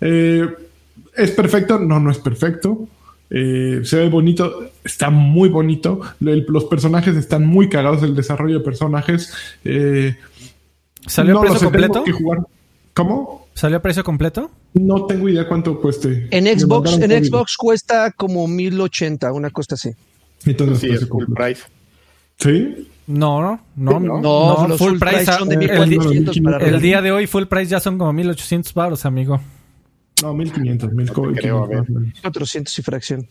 Eh, 0.00 0.48
¿Es 1.16 1.32
perfecto? 1.32 1.78
No, 1.80 1.98
no 1.98 2.10
es 2.10 2.18
perfecto. 2.18 2.88
Eh, 3.34 3.80
se 3.84 3.96
ve 3.96 4.08
bonito, 4.10 4.72
está 4.84 5.08
muy 5.08 5.48
bonito. 5.48 6.02
los 6.20 6.64
personajes 6.66 7.16
están 7.16 7.46
muy 7.46 7.70
cagados, 7.70 8.02
el 8.02 8.14
desarrollo 8.14 8.58
de 8.58 8.64
personajes. 8.64 9.32
Eh, 9.64 10.14
¿Salió 11.06 11.38
a 11.38 11.40
precio 11.40 11.60
completo? 11.60 12.04
¿Cómo? 12.92 13.48
¿Salió 13.54 13.78
a 13.78 13.80
precio 13.80 14.04
completo? 14.04 14.50
No 14.74 15.06
tengo 15.06 15.30
idea 15.30 15.48
cuánto 15.48 15.80
cueste. 15.80 16.28
En 16.30 16.46
Xbox, 16.46 16.92
en 16.98 17.24
Xbox 17.24 17.56
cuesta 17.56 18.10
como 18.12 18.46
1080, 18.46 19.32
una 19.32 19.48
cosa 19.48 19.76
así. 19.76 19.92
Entonces, 20.44 20.80
sí, 20.80 20.90
es 20.90 21.08
full 21.08 21.24
price. 21.34 21.62
¿Sí? 22.38 22.88
No, 23.06 23.40
no, 23.40 23.60
no, 23.76 23.98
no, 23.98 24.68
no 24.68 24.76
full, 24.76 24.98
price, 24.98 25.24
son 25.24 25.48
de 25.48 25.56
1400 25.56 26.36
el, 26.36 26.74
el, 26.74 26.80
día 26.80 27.00
de 27.00 27.12
hoy 27.12 27.26
full 27.26 27.44
price 27.44 27.66
ya 27.66 27.80
son 27.80 27.98
como 27.98 28.12
1800 28.12 28.74
baros, 28.74 29.06
amigo. 29.06 29.40
No, 30.22 30.34
1500, 30.34 30.92
1400. 30.92 31.86
400 32.22 32.78
y 32.78 32.82
fracción. 32.82 33.28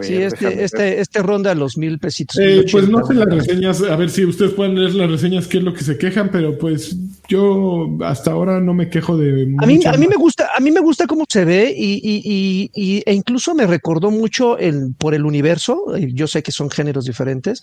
sí, 0.00 0.14
este, 0.14 0.64
este, 0.64 1.00
este, 1.00 1.22
ronda 1.22 1.54
los 1.54 1.76
mil 1.76 1.98
pesitos. 1.98 2.38
Eh, 2.40 2.64
pues 2.70 2.88
no 2.88 3.04
sé 3.04 3.14
las 3.14 3.28
reseñas, 3.28 3.82
a 3.82 3.96
ver 3.96 4.10
si 4.10 4.24
ustedes 4.24 4.52
pueden 4.52 4.76
leer 4.76 4.94
las 4.94 5.10
reseñas, 5.10 5.46
qué 5.46 5.58
es 5.58 5.64
lo 5.64 5.74
que 5.74 5.84
se 5.84 5.98
quejan, 5.98 6.30
pero 6.30 6.58
pues 6.58 6.96
yo 7.28 7.98
hasta 8.02 8.30
ahora 8.32 8.60
no 8.60 8.72
me 8.72 8.88
quejo 8.88 9.16
de. 9.16 9.54
A 9.58 9.66
mí, 9.66 9.80
a 9.84 9.92
mí 9.92 10.08
me 10.08 10.16
gusta, 10.16 10.48
a 10.56 10.60
mí 10.60 10.70
me 10.70 10.80
gusta 10.80 11.06
cómo 11.06 11.24
se 11.28 11.44
ve 11.44 11.74
y, 11.76 12.00
y, 12.02 12.70
y, 12.74 13.02
e 13.04 13.12
incluso 13.12 13.54
me 13.54 13.66
recordó 13.66 14.10
mucho 14.10 14.58
el, 14.58 14.94
por 14.96 15.14
el 15.14 15.24
universo. 15.24 15.96
Yo 15.98 16.26
sé 16.26 16.42
que 16.42 16.52
son 16.52 16.70
géneros 16.70 17.04
diferentes. 17.04 17.60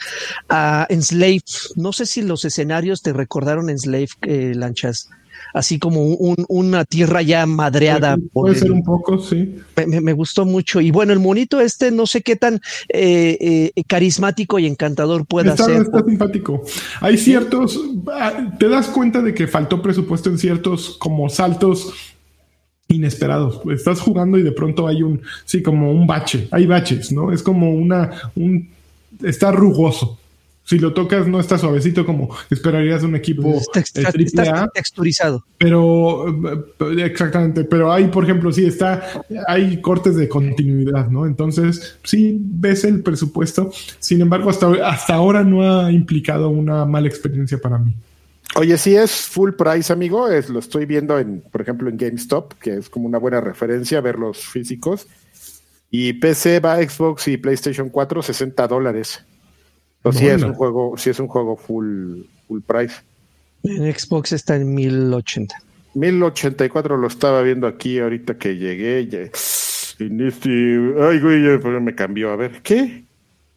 A 0.49 0.85
Enslave. 0.89 1.41
No 1.75 1.91
sé 1.91 2.05
si 2.05 2.21
los 2.21 2.45
escenarios 2.45 3.01
te 3.01 3.13
recordaron 3.13 3.69
Enslave, 3.69 4.09
eh, 4.21 4.53
Lanchas 4.55 5.09
así 5.53 5.79
como 5.79 6.01
una 6.03 6.85
tierra 6.85 7.21
ya 7.21 7.45
madreada. 7.45 8.17
Puede, 8.33 8.55
ser 8.55 8.71
un 8.71 8.83
poco, 8.83 9.19
sí. 9.19 9.55
Me, 9.85 10.13
gustó 10.13 10.45
mucho. 10.45 10.81
Y 10.81 10.91
bueno, 10.91 11.13
el 11.13 11.19
monito 11.19 11.59
este, 11.59 11.91
no 11.91 12.05
sé 12.05 12.21
qué 12.21 12.35
tan 12.35 12.55
eh, 12.89 13.71
eh, 13.75 13.83
carismático 13.87 14.59
y 14.59 14.65
encantador 14.65 15.25
pueda 15.25 15.55
ser. 15.57 15.81
Está 15.81 16.03
simpático. 16.03 16.63
Hay 17.01 17.17
ciertos, 17.17 17.79
ah, 18.11 18.55
te 18.59 18.69
das 18.69 18.87
cuenta 18.87 19.21
de 19.21 19.33
que 19.33 19.47
faltó 19.47 19.81
presupuesto 19.81 20.29
en 20.29 20.37
ciertos 20.37 20.97
como 20.97 21.29
saltos 21.29 21.93
inesperados. 22.87 23.61
Estás 23.71 23.99
jugando 23.99 24.37
y 24.37 24.43
de 24.43 24.51
pronto 24.51 24.87
hay 24.87 25.03
un, 25.03 25.21
sí, 25.45 25.61
como 25.61 25.91
un 25.91 26.07
bache. 26.07 26.47
Hay 26.51 26.65
baches, 26.65 27.11
¿no? 27.11 27.31
Es 27.31 27.43
como 27.43 27.73
una, 27.73 28.31
un, 28.35 28.69
está 29.23 29.51
rugoso 29.51 30.17
si 30.67 30.79
lo 30.79 30.93
tocas 30.93 31.27
no 31.27 31.39
está 31.39 31.57
suavecito 31.57 32.05
como 32.05 32.35
esperarías 32.49 33.01
un 33.01 33.15
equipo 33.15 33.61
está, 33.73 34.67
texturizado. 34.73 35.45
Pero 35.57 36.27
eh, 36.27 37.05
exactamente, 37.05 37.63
pero 37.63 37.89
hay, 37.89 38.07
por 38.07 38.25
ejemplo, 38.25 38.51
sí 38.51 38.65
está, 38.65 39.23
hay 39.47 39.79
cortes 39.79 40.17
de 40.17 40.27
continuidad, 40.27 41.07
¿no? 41.07 41.25
Entonces, 41.25 41.97
sí 42.03 42.37
ves 42.41 42.83
el 42.83 43.01
presupuesto. 43.01 43.71
Sin 43.99 44.19
embargo, 44.19 44.49
hasta, 44.49 44.67
hasta 44.85 45.15
ahora 45.15 45.41
no 45.45 45.63
ha 45.63 45.89
implicado 45.89 46.49
una 46.49 46.83
mala 46.83 47.07
experiencia 47.07 47.57
para 47.59 47.77
mí. 47.77 47.95
Oye, 48.55 48.77
sí 48.77 48.93
es 48.93 49.11
full 49.11 49.51
price, 49.51 49.93
amigo. 49.93 50.27
Es, 50.29 50.49
lo 50.49 50.59
estoy 50.59 50.85
viendo 50.85 51.17
en, 51.17 51.43
por 51.49 51.61
ejemplo, 51.61 51.89
en 51.89 51.95
GameStop, 51.95 52.55
que 52.55 52.75
es 52.75 52.89
como 52.89 53.07
una 53.07 53.19
buena 53.19 53.39
referencia 53.39 54.01
ver 54.01 54.19
los 54.19 54.39
físicos. 54.39 55.07
Y 55.89 56.11
PC 56.11 56.59
va 56.59 56.75
Xbox 56.75 57.29
y 57.29 57.37
PlayStation 57.37 57.87
4, 57.87 58.21
60 58.21 58.67
dólares. 58.67 59.23
Si 60.11 60.19
sí 60.19 60.27
es 60.27 60.43
un 60.43 60.53
juego, 60.53 60.97
sí 60.97 61.09
es 61.09 61.19
un 61.19 61.27
juego 61.27 61.55
full, 61.55 62.21
full 62.47 62.61
price. 62.61 62.95
En 63.63 63.93
Xbox 63.93 64.31
está 64.33 64.55
en 64.55 64.73
1080. 64.73 65.55
1084 65.93 66.97
lo 66.97 67.07
estaba 67.07 67.41
viendo 67.41 67.67
aquí 67.67 67.99
ahorita 67.99 68.37
que 68.37 68.55
llegué. 68.55 69.01
Este, 69.01 70.03
ay, 70.03 71.19
güey, 71.19 71.81
me 71.81 71.95
cambió. 71.95 72.31
A 72.31 72.35
ver, 72.35 72.61
¿qué? 72.61 73.03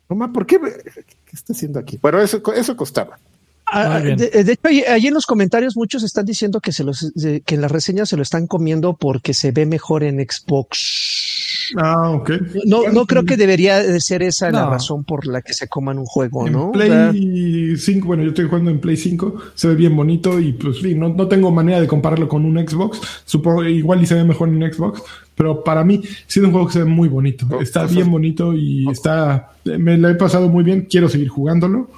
Mamá, 0.08 0.32
¿por 0.32 0.46
qué? 0.46 0.58
¿Qué 0.58 1.32
está 1.32 1.52
haciendo 1.52 1.78
aquí? 1.78 1.98
Bueno, 2.00 2.20
eso, 2.20 2.42
eso 2.54 2.76
costaba. 2.76 3.18
Ah, 3.66 4.00
de, 4.00 4.16
de, 4.16 4.52
hecho, 4.52 4.68
allí 4.90 5.06
en 5.06 5.14
los 5.14 5.26
comentarios 5.26 5.76
muchos 5.76 6.02
están 6.02 6.24
diciendo 6.24 6.60
que 6.60 6.72
se 6.72 6.82
los, 6.82 7.12
que 7.14 7.54
en 7.54 7.60
las 7.60 7.70
reseñas 7.70 8.08
se 8.08 8.16
lo 8.16 8.22
están 8.22 8.48
comiendo 8.48 8.94
porque 8.94 9.32
se 9.32 9.52
ve 9.52 9.64
mejor 9.64 10.02
en 10.02 10.18
Xbox 10.18 11.29
Ah, 11.76 12.10
ok. 12.10 12.30
No, 12.66 12.90
no 12.92 13.06
creo 13.06 13.24
que 13.24 13.36
debería 13.36 13.82
de 13.82 14.00
ser 14.00 14.22
esa 14.22 14.50
la 14.50 14.68
razón 14.68 15.04
por 15.04 15.26
la 15.26 15.42
que 15.42 15.52
se 15.52 15.68
coman 15.68 15.98
un 15.98 16.06
juego, 16.06 16.48
¿no? 16.48 16.72
Play 16.72 17.76
5, 17.76 18.06
bueno, 18.06 18.22
yo 18.22 18.30
estoy 18.30 18.46
jugando 18.46 18.70
en 18.70 18.80
Play 18.80 18.96
5, 18.96 19.34
se 19.54 19.68
ve 19.68 19.74
bien 19.74 19.96
bonito 19.96 20.38
y 20.38 20.52
pues 20.52 20.78
sí, 20.78 20.94
no, 20.94 21.08
no 21.08 21.28
tengo 21.28 21.50
manera 21.50 21.80
de 21.80 21.86
compararlo 21.86 22.28
con 22.28 22.44
un 22.44 22.58
Xbox. 22.66 23.00
Supongo 23.24 23.64
igual 23.64 24.02
y 24.02 24.06
se 24.06 24.14
ve 24.14 24.24
mejor 24.24 24.48
en 24.48 24.62
un 24.62 24.72
Xbox, 24.72 25.02
pero 25.34 25.62
para 25.62 25.84
mí 25.84 26.02
sí 26.26 26.40
es 26.40 26.46
un 26.46 26.52
juego 26.52 26.66
que 26.66 26.74
se 26.74 26.78
ve 26.80 26.84
muy 26.86 27.08
bonito. 27.08 27.46
Oh, 27.50 27.60
está 27.60 27.86
bien 27.86 28.10
bonito 28.10 28.54
y 28.54 28.88
está, 28.90 29.52
me 29.64 29.96
lo 29.96 30.08
he 30.08 30.14
pasado 30.14 30.48
muy 30.48 30.64
bien, 30.64 30.86
quiero 30.90 31.08
seguir 31.08 31.28
jugándolo. 31.28 31.88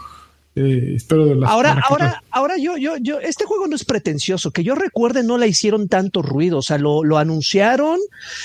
Eh, 0.55 0.95
espero 0.97 1.47
ahora, 1.47 1.81
ahora, 1.89 2.23
ahora 2.31 2.59
yo, 2.59 2.77
yo, 2.77 2.99
yo, 2.99 3.21
este 3.21 3.47
juego 3.47 3.67
no 3.69 3.75
es 3.75 3.85
pretencioso. 3.85 4.51
Que 4.51 4.63
yo 4.63 4.75
recuerde, 4.75 5.23
no 5.23 5.39
le 5.39 5.49
hicieron 5.49 5.89
tanto 5.89 6.21
ruido. 6.21 6.59
O 6.59 6.63
sea, 6.63 6.77
lo, 6.77 7.05
lo 7.05 7.17
anunciaron, 7.17 7.99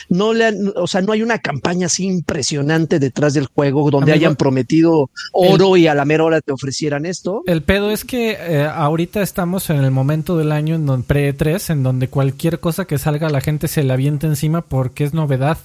no 0.08 0.34
le, 0.34 0.54
o 0.76 0.88
sea, 0.88 1.02
no 1.02 1.12
hay 1.12 1.22
una 1.22 1.40
campaña 1.40 1.88
así 1.88 2.06
impresionante 2.06 3.00
detrás 3.00 3.34
del 3.34 3.48
juego 3.48 3.92
donde 3.92 4.14
hayan 4.14 4.38
prometido 4.38 5.10
oro 5.34 5.76
y 5.76 5.88
a 5.88 5.96
la 5.96 6.06
mera 6.06 6.24
hora 6.24 6.40
te 6.40 6.54
ofrecieran 6.54 7.06
esto. 7.06 7.44
El 7.46 7.62
pedo 7.62 7.92
es 7.92 8.06
que 8.06 8.38
eh, 8.40 8.66
ahorita 8.66 9.22
estamos 9.22 9.70
en 9.70 9.84
el 9.84 9.92
momento 9.92 10.38
del 10.38 10.54
año 10.54 10.76
en 10.76 10.86
donde 10.86 11.08
pre 11.08 11.34
3 11.34 11.72
en 11.72 11.84
donde 11.84 12.08
cualquier 12.08 12.60
cosa 12.60 12.86
que 12.86 12.98
salga 12.98 13.30
la 13.30 13.42
gente 13.42 13.68
se 13.68 13.84
la 13.84 13.96
avienta 13.96 14.28
encima 14.28 14.62
porque 14.62 15.04
es 15.04 15.14
novedad. 15.14 15.58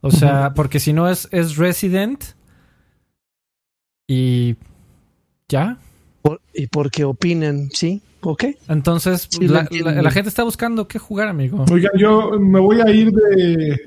O 0.00 0.10
sea, 0.10 0.52
porque 0.54 0.80
si 0.80 0.92
no 0.92 1.08
es, 1.08 1.28
es 1.30 1.56
Resident 1.56 2.22
y 4.06 4.56
¿Ya? 5.48 5.78
y 6.54 6.66
porque 6.68 7.04
opinen, 7.04 7.70
¿sí? 7.70 8.00
¿Ok? 8.22 8.44
Entonces, 8.68 9.28
la, 9.40 9.66
gente 10.10 10.28
está 10.28 10.42
buscando 10.42 10.88
qué 10.88 10.98
jugar, 10.98 11.28
amigo. 11.28 11.64
Oigan, 11.70 11.92
yo 11.98 12.38
me 12.40 12.58
voy 12.58 12.80
a 12.80 12.90
ir 12.90 13.12
de, 13.12 13.78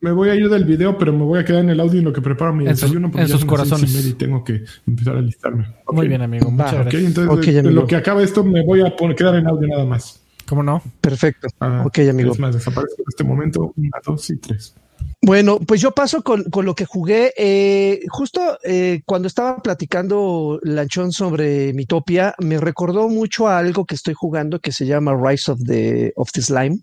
me 0.00 0.12
voy 0.12 0.28
a 0.28 0.36
ir 0.36 0.48
del 0.48 0.64
video, 0.64 0.96
pero 0.96 1.12
me 1.12 1.24
voy 1.24 1.40
a 1.40 1.44
quedar 1.44 1.64
en 1.64 1.70
el 1.70 1.80
audio 1.80 1.98
en 1.98 2.04
lo 2.04 2.12
que 2.12 2.20
preparo 2.20 2.54
mi 2.54 2.64
desayuno. 2.64 3.10
en 3.14 3.28
sus 3.28 3.44
corazones. 3.44 4.06
Y 4.06 4.14
tengo 4.14 4.44
que 4.44 4.62
empezar 4.86 5.16
a 5.16 5.20
listarme. 5.20 5.66
Muy 5.90 6.06
bien, 6.06 6.22
amigo. 6.22 6.50
Muchas 6.50 6.74
gracias. 6.74 7.02
entonces, 7.02 7.64
lo 7.64 7.86
que 7.86 7.96
acaba 7.96 8.22
esto, 8.22 8.44
me 8.44 8.64
voy 8.64 8.82
a 8.82 8.94
quedar 9.16 9.34
en 9.34 9.48
audio 9.48 9.66
nada 9.66 9.84
más. 9.84 10.22
¿Cómo 10.46 10.62
no? 10.62 10.80
Perfecto. 11.00 11.48
Ah, 11.58 11.82
ok, 11.84 11.98
amigo. 12.10 12.32
Es 12.32 12.38
más, 12.38 12.54
desaparezco 12.54 13.02
en 13.02 13.04
este 13.08 13.24
momento. 13.24 13.72
Una, 13.76 13.98
dos 14.04 14.30
y 14.30 14.36
tres. 14.36 14.76
Bueno, 15.22 15.58
pues 15.58 15.80
yo 15.80 15.92
paso 15.92 16.22
con, 16.22 16.44
lo 16.62 16.74
que 16.74 16.84
jugué. 16.84 17.32
Eh, 17.36 18.00
justo 18.08 18.58
eh, 18.62 19.02
cuando 19.04 19.28
estaba 19.28 19.60
platicando 19.60 20.60
Lanchón 20.62 21.10
sobre 21.10 21.72
Mitopia, 21.72 22.34
me 22.38 22.58
recordó 22.58 23.08
mucho 23.08 23.48
a 23.48 23.58
algo 23.58 23.86
que 23.86 23.96
estoy 23.96 24.14
jugando 24.14 24.60
que 24.60 24.72
se 24.72 24.86
llama 24.86 25.16
Rise 25.16 25.50
of 25.50 25.60
the, 25.64 26.12
of 26.16 26.30
the 26.32 26.42
Slime. 26.42 26.78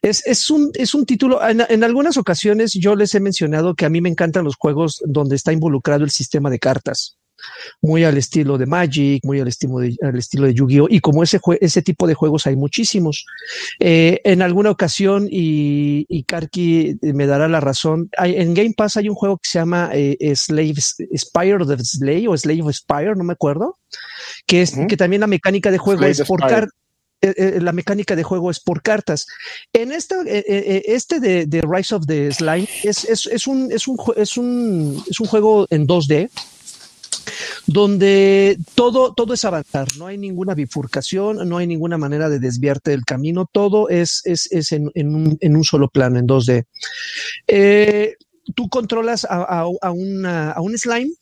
Es, 0.00 0.24
es, 0.26 0.48
un, 0.50 0.70
es 0.74 0.94
un 0.94 1.06
título, 1.06 1.40
en, 1.44 1.82
algunas 1.82 2.16
ocasiones 2.16 2.72
yo 2.74 2.94
les 2.94 3.14
he 3.14 3.20
mencionado 3.20 3.74
que 3.74 3.84
a 3.84 3.90
mí 3.90 4.00
me 4.00 4.08
encantan 4.08 4.44
los 4.44 4.56
juegos 4.56 5.02
donde 5.04 5.34
está 5.34 5.52
involucrado 5.52 6.04
el 6.04 6.10
sistema 6.10 6.50
de 6.50 6.60
cartas 6.60 7.15
muy 7.82 8.04
al 8.04 8.16
estilo 8.16 8.58
de 8.58 8.66
Magic, 8.66 9.24
muy 9.24 9.40
al 9.40 9.48
estilo 9.48 9.78
de, 9.78 9.96
al 10.02 10.16
estilo 10.16 10.46
de 10.46 10.54
Yu-Gi-Oh! 10.54 10.86
Y 10.88 11.00
como 11.00 11.22
ese, 11.22 11.40
ese 11.60 11.82
tipo 11.82 12.06
de 12.06 12.14
juegos 12.14 12.46
hay 12.46 12.56
muchísimos. 12.56 13.24
Eh, 13.80 14.20
en 14.24 14.42
alguna 14.42 14.70
ocasión, 14.70 15.28
y, 15.30 16.06
y, 16.08 16.24
Karki 16.24 16.98
me 17.02 17.26
dará 17.26 17.48
la 17.48 17.60
razón, 17.60 18.10
hay, 18.16 18.36
en 18.36 18.54
Game 18.54 18.74
Pass 18.76 18.96
hay 18.96 19.08
un 19.08 19.14
juego 19.14 19.38
que 19.38 19.48
se 19.48 19.58
llama 19.58 19.90
eh, 19.92 20.34
Slave, 20.34 20.74
Spire 21.16 21.56
of 21.56 21.68
the 21.68 21.84
Slave 21.84 22.28
o 22.28 22.36
Slave 22.36 22.62
of 22.62 22.74
Spire, 22.74 23.14
no 23.16 23.24
me 23.24 23.32
acuerdo, 23.32 23.78
que 24.46 24.62
es 24.62 24.74
que 24.88 24.96
también 24.96 25.20
la 25.20 25.26
mecánica 25.26 25.70
de 25.70 25.78
juego 25.78 26.04
es 26.04 26.22
por 26.22 26.40
cartas 26.40 26.70
eh, 27.22 27.60
la 27.62 27.72
mecánica 27.72 28.14
de 28.14 28.22
juego 28.22 28.50
es 28.50 28.60
por 28.60 28.82
cartas. 28.82 29.26
En 29.72 29.90
esta, 29.90 30.16
este 30.26 31.18
de, 31.18 31.46
de, 31.46 31.62
Rise 31.62 31.94
of 31.94 32.06
the 32.06 32.30
Slime 32.30 32.68
es, 32.84 33.04
es, 33.04 33.26
es, 33.26 33.46
un, 33.46 33.72
es, 33.72 33.88
un, 33.88 33.96
es, 34.16 34.36
un, 34.36 35.02
es 35.08 35.18
un 35.18 35.26
juego 35.26 35.66
en 35.70 35.86
2D 35.86 36.28
donde 37.66 38.58
todo, 38.74 39.12
todo 39.14 39.34
es 39.34 39.44
avanzar, 39.44 39.88
no 39.98 40.06
hay 40.06 40.18
ninguna 40.18 40.54
bifurcación, 40.54 41.48
no 41.48 41.58
hay 41.58 41.66
ninguna 41.66 41.98
manera 41.98 42.28
de 42.28 42.38
desviarte 42.38 42.90
del 42.90 43.04
camino, 43.04 43.48
todo 43.50 43.88
es, 43.88 44.22
es, 44.24 44.50
es 44.52 44.72
en, 44.72 44.90
en, 44.94 45.56
un, 45.56 45.64
solo 45.64 45.88
plano, 45.88 46.18
en 46.18 46.26
2D. 46.26 46.64
Eh, 47.46 48.14
tú 48.54 48.68
controlas 48.68 49.24
a, 49.24 49.42
a, 49.42 49.66
a, 49.82 50.52
a 50.52 50.60
un 50.60 50.78
slime 50.78 51.12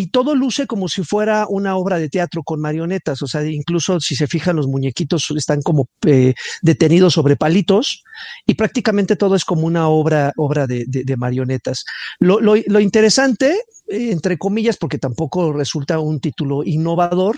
y 0.00 0.06
todo 0.06 0.34
luce 0.34 0.66
como 0.66 0.88
si 0.88 1.04
fuera 1.04 1.46
una 1.46 1.76
obra 1.76 1.98
de 1.98 2.08
teatro 2.08 2.42
con 2.42 2.58
marionetas, 2.58 3.20
o 3.20 3.26
sea, 3.26 3.44
incluso 3.44 4.00
si 4.00 4.16
se 4.16 4.26
fijan 4.26 4.56
los 4.56 4.66
muñequitos 4.66 5.30
están 5.36 5.60
como 5.60 5.88
eh, 6.06 6.32
detenidos 6.62 7.12
sobre 7.12 7.36
palitos 7.36 8.02
y 8.46 8.54
prácticamente 8.54 9.16
todo 9.16 9.34
es 9.34 9.44
como 9.44 9.66
una 9.66 9.88
obra, 9.88 10.32
obra 10.38 10.66
de, 10.66 10.86
marionetas. 11.18 11.84
Lo, 12.18 12.40
lo, 12.40 12.54
lo 12.66 12.80
interesante, 12.80 13.60
eh, 13.88 14.10
entre 14.10 14.38
comillas, 14.38 14.78
porque 14.78 14.96
tampoco 14.96 15.52
resulta 15.52 15.98
un 15.98 16.18
título 16.18 16.64
innovador, 16.64 17.36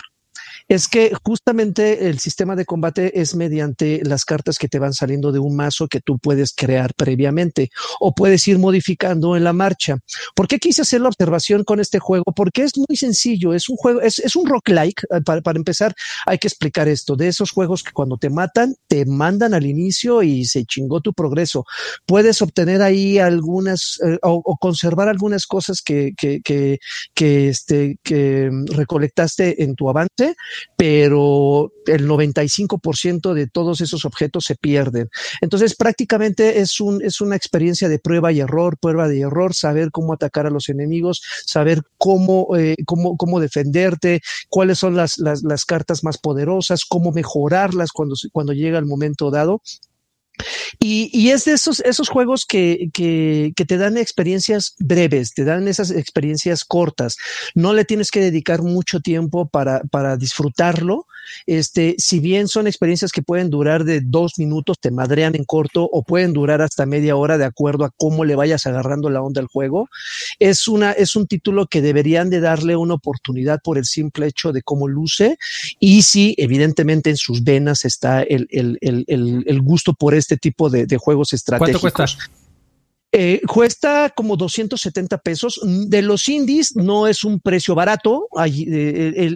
es 0.67 0.87
que 0.87 1.11
justamente 1.23 2.09
el 2.09 2.19
sistema 2.19 2.55
de 2.55 2.65
combate 2.65 3.19
es 3.19 3.35
mediante 3.35 4.01
las 4.03 4.25
cartas 4.25 4.57
que 4.57 4.67
te 4.67 4.79
van 4.79 4.93
saliendo 4.93 5.31
de 5.31 5.39
un 5.39 5.55
mazo 5.55 5.87
que 5.87 6.01
tú 6.01 6.19
puedes 6.19 6.53
crear 6.53 6.93
previamente 6.95 7.69
o 7.99 8.13
puedes 8.13 8.47
ir 8.47 8.59
modificando 8.59 9.35
en 9.35 9.43
la 9.43 9.53
marcha. 9.53 9.97
¿Por 10.35 10.47
qué 10.47 10.59
quise 10.59 10.81
hacer 10.81 11.01
la 11.01 11.09
observación 11.09 11.63
con 11.63 11.79
este 11.79 11.99
juego? 11.99 12.25
Porque 12.35 12.63
es 12.63 12.71
muy 12.77 12.97
sencillo, 12.97 13.53
es 13.53 13.69
un 13.69 13.77
juego, 13.77 14.01
es, 14.01 14.19
es 14.19 14.35
un 14.35 14.47
rock 14.47 14.69
like. 14.69 15.03
Eh, 15.11 15.21
para, 15.21 15.41
para, 15.41 15.57
empezar, 15.57 15.93
hay 16.25 16.37
que 16.37 16.47
explicar 16.47 16.87
esto, 16.87 17.15
de 17.15 17.27
esos 17.27 17.51
juegos 17.51 17.83
que 17.83 17.91
cuando 17.91 18.17
te 18.17 18.29
matan, 18.29 18.75
te 18.87 19.05
mandan 19.05 19.53
al 19.53 19.65
inicio 19.65 20.23
y 20.23 20.45
se 20.45 20.65
chingó 20.65 21.01
tu 21.01 21.13
progreso. 21.13 21.65
Puedes 22.05 22.41
obtener 22.41 22.81
ahí 22.81 23.19
algunas 23.19 23.99
eh, 24.05 24.17
o, 24.21 24.57
conservar 24.57 25.09
algunas 25.09 25.45
cosas 25.45 25.81
que, 25.81 26.13
que, 26.17 26.41
que, 26.41 26.79
que, 27.13 27.49
este, 27.49 27.97
que 28.03 28.49
recolectaste 28.67 29.63
en 29.63 29.75
tu 29.75 29.89
avance, 29.89 30.35
pero 30.75 31.71
el 31.85 32.07
95% 32.07 33.33
de 33.33 33.47
todos 33.47 33.81
esos 33.81 34.05
objetos 34.05 34.45
se 34.45 34.55
pierden. 34.55 35.09
Entonces, 35.41 35.75
prácticamente 35.75 36.59
es, 36.59 36.79
un, 36.79 37.03
es 37.03 37.21
una 37.21 37.35
experiencia 37.35 37.89
de 37.89 37.99
prueba 37.99 38.31
y 38.31 38.39
error, 38.39 38.77
prueba 38.77 39.07
de 39.07 39.21
error, 39.21 39.53
saber 39.53 39.91
cómo 39.91 40.13
atacar 40.13 40.45
a 40.45 40.49
los 40.49 40.69
enemigos, 40.69 41.21
saber 41.45 41.83
cómo, 41.97 42.55
eh, 42.57 42.75
cómo, 42.85 43.17
cómo 43.17 43.39
defenderte, 43.39 44.21
cuáles 44.49 44.79
son 44.79 44.95
las, 44.95 45.17
las, 45.17 45.43
las 45.43 45.65
cartas 45.65 46.03
más 46.03 46.17
poderosas, 46.17 46.85
cómo 46.85 47.11
mejorarlas 47.11 47.91
cuando, 47.91 48.15
cuando 48.31 48.53
llega 48.53 48.79
el 48.79 48.85
momento 48.85 49.31
dado. 49.31 49.61
Y, 50.79 51.09
y, 51.13 51.31
es 51.31 51.45
de 51.45 51.53
esos, 51.53 51.79
esos 51.81 52.09
juegos 52.09 52.45
que, 52.45 52.89
que, 52.93 53.53
que, 53.55 53.65
te 53.65 53.77
dan 53.77 53.97
experiencias 53.97 54.75
breves, 54.79 55.33
te 55.33 55.43
dan 55.43 55.67
esas 55.67 55.91
experiencias 55.91 56.63
cortas. 56.63 57.15
No 57.55 57.73
le 57.73 57.85
tienes 57.85 58.11
que 58.11 58.19
dedicar 58.19 58.61
mucho 58.61 58.99
tiempo 58.99 59.47
para, 59.47 59.81
para 59.91 60.17
disfrutarlo. 60.17 61.05
Este, 61.45 61.95
si 61.97 62.19
bien 62.19 62.47
son 62.47 62.67
experiencias 62.67 63.11
que 63.11 63.21
pueden 63.21 63.49
durar 63.49 63.83
de 63.83 64.01
dos 64.01 64.33
minutos, 64.37 64.79
te 64.79 64.91
madrean 64.91 65.35
en 65.35 65.43
corto 65.43 65.89
o 65.91 66.03
pueden 66.03 66.33
durar 66.33 66.61
hasta 66.61 66.85
media 66.85 67.15
hora 67.15 67.37
de 67.37 67.45
acuerdo 67.45 67.85
a 67.85 67.91
cómo 67.97 68.25
le 68.25 68.35
vayas 68.35 68.65
agarrando 68.65 69.09
la 69.09 69.21
onda 69.21 69.41
al 69.41 69.47
juego. 69.47 69.89
Es 70.39 70.67
una, 70.67 70.91
es 70.91 71.15
un 71.15 71.27
título 71.27 71.67
que 71.67 71.81
deberían 71.81 72.29
de 72.29 72.39
darle 72.39 72.75
una 72.75 72.95
oportunidad 72.95 73.59
por 73.63 73.77
el 73.77 73.85
simple 73.85 74.27
hecho 74.27 74.51
de 74.51 74.61
cómo 74.61 74.87
luce. 74.87 75.37
Y 75.79 76.03
si 76.03 76.35
evidentemente 76.37 77.09
en 77.09 77.17
sus 77.17 77.43
venas 77.43 77.85
está 77.85 78.21
el, 78.23 78.47
el, 78.49 78.77
el, 78.81 79.05
el 79.45 79.61
gusto 79.61 79.93
por 79.93 80.13
este 80.13 80.37
tipo 80.37 80.69
de, 80.69 80.85
de 80.85 80.97
juegos 80.97 81.33
estratégicos. 81.33 81.81
¿Cuánto 81.91 81.97
cuesta? 81.97 82.42
Eh, 83.15 83.41
cuesta 83.47 84.11
como 84.15 84.35
270 84.35 85.19
pesos. 85.19 85.61
De 85.63 86.01
los 86.01 86.27
indies 86.27 86.75
no 86.75 87.07
es 87.07 87.23
un 87.23 87.39
precio 87.39 87.75
barato. 87.75 88.27
Eh, 88.43 89.35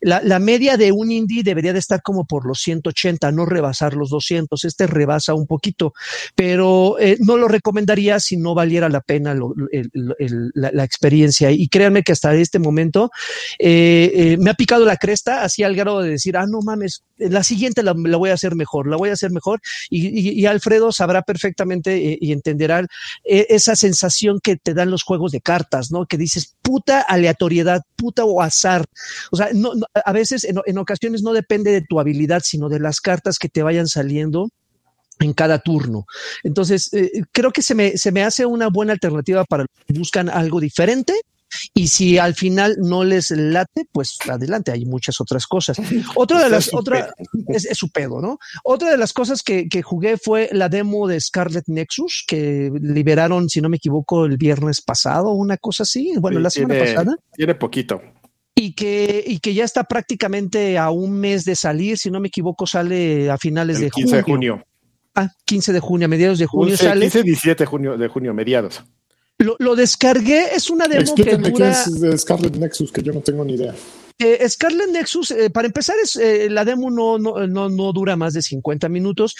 la, 0.00 0.38
media 0.40 0.76
de 0.76 0.90
un 0.90 1.12
indie 1.12 1.44
debería 1.44 1.72
de 1.72 1.78
estar 1.78 2.02
como 2.02 2.26
por 2.26 2.46
los 2.46 2.60
180, 2.60 3.30
no 3.30 3.46
rebasar 3.46 3.94
los 3.94 4.10
200. 4.10 4.64
Este 4.64 4.88
rebasa 4.88 5.34
un 5.34 5.46
poquito, 5.46 5.94
pero 6.34 6.98
eh, 6.98 7.16
no 7.20 7.36
lo 7.36 7.46
recomendaría 7.46 8.18
si 8.18 8.36
no 8.36 8.54
valiera 8.54 8.88
la 8.88 9.00
pena 9.00 9.34
la, 9.34 10.70
la, 10.72 10.84
experiencia. 10.84 11.52
Y 11.52 11.68
créanme 11.68 12.02
que 12.02 12.12
hasta 12.12 12.34
este 12.34 12.58
momento 12.58 13.10
eh, 13.58 14.10
eh, 14.14 14.36
me 14.38 14.50
ha 14.50 14.54
picado 14.54 14.84
la 14.84 14.96
cresta, 14.96 15.42
así 15.42 15.62
al 15.62 15.76
grado 15.76 16.02
de 16.02 16.10
decir, 16.10 16.36
ah, 16.36 16.46
no 16.48 16.60
mames, 16.60 17.04
la 17.18 17.42
siguiente 17.42 17.82
la, 17.82 17.92
voy 17.92 18.30
a 18.30 18.34
hacer 18.34 18.54
mejor, 18.54 18.88
la 18.88 18.96
voy 18.96 19.10
a 19.10 19.14
hacer 19.14 19.30
mejor. 19.30 19.60
Y, 19.90 20.46
Alfredo 20.46 20.92
sabrá 20.92 21.22
perfectamente 21.22 22.18
y 22.20 22.32
entenderá 22.32 22.80
eh, 23.24 23.46
esa 23.48 23.74
sensación 23.76 24.40
que 24.42 24.56
te 24.56 24.74
dan 24.74 24.90
los 24.90 25.02
juegos 25.02 25.32
de 25.32 25.40
cartas, 25.40 25.90
¿no? 25.90 26.06
Que 26.06 26.18
dices 26.18 26.56
puta 26.62 27.00
aleatoriedad, 27.00 27.82
puta 27.96 28.24
o 28.24 28.42
azar. 28.42 28.84
O 29.30 29.36
sea, 29.36 29.50
no, 29.54 29.72
a 29.92 30.12
veces 30.12 30.44
en, 30.44 30.56
en 30.64 30.78
ocasiones 30.78 31.22
no 31.22 31.32
depende 31.32 31.72
de 31.72 31.82
tu 31.82 31.98
habilidad, 31.98 32.42
sino 32.44 32.68
de 32.68 32.80
las 32.80 33.00
cartas 33.00 33.38
que 33.38 33.48
te 33.48 33.62
vayan 33.62 33.88
saliendo 33.88 34.48
en 35.18 35.32
cada 35.32 35.58
turno. 35.58 36.06
Entonces, 36.42 36.92
eh, 36.92 37.22
creo 37.32 37.50
que 37.50 37.62
se 37.62 37.74
me, 37.74 37.96
se 37.96 38.12
me 38.12 38.22
hace 38.22 38.46
una 38.46 38.68
buena 38.68 38.92
alternativa 38.92 39.44
para 39.44 39.64
los 39.64 39.86
que 39.86 39.98
buscan 39.98 40.28
algo 40.28 40.60
diferente 40.60 41.14
y 41.74 41.88
si 41.88 42.18
al 42.18 42.34
final 42.34 42.76
no 42.78 43.04
les 43.04 43.30
late, 43.30 43.86
pues 43.92 44.18
adelante, 44.28 44.72
hay 44.72 44.84
muchas 44.84 45.20
otras 45.20 45.46
cosas. 45.46 45.78
Otra 46.14 46.42
de 46.42 46.50
las, 46.50 46.72
otra, 46.72 47.12
es, 47.48 47.64
es, 47.64 47.78
su 47.78 47.90
pedo, 47.90 48.20
¿no? 48.20 48.38
Otra 48.64 48.90
de 48.90 48.96
las 48.96 49.12
cosas 49.12 49.42
que, 49.42 49.68
que, 49.68 49.82
jugué 49.82 50.16
fue 50.16 50.48
la 50.52 50.68
demo 50.68 51.06
de 51.06 51.20
Scarlet 51.20 51.64
Nexus, 51.66 52.24
que 52.26 52.70
liberaron, 52.80 53.48
si 53.48 53.60
no 53.60 53.68
me 53.68 53.76
equivoco, 53.76 54.24
el 54.24 54.36
viernes 54.36 54.80
pasado, 54.80 55.32
una 55.32 55.56
cosa 55.56 55.84
así, 55.84 56.14
bueno, 56.18 56.38
sí, 56.38 56.42
la 56.42 56.50
semana 56.50 56.74
tiene, 56.74 56.92
pasada. 56.92 57.16
Tiene 57.34 57.54
poquito. 57.54 58.00
Y 58.54 58.74
que, 58.74 59.22
y 59.26 59.38
que 59.38 59.54
ya 59.54 59.64
está 59.64 59.84
prácticamente 59.84 60.78
a 60.78 60.90
un 60.90 61.12
mes 61.12 61.44
de 61.44 61.54
salir, 61.54 61.98
si 61.98 62.10
no 62.10 62.20
me 62.20 62.28
equivoco, 62.28 62.66
sale 62.66 63.30
a 63.30 63.38
finales 63.38 63.76
el 63.76 63.84
de 63.84 63.90
15 63.90 64.08
junio. 64.08 64.16
de 64.16 64.22
junio. 64.22 64.66
Ah, 65.14 65.30
15 65.44 65.72
de 65.72 65.80
junio, 65.80 66.06
a 66.06 66.08
mediados 66.08 66.38
de 66.38 66.46
junio 66.46 66.68
15, 66.68 66.84
sale. 66.84 67.00
15, 67.02 67.22
17 67.22 67.62
de 67.62 67.66
junio, 67.66 67.96
de 67.96 68.08
junio, 68.08 68.34
mediados. 68.34 68.82
Lo, 69.38 69.56
lo, 69.58 69.76
descargué, 69.76 70.54
es 70.54 70.70
una 70.70 70.88
demo 70.88 71.02
Explíquenme 71.02 71.48
que 71.48 71.50
dura... 71.52 71.72
qué 71.72 71.90
es 71.90 72.00
de 72.00 72.16
Scarlet 72.16 72.56
Nexus, 72.56 72.90
que 72.90 73.02
yo 73.02 73.12
no 73.12 73.20
tengo 73.20 73.44
ni 73.44 73.54
idea. 73.54 73.74
Eh, 74.18 74.48
Scarlet 74.48 74.90
Nexus, 74.90 75.30
eh, 75.30 75.50
para 75.50 75.66
empezar, 75.66 75.96
es, 76.02 76.16
eh, 76.16 76.48
la 76.48 76.64
demo 76.64 76.90
no, 76.90 77.18
no, 77.18 77.46
no, 77.46 77.68
no, 77.68 77.92
dura 77.92 78.16
más 78.16 78.32
de 78.32 78.40
50 78.40 78.88
minutos. 78.88 79.36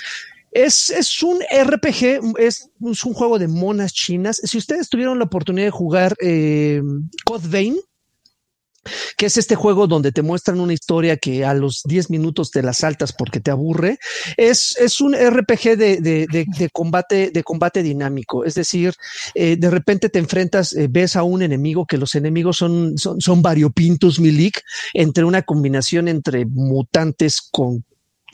Es, 0.52 0.90
es 0.90 1.22
un 1.22 1.38
RPG, 1.40 2.20
es, 2.38 2.68
es, 2.80 3.04
un 3.04 3.14
juego 3.14 3.38
de 3.38 3.48
monas 3.48 3.94
chinas. 3.94 4.40
Si 4.42 4.58
ustedes 4.58 4.88
tuvieron 4.90 5.18
la 5.18 5.24
oportunidad 5.24 5.66
de 5.66 5.70
jugar 5.70 6.14
Code 6.18 7.48
Vein, 7.48 7.78
que 9.16 9.26
es 9.26 9.36
este 9.36 9.54
juego 9.54 9.86
donde 9.86 10.12
te 10.12 10.22
muestran 10.22 10.60
una 10.60 10.72
historia 10.72 11.16
que 11.16 11.44
a 11.44 11.54
los 11.54 11.82
10 11.84 12.10
minutos 12.10 12.50
te 12.50 12.62
la 12.62 12.72
saltas 12.72 13.12
porque 13.12 13.40
te 13.40 13.50
aburre. 13.50 13.98
Es, 14.36 14.76
es 14.78 15.00
un 15.00 15.14
RPG 15.14 15.76
de, 15.76 16.00
de, 16.00 16.26
de, 16.26 16.68
combate, 16.70 17.30
de 17.30 17.42
combate 17.42 17.82
dinámico. 17.82 18.44
Es 18.44 18.54
decir, 18.54 18.94
eh, 19.34 19.56
de 19.56 19.70
repente 19.70 20.08
te 20.08 20.18
enfrentas, 20.18 20.72
eh, 20.72 20.88
ves 20.90 21.16
a 21.16 21.22
un 21.22 21.42
enemigo 21.42 21.86
que 21.86 21.98
los 21.98 22.14
enemigos 22.14 22.56
son, 22.56 22.98
son, 22.98 23.20
son 23.20 23.42
variopintos 23.42 24.20
milik 24.20 24.62
entre 24.94 25.24
una 25.24 25.42
combinación 25.42 26.08
entre 26.08 26.46
mutantes 26.46 27.40
con 27.50 27.84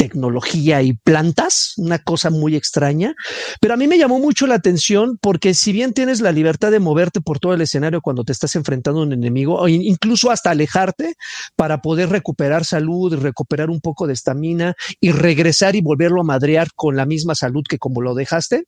tecnología 0.02 0.82
y 0.82 0.94
plantas, 0.94 1.74
una 1.76 2.00
cosa 2.00 2.28
muy 2.28 2.56
extraña, 2.56 3.14
pero 3.60 3.74
a 3.74 3.76
mí 3.76 3.86
me 3.86 3.98
llamó 3.98 4.18
mucho 4.18 4.48
la 4.48 4.56
atención 4.56 5.16
porque 5.20 5.54
si 5.54 5.70
bien 5.70 5.92
tienes 5.92 6.20
la 6.20 6.32
libertad 6.32 6.72
de 6.72 6.80
moverte 6.80 7.20
por 7.20 7.38
todo 7.38 7.54
el 7.54 7.60
escenario 7.60 8.00
cuando 8.00 8.24
te 8.24 8.32
estás 8.32 8.56
enfrentando 8.56 9.00
a 9.00 9.04
un 9.04 9.12
enemigo, 9.12 9.60
o 9.60 9.68
incluso 9.68 10.32
hasta 10.32 10.50
alejarte 10.50 11.14
para 11.54 11.82
poder 11.82 12.08
recuperar 12.08 12.64
salud, 12.64 13.14
recuperar 13.14 13.70
un 13.70 13.80
poco 13.80 14.08
de 14.08 14.14
estamina 14.14 14.74
y 15.00 15.12
regresar 15.12 15.76
y 15.76 15.82
volverlo 15.82 16.20
a 16.22 16.24
madrear 16.24 16.68
con 16.74 16.96
la 16.96 17.06
misma 17.06 17.36
salud 17.36 17.62
que 17.68 17.78
como 17.78 18.00
lo 18.00 18.14
dejaste, 18.14 18.64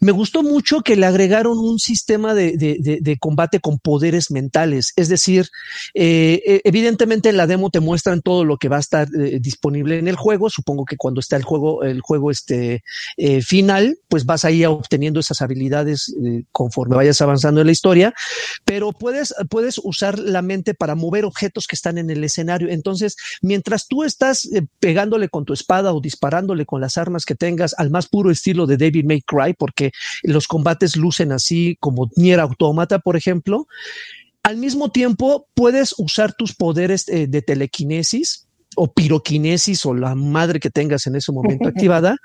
me 0.00 0.12
gustó 0.12 0.42
mucho 0.42 0.80
que 0.80 0.96
le 0.96 1.06
agregaron 1.06 1.58
un 1.58 1.78
sistema 1.78 2.34
de, 2.34 3.18
combate 3.20 3.60
con 3.60 3.78
poderes 3.78 4.30
mentales, 4.30 4.92
es 4.96 5.08
decir, 5.08 5.48
eh, 5.94 6.42
e, 6.46 6.60
evidentemente 6.64 7.28
en 7.28 7.36
la 7.36 7.46
demo 7.46 7.70
te 7.70 7.80
muestran 7.80 8.22
todo 8.22 8.44
lo 8.44 8.56
que 8.56 8.68
va 8.68 8.76
a 8.76 8.80
estar 8.80 9.08
eh, 9.14 9.38
disponible 9.40 9.98
en 9.98 10.08
el 10.08 10.16
juego. 10.16 10.50
Supongo 10.50 10.84
que 10.84 10.96
cuando 10.96 11.20
está 11.20 11.36
el 11.36 11.44
juego, 11.44 11.82
el 11.82 12.00
juego 12.00 12.30
este, 12.30 12.82
eh, 13.16 13.42
final, 13.42 13.98
pues 14.08 14.24
vas 14.24 14.44
ahí 14.44 14.64
obteniendo 14.64 15.20
esas 15.20 15.40
habilidades 15.40 16.14
conforme 16.52 16.96
vayas 16.96 17.20
avanzando 17.20 17.60
en 17.60 17.66
la 17.66 17.72
historia, 17.72 18.14
pero 18.64 18.92
puedes, 18.92 19.34
puedes 19.48 19.80
usar 19.82 20.18
la 20.18 20.42
mente 20.42 20.74
para 20.74 20.94
mover 20.94 21.24
objetos 21.24 21.66
que 21.66 21.76
están 21.76 21.98
en 21.98 22.10
el 22.10 22.22
escenario. 22.24 22.68
Entonces, 22.68 23.16
mientras 23.42 23.86
tú 23.88 24.04
estás 24.04 24.48
pegándole 24.80 25.28
con 25.28 25.44
tu 25.44 25.52
espada 25.52 25.92
o 25.92 26.00
disparándole 26.00 26.66
con 26.66 26.80
las 26.80 26.96
armas 26.98 27.24
que 27.24 27.34
tengas 27.34 27.74
al 27.78 27.90
más 27.90 28.08
puro 28.08 28.30
estilo 28.30 28.66
de 28.66 28.76
David 28.76 29.04
May 29.04 29.22
Cry, 29.22 29.54
porque 29.56 29.92
los 30.22 30.46
combates 30.48 30.96
lucen 30.96 31.32
así 31.32 31.76
como 31.80 32.10
Nier 32.16 32.40
Automata, 32.40 32.98
por 32.98 33.16
ejemplo. 33.16 33.66
Al 34.42 34.56
mismo 34.56 34.90
tiempo, 34.90 35.48
puedes 35.54 35.94
usar 35.98 36.34
tus 36.34 36.54
poderes 36.54 37.08
eh, 37.08 37.26
de 37.26 37.42
telequinesis 37.42 38.45
o 38.76 38.92
piroquinesis 38.92 39.84
o 39.86 39.94
la 39.94 40.14
madre 40.14 40.60
que 40.60 40.70
tengas 40.70 41.06
en 41.06 41.16
ese 41.16 41.32
momento 41.32 41.68
activada 41.68 42.16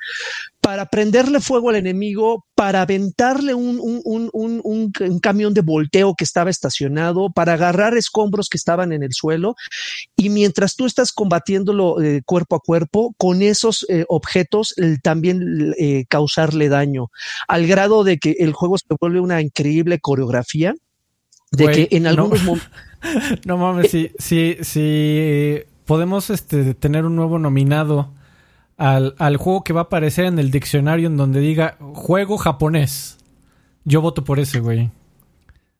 para 0.62 0.86
prenderle 0.86 1.42
fuego 1.42 1.70
al 1.70 1.76
enemigo, 1.76 2.46
para 2.54 2.84
aventarle 2.84 3.56
un, 3.56 3.80
un, 3.82 5.20
camión 5.20 5.56
de 5.56 5.62
volteo 5.62 6.14
que 6.16 6.24
estaba 6.24 6.52
estacionado, 6.52 7.32
para 7.32 7.54
agarrar 7.54 7.98
escombros 7.98 8.48
que 8.48 8.58
estaban 8.58 8.94
en 8.94 9.02
el 9.02 9.12
suelo. 9.14 9.56
Y 10.16 10.30
mientras 10.30 10.76
tú 10.76 10.86
estás 10.86 11.12
combatiéndolo 11.12 12.00
eh, 12.02 12.22
cuerpo 12.24 12.56
a 12.56 12.60
cuerpo, 12.60 13.16
con 13.18 13.42
esos 13.42 13.86
eh, 13.90 14.06
objetos 14.08 14.76
también 15.02 15.74
eh, 15.80 16.06
causarle 16.08 16.70
daño, 16.70 17.08
al 17.48 17.66
grado 17.66 18.04
de 18.04 18.20
que 18.20 18.36
el 18.40 18.54
juego 18.54 18.78
se 18.78 18.86
vuelve 19.00 19.20
una 19.20 19.42
increíble 19.42 20.00
coreografía. 20.00 20.76
De 21.52 21.70
que 21.72 21.88
en 21.92 22.08
algunos 22.08 22.44
momentos. 22.44 22.70
No 23.46 23.58
mames, 23.58 23.90
si, 23.90 24.12
si, 24.20 24.58
si 24.62 25.60
podemos 25.86 26.30
este, 26.30 26.74
tener 26.74 27.06
un 27.06 27.16
nuevo 27.16 27.40
nominado 27.40 28.12
al, 28.78 29.16
al, 29.18 29.38
juego 29.38 29.64
que 29.64 29.74
va 29.74 29.82
a 29.82 29.84
aparecer 29.84 30.26
en 30.26 30.40
el 30.40 30.52
diccionario 30.52 31.08
en 31.08 31.18
donde 31.18 31.40
diga 31.40 31.78
juego 31.94 32.38
japonés. 32.38 33.18
Yo 33.84 34.02
voto 34.02 34.24
por 34.24 34.40
ese, 34.40 34.60
güey. 34.60 34.92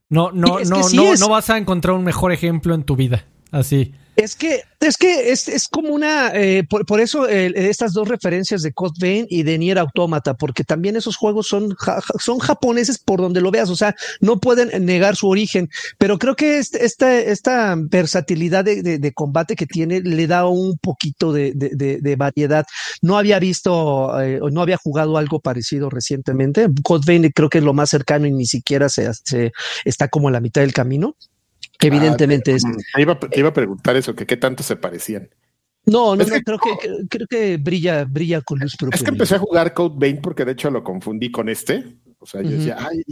No, 0.08 0.30
no, 0.30 0.58
no, 0.60 0.80
no, 0.92 1.14
no 1.14 1.28
vas 1.28 1.48
a 1.50 1.56
encontrar 1.56 1.96
un 1.96 2.04
mejor 2.04 2.32
ejemplo 2.32 2.74
en 2.74 2.82
tu 2.82 2.96
vida. 2.96 3.24
Así. 3.50 3.94
Es 4.14 4.36
que, 4.36 4.62
es 4.80 4.98
que 4.98 5.32
es, 5.32 5.48
es 5.48 5.68
como 5.68 5.88
una, 5.88 6.32
eh, 6.34 6.64
por, 6.68 7.00
eso 7.00 7.26
eh, 7.26 7.50
estas 7.56 7.94
dos 7.94 8.08
referencias 8.08 8.60
de 8.60 8.72
Code 8.74 8.98
Vein 9.00 9.26
y 9.30 9.42
de 9.42 9.56
Nier 9.56 9.78
Automata, 9.78 10.34
porque 10.34 10.64
también 10.64 10.96
esos 10.96 11.16
juegos 11.16 11.48
son, 11.48 11.74
son 12.18 12.38
japoneses 12.38 12.98
por 12.98 13.22
donde 13.22 13.40
lo 13.40 13.50
veas, 13.50 13.70
o 13.70 13.76
sea, 13.76 13.94
no 14.20 14.38
pueden 14.38 14.84
negar 14.84 15.16
su 15.16 15.28
origen, 15.28 15.70
pero 15.96 16.18
creo 16.18 16.36
que 16.36 16.58
este, 16.58 16.84
esta, 16.84 17.18
esta 17.18 17.74
versatilidad 17.78 18.66
de, 18.66 18.82
de, 18.82 19.12
combate 19.14 19.56
que 19.56 19.66
tiene 19.66 20.02
le 20.02 20.26
da 20.26 20.46
un 20.46 20.76
poquito 20.76 21.32
de, 21.32 21.52
de 21.54 22.16
variedad. 22.16 22.66
No 23.00 23.16
había 23.16 23.38
visto, 23.38 24.20
eh, 24.20 24.40
no 24.50 24.60
había 24.60 24.76
jugado 24.76 25.16
algo 25.16 25.40
parecido 25.40 25.88
recientemente. 25.88 26.68
Code 26.82 27.04
Vein 27.06 27.30
creo 27.34 27.48
que 27.48 27.58
es 27.58 27.64
lo 27.64 27.72
más 27.72 27.88
cercano 27.88 28.26
y 28.26 28.32
ni 28.32 28.46
siquiera 28.46 28.90
se, 28.90 29.10
se 29.24 29.52
está 29.86 30.08
como 30.08 30.28
a 30.28 30.32
la 30.32 30.40
mitad 30.40 30.60
del 30.60 30.74
camino. 30.74 31.16
Evidentemente 31.82 32.54
es. 32.54 32.62
Te 32.62 33.02
iba, 33.02 33.18
iba, 33.32 33.48
a 33.48 33.52
preguntar 33.52 33.96
eso, 33.96 34.14
que 34.14 34.26
qué 34.26 34.36
tanto 34.36 34.62
se 34.62 34.76
parecían. 34.76 35.28
No, 35.84 36.14
no, 36.14 36.24
creo, 36.24 36.58
que, 36.58 37.06
creo 37.08 37.26
que 37.28 37.56
brilla, 37.56 38.04
brilla 38.04 38.40
con 38.40 38.60
luz 38.60 38.76
propia. 38.76 38.96
Es 38.96 39.02
que 39.02 39.10
empecé 39.10 39.34
a 39.34 39.40
jugar 39.40 39.74
Code 39.74 39.96
Vein 39.98 40.20
porque 40.22 40.44
de 40.44 40.52
hecho 40.52 40.70
lo 40.70 40.84
confundí 40.84 41.30
con 41.30 41.48
este. 41.48 41.98
O 42.18 42.26
sea, 42.26 42.40
yo 42.40 42.50
decía, 42.50 42.76
ay, 42.78 43.02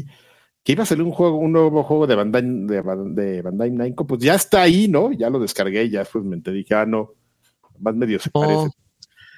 que 0.62 0.72
iba 0.72 0.84
a 0.84 0.86
salir 0.86 1.02
un 1.02 1.10
juego, 1.10 1.36
un 1.36 1.52
nuevo 1.52 1.82
juego 1.82 2.06
de 2.06 2.14
Bandai, 2.14 2.42
de, 2.44 3.42
Bandai 3.42 3.70
Namco, 3.72 4.06
pues 4.06 4.20
ya 4.20 4.36
está 4.36 4.62
ahí, 4.62 4.86
¿no? 4.86 5.12
Ya 5.12 5.30
lo 5.30 5.40
descargué, 5.40 5.90
ya 5.90 6.05
pues 6.05 6.24
me 6.24 6.36
dije, 6.36 6.74
ah, 6.74 6.86
no, 6.86 7.14
más 7.80 7.97
medio 7.97 8.20
se 8.20 8.30
parece. 8.30 8.70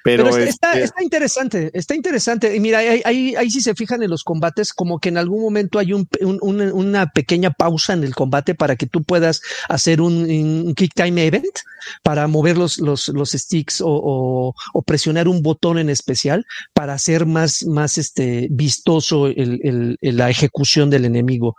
Pero, 0.03 0.27
está, 0.37 0.73
este 0.73 0.83
está, 0.83 1.03
interesante, 1.03 1.71
está 1.73 1.95
interesante. 1.95 2.53
Y 2.55 2.59
mira, 2.59 2.79
ahí, 2.79 3.35
ahí, 3.35 3.49
sí 3.49 3.61
se 3.61 3.73
fijan 3.73 4.03
en 4.03 4.09
los 4.09 4.23
combates, 4.23 4.73
como 4.73 4.99
que 4.99 5.09
en 5.09 5.17
algún 5.17 5.41
momento 5.41 5.79
hay 5.79 5.93
un, 5.93 6.07
una 6.21 7.07
pequeña 7.11 7.51
pausa 7.51 7.93
en 7.93 8.03
el 8.03 8.13
combate 8.13 8.53
para 8.53 8.75
que 8.75 8.85
tú 8.85 9.03
puedas 9.03 9.41
hacer 9.69 10.01
un, 10.01 10.73
kick 10.75 10.93
time 10.93 11.25
event 11.25 11.59
para 12.03 12.27
mover 12.27 12.57
los, 12.57 12.79
los, 12.79 13.07
los 13.07 13.31
sticks 13.31 13.79
o, 13.81 14.53
o, 14.73 14.81
presionar 14.81 15.29
un 15.29 15.41
botón 15.41 15.77
en 15.77 15.89
especial 15.89 16.45
para 16.73 16.93
hacer 16.93 17.25
más, 17.25 17.63
más 17.65 17.97
este, 17.97 18.47
vistoso 18.51 19.27
el, 19.27 19.97
el, 20.01 20.17
la 20.17 20.29
ejecución 20.29 20.89
del 20.89 21.05
enemigo. 21.05 21.55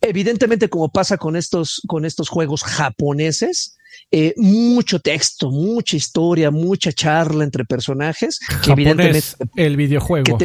Evidentemente, 0.00 0.68
como 0.68 0.90
pasa 0.90 1.16
con 1.16 1.34
estos, 1.34 1.82
con 1.88 2.04
estos 2.04 2.28
juegos 2.28 2.62
japoneses, 2.62 3.76
eh, 4.10 4.34
mucho 4.36 5.00
texto, 5.00 5.50
mucha 5.50 5.96
historia, 5.96 6.50
mucha 6.50 6.92
charla 6.92 7.44
entre 7.44 7.64
personajes. 7.64 8.38
Que 8.64 8.72
evidentemente 8.72 9.22
el 9.56 9.76
videojuego. 9.76 10.38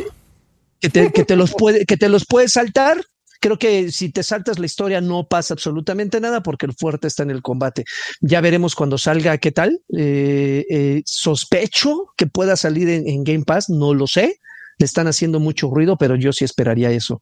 Que 0.79 0.89
te, 0.89 1.11
que 1.11 1.23
te, 1.23 1.35
los 1.35 1.53
puede, 1.53 1.85
que 1.85 1.97
te 1.97 2.09
los 2.09 2.25
puedes 2.25 2.51
saltar. 2.51 3.03
Creo 3.41 3.57
que 3.57 3.91
si 3.91 4.09
te 4.09 4.23
saltas 4.23 4.59
la 4.59 4.65
historia 4.65 5.01
no 5.01 5.27
pasa 5.27 5.53
absolutamente 5.53 6.19
nada 6.19 6.41
porque 6.41 6.65
el 6.65 6.73
fuerte 6.73 7.07
está 7.07 7.23
en 7.23 7.31
el 7.31 7.41
combate. 7.41 7.85
Ya 8.21 8.41
veremos 8.41 8.75
cuando 8.75 8.97
salga 8.97 9.37
qué 9.37 9.51
tal. 9.51 9.81
Eh, 9.95 10.65
eh, 10.69 11.01
sospecho 11.05 12.07
que 12.17 12.27
pueda 12.27 12.55
salir 12.55 12.89
en, 12.89 13.23
Game 13.23 13.43
Pass, 13.45 13.69
no 13.69 13.93
lo 13.93 14.07
sé 14.07 14.39
le 14.77 14.85
están 14.85 15.07
haciendo 15.07 15.39
mucho 15.39 15.69
ruido, 15.69 15.97
pero 15.97 16.15
yo 16.15 16.33
sí 16.33 16.45
esperaría 16.45 16.91
eso. 16.91 17.21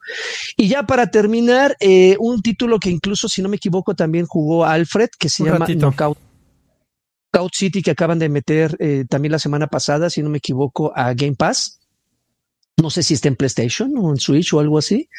Y 0.57 0.67
ya 0.67 0.83
para 0.83 1.11
terminar, 1.11 1.75
un 2.19 2.41
título 2.41 2.79
que 2.79 2.89
incluso, 2.89 3.27
si 3.27 3.41
no 3.41 3.49
me 3.49 3.57
equivoco, 3.57 3.95
también 3.95 4.25
jugó 4.25 4.65
Alfred, 4.65 5.09
que 5.19 5.29
se 5.29 5.43
llama 5.43 5.65
Knockout 5.67 6.17
Scout 7.33 7.53
City 7.55 7.81
que 7.81 7.91
acaban 7.91 8.19
de 8.19 8.29
meter 8.29 8.75
eh, 8.79 9.05
también 9.09 9.31
la 9.31 9.39
semana 9.39 9.67
pasada, 9.67 10.09
si 10.09 10.21
no 10.21 10.29
me 10.29 10.37
equivoco, 10.37 10.93
a 10.95 11.13
Game 11.13 11.35
Pass. 11.35 11.79
No 12.77 12.89
sé 12.89 13.01
si 13.01 13.15
está 13.15 13.27
en 13.27 13.35
PlayStation 13.35 13.91
o 13.97 14.11
en 14.11 14.17
Switch 14.17 14.53
o 14.53 14.59
algo 14.59 14.77
así. 14.77 15.09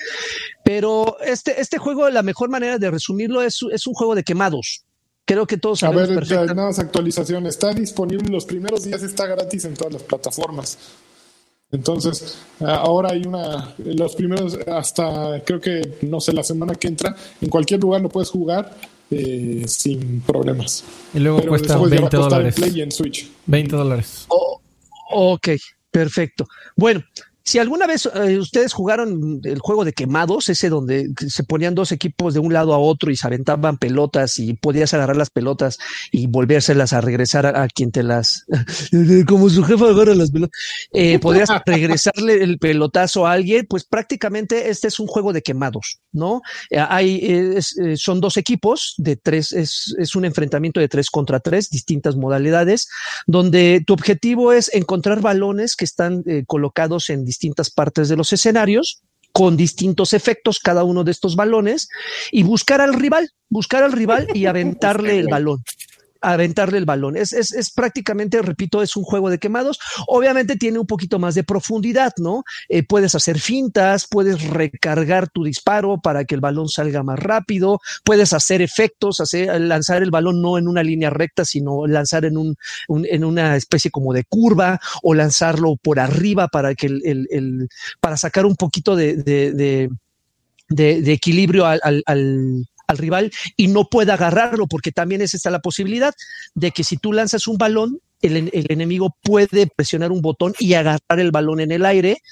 Pero 0.65 1.17
este, 1.25 1.61
este 1.61 1.79
juego, 1.79 2.09
la 2.11 2.23
mejor 2.23 2.51
manera 2.51 2.79
de 2.79 2.91
resumirlo 2.91 3.43
es, 3.43 3.59
es 3.73 3.87
un 3.87 3.95
juego 3.95 4.15
de 4.15 4.23
quemados. 4.23 4.85
Creo 5.25 5.47
que 5.47 5.57
todos 5.57 5.81
sabemos. 5.81 6.31
A 6.31 6.37
ver, 6.37 6.55
nada 6.55 6.67
más 6.67 6.79
actualización. 6.79 7.47
Está 7.47 7.73
disponible 7.73 8.29
los 8.29 8.45
primeros 8.45 8.85
días, 8.85 9.03
está 9.03 9.27
gratis 9.27 9.65
en 9.65 9.75
todas 9.75 9.95
las 9.95 10.03
plataformas. 10.03 10.79
Entonces, 11.75 12.39
ahora 12.61 13.11
hay 13.13 13.27
una, 13.27 13.75
los 13.79 14.15
primeros, 14.15 14.57
hasta 14.67 15.43
creo 15.45 15.61
que, 15.61 15.99
no 16.03 16.21
sé, 16.21 16.33
la 16.33 16.45
semana 16.45 16.75
que 16.75 16.89
entra, 16.89 17.15
en 17.41 17.49
cualquier 17.49 17.81
lugar 17.81 18.01
lo 18.01 18.09
puedes 18.09 18.31
jugar 18.31 18.75
eh, 19.11 19.65
sin 19.67 20.21
problemas. 20.21 20.85
Y 21.13 21.19
luego 21.19 21.43
cuesta 21.47 21.77
20 21.77 22.17
dólares. 22.17 22.55
20 23.47 23.77
dólares. 23.77 24.25
Oh, 24.29 24.61
ok, 25.11 25.49
perfecto. 25.91 26.47
Bueno, 26.77 27.03
si 27.45 27.59
alguna 27.59 27.87
vez 27.87 28.09
eh, 28.15 28.39
ustedes 28.39 28.73
jugaron 28.73 29.41
el 29.45 29.59
juego 29.59 29.85
de 29.85 29.93
quemados, 29.93 30.49
ese 30.49 30.71
donde 30.71 31.11
se 31.29 31.45
ponían 31.45 31.75
dos 31.75 31.93
equipos 31.93 32.33
de 32.33 32.41
un 32.41 32.55
lado 32.55 32.73
a 32.73 32.79
otro 32.79 33.11
y 33.11 33.17
se 33.17 33.27
aventaban 33.27 33.77
pelotas 33.77 34.39
y 34.39 34.55
podías 34.55 34.95
agarrar 34.95 35.17
las 35.17 35.29
pelotas 35.29 35.79
y 36.11 36.27
volvérselas 36.27 36.95
a 36.95 37.03
regresar 37.03 37.45
a, 37.45 37.69
quien 37.69 37.93
te 37.93 38.03
las, 38.03 38.47
como 39.29 39.51
su 39.51 39.63
jefe 39.63 39.85
agarra 39.85 40.15
las 40.15 40.31
pelotas, 40.31 40.59
eh, 40.93 41.19
podías 41.19 41.51
regresarle 41.67 42.43
el 42.43 42.59
pelotazo 42.59 43.27
a 43.27 43.33
alguien, 43.33 43.67
pues 43.69 43.85
prácticamente 43.85 44.71
este 44.71 44.89
es 44.89 44.99
un 44.99 45.07
juego 45.07 45.35
de 45.35 45.43
quemados, 45.43 46.01
¿no? 46.13 46.41
Eh, 46.71 46.79
hay, 46.79 47.59
son 47.97 48.21
dos 48.21 48.39
equipos 48.39 48.95
de 48.97 49.17
tres, 49.17 49.53
es, 49.53 49.95
es 49.99 50.17
un 50.17 50.25
enfrentamiento 50.25 50.81
de 50.81 50.89
tres 50.89 51.11
contra 51.11 51.41
tres, 51.41 51.69
distintas 51.69 52.17
modalidades, 52.17 52.89
donde 53.27 53.83
tu 53.87 53.93
objetivo 53.93 54.53
es 54.53 54.73
encontrar 54.73 55.21
balones 55.21 55.77
que 55.77 55.85
están 55.85 56.25
colocados 56.47 57.11
en 57.11 57.27
distintas 57.35 57.71
partes 57.71 58.09
de 58.09 58.17
los 58.17 58.33
escenarios 58.33 59.03
con 59.33 59.57
distintos 59.57 60.13
efectos 60.13 60.61
cada 60.61 60.85
uno 60.85 61.03
de 61.03 61.11
estos 61.11 61.35
balones 61.35 61.89
y 62.31 62.45
buscar 62.45 62.81
al 62.81 62.95
rival, 62.95 63.31
buscar 63.49 63.83
al 63.83 63.91
rival 63.91 64.29
y 64.33 64.47
aventarle 64.47 65.19
el 65.19 65.27
balón. 65.27 65.65
Aventarle 66.33 66.79
el 66.79 66.85
balón. 66.85 67.17
Es, 67.17 67.33
es, 67.33 67.53
es, 67.53 67.71
prácticamente, 67.71 68.41
repito, 68.43 68.83
es 68.83 68.97
un 68.97 69.05
juego 69.05 69.31
de 69.31 69.39
quemados. 69.39 69.79
Obviamente 70.07 70.57
tiene 70.57 70.79
un 70.79 70.87
poquito 70.87 71.19
más 71.19 71.35
de 71.35 71.45
profundidad, 71.45 72.13
¿no? 72.19 72.45
Eh, 72.69 72.83
puedes 72.83 73.15
hacer 73.15 73.39
fintas, 73.39 74.07
puedes 74.09 74.43
recargar 74.43 75.29
tu 75.29 75.45
disparo 75.45 76.01
para 76.01 76.25
que 76.25 76.35
el 76.35 76.41
balón 76.41 76.69
salga 76.69 77.03
más 77.03 77.19
rápido, 77.19 77.81
puedes 78.05 78.33
hacer 78.33 78.63
efectos, 78.63 79.21
hacer, 79.21 79.61
lanzar 79.61 80.03
el 80.03 80.11
balón 80.11 80.41
no 80.43 80.59
en 80.59 80.69
una 80.69 80.83
línea 80.83 81.11
recta, 81.11 81.45
sino 81.45 81.87
lanzar 81.87 82.25
en, 82.25 82.37
un, 82.37 82.57
en 82.89 83.25
una 83.25 83.57
especie 83.57 83.91
como 83.91 84.13
de 84.13 84.25
curva 84.25 84.81
o 85.03 85.15
lanzarlo 85.15 85.77
por 85.77 86.01
arriba 86.01 86.49
para 86.49 86.75
que 86.75 86.87
el, 86.87 87.27
el, 87.31 87.69
para 88.01 88.17
sacar 88.17 88.47
un 88.47 88.57
poquito 88.57 88.97
de, 88.97 89.17
de, 89.17 89.91
de, 90.69 91.13
equilibrio 91.13 91.67
al, 91.67 91.81
al, 91.83 92.03
al 92.07 92.67
rival 92.99 93.33
y 93.57 93.69
no 93.69 93.85
pueda 93.85 94.15
agarrarlo, 94.15 94.67
porque 94.67 94.93
también 94.93 95.23
es 95.23 95.35
esta 95.35 95.51
la 95.51 95.61
posibilidad 95.61 96.15
de 96.55 96.71
que 96.71 96.85
si 96.85 96.97
tú 96.97 97.13
lanzas 97.13 97.47
un 97.47 97.59
balón, 97.59 98.01
el, 98.23 98.37
el, 98.53 98.67
enemigo 98.71 99.17
puede 99.23 99.67
presionar 99.67 100.11
un 100.11 100.23
botón 100.23 100.55
y 100.59 100.75
agarrar 100.75 101.19
el 101.19 101.31
balón 101.31 101.61
en 101.61 101.73
el 101.73 101.85
aire 101.85 102.23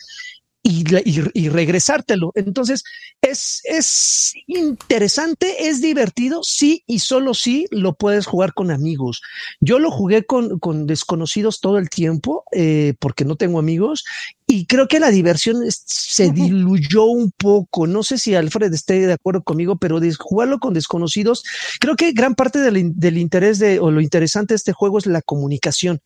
y, 0.63 0.85
y, 1.05 1.49
regresártelo. 1.49 2.31
Entonces, 2.37 2.85
es, 3.21 3.61
es 3.65 4.33
interesante, 4.47 5.69
es 5.69 5.81
divertido, 5.81 6.43
sí 6.45 6.85
y 6.87 7.01
solo 7.01 7.35
sí 7.35 7.67
lo 7.73 7.95
puedes 7.95 8.27
jugar 8.27 8.55
con 8.55 8.71
amigos. 8.71 9.23
Yo 9.61 9.81
lo 9.81 9.91
jugué 9.91 10.25
con, 10.25 10.61
con 10.61 10.87
desconocidos 10.87 11.61
todo 11.61 11.79
el 11.79 11.91
tiempo 11.91 12.45
eh, 12.53 12.95
porque 13.01 13.25
no 13.25 13.35
tengo 13.35 13.59
amigos 13.59 14.05
y 14.47 14.67
creo 14.67 14.87
que 14.87 15.01
la 15.01 15.11
diversión 15.11 15.65
se 15.69 16.31
diluyó 16.31 17.05
un 17.07 17.33
poco. 17.33 17.89
No 17.89 18.05
sé 18.05 18.19
si 18.19 18.37
Alfred 18.37 18.73
esté 18.73 19.07
de 19.07 19.15
acuerdo 19.15 19.43
conmigo, 19.43 19.77
pero 19.77 19.99
de 19.99 20.15
jugarlo 20.15 20.61
con 20.61 20.75
desconocidos, 20.75 21.43
creo 21.81 21.97
que 21.97 22.13
gran 22.13 22.37
parte 22.37 22.61
del, 22.61 22.93
del 22.95 23.19
interés 23.19 23.59
de, 23.59 23.81
o 23.81 23.91
lo 23.91 24.01
interesante 24.01 24.55
de 24.55 24.57
este 24.57 24.73
juego 24.73 24.99
es 24.99 25.07
la 25.07 25.23
comunicación 25.23 26.01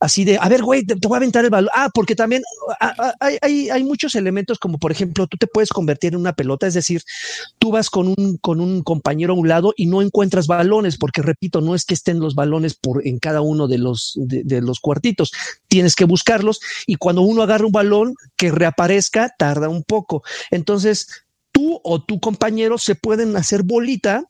así 0.00 0.24
de, 0.24 0.38
a 0.40 0.48
ver, 0.48 0.62
güey, 0.62 0.84
te, 0.84 0.94
voy 1.06 1.16
a 1.16 1.18
aventar 1.18 1.44
el 1.44 1.50
balón. 1.50 1.70
Ah, 1.74 1.90
porque 1.92 2.14
también 2.14 2.42
ah, 2.80 2.94
ah, 2.98 3.14
hay, 3.42 3.70
hay, 3.70 3.84
muchos 3.84 4.14
elementos 4.14 4.58
como, 4.58 4.78
por 4.78 4.92
ejemplo, 4.92 5.26
tú 5.26 5.36
te 5.36 5.46
puedes 5.46 5.70
convertir 5.70 6.14
en 6.14 6.20
una 6.20 6.34
pelota, 6.34 6.66
es 6.66 6.74
decir, 6.74 7.02
tú 7.58 7.70
vas 7.70 7.90
con 7.90 8.08
un, 8.08 8.38
con 8.38 8.60
un 8.60 8.82
compañero 8.82 9.32
a 9.32 9.36
un 9.36 9.48
lado 9.48 9.72
y 9.76 9.86
no 9.86 10.02
encuentras 10.02 10.46
balones, 10.46 10.96
porque 10.96 11.22
repito, 11.22 11.60
no 11.60 11.74
es 11.74 11.84
que 11.84 11.94
estén 11.94 12.20
los 12.20 12.34
balones 12.34 12.74
por, 12.74 13.06
en 13.06 13.18
cada 13.18 13.40
uno 13.40 13.68
de 13.68 13.78
los, 13.78 14.12
de 14.16 14.60
los 14.60 14.80
cuartitos, 14.80 15.32
tienes 15.68 15.94
que 15.94 16.04
buscarlos 16.04 16.60
y 16.86 16.96
cuando 16.96 17.22
uno 17.22 17.42
agarra 17.42 17.66
un 17.66 17.72
balón 17.72 18.14
que 18.36 18.50
reaparezca, 18.50 19.34
tarda 19.38 19.68
un 19.68 19.82
poco. 19.82 20.22
Entonces, 20.50 21.08
tú 21.52 21.80
o 21.82 22.02
tu 22.02 22.20
compañero 22.20 22.78
se 22.78 22.94
pueden 22.94 23.36
hacer 23.36 23.62
bolita 23.62 24.24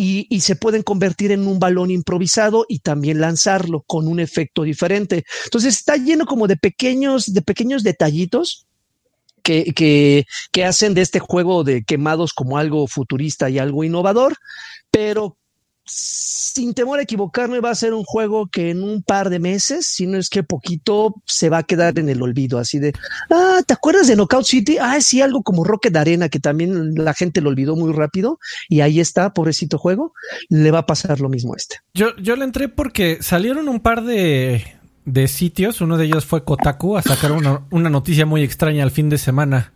y, 0.00 0.40
se 0.42 0.54
pueden 0.54 0.84
convertir 0.84 1.32
en 1.32 1.48
un 1.48 1.58
balón 1.58 1.90
improvisado 1.90 2.64
y 2.68 2.78
también 2.78 3.20
lanzarlo 3.20 3.82
con 3.84 4.06
un 4.06 4.20
efecto 4.20 4.62
diferente. 4.62 5.24
Entonces 5.46 5.76
está 5.76 5.96
lleno 5.96 6.24
como 6.24 6.46
de 6.46 6.56
pequeños, 6.56 7.32
de 7.32 7.42
pequeños 7.42 7.82
detallitos 7.82 8.68
que, 9.42 9.72
que, 9.74 10.24
que, 10.52 10.64
hacen 10.64 10.94
de 10.94 11.00
este 11.00 11.18
juego 11.18 11.64
de 11.64 11.82
quemados 11.82 12.32
como 12.32 12.58
algo 12.58 12.86
futurista 12.86 13.50
y 13.50 13.58
algo 13.58 13.82
innovador, 13.82 14.36
pero 14.92 15.36
sin 15.88 16.74
temor 16.74 16.98
a 16.98 17.02
equivocarme, 17.02 17.60
va 17.60 17.70
a 17.70 17.74
ser 17.74 17.94
un 17.94 18.04
juego 18.04 18.48
que 18.48 18.70
en 18.70 18.82
un 18.82 19.02
par 19.02 19.30
de 19.30 19.38
meses, 19.38 19.86
si 19.86 20.06
no 20.06 20.18
es 20.18 20.28
que 20.28 20.42
poquito, 20.42 21.14
se 21.24 21.48
va 21.48 21.58
a 21.58 21.62
quedar 21.62 21.98
en 21.98 22.08
el 22.08 22.22
olvido. 22.22 22.58
Así 22.58 22.78
de, 22.78 22.92
ah, 23.30 23.60
¿te 23.66 23.74
acuerdas 23.74 24.06
de 24.06 24.16
Knockout 24.16 24.44
City? 24.44 24.76
Ah, 24.80 25.00
sí, 25.00 25.20
algo 25.20 25.42
como 25.42 25.64
Rocket 25.64 25.96
Arena, 25.96 26.28
que 26.28 26.40
también 26.40 26.94
la 26.94 27.14
gente 27.14 27.40
lo 27.40 27.50
olvidó 27.50 27.76
muy 27.76 27.92
rápido. 27.92 28.38
Y 28.68 28.80
ahí 28.80 29.00
está, 29.00 29.32
pobrecito 29.32 29.78
juego. 29.78 30.12
Le 30.48 30.70
va 30.70 30.80
a 30.80 30.86
pasar 30.86 31.20
lo 31.20 31.28
mismo 31.28 31.54
a 31.54 31.56
este. 31.56 31.76
Yo, 31.94 32.16
yo 32.16 32.36
le 32.36 32.44
entré 32.44 32.68
porque 32.68 33.18
salieron 33.22 33.68
un 33.68 33.80
par 33.80 34.04
de, 34.04 34.64
de 35.04 35.28
sitios. 35.28 35.80
Uno 35.80 35.96
de 35.96 36.06
ellos 36.06 36.24
fue 36.24 36.44
Kotaku 36.44 36.96
a 36.96 37.02
sacar 37.02 37.32
una, 37.32 37.66
una 37.70 37.90
noticia 37.90 38.26
muy 38.26 38.42
extraña 38.42 38.82
al 38.82 38.90
fin 38.90 39.08
de 39.08 39.18
semana 39.18 39.72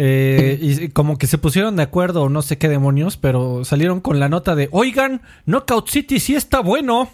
eh, 0.00 0.56
y 0.60 0.88
como 0.90 1.18
que 1.18 1.26
se 1.26 1.38
pusieron 1.38 1.74
de 1.74 1.82
acuerdo 1.82 2.22
o 2.22 2.28
no 2.28 2.40
sé 2.40 2.56
qué 2.56 2.68
demonios, 2.68 3.16
pero 3.16 3.64
salieron 3.64 4.00
con 4.00 4.20
la 4.20 4.28
nota 4.28 4.54
de, 4.54 4.68
oigan, 4.70 5.22
Knockout 5.44 5.88
City 5.88 6.20
sí 6.20 6.36
está 6.36 6.60
bueno. 6.60 7.10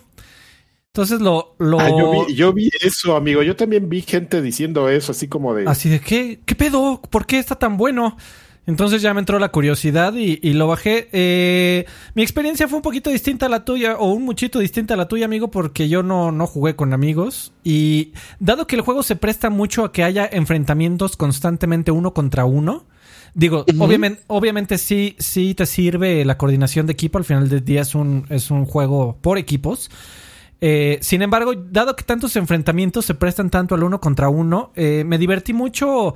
Entonces 0.89 1.21
lo... 1.21 1.57
lo... 1.59 1.81
Ah, 1.81 1.89
yo, 1.89 2.27
vi, 2.27 2.35
yo, 2.35 2.53
vi, 2.53 2.71
eso, 2.83 3.17
amigo. 3.17 3.43
Yo 3.43 3.57
también 3.57 3.89
vi 3.89 4.03
gente 4.03 4.43
diciendo 4.43 4.91
eso, 4.91 5.13
así 5.13 5.29
como 5.29 5.55
de... 5.55 5.67
Así 5.67 5.89
de, 5.89 5.99
¿qué, 5.99 6.41
qué 6.45 6.55
pedo? 6.55 7.01
¿Por 7.11 7.25
qué 7.25 7.39
está 7.39 7.57
tan 7.57 7.79
bueno? 7.79 8.19
Entonces 8.67 9.03
ya 9.03 9.13
me 9.13 9.21
entró 9.21 9.39
la 9.39 9.51
curiosidad 9.51 10.15
y, 10.15 10.53
lo 10.55 10.67
bajé. 10.67 11.09
Eh, 11.13 11.85
mi 12.15 12.23
experiencia 12.23 12.67
fue 12.67 12.77
un 12.77 12.83
poquito 12.83 13.11
distinta 13.11 13.47
a 13.47 13.49
la 13.51 13.65
tuya, 13.65 13.97
o 13.97 14.13
un 14.13 14.25
muchito 14.25 14.59
distinta 14.59 14.95
a 14.95 14.97
la 14.97 15.07
tuya, 15.07 15.27
amigo, 15.27 15.51
porque 15.51 15.89
yo 15.89 16.03
no, 16.03 16.33
no 16.33 16.47
jugué 16.47 16.75
con 16.75 16.95
amigos. 16.95 17.53
Y 17.63 18.13
dado 18.41 18.67
que 18.67 18.77
el 18.77 18.83
juego 18.83 19.03
se 19.03 19.17
presta 19.17 19.51
mucho 19.51 19.85
a 19.85 19.93
que 19.93 20.03
haya 20.03 20.27
enfrentamientos 20.31 21.17
constantemente 21.17 21.91
uno 21.91 22.15
contra 22.15 22.47
uno, 22.47 22.87
digo, 23.35 23.67
obviamente, 23.79 24.23
obviamente 24.29 24.79
sí, 24.79 25.17
sí 25.19 25.55
te 25.55 25.67
sirve 25.67 26.25
la 26.25 26.39
coordinación 26.39 26.87
de 26.87 26.95
equipo. 26.95 27.19
Al 27.19 27.25
final 27.25 27.49
del 27.49 27.65
día 27.65 27.83
es 27.83 27.95
un, 27.95 28.25
es 28.31 28.51
un 28.51 28.65
juego 28.65 29.19
por 29.21 29.37
equipos. 29.37 29.91
Eh, 30.61 30.99
sin 31.03 31.21
embargo, 31.21 31.53
dado 31.55 31.95
que 31.97 32.05
tantos 32.05 32.37
enfrentamientos 32.37 33.05
se 33.05 33.15
prestan 33.15 33.51
tanto 33.51 33.75
al 33.75 33.83
uno 33.83 34.01
contra 34.01 34.31
uno, 34.31 34.73
eh, 34.75 35.05
me 35.05 35.19
divertí 35.19 35.53
mucho 35.53 36.15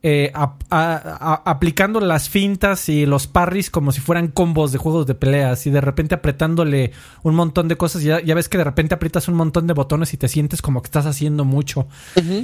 eh, 0.00 0.32
aplicando 0.70 1.98
las 1.98 2.28
fintas 2.28 2.88
y 2.88 3.04
los 3.04 3.26
parries 3.26 3.68
como 3.68 3.90
si 3.90 4.00
fueran 4.00 4.28
combos 4.28 4.70
de 4.70 4.78
juegos 4.78 5.08
de 5.08 5.16
peleas 5.16 5.66
y 5.66 5.70
de 5.70 5.80
repente 5.80 6.14
apretándole 6.14 6.92
un 7.24 7.34
montón 7.34 7.66
de 7.66 7.76
cosas. 7.76 8.02
Ya, 8.02 8.20
ya 8.20 8.36
ves 8.36 8.48
que 8.48 8.58
de 8.58 8.64
repente 8.64 8.94
aprietas 8.94 9.26
un 9.26 9.34
montón 9.34 9.66
de 9.66 9.74
botones 9.74 10.14
y 10.14 10.16
te 10.16 10.28
sientes 10.28 10.62
como 10.62 10.82
que 10.82 10.86
estás 10.86 11.06
haciendo 11.06 11.44
mucho. 11.44 11.88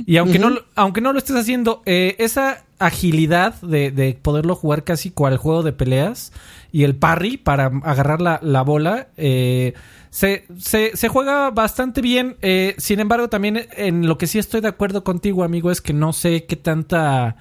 y 0.06 0.16
aunque, 0.16 0.40
no, 0.40 0.51
aunque 0.74 1.01
no 1.01 1.12
lo 1.12 1.18
estés 1.18 1.36
haciendo, 1.36 1.82
eh, 1.86 2.16
esa 2.18 2.64
agilidad 2.81 3.55
de, 3.60 4.18
poderlo 4.20 4.56
jugar 4.56 4.82
casi 4.82 5.10
cual 5.10 5.36
juego 5.36 5.62
de 5.62 5.72
peleas 5.72 6.32
y 6.72 6.82
el 6.82 6.97
parry 6.97 7.36
para 7.36 7.66
agarrar 7.85 8.20
la, 8.20 8.40
la 8.43 8.62
bola. 8.62 9.09
Eh, 9.16 9.74
se, 10.15 10.45
se, 10.59 10.97
se, 10.97 11.09
juega 11.09 11.51
bastante 11.51 12.01
bien. 12.01 12.36
Eh, 12.41 12.77
sin 12.78 13.01
embargo, 13.01 13.28
también 13.28 13.66
en 13.77 14.07
lo 14.07 14.16
que 14.16 14.28
sí 14.28 14.39
estoy 14.39 14.61
de 14.61 14.69
acuerdo 14.69 15.03
contigo, 15.03 15.43
amigo, 15.43 15.73
es 15.73 15.81
que 15.81 15.93
no 15.93 16.12
sé 16.12 16.45
qué 16.45 16.55
tanta 16.55 17.35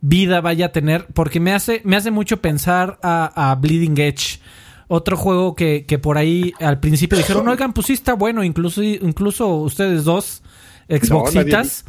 vida 0.00 0.40
vaya 0.40 0.66
a 0.66 0.68
tener. 0.72 1.08
Porque 1.12 1.40
me 1.40 1.52
hace, 1.52 1.82
me 1.82 1.96
hace 1.96 2.12
mucho 2.12 2.40
pensar 2.40 3.00
a, 3.02 3.58
Bleeding 3.60 3.98
Edge. 3.98 4.38
Otro 4.86 5.16
juego 5.16 5.56
que, 5.56 5.86
que, 5.86 5.98
por 5.98 6.18
ahí 6.18 6.52
al 6.60 6.78
principio 6.78 7.18
dijeron, 7.18 7.48
oigan, 7.48 7.72
pues 7.72 7.88
sí 7.88 7.94
está 7.94 8.14
bueno. 8.14 8.44
Incluso, 8.44 8.80
incluso 8.80 9.48
ustedes 9.56 10.04
dos, 10.04 10.44
Xboxitas, 10.88 11.84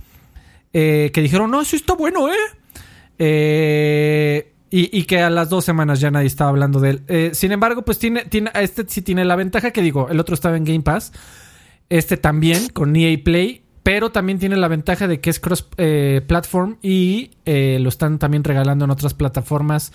eh, 0.74 1.12
que 1.14 1.22
dijeron, 1.22 1.52
no, 1.52 1.64
sí 1.64 1.76
está 1.76 1.94
bueno, 1.94 2.34
¿eh? 2.34 2.38
Eh, 3.20 4.51
y, 4.74 5.04
que 5.04 5.22
a 5.22 5.30
las 5.30 5.50
dos 5.50 5.66
semanas 5.66 6.00
ya 6.00 6.12
nadie 6.12 6.28
estaba 6.28 6.50
hablando 6.50 6.80
de 6.80 6.92
él. 6.92 7.02
Eh, 7.10 7.32
sin 7.34 7.52
embargo, 7.52 7.84
pues 7.84 8.00
tiene, 8.00 8.24
tiene, 8.24 8.52
este 8.54 8.86
sí 8.88 9.02
tiene 9.02 9.26
la 9.26 9.36
ventaja 9.36 9.72
que 9.72 9.82
digo, 9.82 10.08
el 10.10 10.18
otro 10.18 10.34
estaba 10.34 10.56
en 10.56 10.64
Game 10.64 10.80
Pass. 10.80 11.12
Este 11.90 12.16
también, 12.16 12.70
con 12.70 12.96
EA 12.96 13.18
Play. 13.22 13.66
Pero 13.84 14.12
también 14.12 14.40
tiene 14.40 14.56
la 14.56 14.68
ventaja 14.70 15.08
de 15.08 15.20
que 15.20 15.30
es 15.32 15.40
cross-platform 15.40 16.74
eh, 16.84 16.88
y 16.88 17.32
eh, 17.46 17.80
lo 17.82 17.90
están 17.90 18.20
también 18.20 18.44
regalando 18.44 18.86
en 18.86 18.92
otras 18.92 19.14
plataformas. 19.14 19.92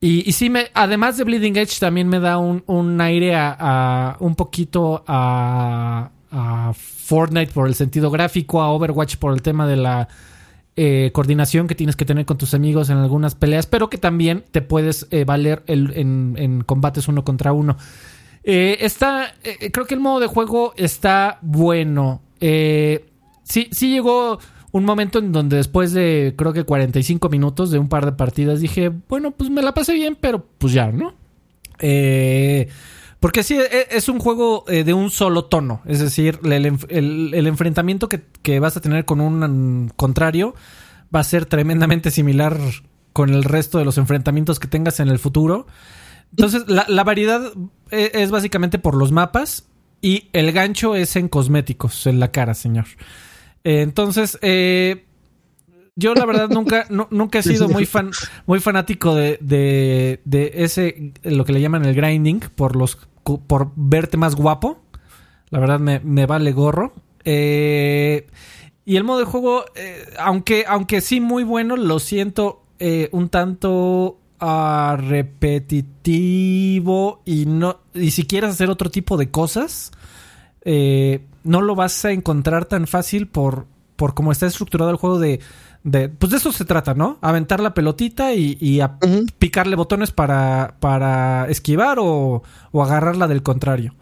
Y, 0.00 0.28
y, 0.28 0.32
sí, 0.32 0.50
me, 0.50 0.66
además 0.74 1.16
de 1.16 1.24
Bleeding 1.24 1.56
Edge, 1.56 1.78
también 1.78 2.08
me 2.08 2.20
da 2.20 2.36
un, 2.36 2.62
un 2.66 3.00
aire 3.00 3.34
a, 3.36 4.16
un 4.18 4.34
poquito 4.34 5.02
a, 5.06 6.10
a 6.30 6.72
Fortnite 6.74 7.52
por 7.52 7.68
el 7.68 7.74
sentido 7.74 8.10
gráfico, 8.10 8.60
a 8.60 8.70
Overwatch 8.70 9.16
por 9.16 9.32
el 9.32 9.40
tema 9.40 9.66
de 9.66 9.76
la 9.76 10.08
eh, 10.76 11.10
coordinación 11.12 11.68
que 11.68 11.76
tienes 11.76 11.94
que 11.94 12.04
tener 12.04 12.26
con 12.26 12.36
tus 12.36 12.52
amigos 12.52 12.90
en 12.90 12.96
algunas 12.96 13.36
peleas, 13.36 13.66
pero 13.66 13.88
que 13.88 13.96
también 13.96 14.44
te 14.50 14.60
puedes 14.60 15.06
eh, 15.12 15.24
valer 15.24 15.62
en, 15.66 16.64
combates 16.66 17.06
uno 17.06 17.24
contra 17.24 17.52
uno. 17.52 17.76
Eh, 18.42 18.78
está, 18.80 19.34
creo 19.72 19.86
que 19.86 19.94
el 19.94 20.00
modo 20.00 20.20
de 20.20 20.26
juego 20.26 20.74
está 20.76 21.38
bueno. 21.42 22.22
sí, 22.40 23.68
sí 23.70 23.90
llegó 23.90 24.40
un 24.72 24.84
momento 24.84 25.20
en 25.20 25.30
donde 25.30 25.58
después 25.58 25.92
de 25.92 26.34
creo 26.36 26.52
que 26.52 26.64
45 26.64 27.28
minutos 27.28 27.70
de 27.70 27.78
un 27.78 27.88
par 27.88 28.04
de 28.04 28.12
partidas 28.12 28.60
dije, 28.60 28.90
bueno, 29.08 29.30
pues 29.30 29.50
me 29.50 29.62
la 29.62 29.74
pasé 29.74 29.94
bien, 29.94 30.18
pero 30.20 30.44
pues 30.58 30.72
ya, 30.72 30.90
¿no? 30.90 31.14
Porque 33.24 33.42
sí, 33.42 33.56
e, 33.56 33.88
es 33.90 34.10
un 34.10 34.18
juego 34.18 34.66
de 34.68 34.92
un 34.92 35.08
solo 35.08 35.46
tono. 35.46 35.80
Es 35.86 35.98
decir, 35.98 36.40
el, 36.44 37.46
enfrentamiento 37.46 38.10
que, 38.10 38.20
que, 38.42 38.60
vas 38.60 38.76
a 38.76 38.82
tener 38.82 39.06
con 39.06 39.22
un 39.22 39.90
contrario 39.96 40.54
va 41.14 41.20
a 41.20 41.24
ser 41.24 41.46
tremendamente 41.46 42.10
similar 42.10 42.58
con 43.14 43.30
el 43.30 43.42
resto 43.42 43.78
de 43.78 43.86
los 43.86 43.96
enfrentamientos 43.96 44.60
que 44.60 44.68
tengas 44.68 45.00
en 45.00 45.08
el 45.08 45.18
futuro. 45.18 45.66
Entonces, 46.32 46.64
la, 46.68 47.04
variedad 47.04 47.40
e, 47.90 48.10
es, 48.12 48.30
básicamente 48.30 48.78
por 48.78 48.94
los 48.94 49.10
mapas 49.10 49.68
y 50.02 50.28
el 50.34 50.52
gancho 50.52 50.94
es 50.94 51.16
en 51.16 51.28
cosméticos, 51.28 52.06
en 52.06 52.20
la 52.20 52.30
cara, 52.30 52.52
señor. 52.52 52.84
Eh, 53.64 53.80
entonces, 53.80 54.38
eh, 54.42 55.06
yo 55.96 56.14
la 56.14 56.26
verdad 56.26 56.50
nunca, 56.50 56.86
nunca 57.10 57.38
he 57.38 57.42
sido 57.42 57.70
muy 57.70 57.86
fan, 57.86 58.10
muy 58.44 58.60
fanático 58.60 59.14
de, 59.14 59.38
de, 59.40 60.52
ese, 60.56 61.12
lo 61.22 61.46
que 61.46 61.52
le 61.52 61.62
llaman 61.62 61.86
el 61.86 61.94
grinding, 61.94 62.40
por 62.56 62.74
los, 62.76 62.98
por 63.24 63.72
verte 63.74 64.16
más 64.16 64.36
guapo. 64.36 64.78
La 65.50 65.58
verdad 65.58 65.80
me, 65.80 66.26
vale 66.26 66.52
gorro. 66.52 66.92
Eh, 67.24 68.26
y 68.84 68.96
el 68.96 69.04
modo 69.04 69.20
de 69.20 69.24
juego, 69.24 69.64
eh, 69.74 70.04
aunque, 70.18 70.64
aunque 70.68 71.00
sí 71.00 71.20
muy 71.20 71.42
bueno, 71.44 71.76
lo 71.76 71.98
siento 71.98 72.62
eh, 72.78 73.08
un 73.12 73.28
tanto 73.28 74.18
ah, 74.40 74.96
repetitivo 74.98 76.02
y 77.24 77.46
no 77.46 77.78
y 77.94 78.10
si 78.10 78.24
quieres 78.26 78.50
hacer 78.50 78.68
otro 78.68 78.90
tipo 78.90 79.16
de 79.16 79.30
cosas, 79.30 79.92
no 80.64 81.60
lo 81.60 81.74
vas 81.74 82.04
a 82.04 82.12
encontrar 82.12 82.64
tan 82.66 82.86
fácil 82.86 83.28
por, 83.28 83.66
por 83.96 84.14
cómo 84.14 84.32
está 84.32 84.46
estructurado 84.46 84.90
el 84.90 84.96
juego 84.96 85.18
de, 85.18 85.40
pues 85.84 86.30
de 86.30 86.38
eso 86.38 86.50
se 86.50 86.64
trata, 86.64 86.94
¿no? 86.94 87.18
Aventar 87.20 87.60
la 87.60 87.74
pelotita 87.74 88.32
y, 88.32 88.80
picarle 89.38 89.76
botones 89.76 90.12
para, 90.12 90.76
para 90.80 91.46
esquivar 91.48 91.98
o, 92.00 92.42
o 92.72 92.82
agarrarla 92.82 93.28
del 93.28 93.42
contrario. 93.42 93.94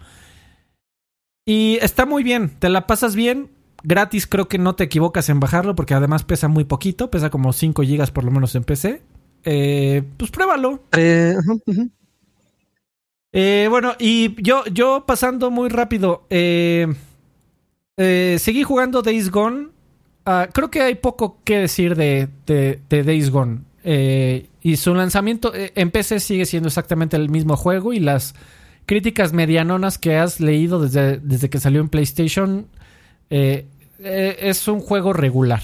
Y 1.44 1.78
está 1.82 2.06
muy 2.06 2.22
bien, 2.22 2.50
te 2.59 2.68
la 2.68 2.86
pasas 2.86 3.16
bien. 3.16 3.50
Gratis 3.84 4.28
creo 4.28 4.46
que 4.46 4.59
no 4.59 4.76
te 4.76 4.84
equivocas 4.84 5.28
en 5.28 5.40
bajarlo 5.40 5.74
porque 5.74 5.94
además 5.94 6.22
pesa 6.22 6.46
muy 6.46 6.62
poquito, 6.64 7.10
pesa 7.10 7.30
como 7.30 7.52
5 7.52 7.82
GB 7.82 8.12
por 8.12 8.22
lo 8.24 8.30
menos 8.30 8.54
en 8.54 8.62
PC. 8.62 9.02
Eh, 9.44 10.04
pues 10.16 10.30
pruébalo. 10.30 10.84
Eh, 10.96 11.34
eh, 13.32 13.66
bueno, 13.68 13.94
y 13.98 14.40
yo, 14.40 14.64
yo 14.66 15.04
pasando 15.06 15.50
muy 15.50 15.68
rápido, 15.68 16.28
seguí 16.28 16.94
jugando 18.62 19.02
Days 19.02 19.30
Gone. 19.30 19.70
Ah, 20.24 20.49
creo 20.53 20.70
que 20.70 20.82
hay 20.82 20.94
poco 20.94 21.39
que 21.44 21.59
decir 21.59 21.97
de, 21.97 22.28
de, 22.47 23.03
Days 23.03 23.31
Gone. 23.31 23.62
y 23.85 24.77
su 24.77 24.94
lanzamiento 24.94 25.53
en 25.55 25.90
PC 25.90 26.20
sigue 26.20 26.47
siendo 26.47 26.69
exactamente 26.69 27.16
el 27.16 27.28
mismo 27.28 27.57
juego 27.57 27.93
y 27.93 28.01
las 28.01 28.35
críticas 28.86 29.32
medianonas 29.32 29.99
que 29.99 30.16
has 30.16 30.40
leído 30.40 30.81
desde, 30.81 31.19
desde 31.19 31.51
que 31.51 31.61
salió 31.61 31.81
en 31.81 31.89
PlayStation, 31.89 32.66
eh, 33.31 33.66
eh, 34.01 34.36
es 34.40 34.66
un 34.69 34.81
juego 34.81 35.12
regular. 35.12 35.62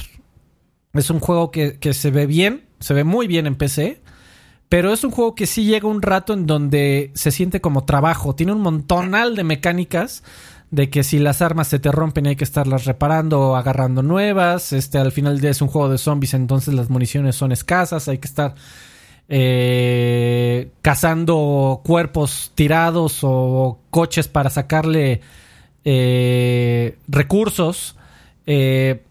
Es 0.94 1.10
un 1.10 1.20
juego 1.20 1.50
que, 1.50 1.76
se 1.92 2.10
ve 2.10 2.26
bien, 2.26 2.64
se 2.80 2.94
ve 2.94 3.04
muy 3.04 3.26
bien 3.26 3.46
en 3.46 3.56
PC, 3.56 4.00
pero 4.68 4.92
es 4.92 5.04
un 5.04 5.10
juego 5.10 5.34
que 5.34 5.46
sí 5.46 5.64
llega 5.64 5.88
un 5.88 6.02
rato 6.02 6.32
en 6.32 6.46
donde 6.46 7.10
se 7.14 7.30
siente 7.30 7.60
como 7.60 7.84
trabajo. 7.84 8.34
Tiene 8.34 8.52
un 8.52 8.60
montonal 8.60 9.36
de 9.36 9.44
mecánicas 9.44 10.22
de 10.70 10.90
que 10.90 11.02
si 11.02 11.18
las 11.18 11.40
armas 11.42 11.68
se 11.68 11.78
te 11.78 11.90
rompen 11.90 12.26
hay 12.26 12.36
que 12.36 12.44
estarlas 12.44 12.84
reparando 12.84 13.40
o 13.40 13.56
agarrando 13.56 14.02
nuevas. 14.02 14.72
Este, 14.72 14.98
al 14.98 15.12
final 15.12 15.42
es 15.44 15.62
un 15.62 15.68
juego 15.68 15.88
de 15.88 15.98
zombies, 15.98 16.34
entonces 16.34 16.74
las 16.74 16.90
municiones 16.90 17.36
son 17.36 17.52
escasas, 17.52 18.08
hay 18.08 18.18
que 18.18 18.28
estar 18.28 18.54
eh, 19.28 20.70
cazando 20.82 21.82
cuerpos 21.84 22.52
tirados 22.54 23.20
o 23.22 23.78
coches 23.90 24.28
para 24.28 24.50
sacarle 24.50 25.20
eh, 25.84 26.98
recursos. 27.08 27.96
Eh, 28.46 29.02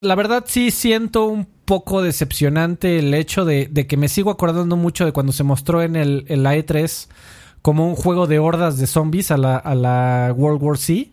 la 0.00 0.14
verdad 0.14 0.44
sí 0.46 0.70
siento 0.70 1.24
un 1.26 1.46
poco 1.64 2.02
decepcionante 2.02 2.98
el 2.98 3.14
hecho 3.14 3.44
de, 3.44 3.70
que 3.88 3.96
me 3.96 4.08
sigo 4.08 4.30
acordando 4.30 4.76
mucho 4.76 5.04
de 5.04 5.12
cuando 5.12 5.32
se 5.32 5.44
mostró 5.44 5.82
en 5.82 5.96
el, 5.96 6.26
la 6.28 6.56
E3 6.56 7.08
como 7.64 7.88
un 7.88 7.94
juego 7.94 8.26
de 8.26 8.38
hordas 8.38 8.76
de 8.76 8.86
zombies 8.86 9.30
a 9.30 9.38
la, 9.38 9.56
a 9.56 9.74
la 9.74 10.34
World 10.36 10.62
War 10.62 10.76
C. 10.76 11.12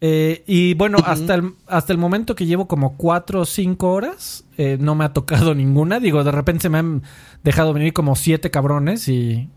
Eh, 0.00 0.44
y 0.46 0.74
bueno, 0.74 0.98
hasta, 1.04 1.34
el, 1.34 1.54
hasta 1.66 1.92
el 1.92 1.98
momento 1.98 2.36
que 2.36 2.46
llevo 2.46 2.68
como 2.68 2.96
cuatro 2.96 3.40
o 3.40 3.44
cinco 3.44 3.90
horas, 3.90 4.44
eh, 4.58 4.76
no 4.78 4.94
me 4.94 5.04
ha 5.04 5.12
tocado 5.12 5.54
ninguna. 5.56 5.98
Digo, 5.98 6.22
de 6.22 6.30
repente 6.30 6.62
se 6.62 6.68
me 6.68 6.78
han 6.78 7.02
dejado 7.42 7.72
venir 7.72 7.92
como 7.92 8.14
siete 8.14 8.52
cabrones 8.52 9.08
y, 9.08 9.50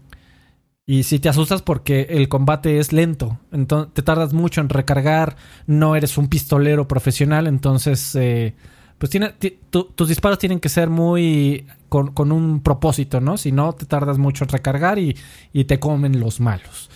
y 0.87 1.03
si 1.03 1.19
te 1.19 1.29
asustas 1.29 1.61
porque 1.61 2.07
el 2.09 2.27
combate 2.27 2.79
es 2.79 2.91
lento, 2.91 3.37
entonces 3.51 3.93
te 3.93 4.01
tardas 4.01 4.33
mucho 4.33 4.61
en 4.61 4.69
recargar, 4.69 5.35
no 5.67 5.95
eres 5.95 6.17
un 6.17 6.27
pistolero 6.27 6.87
profesional, 6.87 7.45
entonces 7.45 8.15
eh, 8.15 8.55
pues 8.97 9.11
tiene, 9.11 9.35
tus 9.69 10.07
disparos 10.07 10.39
tienen 10.39 10.59
que 10.59 10.69
ser 10.69 10.89
muy 10.89 11.67
con, 11.95 12.11
con, 12.11 12.33
un 12.33 12.59
propósito, 12.59 13.21
¿no? 13.21 13.37
Si 13.37 13.53
no, 13.53 13.71
te 13.71 13.85
tardas 13.85 14.17
mucho 14.17 14.43
en 14.43 14.49
recargar 14.49 14.99
y, 14.99 15.15
y 15.53 15.63
te 15.63 15.79
comen 15.79 16.19
los 16.19 16.41
malos. 16.41 16.89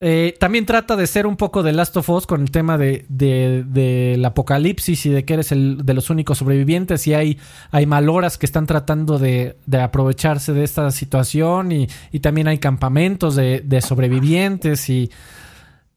Eh, 0.00 0.34
también 0.40 0.64
trata 0.64 0.96
de 0.96 1.06
ser 1.06 1.26
un 1.26 1.36
poco 1.36 1.62
de 1.62 1.72
Last 1.72 1.94
of 1.98 2.08
Us 2.08 2.26
con 2.26 2.40
el 2.40 2.50
tema 2.50 2.78
de, 2.78 3.04
del 3.10 4.24
apocalipsis 4.24 5.04
y 5.04 5.10
de 5.10 5.26
que 5.26 5.34
eres 5.34 5.52
el 5.52 5.84
de 5.84 5.92
los 5.92 6.08
únicos 6.08 6.38
sobrevivientes 6.38 7.06
y 7.06 7.12
hay, 7.12 7.38
hay 7.70 7.84
maloras 7.84 8.38
que 8.38 8.46
están 8.46 8.66
tratando 8.66 9.18
de, 9.18 9.54
aprovecharse 9.78 10.54
de 10.54 10.64
esta 10.64 10.90
situación 10.92 11.72
y, 11.72 11.88
también 12.20 12.48
hay 12.48 12.56
campamentos 12.56 13.36
de, 13.36 13.84
sobrevivientes 13.86 14.88
y, 14.88 15.10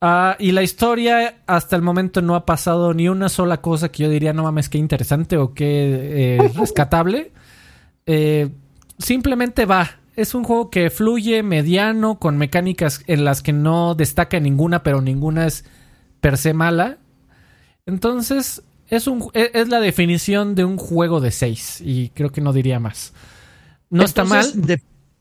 ah, 0.01 0.35
y 0.39 0.51
la 0.51 0.61
historia 0.61 1.37
hasta 1.47 1.77
el 1.77 1.81
momento 1.81 2.21
no 2.21 2.35
ha 2.35 2.45
pasado 2.45 2.93
ni 2.93 3.07
una 3.07 3.29
sola 3.29 3.61
cosa 3.61 3.89
que 3.89 4.03
yo 4.03 4.09
diría 4.09 4.33
no 4.33 4.43
mames 4.43 4.67
qué 4.67 4.77
interesante 4.77 5.37
o 5.37 5.53
qué 5.53 6.35
eh, 6.35 6.51
rescatable. 6.55 7.31
Eh, 8.05 8.49
simplemente 8.99 9.65
va 9.65 9.99
es 10.15 10.33
un 10.33 10.43
juego 10.43 10.69
que 10.69 10.89
fluye 10.89 11.43
mediano, 11.43 12.19
con 12.19 12.37
mecánicas 12.37 13.01
en 13.07 13.25
las 13.25 13.41
que 13.41 13.53
no 13.53 13.95
destaca 13.95 14.39
ninguna, 14.39 14.83
pero 14.83 15.01
ninguna 15.01 15.45
es 15.47 15.65
per 16.21 16.37
se 16.37 16.53
mala. 16.53 16.97
Entonces, 17.85 18.63
es, 18.87 19.07
un, 19.07 19.29
e, 19.33 19.51
es 19.53 19.67
la 19.67 19.79
definición 19.79 20.55
de 20.55 20.63
un 20.63 20.77
juego 20.77 21.19
de 21.19 21.31
6 21.31 21.81
y 21.81 22.09
creo 22.09 22.31
que 22.31 22.41
no 22.41 22.53
diría 22.53 22.79
más. 22.79 23.13
No 23.89 24.03
está 24.03 24.23
mal. 24.23 24.45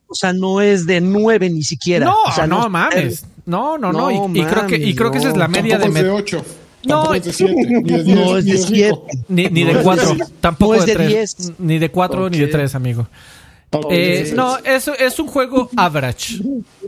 o 0.06 0.14
sea, 0.14 0.32
no 0.32 0.60
es 0.60 0.86
de 0.86 1.00
9 1.00 1.50
ni 1.50 1.62
siquiera. 1.62 2.06
No, 2.06 2.16
o 2.26 2.32
sea, 2.32 2.46
no, 2.46 2.68
mames. 2.70 3.26
No, 3.46 3.76
no, 3.76 3.92
no. 3.92 4.10
y, 4.10 4.44
creo 4.44 4.66
que, 4.66 4.76
y 4.76 4.94
creo 4.94 5.10
que 5.10 5.18
esa 5.18 5.30
es 5.30 5.36
la 5.36 5.48
media 5.48 5.76
de... 5.76 5.86
Es 5.86 5.94
de 5.94 6.08
8. 6.08 6.44
No, 6.88 7.14
es 7.14 7.24
de 7.24 7.32
7, 7.32 7.54
ni 7.54 7.82
de 7.82 8.02
10, 8.04 8.16
no 8.16 8.38
es 8.38 8.44
de 8.44 8.58
7. 8.58 8.98
Ni, 9.28 9.46
ni, 9.46 9.64
de 9.64 9.82
4. 9.82 10.16
Tampoco 10.40 10.74
es 10.74 10.86
de 10.86 10.96
10. 10.96 11.52
Ni 11.58 11.78
de 11.78 11.90
4 11.90 12.30
ni 12.30 12.38
de 12.38 12.46
3, 12.46 12.74
amigo. 12.74 13.06
Eh, 13.90 14.32
no, 14.34 14.58
es, 14.58 14.88
es 14.88 15.18
un 15.18 15.26
juego 15.26 15.68
average. 15.76 16.38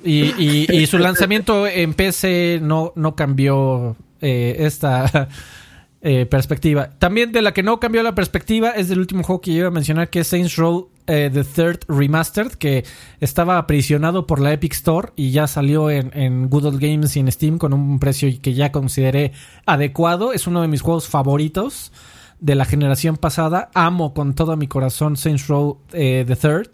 Y, 0.04 0.86
su 0.86 0.98
lanzamiento 0.98 1.66
en 1.66 1.94
PC 1.94 2.60
no, 2.62 2.92
no 2.94 3.16
cambió 3.16 3.96
eh, 4.20 4.56
esta 4.60 5.28
eh, 6.02 6.26
perspectiva. 6.26 6.90
También 6.98 7.32
de 7.32 7.42
la 7.42 7.52
que 7.52 7.62
no 7.62 7.80
cambió 7.80 8.02
la 8.02 8.14
perspectiva 8.14 8.70
es 8.70 8.88
del 8.88 9.00
último 9.00 9.22
juego 9.22 9.40
que 9.40 9.52
yo 9.52 9.58
iba 9.58 9.68
a 9.68 9.72
mencionar, 9.72 10.10
que 10.10 10.20
es 10.20 10.28
Saints 10.28 10.56
Row 10.56 10.88
The 11.06 11.44
Third 11.44 11.80
Remastered, 11.88 12.52
que 12.52 12.84
estaba 13.20 13.58
aprisionado 13.58 14.26
por 14.26 14.40
la 14.40 14.52
Epic 14.52 14.72
Store 14.72 15.08
y 15.16 15.30
ya 15.30 15.46
salió 15.46 15.90
en, 15.90 16.10
en 16.14 16.48
Good 16.48 16.66
Old 16.66 16.80
Games 16.80 17.16
y 17.16 17.20
en 17.20 17.30
Steam 17.30 17.58
con 17.58 17.72
un 17.72 17.98
precio 17.98 18.28
que 18.42 18.54
ya 18.54 18.72
consideré 18.72 19.32
adecuado. 19.64 20.32
Es 20.32 20.46
uno 20.46 20.62
de 20.62 20.68
mis 20.68 20.82
juegos 20.82 21.08
favoritos 21.08 21.92
de 22.40 22.54
la 22.54 22.64
generación 22.64 23.16
pasada. 23.16 23.70
Amo 23.74 24.14
con 24.14 24.34
todo 24.34 24.56
mi 24.56 24.66
corazón 24.66 25.16
Saints 25.16 25.48
Row 25.48 25.78
eh, 25.92 26.24
The 26.26 26.36
Third. 26.36 26.70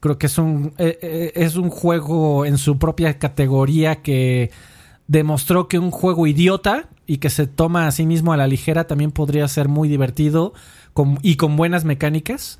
Creo 0.00 0.18
que 0.18 0.26
es 0.26 0.38
un, 0.38 0.74
eh, 0.78 0.98
eh, 1.02 1.32
es 1.34 1.56
un 1.56 1.70
juego 1.70 2.44
en 2.44 2.58
su 2.58 2.78
propia 2.78 3.18
categoría 3.18 3.96
que 3.96 4.50
demostró 5.06 5.68
que 5.68 5.78
un 5.78 5.90
juego 5.90 6.26
idiota 6.26 6.88
y 7.06 7.18
que 7.18 7.30
se 7.30 7.46
toma 7.46 7.86
a 7.86 7.90
sí 7.90 8.06
mismo 8.06 8.32
a 8.32 8.36
la 8.36 8.46
ligera 8.46 8.86
también 8.86 9.10
podría 9.10 9.48
ser 9.48 9.68
muy 9.68 9.88
divertido 9.88 10.52
y 11.22 11.36
con 11.36 11.56
buenas 11.56 11.84
mecánicas. 11.84 12.58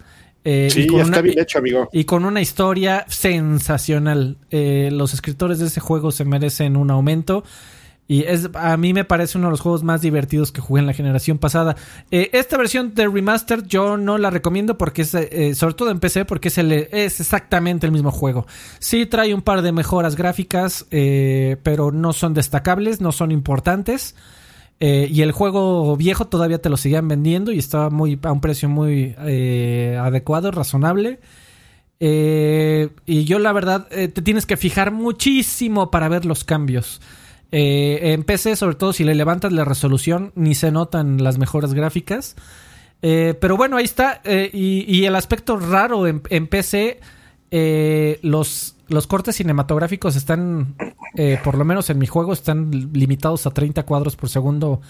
Sí, 0.70 0.87
y 0.91 1.01
está 1.01 1.20
bien 1.20 1.39
hecho, 1.39 1.59
amigo. 1.59 1.89
Y 1.93 2.05
con 2.05 2.25
una 2.25 2.41
historia 2.41 3.05
sensacional. 3.09 4.39
los 4.51 5.15
escritores 5.15 5.59
de 5.59 5.66
ese 5.66 5.81
juego 5.81 6.11
se 6.12 6.25
merecen 6.25 6.77
un 6.77 6.91
aumento. 6.91 7.45
Y 8.11 8.23
es, 8.23 8.49
a 8.55 8.75
mí 8.79 8.95
me 8.95 9.05
parece 9.05 9.37
uno 9.37 9.49
de 9.49 9.51
los 9.51 9.61
juegos 9.61 9.85
más 9.85 10.01
divertidos 10.01 10.51
que 10.51 10.62
jugué 10.62 10.81
en 10.81 10.87
la 10.87 10.95
generación 10.95 11.37
pasada. 11.37 11.77
Eh, 12.11 12.31
esta 12.33 12.57
versión 12.57 12.95
de 12.95 13.07
Remastered 13.07 13.66
yo 13.66 13.99
no 13.99 14.16
la 14.16 14.31
recomiendo 14.31 14.79
porque 14.79 15.03
es, 15.03 15.15
eh, 15.15 15.55
sobre 15.55 15.75
todo 15.75 15.91
en 15.91 16.01
PC, 16.01 16.25
porque 16.25 16.49
es, 16.49 16.57
el, 16.57 16.73
es 16.73 17.20
exactamente 17.20 17.85
el 17.85 17.93
mismo 17.93 18.11
juego. 18.11 18.47
Sí 18.79 19.05
trae 19.05 19.35
un 19.35 19.43
par 19.43 19.61
de 19.61 19.73
mejoras 19.73 20.16
gráficas, 20.16 20.87
eh, 20.91 21.59
pero 21.62 21.93
no 21.93 22.15
son 22.15 22.33
destacables, 22.33 23.03
no 23.03 23.12
son 23.12 23.31
importantes. 23.31 24.15
Y 24.80 25.22
el 25.22 25.32
juego 25.32 25.96
viejo 25.96 26.26
todavía 26.26 26.59
te 26.59 26.68
lo 26.68 26.76
seguían 26.76 27.09
vendiendo 27.09 27.52
y 27.52 27.59
estaba 27.59 27.90
muy, 27.90 28.18
a 28.22 28.32
un 28.32 28.40
precio 28.40 28.68
muy 28.68 29.14
adecuado, 29.16 30.50
razonable. 30.50 31.20
y 32.00 33.24
yo 33.24 33.38
la 33.38 33.52
verdad, 33.52 33.88
te 33.88 34.22
tienes 34.22 34.46
que 34.46 34.56
fijar 34.56 34.92
muchísimo 34.92 35.90
para 35.90 36.09
ver 36.09 36.24
los 36.24 36.44
cambios. 36.44 37.00
Eh, 37.50 38.12
en 38.12 38.24
PC, 38.24 38.56
sobre 38.56 38.76
todo 38.76 38.92
si 38.92 39.05
le 39.05 39.14
levantas 39.14 39.52
la 39.52 39.64
resolución, 39.64 40.32
ni 40.34 40.55
se 40.55 40.70
notan 40.70 41.22
las 41.22 41.38
mejoras 41.38 41.74
gráficas. 41.74 42.36
Eh, 43.00 43.34
pero 43.40 43.56
bueno, 43.56 43.76
ahí 43.76 43.84
está. 43.84 44.20
Eh, 44.24 44.50
y, 44.52 45.05
el 45.05 45.14
aspecto 45.14 45.56
raro 45.59 46.06
en, 46.06 46.46
PC, 46.46 47.00
los, 48.22 48.76
los 48.89 49.06
cortes 49.06 49.36
cinematográficos 49.36 50.16
están, 50.16 50.74
por 51.44 51.56
lo 51.56 51.65
menos 51.65 51.90
en 51.90 51.98
mi 51.98 52.06
juego, 52.06 52.32
están 52.32 52.70
limitados 52.93 53.47
a 53.47 53.51
30 53.51 53.85
cuadros 53.85 54.16
por 54.16 54.28
segundo 54.28 54.81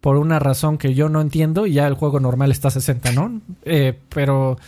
por 0.00 0.16
una 0.16 0.38
razón 0.38 0.78
que 0.78 0.94
yo 0.94 1.08
no 1.08 1.20
entiendo 1.20 1.66
y 1.66 1.74
ya 1.74 1.86
el 1.86 1.94
juego 1.94 2.20
normal 2.20 2.50
está 2.50 2.68
a 2.68 2.72
60, 2.72 3.12
¿no? 3.12 3.40
pero... 4.08 4.58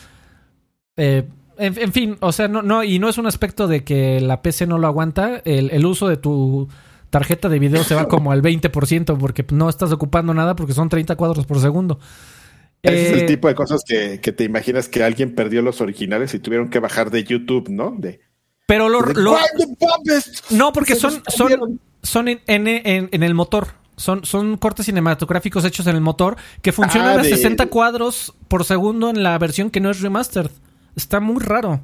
En, 1.58 1.92
fin, 1.92 2.16
o 2.20 2.32
sea, 2.32 2.48
no, 2.48 2.62
no, 2.62 2.82
y 2.82 2.98
no 2.98 3.08
es 3.08 3.18
un 3.18 3.26
aspecto 3.26 3.68
de 3.68 3.84
que 3.84 4.20
la 4.20 4.42
PC 4.42 4.66
no 4.66 4.78
lo 4.78 4.86
aguanta. 4.88 5.40
el 5.44 5.86
uso 5.86 6.08
de 6.08 6.16
tu 6.16 6.68
tarjeta 7.12 7.50
de 7.50 7.58
video 7.58 7.84
se 7.84 7.94
va 7.94 8.08
como 8.08 8.32
al 8.32 8.40
20% 8.40 9.18
porque 9.18 9.44
no 9.50 9.68
estás 9.68 9.92
ocupando 9.92 10.32
nada 10.32 10.56
porque 10.56 10.72
son 10.72 10.88
30 10.88 11.14
cuadros 11.16 11.44
por 11.44 11.60
segundo. 11.60 12.00
Ese 12.82 13.02
es 13.02 13.12
el 13.12 13.20
eh, 13.20 13.26
tipo 13.26 13.48
de 13.48 13.54
cosas 13.54 13.82
que, 13.86 14.18
te 14.18 14.44
imaginas 14.44 14.88
que 14.88 15.04
alguien 15.04 15.34
perdió 15.34 15.60
los 15.60 15.82
originales 15.82 16.32
y 16.32 16.38
tuvieron 16.38 16.70
que 16.70 16.80
bajar 16.80 17.10
de 17.10 17.22
YouTube, 17.22 17.68
¿no? 17.68 17.94
De, 17.96 18.20
pero 18.72 18.88
lo, 18.88 19.02
no, 20.48 20.72
porque 20.72 20.94
son, 20.94 21.22
son, 21.28 21.78
son 22.02 22.28
en, 22.28 22.40
en, 22.46 23.22
el 23.22 23.34
motor. 23.34 23.68
Son, 23.96 24.24
son 24.24 24.56
cortes 24.56 24.86
cinematográficos 24.86 25.66
hechos 25.66 25.86
en 25.88 25.96
el 25.96 26.00
motor 26.00 26.38
que 26.62 26.72
funcionan 26.72 27.18
ah, 27.18 27.20
a 27.20 27.24
60 27.24 27.66
cuadros 27.66 28.34
por 28.48 28.64
segundo 28.64 29.10
en 29.10 29.22
la 29.22 29.36
versión 29.36 29.68
que 29.68 29.80
no 29.80 29.90
es 29.90 30.00
remastered. 30.00 30.50
Está 30.96 31.20
muy 31.20 31.42
raro. 31.42 31.82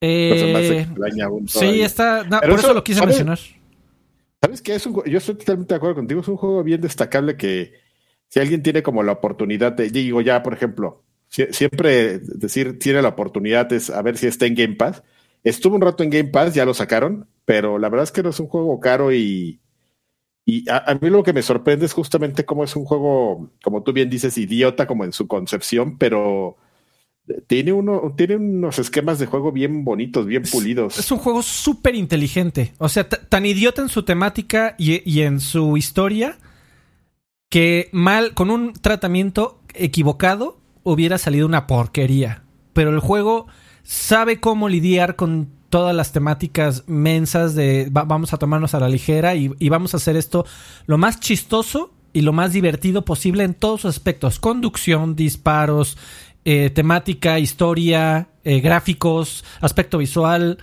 Eh, 0.00 0.86
sí, 1.48 1.82
está. 1.82 2.26
por 2.26 2.58
eso, 2.58 2.72
lo 2.72 2.82
quise 2.82 3.04
mencionar. 3.04 3.38
¿Sabes 4.40 4.62
qué? 4.62 4.76
Es 4.76 4.86
un, 4.86 5.04
yo 5.04 5.18
estoy 5.18 5.34
totalmente 5.34 5.74
de 5.74 5.76
acuerdo 5.76 5.96
contigo. 5.96 6.22
Es 6.22 6.28
un 6.28 6.38
juego 6.38 6.64
bien 6.64 6.80
destacable 6.80 7.36
que 7.36 7.74
si 8.28 8.40
alguien 8.40 8.62
tiene 8.62 8.82
como 8.82 9.02
la 9.02 9.12
oportunidad 9.12 9.72
de, 9.72 9.90
digo 9.90 10.22
ya, 10.22 10.42
por 10.42 10.54
ejemplo, 10.54 11.04
siempre 11.28 12.20
decir 12.20 12.78
tiene 12.78 13.02
la 13.02 13.10
oportunidad 13.10 13.70
es 13.74 13.90
a 13.90 14.00
ver 14.00 14.16
si 14.16 14.28
está 14.28 14.46
en 14.46 14.54
Game 14.54 14.76
Pass. 14.76 15.02
Estuvo 15.44 15.76
un 15.76 15.82
rato 15.82 16.02
en 16.02 16.10
Game 16.10 16.30
Pass, 16.30 16.54
ya 16.54 16.64
lo 16.64 16.74
sacaron, 16.74 17.26
pero 17.44 17.78
la 17.78 17.88
verdad 17.88 18.04
es 18.04 18.12
que 18.12 18.22
no 18.22 18.30
es 18.30 18.40
un 18.40 18.48
juego 18.48 18.78
caro 18.80 19.12
y, 19.12 19.60
y 20.44 20.68
a, 20.68 20.98
mí 21.00 21.10
lo 21.10 21.22
que 21.22 21.32
me 21.32 21.42
sorprende 21.42 21.86
es 21.86 21.92
justamente 21.92 22.44
cómo 22.44 22.64
es 22.64 22.74
un 22.76 22.84
juego, 22.84 23.50
como 23.62 23.82
tú 23.82 23.92
bien 23.92 24.10
dices, 24.10 24.36
idiota 24.36 24.86
como 24.86 25.04
en 25.04 25.12
su 25.12 25.28
concepción, 25.28 25.96
pero 25.96 26.56
tiene, 27.46 27.72
uno, 27.72 28.14
tiene 28.16 28.36
unos 28.36 28.78
esquemas 28.78 29.18
de 29.18 29.26
juego 29.26 29.52
bien 29.52 29.84
bonitos, 29.84 30.26
bien 30.26 30.42
pulidos. 30.50 30.98
Es, 30.98 31.12
un 31.12 31.18
juego 31.18 31.42
súper 31.42 31.94
inteligente. 31.94 32.72
O 32.78 32.88
sea, 32.88 33.08
tan 33.08 33.46
idiota 33.46 33.82
en 33.82 33.88
su 33.88 34.02
temática 34.02 34.74
y, 34.78 35.20
en 35.20 35.40
su 35.40 35.76
historia 35.76 36.38
que 37.48 37.88
mal, 37.92 38.34
con 38.34 38.50
un 38.50 38.72
tratamiento 38.72 39.60
equivocado, 39.74 40.60
hubiera 40.82 41.18
salido 41.18 41.46
una 41.46 41.66
porquería. 41.66 42.44
Pero 42.72 42.90
el 42.90 43.00
juego 43.00 43.46
sabe 43.82 44.40
cómo 44.40 44.68
lidiar 44.68 45.16
con 45.16 45.48
todas 45.68 45.94
las 45.94 46.12
temáticas 46.12 46.84
mensas 46.86 47.54
de 47.54 47.88
vamos 47.90 48.32
a 48.32 48.38
tomarnos 48.38 48.74
a 48.74 48.80
la 48.80 48.88
ligera 48.88 49.34
y, 49.36 49.52
y 49.58 49.68
vamos 49.68 49.94
a 49.94 49.98
hacer 49.98 50.16
esto 50.16 50.44
lo 50.86 50.98
más 50.98 51.20
chistoso 51.20 51.92
y 52.12 52.22
lo 52.22 52.32
más 52.32 52.52
divertido 52.52 53.04
posible 53.04 53.44
en 53.44 53.54
todos 53.54 53.82
sus 53.82 53.90
aspectos. 53.90 54.40
Conducción, 54.40 55.14
disparos, 55.14 55.96
eh, 56.44 56.70
temática, 56.70 57.38
historia, 57.38 58.28
eh, 58.44 58.60
gráficos, 58.60 59.44
aspecto 59.60 59.98
visual. 59.98 60.58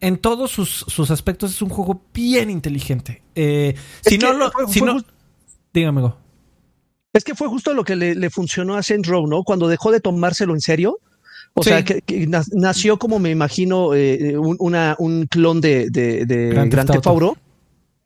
En 0.00 0.18
todos 0.18 0.50
sus, 0.50 1.10
aspectos 1.10 1.52
es 1.52 1.62
un 1.62 1.70
juego 1.70 2.02
bien 2.12 2.50
inteligente. 2.50 3.22
Eh, 3.34 3.74
si 4.02 4.18
no 4.18 4.34
lo. 4.34 4.52
si 4.68 4.82
no, 4.82 5.02
dígame, 5.72 6.12
Es 7.12 7.24
que 7.24 7.34
fue 7.34 7.48
justo 7.48 7.72
lo 7.72 7.84
que 7.84 7.96
le, 7.96 8.30
funcionó 8.30 8.74
a 8.74 8.82
Saint 8.82 9.06
Row, 9.06 9.26
¿no? 9.26 9.44
Cuando 9.44 9.66
dejó 9.66 9.90
de 9.90 10.00
tomárselo 10.00 10.52
en 10.52 10.60
serio. 10.60 10.98
O 11.54 11.62
sea, 11.62 11.84
que, 11.84 12.02
nació 12.52 12.98
como 12.98 13.18
me 13.18 13.30
imagino 13.30 13.88
un, 13.88 14.56
una, 14.58 14.96
un 14.98 15.26
clon 15.26 15.60
de, 15.60 15.88
de, 15.88 16.26
de 16.26 16.48
Grand 16.50 16.90
Theft 16.90 17.06
Auto 17.06 17.36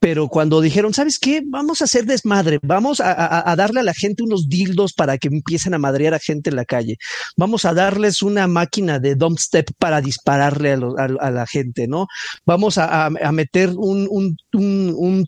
pero 0.00 0.28
cuando 0.28 0.60
dijeron, 0.60 0.94
¿sabes 0.94 1.18
qué? 1.18 1.42
Vamos 1.44 1.80
a 1.80 1.84
hacer 1.84 2.04
desmadre, 2.04 2.58
vamos 2.62 3.00
a, 3.00 3.54
darle 3.56 3.80
a 3.80 3.82
la 3.82 3.94
gente 3.94 4.22
unos 4.22 4.48
dildos 4.48 4.92
para 4.92 5.18
que 5.18 5.28
empiecen 5.28 5.74
a 5.74 5.78
madrear 5.78 6.14
a 6.14 6.18
gente 6.18 6.50
en 6.50 6.56
la 6.56 6.64
calle, 6.64 6.96
vamos 7.36 7.64
a 7.64 7.74
darles 7.74 8.22
una 8.22 8.46
máquina 8.46 8.98
de 8.98 9.16
dump 9.16 9.38
step 9.38 9.70
para 9.78 10.00
dispararle 10.00 10.72
a, 10.72 11.30
la 11.30 11.46
gente, 11.46 11.88
¿no? 11.88 12.06
Vamos 12.46 12.78
a, 12.78 13.10
meter 13.32 13.70
un, 13.74 14.36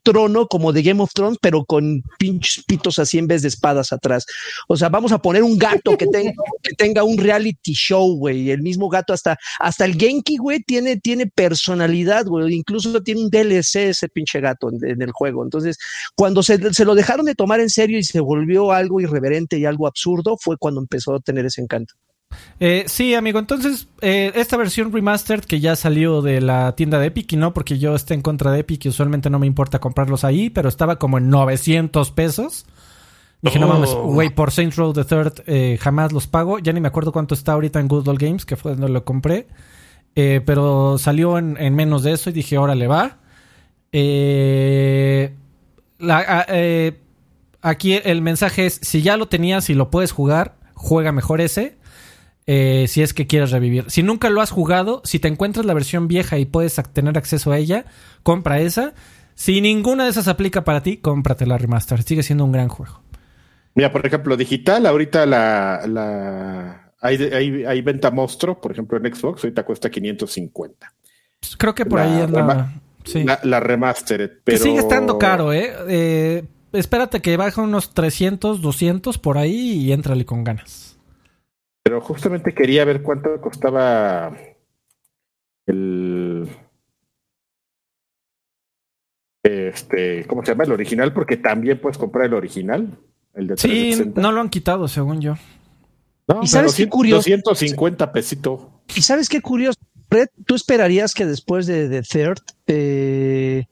trono 0.02 0.46
como 0.46 0.72
de 0.72 0.82
Game 0.82 1.02
of 1.02 1.12
Thrones, 1.12 1.38
pero 1.40 1.64
con 1.64 2.02
pinches 2.18 2.64
pitos 2.66 2.98
así 2.98 3.18
en 3.18 3.26
vez 3.26 3.42
de 3.42 3.48
espadas 3.48 3.92
atrás. 3.92 4.24
O 4.68 4.76
sea, 4.76 4.88
vamos 4.88 5.12
a 5.12 5.18
poner 5.18 5.42
un 5.42 5.58
gato 5.58 5.96
que 5.96 6.06
tenga, 6.06 6.32
que 6.62 6.74
tenga 6.74 7.02
un 7.02 7.18
reality 7.18 7.72
show, 7.72 8.16
güey, 8.16 8.50
el 8.50 8.62
mismo 8.62 8.88
gato 8.88 9.12
hasta, 9.12 9.36
hasta 9.58 9.84
el 9.84 9.96
Genki, 9.96 10.36
güey, 10.36 10.60
tiene, 10.62 10.96
tiene 10.96 11.26
personalidad, 11.26 12.26
güey, 12.26 12.54
incluso 12.54 13.02
tiene 13.02 13.22
un 13.22 13.30
DLC 13.30 13.90
ese 13.90 14.08
pinche 14.08 14.40
gato 14.40 14.59
en, 14.68 15.00
el 15.00 15.12
juego. 15.12 15.44
Entonces, 15.44 15.78
cuando 16.14 16.42
se, 16.42 16.58
lo 16.84 16.94
dejaron 16.94 17.26
de 17.26 17.34
tomar 17.34 17.60
en 17.60 17.70
serio 17.70 17.98
y 17.98 18.04
se 18.04 18.20
volvió 18.20 18.72
algo 18.72 19.00
irreverente 19.00 19.58
y 19.58 19.64
algo 19.64 19.86
absurdo, 19.86 20.36
fue 20.38 20.56
cuando 20.58 20.80
empezó 20.80 21.14
a 21.14 21.20
tener 21.20 21.46
ese 21.46 21.62
encanto. 21.62 21.94
Eh, 22.58 22.84
sí, 22.86 23.14
amigo. 23.14 23.38
Entonces, 23.38 23.88
eh, 24.00 24.32
esta 24.34 24.56
versión 24.56 24.92
remastered 24.92 25.44
que 25.44 25.60
ya 25.60 25.76
salió 25.76 26.22
de 26.22 26.40
la 26.40 26.74
tienda 26.76 26.98
de 26.98 27.06
Epic, 27.06 27.32
y 27.32 27.36
no 27.36 27.54
porque 27.54 27.78
yo 27.78 27.94
esté 27.94 28.14
en 28.14 28.22
contra 28.22 28.52
de 28.52 28.60
Epic 28.60 28.84
y 28.84 28.88
usualmente 28.88 29.30
no 29.30 29.38
me 29.38 29.46
importa 29.46 29.78
comprarlos 29.78 30.24
ahí, 30.24 30.50
pero 30.50 30.68
estaba 30.68 30.98
como 30.98 31.18
en 31.18 31.28
900 31.30 32.10
pesos. 32.12 32.66
Dije, 33.42 33.58
no 33.58 33.68
mames, 33.68 33.90
oh. 33.90 34.02
güey, 34.02 34.28
por 34.28 34.50
Saints 34.50 34.76
Row 34.76 34.92
the 34.92 35.04
Third 35.04 35.42
eh, 35.46 35.78
jamás 35.80 36.12
los 36.12 36.26
pago. 36.26 36.58
Ya 36.58 36.74
ni 36.74 36.80
me 36.80 36.88
acuerdo 36.88 37.12
cuánto 37.12 37.34
está 37.34 37.52
ahorita 37.52 37.80
en 37.80 37.88
Good 37.88 38.08
Old 38.08 38.20
Games, 38.20 38.44
que 38.44 38.56
fue 38.56 38.72
donde 38.72 38.90
lo 38.90 39.04
compré. 39.04 39.48
pero 40.14 40.98
salió 40.98 41.38
en, 41.38 41.56
en, 41.58 41.74
menos 41.74 42.02
de 42.02 42.12
eso 42.12 42.28
y 42.28 42.34
dije, 42.34 42.58
órale, 42.58 42.86
va. 42.86 43.18
Eh, 43.92 45.34
eh, 46.00 47.00
aquí 47.60 47.94
el 47.94 48.22
mensaje 48.22 48.66
es, 48.66 48.80
si 48.82 49.02
ya 49.02 49.16
lo 49.16 49.28
tenías 49.28 49.70
y 49.70 49.74
lo 49.74 49.90
puedes 49.90 50.12
jugar, 50.12 50.56
juega 50.74 51.12
mejor 51.12 51.40
ese. 51.40 51.78
Eh, 52.46 52.86
si 52.88 53.02
es 53.02 53.14
que 53.14 53.26
quieres 53.26 53.52
revivir. 53.52 53.90
Si 53.90 54.02
nunca 54.02 54.28
lo 54.28 54.40
has 54.40 54.50
jugado, 54.50 55.02
si 55.04 55.18
te 55.20 55.28
encuentras 55.28 55.66
la 55.66 55.74
versión 55.74 56.08
vieja 56.08 56.38
y 56.38 56.46
puedes 56.46 56.74
tener 56.92 57.16
acceso 57.16 57.52
a 57.52 57.58
ella, 57.58 57.84
compra 58.22 58.60
esa. 58.60 58.94
Si 59.34 59.60
ninguna 59.60 60.04
de 60.04 60.10
esas 60.10 60.26
aplica 60.26 60.64
para 60.64 60.82
ti, 60.82 60.96
cómprate 60.96 61.46
la 61.46 61.58
remaster. 61.58 62.02
Sigue 62.02 62.22
siendo 62.22 62.44
un 62.44 62.52
gran 62.52 62.68
juego. 62.68 63.02
Mira, 63.74 63.92
por 63.92 64.04
ejemplo, 64.04 64.36
digital, 64.36 64.84
ahorita 64.84 65.26
la, 65.26 65.82
la 65.86 66.92
hay, 67.00 67.16
hay, 67.64 67.82
venta 67.82 68.10
monstruo, 68.10 68.60
por 68.60 68.72
ejemplo, 68.72 68.98
en 68.98 69.14
Xbox, 69.14 69.44
ahorita 69.44 69.64
cuesta 69.64 69.88
550. 69.88 70.92
Creo 71.56 71.74
que 71.74 71.86
por 71.86 72.00
ahí 72.00 72.20
anda. 72.20 72.82
La, 73.42 73.60
remastered, 73.60 74.30
pero... 74.44 74.58
sigue 74.58 74.78
estando 74.78 75.18
caro, 75.18 75.52
¿eh? 75.52 75.72
¿eh? 75.88 76.44
Espérate 76.72 77.20
que 77.20 77.36
baje 77.36 77.60
unos 77.60 77.94
300, 77.94 78.60
200 78.60 79.18
por 79.18 79.38
ahí 79.38 79.72
y 79.78 79.92
éntrale 79.92 80.24
con 80.24 80.44
ganas. 80.44 80.98
Pero 81.82 82.00
justamente 82.00 82.54
quería 82.54 82.84
ver 82.84 83.02
cuánto 83.02 83.40
costaba 83.40 84.36
el... 85.66 86.48
Este, 89.42 90.26
¿cómo 90.26 90.44
se 90.44 90.52
llama? 90.52 90.64
El 90.64 90.72
original, 90.72 91.12
porque 91.12 91.38
también 91.38 91.80
puedes 91.80 91.98
comprar 91.98 92.26
el 92.26 92.34
original. 92.34 92.98
El 93.34 93.46
de 93.48 93.56
sí, 93.56 94.12
no 94.14 94.32
lo 94.32 94.40
han 94.40 94.50
quitado, 94.50 94.86
según 94.86 95.20
yo. 95.20 95.34
¿Y 96.42 96.46
sabes 96.46 96.74
qué 96.74 96.88
curioso? 96.88 97.28
250 97.28 98.12
pesito. 98.12 98.82
¿Y 98.94 99.02
sabes 99.02 99.28
qué 99.28 99.40
curioso? 99.40 99.78
¿Tú 100.46 100.54
esperarías 100.54 101.14
que 101.14 101.26
después 101.26 101.66
de 101.66 101.88
The 101.88 102.02
Third, 102.02 102.42
eh, 102.66 103.64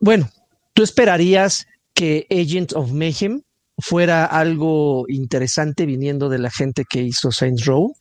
bueno, 0.00 0.30
tú 0.72 0.82
esperarías 0.82 1.66
que 1.94 2.26
Agent 2.30 2.72
of 2.74 2.92
Mayhem 2.92 3.42
fuera 3.78 4.24
algo 4.24 5.04
interesante 5.08 5.86
viniendo 5.86 6.28
de 6.28 6.38
la 6.38 6.50
gente 6.50 6.84
que 6.88 7.02
hizo 7.02 7.30
Saints 7.30 7.64
Row? 7.64 7.94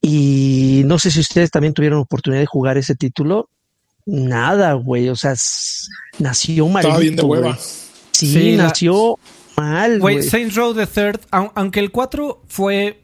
Y 0.00 0.82
no 0.84 0.98
sé 0.98 1.10
si 1.10 1.20
ustedes 1.20 1.50
también 1.50 1.74
tuvieron 1.74 2.00
oportunidad 2.00 2.40
de 2.40 2.46
jugar 2.46 2.76
ese 2.76 2.96
título. 2.96 3.48
Nada, 4.04 4.72
güey. 4.72 5.08
O 5.08 5.16
sea, 5.16 5.34
nació 6.18 6.68
mal. 6.68 6.82
Estaba 6.82 6.98
bien 6.98 7.14
de 7.14 7.22
hueva. 7.22 7.58
Sí, 8.10 8.56
nació 8.56 9.18
mal. 9.56 10.00
Güey, 10.00 10.22
Saints 10.22 10.56
Row 10.56 10.74
The 10.74 10.86
Third, 10.86 11.20
aunque 11.30 11.78
el 11.78 11.92
4 11.92 12.42
fue 12.48 12.98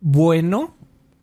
bueno, 0.00 0.76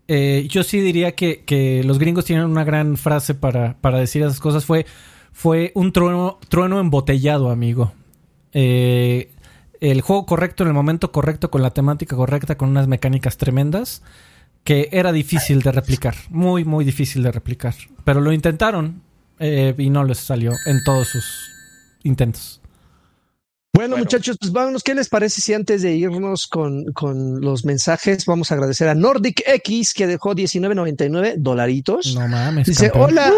eh, 0.08 0.48
yo 0.50 0.64
sí 0.64 0.80
diría 0.80 1.16
que, 1.16 1.82
los 1.86 2.00
gringos 2.00 2.26
tienen 2.26 2.46
una 2.46 2.64
gran 2.64 2.98
frase 2.98 3.36
para, 3.36 3.76
decir 4.00 4.24
esas 4.24 4.40
cosas. 4.40 4.66
Fue, 4.66 4.86
fue 5.32 5.72
un 5.76 5.92
trueno, 5.92 6.40
trueno 6.50 6.80
embotellado, 6.80 7.50
amigo. 7.50 7.94
Eh, 8.54 9.30
el 9.80 10.02
juego 10.02 10.26
correcto 10.26 10.64
en 10.64 10.70
el 10.70 10.74
momento 10.74 11.12
correcto, 11.12 11.52
con 11.52 11.62
la 11.62 11.72
temática 11.72 12.16
correcta, 12.16 12.58
con 12.58 12.70
unas 12.70 12.88
mecánicas 12.88 13.38
tremendas, 13.38 14.02
que 14.64 14.90
era 14.92 15.12
difícil 15.12 15.62
de 15.62 15.72
replicar. 15.72 16.16
Muy, 16.30 16.66
muy 16.66 16.86
difícil 16.86 17.24
de 17.24 17.32
replicar. 17.32 17.76
Pero 18.04 18.22
lo 18.22 18.32
intentaron 18.32 19.02
eh, 19.40 19.76
y 19.78 19.90
no 19.90 20.04
les 20.04 20.18
salió 20.18 20.54
en 20.66 20.84
todos 20.84 21.10
sus 21.10 21.52
intentos. 22.04 22.57
Bueno, 23.78 23.96
muchachos, 23.96 24.38
pues 24.40 24.52
vámonos. 24.52 24.82
¿Qué 24.82 24.96
les 24.96 25.08
parece 25.08 25.40
si 25.40 25.54
antes 25.54 25.84
de 25.84 25.96
irnos 25.96 26.48
con, 26.48 26.86
los 27.42 27.64
mensajes 27.64 28.26
vamos 28.26 28.50
a 28.50 28.56
agradecer 28.56 28.90
a 28.90 28.96
Nordic 28.96 29.44
X 29.46 29.94
que 29.94 30.08
dejó 30.08 30.34
19.99 30.34 31.36
dolaritos? 31.38 32.16
No 32.16 32.28
mames. 32.28 32.66
Dice, 32.66 32.92
hola, 32.96 33.32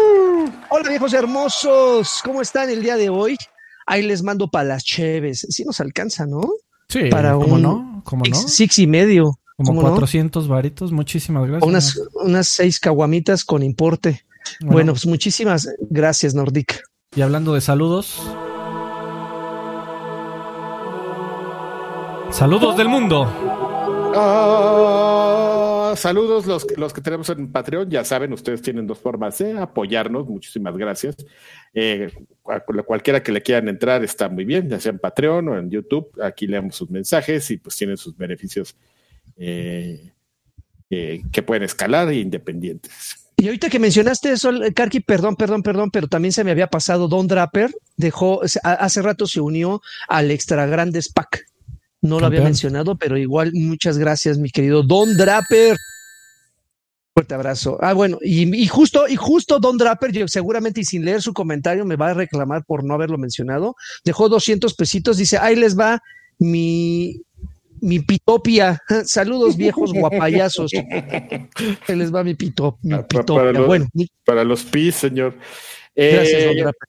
hola 0.70 0.88
viejos 0.88 1.12
hermosos, 1.12 2.22
¿cómo 2.24 2.40
están 2.40 2.70
el 2.70 2.82
día 2.82 2.96
de 2.96 3.10
hoy? 3.10 3.36
Ahí 3.84 4.00
les 4.00 4.22
mando 4.22 4.50
para 4.50 4.64
las 4.64 4.82
cheves. 4.82 5.46
Sí 5.50 5.62
nos 5.62 5.78
alcanza, 5.78 6.24
¿no? 6.24 6.40
Sí, 6.88 7.10
para 7.10 7.34
¿cómo 7.34 7.58
no? 7.58 8.00
¿Cómo 8.06 8.24
no? 8.24 8.34
Six 8.34 8.78
y 8.78 8.86
medio. 8.86 9.38
Como 9.58 9.82
400 9.82 10.48
varitos, 10.48 10.90
muchísimas 10.90 11.46
gracias. 11.46 11.68
Unas, 11.68 12.00
unas 12.14 12.48
seis 12.48 12.80
caguamitas 12.80 13.44
con 13.44 13.62
importe. 13.62 14.24
Bueno. 14.60 14.72
bueno, 14.72 14.92
pues 14.94 15.04
muchísimas 15.04 15.68
gracias, 15.90 16.34
Nordic. 16.34 16.82
Y 17.14 17.20
hablando 17.20 17.52
de 17.52 17.60
saludos. 17.60 18.22
Saludos 22.32 22.76
del 22.76 22.88
mundo. 22.88 23.26
Ah, 24.16 25.94
saludos 25.96 26.46
los, 26.46 26.66
los 26.76 26.92
que 26.92 27.00
tenemos 27.00 27.28
en 27.30 27.50
Patreon. 27.50 27.90
Ya 27.90 28.04
saben, 28.04 28.32
ustedes 28.32 28.62
tienen 28.62 28.86
dos 28.86 28.98
formas 28.98 29.38
de 29.38 29.58
apoyarnos. 29.58 30.28
Muchísimas 30.28 30.76
gracias. 30.76 31.16
Eh, 31.74 32.12
cualquiera 32.86 33.22
que 33.22 33.32
le 33.32 33.42
quieran 33.42 33.68
entrar 33.68 34.04
está 34.04 34.28
muy 34.28 34.44
bien, 34.44 34.68
ya 34.68 34.78
sea 34.80 34.92
en 34.92 34.98
Patreon 34.98 35.48
o 35.48 35.58
en 35.58 35.70
YouTube. 35.70 36.10
Aquí 36.22 36.46
leemos 36.46 36.76
sus 36.76 36.88
mensajes 36.88 37.50
y 37.50 37.56
pues 37.58 37.76
tienen 37.76 37.96
sus 37.96 38.16
beneficios 38.16 38.76
eh, 39.36 40.12
eh, 40.88 41.22
que 41.32 41.42
pueden 41.42 41.64
escalar 41.64 42.08
e 42.08 42.16
independientes. 42.16 43.16
Y 43.36 43.46
ahorita 43.46 43.70
que 43.70 43.78
mencionaste 43.78 44.32
eso, 44.32 44.50
Karki, 44.74 45.00
perdón, 45.00 45.34
perdón, 45.34 45.62
perdón, 45.62 45.90
pero 45.90 46.08
también 46.08 46.32
se 46.32 46.44
me 46.44 46.50
había 46.50 46.66
pasado 46.66 47.08
Don 47.08 47.26
Draper, 47.26 47.74
dejó, 47.96 48.42
hace 48.62 49.02
rato 49.02 49.26
se 49.26 49.40
unió 49.40 49.80
al 50.08 50.30
Extra 50.30 50.66
Grandes 50.66 51.10
Pack. 51.10 51.49
No 52.02 52.18
lo 52.18 52.26
había 52.26 52.42
mencionado, 52.42 52.96
pero 52.96 53.18
igual 53.18 53.52
muchas 53.52 53.98
gracias, 53.98 54.38
mi 54.38 54.50
querido 54.50 54.82
Don 54.82 55.16
Draper. 55.16 55.76
Fuerte 57.12 57.34
abrazo. 57.34 57.76
Ah, 57.80 57.92
bueno, 57.92 58.18
y, 58.22 58.66
justo, 58.68 59.06
y 59.06 59.16
justo 59.16 59.58
Don 59.58 59.76
Draper, 59.76 60.12
yo 60.12 60.28
seguramente 60.28 60.80
y 60.80 60.84
sin 60.84 61.04
leer 61.04 61.20
su 61.20 61.34
comentario 61.34 61.84
me 61.84 61.96
va 61.96 62.10
a 62.10 62.14
reclamar 62.14 62.64
por 62.64 62.84
no 62.84 62.94
haberlo 62.94 63.18
mencionado. 63.18 63.74
Dejó 64.04 64.28
200 64.28 64.74
pesitos, 64.74 65.18
dice, 65.18 65.36
ahí 65.36 65.56
les 65.56 65.78
va 65.78 66.00
mi, 66.38 67.20
mi 67.80 67.98
pitopia. 68.00 68.80
Saludos 69.04 69.56
viejos 69.56 69.92
guapayazos. 69.92 70.72
ahí 71.88 71.96
les 71.96 72.14
va 72.14 72.24
mi, 72.24 72.34
pito, 72.34 72.78
ah, 72.92 73.06
pitopia. 73.06 73.34
Para 73.34 73.52
los, 73.52 73.66
bueno, 73.66 73.88
para 74.24 74.44
los 74.44 74.64
pis, 74.64 74.94
señor. 74.94 75.36
Gracias, 75.94 76.44
Don 76.44 76.56
eh, 76.56 76.62
Draper. 76.62 76.88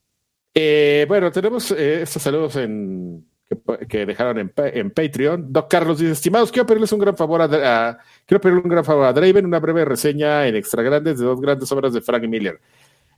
Eh, 0.53 1.05
bueno, 1.07 1.31
tenemos 1.31 1.71
eh, 1.71 2.03
estos 2.03 2.21
saludos 2.21 2.55
en 2.57 3.25
que, 3.87 4.05
dejaron 4.05 4.39
en, 4.39 4.53
en, 4.55 4.91
Patreon. 4.91 5.51
Doc 5.51 5.69
Carlos 5.69 5.99
dice, 5.99 6.11
estimados, 6.11 6.51
quiero 6.51 6.65
pedirles 6.65 6.91
un 6.91 6.99
gran 6.99 7.15
favor 7.15 7.41
a, 7.41 7.97
quiero 8.25 8.41
pedirle 8.41 8.61
un 8.63 8.69
gran 8.69 8.85
favor 8.85 9.05
a 9.05 9.13
Draven, 9.13 9.45
una 9.45 9.59
breve 9.59 9.85
reseña 9.85 10.47
en 10.47 10.55
extra 10.55 10.83
grandes 10.83 11.19
de 11.19 11.25
dos 11.25 11.41
grandes 11.41 11.71
obras 11.71 11.93
de 11.93 12.01
Frank 12.01 12.23
Miller. 12.23 12.59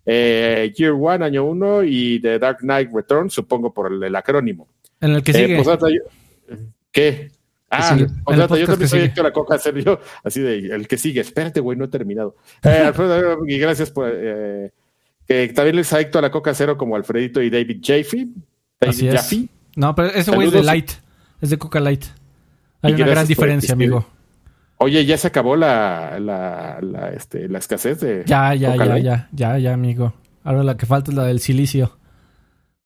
Eh, 0.05 0.73
Year 0.75 0.91
One, 0.91 1.23
año 1.23 1.45
uno, 1.45 1.83
y 1.83 2.19
The 2.19 2.39
Dark 2.39 2.59
Knight 2.59 2.91
Return, 2.93 3.29
supongo 3.29 3.73
por 3.73 3.91
el, 3.91 4.15
acrónimo. 4.15 4.67
En 4.99 5.11
el 5.11 5.23
que 5.23 5.31
eh, 5.31 5.63
sigue. 5.63 6.01
¿Qué? 6.91 7.31
Ah, 7.69 7.97
yo 7.97 8.47
también 8.47 8.87
soy 8.87 9.01
Héctor 9.01 9.25
Acoca, 9.25 9.57
yo, 9.71 9.99
así 10.23 10.41
de, 10.41 10.75
el 10.75 10.87
que 10.87 10.97
sigue, 10.97 11.21
espérate, 11.21 11.59
güey, 11.59 11.75
no 11.77 11.85
he 11.85 11.87
terminado. 11.87 12.35
Eh, 12.63 12.69
Alfredo, 12.85 13.39
y 13.47 13.57
gracias 13.57 13.89
por, 13.89 14.11
eh, 14.13 14.71
que 15.27 15.47
también 15.49 15.77
les 15.77 15.91
a 15.91 15.99
Héctor 15.99 16.21
la 16.21 16.29
Coca 16.29 16.53
Cero 16.53 16.77
como 16.77 16.95
Alfredito 16.95 17.41
y 17.41 17.49
David 17.49 17.79
Jaffe. 17.81 18.27
David 18.79 19.11
Jaffe. 19.13 19.47
No, 19.75 19.95
pero 19.95 20.09
ese 20.09 20.31
güey 20.31 20.47
es 20.47 20.53
de 20.53 20.63
Light. 20.63 20.91
Es 21.41 21.49
de 21.49 21.57
Coca 21.57 21.79
Light. 21.79 22.05
Hay 22.81 22.93
una 22.93 23.07
gran 23.07 23.27
diferencia, 23.27 23.73
amigo. 23.73 24.05
Oye, 24.77 25.05
ya 25.05 25.17
se 25.17 25.27
acabó 25.27 25.55
la, 25.55 26.19
la, 26.19 26.79
la, 26.81 27.09
este, 27.11 27.47
la 27.47 27.59
escasez 27.59 28.01
de. 28.01 28.23
Ya, 28.25 28.53
ya, 28.53 28.75
ya, 28.75 28.97
ya, 28.97 29.29
ya, 29.31 29.57
ya, 29.57 29.73
amigo. 29.73 30.13
Ahora 30.43 30.63
la 30.63 30.75
que 30.75 30.85
falta 30.85 31.11
es 31.11 31.17
la 31.17 31.23
del 31.25 31.39
silicio. 31.39 31.97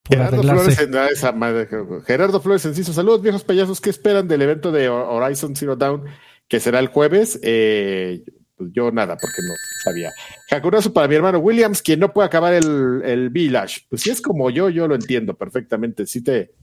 Gerardo 0.07 0.41
Flores, 0.41 0.79
en, 0.79 0.95
esa 0.95 1.31
madre, 1.31 1.67
Gerardo 2.05 2.39
Flores 2.39 2.65
Enciso, 2.65 2.93
saludos 2.93 3.21
viejos 3.21 3.43
payasos, 3.43 3.81
¿qué 3.81 3.89
esperan 3.89 4.27
del 4.27 4.41
evento 4.41 4.71
de 4.71 4.87
Horizon 4.87 5.53
Zero 5.55 5.75
Dawn 5.75 6.05
que 6.47 6.59
será 6.61 6.79
el 6.79 6.87
jueves? 6.87 7.39
Eh, 7.43 8.23
pues 8.55 8.69
yo 8.71 8.91
nada, 8.91 9.17
porque 9.17 9.41
no 9.41 9.53
sabía. 9.83 10.11
Hakurazo 10.49 10.93
para 10.93 11.07
mi 11.07 11.15
hermano 11.15 11.39
Williams, 11.39 11.81
quien 11.81 11.99
no 11.99 12.13
puede 12.13 12.27
acabar 12.27 12.53
el, 12.53 13.01
el 13.03 13.29
Village. 13.29 13.81
Pues 13.89 14.01
si 14.01 14.09
es 14.09 14.21
como 14.21 14.49
yo, 14.49 14.69
yo 14.69 14.87
lo 14.87 14.95
entiendo 14.95 15.35
perfectamente. 15.35 16.05
Sí 16.05 16.23
te, 16.23 16.53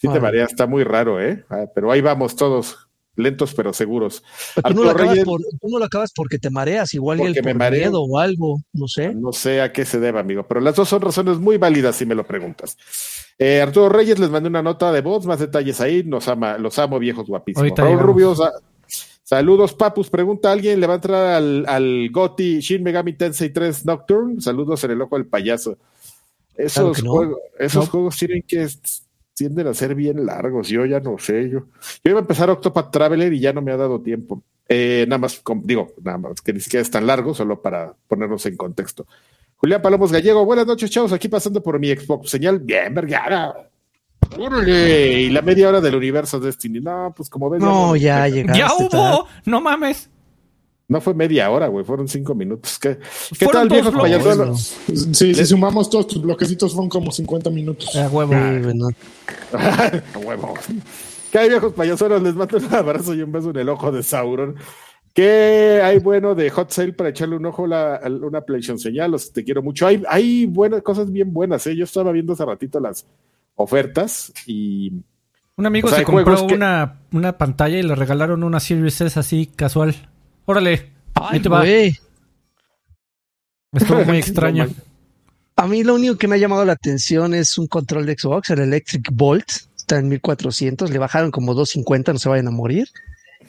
Sí 0.00 0.08
te 0.08 0.18
marea, 0.18 0.46
está 0.46 0.66
muy 0.66 0.82
raro, 0.82 1.20
¿eh? 1.20 1.44
Ah, 1.50 1.66
pero 1.74 1.92
ahí 1.92 2.00
vamos 2.00 2.34
todos, 2.34 2.88
lentos 3.16 3.52
pero 3.52 3.74
seguros. 3.74 4.22
Tú 4.66 4.72
no, 4.72 4.84
lo 5.78 5.84
acabas 5.84 6.10
porque 6.14 6.38
te 6.38 6.48
mareas, 6.48 6.94
igual 6.94 7.20
el 7.20 7.34
por 7.34 7.70
miedo 7.70 8.02
o 8.02 8.18
algo, 8.18 8.62
no 8.72 8.88
sé. 8.88 9.14
No 9.14 9.30
sé 9.34 9.60
a 9.60 9.72
qué 9.72 9.84
se 9.84 10.00
debe, 10.00 10.18
amigo, 10.18 10.46
pero 10.48 10.60
las 10.60 10.74
dos 10.74 10.88
son 10.88 11.02
razones 11.02 11.38
muy 11.38 11.58
válidas 11.58 11.96
si 11.96 12.06
me 12.06 12.14
lo 12.14 12.26
preguntas. 12.26 12.78
Eh, 13.38 13.60
Arturo 13.60 13.90
Reyes 13.90 14.18
les 14.18 14.30
mandé 14.30 14.48
una 14.48 14.62
nota 14.62 14.90
de 14.90 15.02
voz, 15.02 15.26
más 15.26 15.38
detalles 15.38 15.82
ahí, 15.82 16.02
nos 16.02 16.28
ama, 16.28 16.56
los 16.56 16.78
amo, 16.78 16.98
viejos 16.98 17.26
guapísimos. 17.26 17.70
Raúl 17.76 17.98
Rubio, 17.98 18.34
saludos, 19.22 19.74
Papus, 19.74 20.08
pregunta 20.08 20.50
alguien, 20.50 20.80
¿le 20.80 20.86
va 20.86 20.94
a 20.94 20.96
entrar 20.96 21.26
al, 21.26 21.66
al 21.68 22.08
Goti 22.10 22.60
Shin 22.60 22.82
Megami 22.82 23.12
Tensei 23.18 23.50
3 23.50 23.84
Nocturne? 23.84 24.40
Saludos 24.40 24.82
en 24.84 24.92
el 24.92 25.02
ojo 25.02 25.16
del 25.16 25.26
payaso. 25.26 25.76
Esos, 26.54 27.02
juegos, 27.02 27.38
esos 27.58 27.88
juegos 27.90 28.16
tienen 28.16 28.42
que 28.48 28.66
tienden 29.40 29.68
a 29.68 29.72
ser 29.72 29.94
bien 29.94 30.26
largos. 30.26 30.68
Yo 30.68 30.84
ya 30.84 31.00
no 31.00 31.16
sé. 31.16 31.48
Yo, 31.48 31.60
yo 32.04 32.10
iba 32.10 32.18
a 32.18 32.20
empezar 32.20 32.50
Octopath 32.50 32.90
Traveler 32.90 33.32
y 33.32 33.40
ya 33.40 33.54
no 33.54 33.62
me 33.62 33.72
ha 33.72 33.76
dado 33.78 34.02
tiempo. 34.02 34.42
Eh, 34.68 35.06
nada 35.08 35.16
más, 35.16 35.42
digo, 35.62 35.94
nada 36.02 36.18
más 36.18 36.42
que 36.42 36.52
ni 36.52 36.60
siquiera 36.60 36.82
es 36.82 36.90
tan 36.90 37.06
largo, 37.06 37.32
solo 37.32 37.62
para 37.62 37.94
ponernos 38.06 38.44
en 38.44 38.58
contexto. 38.58 39.06
Julián 39.56 39.80
Palomos 39.80 40.12
Gallego, 40.12 40.44
buenas 40.44 40.66
noches, 40.66 40.90
chavos. 40.90 41.14
Aquí 41.14 41.28
pasando 41.28 41.62
por 41.62 41.80
mi 41.80 41.88
Xbox. 41.88 42.28
Señal 42.28 42.58
bien, 42.58 42.94
vergara. 42.94 43.70
Y 44.38 45.30
la 45.30 45.40
media 45.40 45.70
hora 45.70 45.80
del 45.80 45.94
universo 45.94 46.38
Destiny. 46.38 46.80
No, 46.80 47.14
pues 47.16 47.30
como 47.30 47.48
ves. 47.48 47.62
No, 47.62 47.96
ya, 47.96 48.28
ya 48.28 48.44
Ya 48.52 48.68
hubo. 48.74 49.26
No 49.46 49.62
mames. 49.62 50.10
No 50.90 51.00
fue 51.00 51.14
media 51.14 51.48
hora, 51.52 51.68
güey, 51.68 51.84
fueron 51.84 52.08
cinco 52.08 52.34
minutos. 52.34 52.76
¿Qué, 52.80 52.98
¿qué 53.38 53.46
tal, 53.46 53.68
viejos 53.68 53.94
payasos? 53.94 54.76
Sí, 55.12 55.34
si 55.36 55.46
sumamos 55.46 55.88
todos 55.88 56.08
tus 56.08 56.20
bloquecitos, 56.20 56.72
fueron 56.72 56.88
como 56.88 57.12
50 57.12 57.48
minutos. 57.48 57.94
A 57.94 58.08
huevo, 58.08 58.32
A 59.52 60.18
huevo. 60.18 60.54
¿Qué 61.30 61.38
hay, 61.38 61.48
viejos 61.48 61.74
payasos? 61.74 62.20
Les 62.20 62.34
mando 62.34 62.58
un 62.58 62.74
abrazo 62.74 63.14
y 63.14 63.22
un 63.22 63.30
beso 63.30 63.50
en 63.50 63.58
el 63.58 63.68
ojo 63.68 63.92
de 63.92 64.02
Sauron. 64.02 64.56
¿Qué 65.14 65.80
hay 65.80 66.00
bueno 66.00 66.34
de 66.34 66.50
Hot 66.50 66.72
Sale 66.72 66.92
para 66.92 67.10
echarle 67.10 67.36
un 67.36 67.46
ojo 67.46 67.72
a 67.72 68.00
una 68.08 68.40
PlayStation 68.40 68.80
señal? 68.80 69.12
Los 69.12 69.32
te 69.32 69.44
quiero 69.44 69.62
mucho. 69.62 69.86
Hay, 69.86 70.02
hay 70.08 70.46
buenas 70.46 70.82
cosas 70.82 71.12
bien 71.12 71.32
buenas, 71.32 71.64
¿eh? 71.68 71.76
Yo 71.76 71.84
estaba 71.84 72.10
viendo 72.10 72.32
hace 72.32 72.44
ratito 72.44 72.80
las 72.80 73.06
ofertas 73.54 74.32
y. 74.44 74.92
Un 75.54 75.66
amigo 75.66 75.88
se 75.88 76.02
compró 76.02 76.42
una, 76.46 76.98
una 77.12 77.38
pantalla 77.38 77.78
y 77.78 77.82
le 77.84 77.94
regalaron 77.94 78.42
una 78.42 78.58
Series 78.58 79.00
S 79.00 79.20
así 79.20 79.46
casual. 79.46 79.94
Órale. 80.46 80.92
ahí 81.14 81.40
te 81.40 81.48
va. 81.48 81.64
Estuvo 83.72 84.04
muy 84.04 84.18
extraño. 84.18 84.68
A 85.56 85.66
mí 85.66 85.84
lo 85.84 85.94
único 85.94 86.16
que 86.16 86.26
me 86.26 86.36
ha 86.36 86.38
llamado 86.38 86.64
la 86.64 86.72
atención 86.72 87.34
es 87.34 87.58
un 87.58 87.66
control 87.66 88.06
de 88.06 88.16
Xbox, 88.18 88.50
el 88.50 88.60
Electric 88.60 89.10
Bolt. 89.12 89.48
Está 89.76 89.98
en 89.98 90.08
1400. 90.08 90.90
Le 90.90 90.98
bajaron 90.98 91.30
como 91.30 91.54
250, 91.54 92.12
no 92.12 92.18
se 92.18 92.28
vayan 92.28 92.48
a 92.48 92.50
morir. 92.50 92.88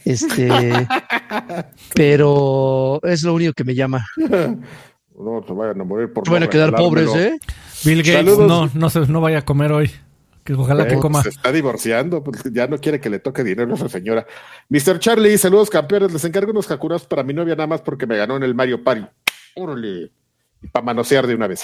Este, 0.03 0.49
pero 1.95 2.99
es 3.03 3.23
lo 3.23 3.33
único 3.33 3.53
que 3.53 3.63
me 3.63 3.75
llama. 3.75 4.05
No 4.17 5.43
se 5.47 5.53
vayan 5.53 5.79
a 5.81 5.83
morir 5.83 6.11
por. 6.11 6.25
Se 6.25 6.33
van 6.33 6.43
a 6.43 6.49
quedar 6.49 6.73
pobres, 6.75 7.15
¿eh? 7.15 7.39
Bill 7.85 8.03
Gates, 8.03 8.37
no, 8.37 8.69
no, 8.73 8.89
se, 8.89 8.99
no 9.01 9.21
vaya 9.21 9.39
a 9.39 9.45
comer 9.45 9.71
hoy. 9.71 9.91
Que 10.43 10.53
ojalá 10.53 10.87
que 10.87 10.95
coma. 10.97 11.21
Se 11.21 11.29
está 11.29 11.51
divorciando, 11.51 12.23
pues 12.23 12.43
ya 12.51 12.67
no 12.67 12.79
quiere 12.79 12.99
que 12.99 13.09
le 13.09 13.19
toque 13.19 13.43
dinero 13.43 13.71
a 13.71 13.75
esa 13.75 13.89
señora. 13.89 14.25
Mr. 14.69 14.99
Charlie, 14.99 15.37
saludos 15.37 15.69
campeones. 15.69 16.11
Les 16.11 16.25
encargo 16.25 16.51
unos 16.51 16.67
jacuras 16.67 17.05
para 17.05 17.23
mi 17.23 17.33
novia 17.33 17.55
nada 17.55 17.67
más 17.67 17.81
porque 17.81 18.07
me 18.07 18.17
ganó 18.17 18.37
en 18.37 18.43
el 18.43 18.55
Mario 18.55 18.83
Party. 18.83 19.05
Órale. 19.55 20.11
Para 20.71 20.85
manosear 20.85 21.27
de 21.27 21.35
una 21.35 21.47
vez. 21.47 21.63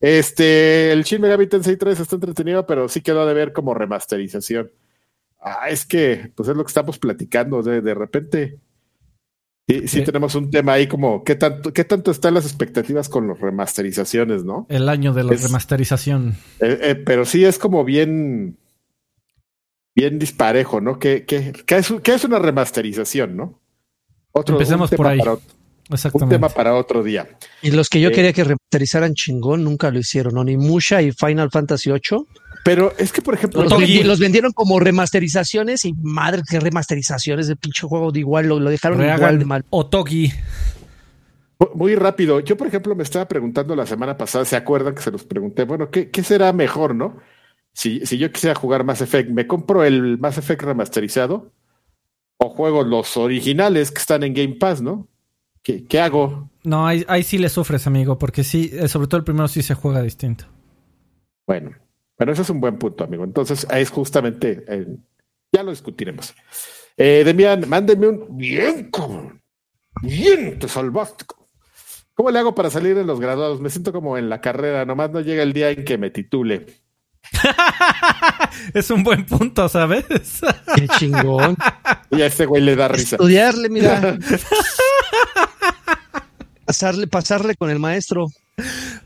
Este, 0.00 0.92
el 0.92 1.04
Shin 1.04 1.20
Megami 1.20 1.46
Tensei 1.46 1.76
3 1.76 2.00
está 2.00 2.16
entretenido, 2.16 2.66
pero 2.66 2.88
sí 2.88 3.00
quedó 3.00 3.26
de 3.26 3.34
ver 3.34 3.52
como 3.52 3.74
remasterización. 3.74 4.70
Ah, 5.40 5.68
es 5.68 5.86
que, 5.86 6.32
pues 6.34 6.48
es 6.48 6.56
lo 6.56 6.64
que 6.64 6.70
estamos 6.70 6.98
platicando. 6.98 7.62
De, 7.62 7.80
de 7.80 7.94
repente, 7.94 8.58
Sí, 9.68 9.88
sí, 9.88 10.02
tenemos 10.04 10.36
un 10.36 10.48
tema 10.48 10.74
ahí 10.74 10.86
como 10.86 11.24
qué 11.24 11.34
tanto, 11.34 11.72
qué 11.72 11.82
tanto 11.82 12.12
están 12.12 12.34
las 12.34 12.44
expectativas 12.44 13.08
con 13.08 13.26
las 13.26 13.40
remasterizaciones, 13.40 14.44
¿no? 14.44 14.64
El 14.68 14.88
año 14.88 15.12
de 15.12 15.24
la 15.24 15.32
remasterización. 15.32 16.36
Eh, 16.60 16.78
eh, 16.80 16.94
pero 16.94 17.24
sí 17.24 17.44
es 17.44 17.58
como 17.58 17.84
bien, 17.84 18.58
bien 19.96 20.20
disparejo, 20.20 20.80
¿no? 20.80 21.00
¿Qué, 21.00 21.24
qué, 21.24 21.52
qué, 21.66 21.78
es, 21.78 21.92
qué 22.04 22.14
es, 22.14 22.22
una 22.22 22.38
remasterización, 22.38 23.36
no? 23.36 23.60
Otro, 24.30 24.54
Empecemos 24.54 24.88
por 24.92 25.08
ahí. 25.08 25.18
Un 26.12 26.28
tema 26.28 26.48
para 26.48 26.74
otro 26.74 27.02
día. 27.02 27.26
Y 27.60 27.72
los 27.72 27.88
que 27.88 28.00
yo 28.00 28.10
eh, 28.10 28.12
quería 28.12 28.32
que 28.32 28.44
remasterizaran 28.44 29.14
chingón 29.14 29.64
nunca 29.64 29.90
lo 29.90 29.98
hicieron, 29.98 30.34
¿no? 30.34 30.44
Ni 30.44 30.56
Musha 30.56 31.02
y 31.02 31.10
Final 31.10 31.50
Fantasy 31.50 31.90
VIII 31.90 32.24
pero 32.66 32.92
es 32.98 33.12
que, 33.12 33.22
por 33.22 33.34
ejemplo, 33.34 33.62
los, 33.62 34.18
vendieron 34.18 34.50
como 34.50 34.80
remasterizaciones 34.80 35.84
y 35.84 35.92
madre 35.92 36.42
que 36.50 36.58
remasterizaciones 36.58 37.46
de 37.46 37.54
pinche 37.54 37.86
juego 37.86 38.10
de 38.10 38.18
igual, 38.18 38.48
lo, 38.48 38.58
dejaron 38.58 39.04
igual 39.04 39.38
de 39.38 39.44
mal. 39.44 39.64
Otogi. 39.70 40.32
Muy 41.74 41.94
rápido. 41.94 42.40
Yo, 42.40 42.56
por 42.56 42.66
ejemplo, 42.66 42.96
me 42.96 43.04
estaba 43.04 43.28
preguntando 43.28 43.76
la 43.76 43.86
semana 43.86 44.16
pasada, 44.16 44.44
¿se 44.44 44.56
acuerdan 44.56 44.96
que 44.96 45.02
se 45.02 45.12
los 45.12 45.22
pregunté? 45.22 45.62
Bueno, 45.62 45.90
¿qué, 45.92 46.10
será 46.24 46.52
mejor, 46.52 46.96
no? 46.96 47.18
Si, 47.72 48.04
si, 48.04 48.18
yo 48.18 48.32
quisiera 48.32 48.56
jugar 48.56 48.82
Mass 48.82 49.00
Effect, 49.00 49.30
¿me 49.30 49.46
compro 49.46 49.84
el 49.84 50.18
Mass 50.18 50.38
Effect 50.38 50.62
remasterizado? 50.62 51.52
¿O 52.36 52.48
juego 52.48 52.82
los 52.82 53.16
originales 53.16 53.92
que 53.92 54.00
están 54.00 54.24
en 54.24 54.34
Game 54.34 54.56
Pass, 54.56 54.82
no? 54.82 55.06
¿Qué, 55.62 55.84
qué 55.84 56.00
hago? 56.00 56.50
No, 56.64 56.84
ahí, 56.84 57.04
ahí 57.06 57.22
sí 57.22 57.38
le 57.38 57.48
sufres, 57.48 57.86
amigo, 57.86 58.18
porque 58.18 58.42
sí, 58.42 58.72
eh, 58.72 58.88
sobre 58.88 59.06
todo 59.06 59.18
el 59.18 59.24
primero 59.24 59.46
sí 59.46 59.62
se 59.62 59.74
juega 59.74 60.02
distinto. 60.02 60.46
Bueno, 61.46 61.70
pero 62.16 62.32
ese 62.32 62.42
es 62.42 62.50
un 62.50 62.60
buen 62.60 62.78
punto, 62.78 63.04
amigo. 63.04 63.24
Entonces, 63.24 63.66
es 63.70 63.90
justamente, 63.90 64.64
eh, 64.68 64.86
ya 65.52 65.62
lo 65.62 65.70
discutiremos. 65.70 66.34
Eh, 66.96 67.22
Demian, 67.24 67.68
mándenme 67.68 68.08
un 68.08 68.36
bien, 68.36 68.90
Bien, 70.02 70.58
te 70.58 70.68
salvaste. 70.68 71.24
¿Cómo 72.14 72.30
le 72.30 72.38
hago 72.38 72.54
para 72.54 72.70
salir 72.70 72.96
en 72.96 73.06
los 73.06 73.20
graduados? 73.20 73.60
Me 73.60 73.68
siento 73.68 73.92
como 73.92 74.16
en 74.16 74.30
la 74.30 74.40
carrera, 74.40 74.86
nomás 74.86 75.10
no 75.10 75.20
llega 75.20 75.42
el 75.42 75.52
día 75.52 75.70
en 75.70 75.84
que 75.84 75.98
me 75.98 76.10
titule. 76.10 76.66
es 78.74 78.90
un 78.90 79.02
buen 79.02 79.26
punto, 79.26 79.68
¿sabes? 79.68 80.06
Qué 80.74 80.88
chingón. 80.98 81.56
Y 82.08 82.22
a 82.22 82.26
este 82.26 82.46
güey 82.46 82.62
le 82.62 82.76
da 82.76 82.86
risa. 82.86 83.16
Estudiarle, 83.16 83.68
mira. 83.68 84.16
pasarle, 86.64 87.08
pasarle 87.08 87.56
con 87.56 87.68
el 87.68 87.80
maestro. 87.80 88.28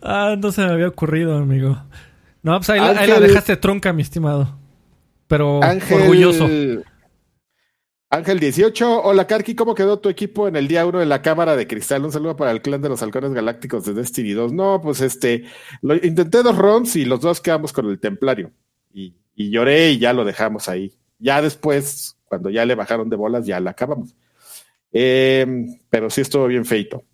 Ah, 0.03 0.37
no 0.39 0.53
se 0.53 0.63
me 0.63 0.71
había 0.71 0.89
ocurrido, 0.89 1.37
amigo. 1.39 1.83
No, 2.43 2.57
pues 2.59 2.71
ahí, 2.71 2.81
la 2.81 3.21
dejaste 3.21 3.57
trunca, 3.57 3.93
mi 3.93 4.03
estimado. 4.03 4.59
Pero 5.27 5.61
orgulloso. 5.61 6.49
Ángel 8.13 8.41
18, 8.41 9.05
hola 9.05 9.29
Karki, 9.29 9.55
¿cómo 9.55 9.73
quedó 9.73 10.01
tu 10.01 10.09
equipo 10.09 10.49
en 10.49 10.57
el 10.57 10.67
día 10.67 10.85
1 10.85 10.99
de 10.99 11.07
la 11.07 11.23
Cámara 11.23 11.55
de 11.55 11.69
Cristal? 11.69 12.05
Un 12.05 12.11
saludo 12.11 12.37
para 12.37 12.51
el 12.51 12.61
clan 12.61 12.83
de 12.83 12.89
los 12.89 13.01
halcones 13.03 13.33
galácticos 13.33 13.85
de 13.85 13.95
Destiny 13.95 14.33
2. 14.33 14.53
No, 14.53 14.81
pues 14.81 15.01
este, 15.01 15.45
lo, 15.81 15.95
intenté 15.95 16.43
dos 16.43 16.59
runs 16.59 16.97
y 16.97 17.05
los 17.05 17.21
dos 17.21 17.41
quedamos 17.41 17.73
con 17.73 17.89
el 17.89 18.01
templario. 18.01 18.51
Y, 18.93 19.15
lloré 19.37 19.93
y 19.93 19.99
ya 20.01 20.13
lo 20.13 20.25
dejamos 20.25 20.69
ahí. 20.69 20.93
Ya 21.21 21.41
después, 21.41 22.17
cuando 22.25 22.51
ya 22.51 22.67
le 22.67 22.75
bajaron 22.75 23.09
de 23.09 23.15
bolas, 23.15 23.47
ya 23.47 23.61
la 23.61 23.71
acabamos. 23.71 24.17
Em, 24.91 25.79
pero 25.89 26.11
sí 26.11 26.23
estuvo 26.23 26.49
bien 26.49 26.65
feito. 26.65 27.05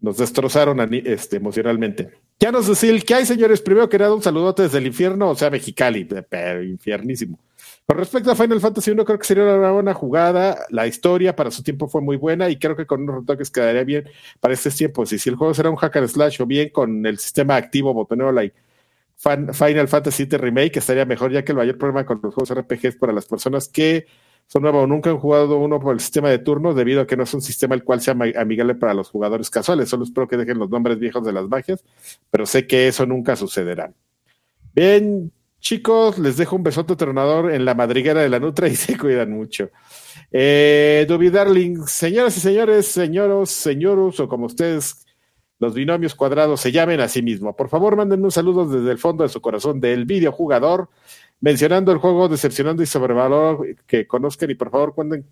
Nos 0.00 0.16
destrozaron 0.16 0.80
este, 1.04 1.36
emocionalmente. 1.36 2.23
Ya 2.40 2.50
nos 2.50 2.66
decir, 2.66 3.04
¿qué 3.04 3.14
hay, 3.14 3.26
señores? 3.26 3.60
Primero 3.60 3.88
que 3.88 3.98
nada, 3.98 4.14
un 4.14 4.22
saludote 4.22 4.62
desde 4.64 4.78
el 4.78 4.86
infierno, 4.86 5.30
o 5.30 5.34
sea, 5.34 5.50
Mexicali, 5.50 6.04
pero 6.04 6.62
infiernísimo. 6.62 7.38
Con 7.86 7.98
respecto 7.98 8.30
a 8.30 8.36
Final 8.36 8.60
Fantasy 8.60 8.90
1, 8.90 9.04
creo 9.04 9.18
que 9.18 9.26
sería 9.26 9.44
una 9.44 9.70
buena 9.70 9.94
jugada. 9.94 10.64
La 10.70 10.86
historia 10.86 11.36
para 11.36 11.50
su 11.50 11.62
tiempo 11.62 11.86
fue 11.86 12.00
muy 12.00 12.16
buena 12.16 12.48
y 12.48 12.58
creo 12.58 12.74
que 12.76 12.86
con 12.86 13.02
unos 13.02 13.16
retoques 13.16 13.50
quedaría 13.50 13.84
bien 13.84 14.08
para 14.40 14.54
estos 14.54 14.74
tiempos. 14.74 15.12
Y 15.12 15.18
si 15.18 15.28
el 15.28 15.36
juego 15.36 15.52
será 15.52 15.70
un 15.70 15.76
hack 15.76 15.96
and 15.96 16.08
slash 16.08 16.40
o 16.40 16.46
bien 16.46 16.70
con 16.70 17.04
el 17.04 17.18
sistema 17.18 17.56
activo 17.56 17.92
botonero 17.92 18.32
like 18.32 18.56
Final 19.16 19.88
Fantasy 19.88 20.24
VII 20.24 20.38
Remake, 20.38 20.78
estaría 20.78 21.04
mejor, 21.04 21.30
ya 21.30 21.44
que 21.44 21.52
el 21.52 21.58
mayor 21.58 21.78
problema 21.78 22.04
con 22.04 22.20
los 22.22 22.34
juegos 22.34 22.52
RPGs 22.54 22.96
para 22.96 23.12
las 23.12 23.26
personas 23.26 23.68
que 23.68 24.06
son 24.46 24.62
nuevos 24.62 24.84
o 24.84 24.86
nunca 24.86 25.10
han 25.10 25.18
jugado 25.18 25.58
uno 25.58 25.80
por 25.80 25.94
el 25.94 26.00
sistema 26.00 26.30
de 26.30 26.38
turnos, 26.38 26.76
debido 26.76 27.02
a 27.02 27.06
que 27.06 27.16
no 27.16 27.24
es 27.24 27.34
un 27.34 27.42
sistema 27.42 27.74
el 27.74 27.84
cual 27.84 28.00
sea 28.00 28.16
amigable 28.36 28.74
para 28.74 28.94
los 28.94 29.10
jugadores 29.10 29.50
casuales. 29.50 29.88
Solo 29.88 30.04
espero 30.04 30.28
que 30.28 30.36
dejen 30.36 30.58
los 30.58 30.70
nombres 30.70 30.98
viejos 30.98 31.24
de 31.24 31.32
las 31.32 31.48
magias, 31.48 31.84
pero 32.30 32.46
sé 32.46 32.66
que 32.66 32.88
eso 32.88 33.06
nunca 33.06 33.36
sucederá. 33.36 33.92
Bien, 34.74 35.32
Chicos, 35.64 36.18
les 36.18 36.36
dejo 36.36 36.56
un 36.56 36.62
besote 36.62 36.94
tronador 36.94 37.50
en 37.50 37.64
la 37.64 37.74
madriguera 37.74 38.20
de 38.20 38.28
la 38.28 38.38
Nutra 38.38 38.68
y 38.68 38.76
se 38.76 38.98
cuidan 38.98 39.32
mucho. 39.32 39.70
Eh, 40.30 41.06
Duby 41.08 41.30
Darling, 41.30 41.86
señoras 41.86 42.36
y 42.36 42.40
señores, 42.40 42.86
señoros, 42.86 43.50
señoros, 43.50 44.20
o 44.20 44.28
como 44.28 44.44
ustedes, 44.44 45.06
los 45.58 45.72
binomios 45.72 46.14
cuadrados 46.14 46.60
se 46.60 46.70
llamen 46.70 47.00
a 47.00 47.08
sí 47.08 47.22
mismo. 47.22 47.56
Por 47.56 47.70
favor, 47.70 47.96
manden 47.96 48.22
un 48.22 48.30
saludo 48.30 48.66
desde 48.66 48.90
el 48.90 48.98
fondo 48.98 49.22
de 49.22 49.30
su 49.30 49.40
corazón 49.40 49.80
del 49.80 50.04
videojugador, 50.04 50.90
mencionando 51.44 51.92
el 51.92 51.98
juego, 51.98 52.26
decepcionando 52.26 52.82
y 52.82 52.86
sobrevalor 52.86 53.76
que 53.86 54.06
conozcan 54.06 54.50
y 54.50 54.54
por 54.54 54.70
favor 54.70 54.94
cuenten 54.94 55.26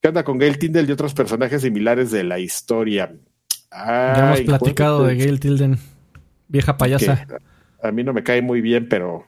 qué 0.00 0.08
onda 0.08 0.22
con 0.22 0.38
Gail 0.38 0.58
Tindel 0.58 0.88
y 0.88 0.92
otros 0.92 1.12
personajes 1.12 1.62
similares 1.62 2.12
de 2.12 2.22
la 2.22 2.38
historia. 2.38 3.12
ya 3.72 4.26
hemos 4.26 4.42
platicado 4.42 5.04
de 5.04 5.16
Gail 5.16 5.40
Tilden, 5.40 5.76
vieja 6.46 6.78
payasa. 6.78 7.26
A 7.82 7.90
mí 7.90 8.04
no 8.04 8.12
me 8.12 8.22
cae 8.22 8.42
muy 8.42 8.60
bien, 8.60 8.88
pero 8.88 9.26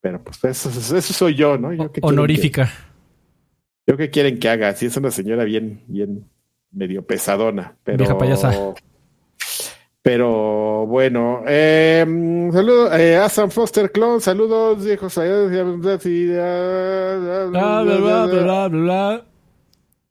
pero 0.00 0.20
pues 0.20 0.42
eso, 0.44 1.00
soy 1.00 1.36
yo, 1.36 1.56
¿no? 1.58 1.70
Honorífica. 2.02 2.68
yo 3.86 3.96
qué 3.96 4.10
quieren 4.10 4.40
que 4.40 4.48
haga, 4.48 4.74
si 4.74 4.86
es 4.86 4.96
una 4.96 5.12
señora 5.12 5.44
bien, 5.44 5.80
bien 5.86 6.28
medio 6.72 7.06
pesadona, 7.06 7.76
pero. 7.84 7.98
Vieja 7.98 8.18
payasa. 8.18 8.74
Pero 10.06 10.86
bueno, 10.86 11.42
eh, 11.48 12.04
saludos 12.52 12.92
eh, 12.96 13.16
a 13.16 13.28
Sam 13.28 13.50
Foster 13.50 13.90
Clone, 13.90 14.20
saludos, 14.20 14.84
viejos. 14.84 15.18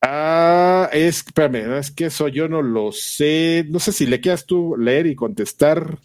Ah, 0.01 0.89
es, 0.91 1.19
espérame, 1.19 1.77
es 1.77 1.91
que 1.91 2.07
eso 2.07 2.27
yo 2.27 2.49
no 2.49 2.61
lo 2.61 2.91
sé. 2.91 3.65
No 3.69 3.79
sé 3.79 3.93
si 3.93 4.05
le 4.05 4.19
quieras 4.19 4.45
tú 4.45 4.75
leer 4.77 5.07
y 5.07 5.15
contestar. 5.15 5.97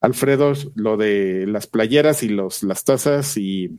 Alfredo, 0.00 0.54
lo 0.74 0.96
de 0.96 1.44
las 1.46 1.66
playeras 1.66 2.22
y 2.22 2.30
los, 2.30 2.62
las 2.62 2.82
tazas 2.84 3.36
y, 3.36 3.78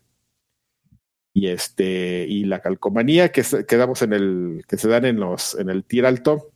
y 1.33 1.47
este 1.47 2.27
y 2.29 2.43
la 2.43 2.61
calcomanía 2.61 3.31
que, 3.31 3.43
damos 3.77 4.03
en 4.03 4.13
el 4.13 4.63
que 4.67 4.77
se 4.77 4.87
dan 4.87 5.05
en 5.05 5.19
los 5.19 5.55
en 5.55 5.71
el 5.71 5.85
tir 5.85 6.05
alto. 6.05 6.52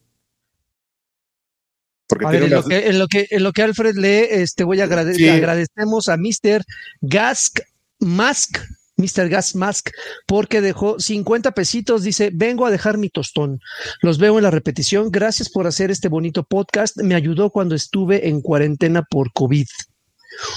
Porque 2.08 2.38
en, 2.38 2.50
lo 2.50 2.64
que, 2.64 2.88
en, 2.88 3.00
lo 3.00 3.08
que, 3.08 3.28
en, 3.30 3.44
lo 3.44 3.54
que, 3.54 3.64
Alfred 3.64 3.96
lee, 3.96 4.28
este 4.30 4.64
voy 4.64 4.80
a 4.80 4.86
agradecer 4.86 5.30
agradecemos 5.30 6.08
a 6.08 6.18
Mr. 6.18 6.64
Gask 7.02 7.60
Mask 8.00 8.60
Mr. 8.98 9.30
Gas 9.30 9.56
Mask, 9.56 9.90
porque 10.26 10.60
dejó 10.60 11.00
50 11.00 11.52
pesitos. 11.52 12.04
Dice: 12.04 12.32
Vengo 12.34 12.66
a 12.66 12.72
dejar 12.72 12.98
mi 12.98 13.10
tostón. 13.10 13.62
Los 14.02 14.18
veo 14.18 14.38
en 14.38 14.44
la 14.44 14.52
repetición. 14.52 15.12
Gracias 15.12 15.50
por 15.50 15.68
hacer 15.68 15.92
este 15.92 16.10
bonito 16.10 16.44
podcast. 16.44 16.98
Me 16.98 17.16
ayudó 17.16 17.52
cuando 17.52 17.76
estuve 17.76 18.28
en 18.28 18.42
cuarentena 18.42 19.04
por 19.04 19.32
COVID. 19.34 19.68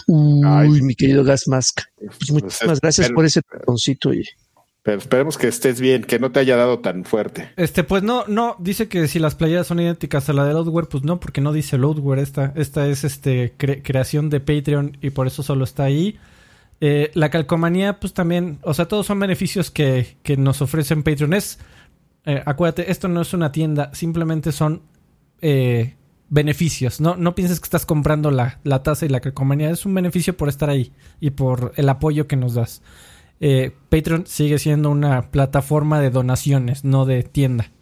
Uy, 0.06 0.82
mi 0.82 0.94
querido 0.94 1.22
Gas 1.22 1.46
Mask. 1.48 1.82
Pues, 1.96 2.16
pues 2.18 2.30
muchísimas 2.30 2.80
gracias 2.80 3.10
por 3.10 3.24
ese 3.24 3.42
tostoncito. 3.42 4.10
Pero 4.82 4.96
esperemos 4.96 5.36
que 5.36 5.46
estés 5.46 5.78
bien, 5.80 6.04
que 6.04 6.18
no 6.18 6.32
te 6.32 6.40
haya 6.40 6.56
dado 6.56 6.78
tan 6.78 7.04
fuerte. 7.04 7.50
Este, 7.56 7.84
pues 7.84 8.02
no, 8.02 8.24
no, 8.28 8.56
dice 8.58 8.88
que 8.88 9.08
si 9.08 9.18
las 9.18 9.34
playeras 9.34 9.66
son 9.66 9.78
idénticas 9.78 10.28
a 10.30 10.32
la 10.32 10.44
de 10.46 10.54
Loadware, 10.54 10.88
pues 10.88 11.04
no, 11.04 11.20
porque 11.20 11.42
no 11.42 11.52
dice 11.52 11.76
Loadware. 11.76 12.18
Esta, 12.18 12.52
esta 12.56 12.86
es 12.86 13.04
este 13.04 13.52
creación 13.56 14.30
de 14.30 14.40
Patreon 14.40 14.96
y 15.02 15.10
por 15.10 15.26
eso 15.26 15.42
solo 15.42 15.64
está 15.64 15.84
ahí. 15.84 16.18
Eh, 16.80 17.10
la 17.12 17.28
calcomanía, 17.28 18.00
pues 18.00 18.14
también, 18.14 18.58
o 18.62 18.72
sea, 18.72 18.88
todos 18.88 19.06
son 19.06 19.20
beneficios 19.20 19.70
que, 19.70 20.16
nos 20.38 20.62
ofrecen 20.62 21.02
Patreon. 21.02 21.34
Es, 21.34 21.58
eh, 22.24 22.42
acuérdate, 22.46 22.90
esto 22.90 23.06
no 23.08 23.20
es 23.20 23.34
una 23.34 23.52
tienda, 23.52 23.90
simplemente 23.92 24.50
son 24.50 24.80
eh, 25.42 25.96
beneficios. 26.30 27.02
No, 27.02 27.16
no 27.16 27.34
pienses 27.34 27.60
que 27.60 27.64
estás 27.64 27.84
comprando 27.84 28.30
la, 28.30 28.60
la 28.64 28.82
taza 28.82 29.04
y 29.04 29.10
la 29.10 29.20
calcomanía, 29.20 29.68
es 29.68 29.84
un 29.84 29.92
beneficio 29.92 30.38
por 30.38 30.48
estar 30.48 30.70
ahí 30.70 30.90
y 31.20 31.30
por 31.30 31.74
el 31.76 31.86
apoyo 31.90 32.26
que 32.26 32.36
nos 32.36 32.54
das. 32.54 32.80
Patreon 33.88 34.26
sigue 34.26 34.58
siendo 34.58 34.90
una 34.90 35.30
plataforma 35.30 35.98
de 36.00 36.10
donaciones, 36.10 36.84
no 36.84 37.06
de 37.06 37.22
tienda. 37.22 37.72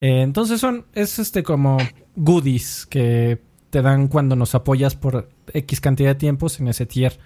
entonces 0.00 0.60
son, 0.60 0.86
es 0.94 1.18
este 1.18 1.42
como 1.42 1.76
goodies 2.16 2.86
que 2.86 3.42
te 3.70 3.82
dan 3.82 4.08
cuando 4.08 4.36
nos 4.36 4.54
apoyas 4.54 4.96
por 4.96 5.28
X 5.52 5.80
cantidad 5.80 6.10
de 6.10 6.14
tiempos 6.16 6.60
en 6.60 6.68
ese 6.68 6.86
tier. 6.86 7.18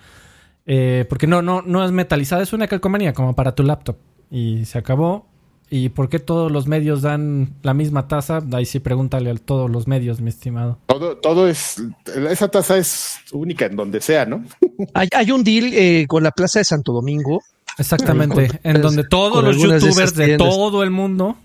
Eh, 0.66 1.04
porque 1.08 1.26
no, 1.26 1.42
no, 1.42 1.62
no 1.62 1.84
es 1.84 1.92
metalizada, 1.92 2.42
es 2.42 2.52
una 2.52 2.68
calcomanía 2.68 3.12
como 3.12 3.34
para 3.34 3.54
tu 3.54 3.62
laptop. 3.62 3.96
Y 4.30 4.64
se 4.66 4.78
acabó. 4.78 5.26
¿Y 5.70 5.88
por 5.88 6.08
qué 6.08 6.18
todos 6.18 6.52
los 6.52 6.66
medios 6.66 7.02
dan 7.02 7.54
la 7.62 7.74
misma 7.74 8.06
tasa? 8.06 8.42
Ahí 8.52 8.66
sí 8.66 8.80
pregúntale 8.80 9.30
a 9.30 9.34
todos 9.34 9.70
los 9.70 9.88
medios, 9.88 10.20
mi 10.20 10.28
estimado. 10.28 10.78
Todo, 10.86 11.16
todo 11.16 11.48
es, 11.48 11.82
esa 12.30 12.48
tasa 12.48 12.76
es 12.76 13.16
única 13.32 13.66
en 13.66 13.76
donde 13.76 14.00
sea, 14.00 14.26
¿no? 14.26 14.44
hay, 14.94 15.30
un 15.30 15.42
deal 15.42 15.72
eh, 15.72 16.06
con 16.06 16.22
la 16.22 16.30
Plaza 16.30 16.60
de 16.60 16.64
Santo 16.64 16.92
Domingo. 16.92 17.42
Exactamente, 17.76 18.60
en 18.62 18.80
donde 18.80 19.02
todos 19.02 19.42
los 19.42 19.56
youtubers 19.56 20.14
de, 20.14 20.36
todo 20.36 20.84
el 20.84 20.90
mundo. 20.90 21.36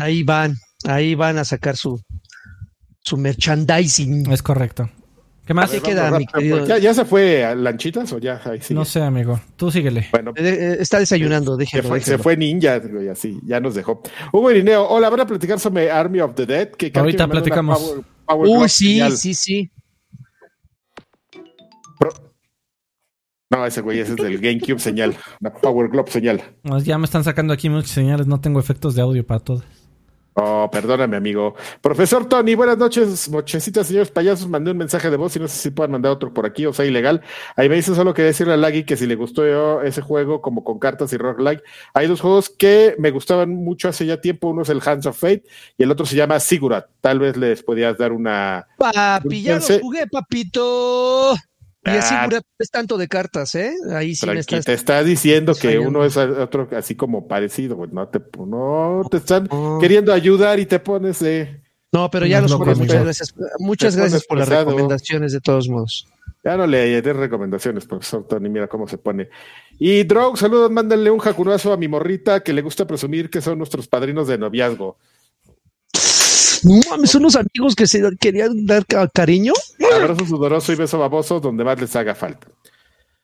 Ahí 0.00 0.22
van, 0.22 0.56
ahí 0.84 1.14
van 1.14 1.38
a 1.38 1.44
sacar 1.44 1.76
su, 1.76 2.00
su 3.00 3.16
merchandising. 3.16 4.32
Es 4.32 4.42
correcto. 4.42 4.88
¿Qué 5.46 5.54
más? 5.54 5.70
queda, 5.70 6.18
mi 6.18 6.26
querido? 6.26 6.66
¿Ya, 6.66 6.92
se 6.92 7.04
fue 7.04 7.44
a 7.44 7.54
Lanchitas 7.54 8.12
o 8.12 8.18
ya? 8.18 8.40
No 8.70 8.84
sé, 8.84 9.00
amigo. 9.00 9.40
Tú 9.54 9.70
síguele. 9.70 10.08
Bueno, 10.10 10.32
eh, 10.34 10.42
eh, 10.44 10.76
está 10.80 10.98
desayunando, 10.98 11.56
déjelo, 11.56 12.00
se, 12.00 12.18
fue, 12.18 12.36
Ninja, 12.36 12.80
y 13.02 13.06
así, 13.06 13.38
ya 13.44 13.60
nos 13.60 13.76
dejó. 13.76 14.02
Hugo 14.32 14.50
Irineo, 14.50 14.88
hola, 14.88 15.08
¿van 15.08 15.20
a 15.20 15.26
platicar 15.26 15.60
sobre 15.60 15.88
Army 15.88 16.20
of 16.20 16.34
the 16.34 16.46
Dead? 16.46 16.70
Que 16.70 16.90
Ahorita 16.92 17.28
platicamos. 17.28 17.96
Uy, 18.28 18.68
sí, 18.68 19.00
sí, 19.12 19.34
sí. 19.34 19.70
No, 23.48 23.64
ese 23.64 23.80
güey 23.80 24.00
ese 24.00 24.14
es 24.14 24.16
del 24.16 24.40
GameCube 24.40 24.80
señal, 24.80 25.14
una 25.40 25.52
Power 25.52 25.88
Glove 25.88 26.10
señal. 26.10 26.42
ya 26.82 26.98
me 26.98 27.04
están 27.04 27.22
sacando 27.22 27.52
aquí 27.52 27.70
muchas 27.70 27.92
señales, 27.92 28.26
no 28.26 28.40
tengo 28.40 28.58
efectos 28.58 28.96
de 28.96 29.02
audio 29.02 29.24
para 29.24 29.38
todas. 29.38 29.64
Oh, 30.38 30.68
perdóname, 30.70 31.16
amigo. 31.16 31.54
Profesor 31.80 32.28
Tony, 32.28 32.54
buenas 32.54 32.76
noches, 32.76 33.26
mochecitas, 33.30 33.86
señores 33.86 34.10
payasos. 34.10 34.46
Mandé 34.46 34.70
un 34.70 34.76
mensaje 34.76 35.08
de 35.08 35.16
voz 35.16 35.34
y 35.34 35.38
no 35.38 35.48
sé 35.48 35.56
si 35.56 35.70
puedan 35.70 35.92
mandar 35.92 36.12
otro 36.12 36.34
por 36.34 36.44
aquí 36.44 36.66
o 36.66 36.74
sea 36.74 36.84
ilegal. 36.84 37.22
Ahí 37.56 37.70
me 37.70 37.76
dice 37.76 37.94
solo 37.94 38.12
que 38.12 38.20
decirle 38.20 38.52
a 38.52 38.58
Laggy 38.58 38.84
que 38.84 38.98
si 38.98 39.06
le 39.06 39.14
gustó 39.14 39.46
yo 39.46 39.80
ese 39.80 40.02
juego, 40.02 40.42
como 40.42 40.62
con 40.62 40.78
cartas 40.78 41.10
y 41.14 41.16
rock 41.16 41.40
like. 41.40 41.62
Hay 41.94 42.06
dos 42.06 42.20
juegos 42.20 42.50
que 42.50 42.94
me 42.98 43.12
gustaban 43.12 43.48
mucho 43.48 43.88
hace 43.88 44.04
ya 44.04 44.20
tiempo. 44.20 44.48
Uno 44.48 44.60
es 44.60 44.68
el 44.68 44.82
Hands 44.84 45.06
of 45.06 45.18
Fate 45.18 45.44
y 45.78 45.84
el 45.84 45.90
otro 45.90 46.04
se 46.04 46.16
llama 46.16 46.38
Sigurat. 46.38 46.86
Tal 47.00 47.18
vez 47.18 47.38
les 47.38 47.62
podías 47.62 47.96
dar 47.96 48.12
una. 48.12 48.66
Papi, 48.76 49.40
ya 49.40 49.58
lo 49.58 49.78
jugué, 49.80 50.06
papito. 50.06 51.34
Y 51.86 51.90
así 51.90 52.14
ah. 52.14 52.28
es 52.58 52.70
tanto 52.70 52.98
de 52.98 53.08
cartas, 53.08 53.54
¿eh? 53.54 53.72
Ahí 53.92 54.14
sí 54.14 54.26
me 54.26 54.40
estás... 54.40 54.64
Te 54.64 54.72
está 54.72 55.02
diciendo 55.04 55.54
que 55.54 55.78
uno 55.78 56.04
es 56.04 56.16
otro 56.16 56.68
así 56.76 56.94
como 56.94 57.28
parecido, 57.28 57.76
güey. 57.76 57.90
No 57.92 58.08
te, 58.08 58.20
no, 58.38 59.02
te 59.10 59.18
están 59.18 59.48
queriendo 59.80 60.12
ayudar 60.12 60.58
y 60.58 60.66
te 60.66 60.78
pones 60.78 61.20
de... 61.20 61.62
No, 61.92 62.10
pero 62.10 62.26
ya 62.26 62.40
los 62.40 62.58
muchas 62.58 63.02
gracias. 63.04 63.34
Muchas 63.58 63.96
gracias 63.96 64.24
por 64.26 64.38
las 64.38 64.48
recomendaciones 64.48 65.32
de 65.32 65.40
todos 65.40 65.68
modos. 65.68 66.06
Ya 66.44 66.56
no 66.56 66.66
le 66.66 67.02
des 67.02 67.16
recomendaciones, 67.16 67.86
profesor 67.86 68.24
Tony, 68.28 68.48
mira 68.48 68.68
cómo 68.68 68.86
se 68.86 68.98
pone. 68.98 69.28
Y 69.80 70.04
Drog, 70.04 70.38
saludos, 70.38 70.70
mándenle 70.70 71.10
un 71.10 71.18
jacurazo 71.18 71.72
a 71.72 71.76
mi 71.76 71.88
morrita 71.88 72.40
que 72.40 72.52
le 72.52 72.62
gusta 72.62 72.86
presumir 72.86 73.30
que 73.30 73.40
son 73.40 73.58
nuestros 73.58 73.88
padrinos 73.88 74.28
de 74.28 74.38
noviazgo. 74.38 74.96
No 76.66 76.80
mames, 76.90 77.10
son 77.10 77.22
unos 77.22 77.36
amigos 77.36 77.76
que 77.76 77.86
se 77.86 78.02
querían 78.18 78.66
dar 78.66 78.84
cariño. 79.12 79.52
Abrazo 79.94 80.26
sudoroso 80.26 80.72
y 80.72 80.76
beso 80.76 80.98
baboso 80.98 81.38
donde 81.38 81.62
más 81.62 81.80
les 81.80 81.94
haga 81.94 82.14
falta. 82.14 82.48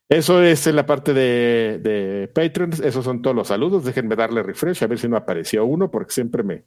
Eso 0.09 0.43
es 0.43 0.65
en 0.69 0.77
la 0.77 0.87
parte 0.87 1.13
de, 1.13 1.81
de 1.83 2.29
Patreon. 2.29 2.73
Esos 2.85 3.05
son 3.05 3.21
todos 3.21 3.35
los 3.35 3.49
saludos. 3.49 3.85
Déjenme 3.85 4.15
darle 4.15 4.45
refresh 4.45 4.85
a 4.85 4.87
ver 4.87 4.99
si 4.99 5.09
no 5.09 5.17
apareció 5.17 5.65
uno, 5.65 5.91
porque 5.91 6.13
siempre 6.13 6.45
me, 6.45 6.63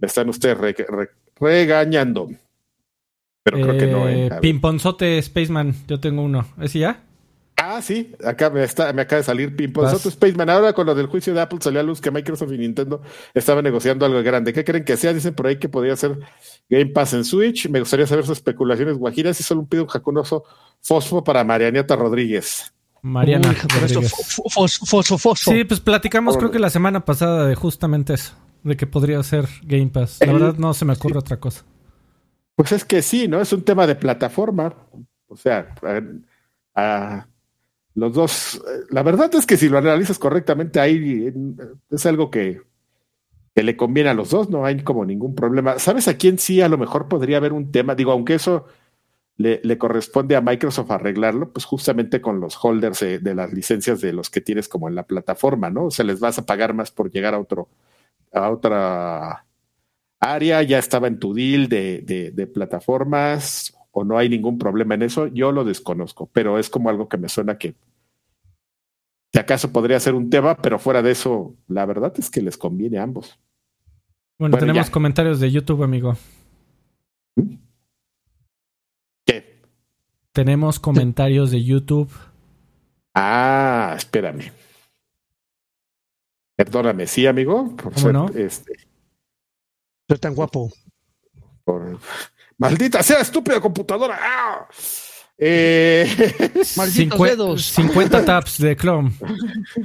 están 0.00 0.30
ustedes 0.30 0.56
regañando. 1.38 2.30
Pero 3.42 3.60
creo 3.60 3.78
que 3.78 3.86
no. 3.86 4.08
¿eh? 4.08 4.26
eh 4.26 4.30
Pimponzote 4.40 5.20
Spaceman, 5.20 5.74
yo 5.86 6.00
tengo 6.00 6.22
uno. 6.22 6.46
¿Es 6.60 6.72
ya? 6.72 7.02
Ah, 7.62 7.82
sí, 7.82 8.14
acá 8.24 8.48
me, 8.48 8.64
está, 8.64 8.90
me 8.94 9.02
acaba 9.02 9.18
de 9.18 9.24
salir 9.24 9.54
Pimponzote 9.54 10.10
Spaceman. 10.10 10.48
Ahora 10.48 10.72
con 10.72 10.86
lo 10.86 10.94
del 10.94 11.08
juicio 11.08 11.34
de 11.34 11.42
Apple 11.42 11.58
salió 11.60 11.80
a 11.80 11.82
luz 11.82 12.00
que 12.00 12.10
Microsoft 12.10 12.52
y 12.52 12.58
Nintendo 12.58 13.02
estaban 13.34 13.62
negociando 13.64 14.06
algo 14.06 14.22
grande. 14.22 14.54
¿Qué 14.54 14.64
creen 14.64 14.84
que 14.84 14.96
sea? 14.96 15.12
Dicen 15.12 15.34
por 15.34 15.46
ahí 15.46 15.58
que 15.58 15.68
podría 15.68 15.94
ser 15.94 16.18
Game 16.70 16.86
Pass 16.86 17.12
en 17.12 17.24
Switch. 17.24 17.68
Me 17.68 17.80
gustaría 17.80 18.06
saber 18.06 18.24
sus 18.24 18.38
especulaciones 18.38 18.96
guajiras 18.96 19.38
y 19.40 19.42
solo 19.42 19.66
pido 19.66 19.82
un 19.82 19.88
jacunoso 19.88 20.44
fosfo 20.80 21.22
para 21.22 21.44
Marianeta 21.44 21.96
Rodríguez. 21.96 22.72
Mariana. 23.02 23.52
fosfo, 23.52 25.02
fosfo. 25.02 25.36
Sí, 25.36 25.64
pues 25.64 25.80
platicamos 25.80 26.38
creo 26.38 26.50
que 26.50 26.58
la 26.58 26.70
semana 26.70 27.04
pasada 27.04 27.46
de 27.46 27.54
justamente 27.54 28.14
eso 28.14 28.34
de 28.62 28.76
que 28.76 28.86
podría 28.86 29.22
ser 29.22 29.46
Game 29.62 29.88
Pass. 29.88 30.18
La 30.20 30.32
verdad 30.32 30.54
no 30.56 30.74
se 30.74 30.84
me 30.84 30.92
ocurre 30.92 31.18
otra 31.18 31.38
cosa. 31.38 31.64
Pues 32.54 32.72
es 32.72 32.84
que 32.84 33.02
sí, 33.02 33.28
¿no? 33.28 33.40
Es 33.40 33.52
un 33.52 33.62
tema 33.62 33.86
de 33.86 33.94
plataforma. 33.94 34.74
O 35.28 35.36
sea, 35.36 35.74
a, 36.74 37.26
los 37.94 38.12
dos, 38.12 38.62
la 38.90 39.02
verdad 39.02 39.34
es 39.34 39.46
que 39.46 39.56
si 39.56 39.68
lo 39.68 39.78
analizas 39.78 40.18
correctamente, 40.18 40.80
ahí 40.80 41.32
es 41.90 42.06
algo 42.06 42.30
que, 42.30 42.62
que, 43.54 43.62
le 43.62 43.76
conviene 43.76 44.10
a 44.10 44.14
los 44.14 44.30
dos, 44.30 44.48
no 44.48 44.64
hay 44.64 44.82
como 44.82 45.04
ningún 45.04 45.34
problema. 45.34 45.78
¿Sabes 45.78 46.08
a 46.08 46.16
quién 46.16 46.38
sí 46.38 46.60
a 46.60 46.68
lo 46.68 46.78
mejor 46.78 47.08
podría 47.08 47.38
haber 47.38 47.52
un 47.52 47.72
tema? 47.72 47.94
Digo, 47.94 48.12
aunque 48.12 48.34
eso 48.34 48.66
le, 49.36 49.60
le 49.64 49.78
corresponde 49.78 50.36
a 50.36 50.40
Microsoft 50.40 50.90
arreglarlo, 50.90 51.52
pues 51.52 51.64
justamente 51.64 52.20
con 52.20 52.40
los 52.40 52.62
holders 52.62 53.00
de, 53.00 53.18
de, 53.18 53.34
las 53.34 53.52
licencias 53.52 54.00
de 54.00 54.12
los 54.12 54.30
que 54.30 54.40
tienes 54.40 54.68
como 54.68 54.88
en 54.88 54.94
la 54.94 55.04
plataforma, 55.04 55.70
¿no? 55.70 55.86
O 55.86 55.90
sea, 55.90 56.04
les 56.04 56.20
vas 56.20 56.38
a 56.38 56.46
pagar 56.46 56.74
más 56.74 56.90
por 56.90 57.10
llegar 57.10 57.34
a 57.34 57.40
otro, 57.40 57.68
a 58.32 58.50
otra 58.50 59.46
área, 60.20 60.62
ya 60.62 60.78
estaba 60.78 61.08
en 61.08 61.18
tu 61.18 61.32
deal 61.34 61.68
de, 61.68 62.32
de, 62.34 62.46
plataformas 62.46 63.74
o 63.92 64.04
no 64.04 64.18
hay 64.18 64.28
ningún 64.28 64.58
problema 64.58 64.94
en 64.94 65.02
eso, 65.02 65.26
yo 65.26 65.52
lo 65.52 65.64
desconozco, 65.64 66.28
pero 66.32 66.58
es 66.58 66.70
como 66.70 66.90
algo 66.90 67.08
que 67.08 67.16
me 67.16 67.28
suena 67.28 67.58
que 67.58 67.74
si 69.32 69.38
acaso 69.38 69.72
podría 69.72 70.00
ser 70.00 70.14
un 70.14 70.28
tema, 70.28 70.56
pero 70.56 70.78
fuera 70.78 71.02
de 71.02 71.12
eso, 71.12 71.54
la 71.68 71.86
verdad 71.86 72.12
es 72.18 72.30
que 72.30 72.42
les 72.42 72.56
conviene 72.56 72.98
a 72.98 73.04
ambos. 73.04 73.38
Bueno, 74.38 74.58
tenemos 74.58 74.90
comentarios 74.90 75.38
de 75.38 75.50
YouTube, 75.50 75.82
amigo. 75.82 76.16
¿Mm? 77.36 77.54
¿Qué? 79.24 79.60
Tenemos 80.32 80.80
comentarios 80.80 81.50
de 81.50 81.62
YouTube. 81.62 82.10
Ah, 83.14 83.94
espérame. 83.96 84.50
Perdóname, 86.56 87.06
sí, 87.06 87.26
amigo. 87.26 87.76
Por 87.76 87.94
ser, 87.98 88.12
no? 88.12 88.28
este, 88.30 88.72
ser 90.08 90.18
tan 90.18 90.34
guapo. 90.34 90.70
Maldita 92.60 93.02
sea, 93.02 93.20
estúpida 93.20 93.58
computadora. 93.58 94.18
¡Ah! 94.20 94.68
Eh... 95.38 96.06
Malditos 96.76 97.18
dedos. 97.18 97.64
50 97.64 98.22
taps 98.22 98.60
de 98.60 98.76
Chrome. 98.76 99.12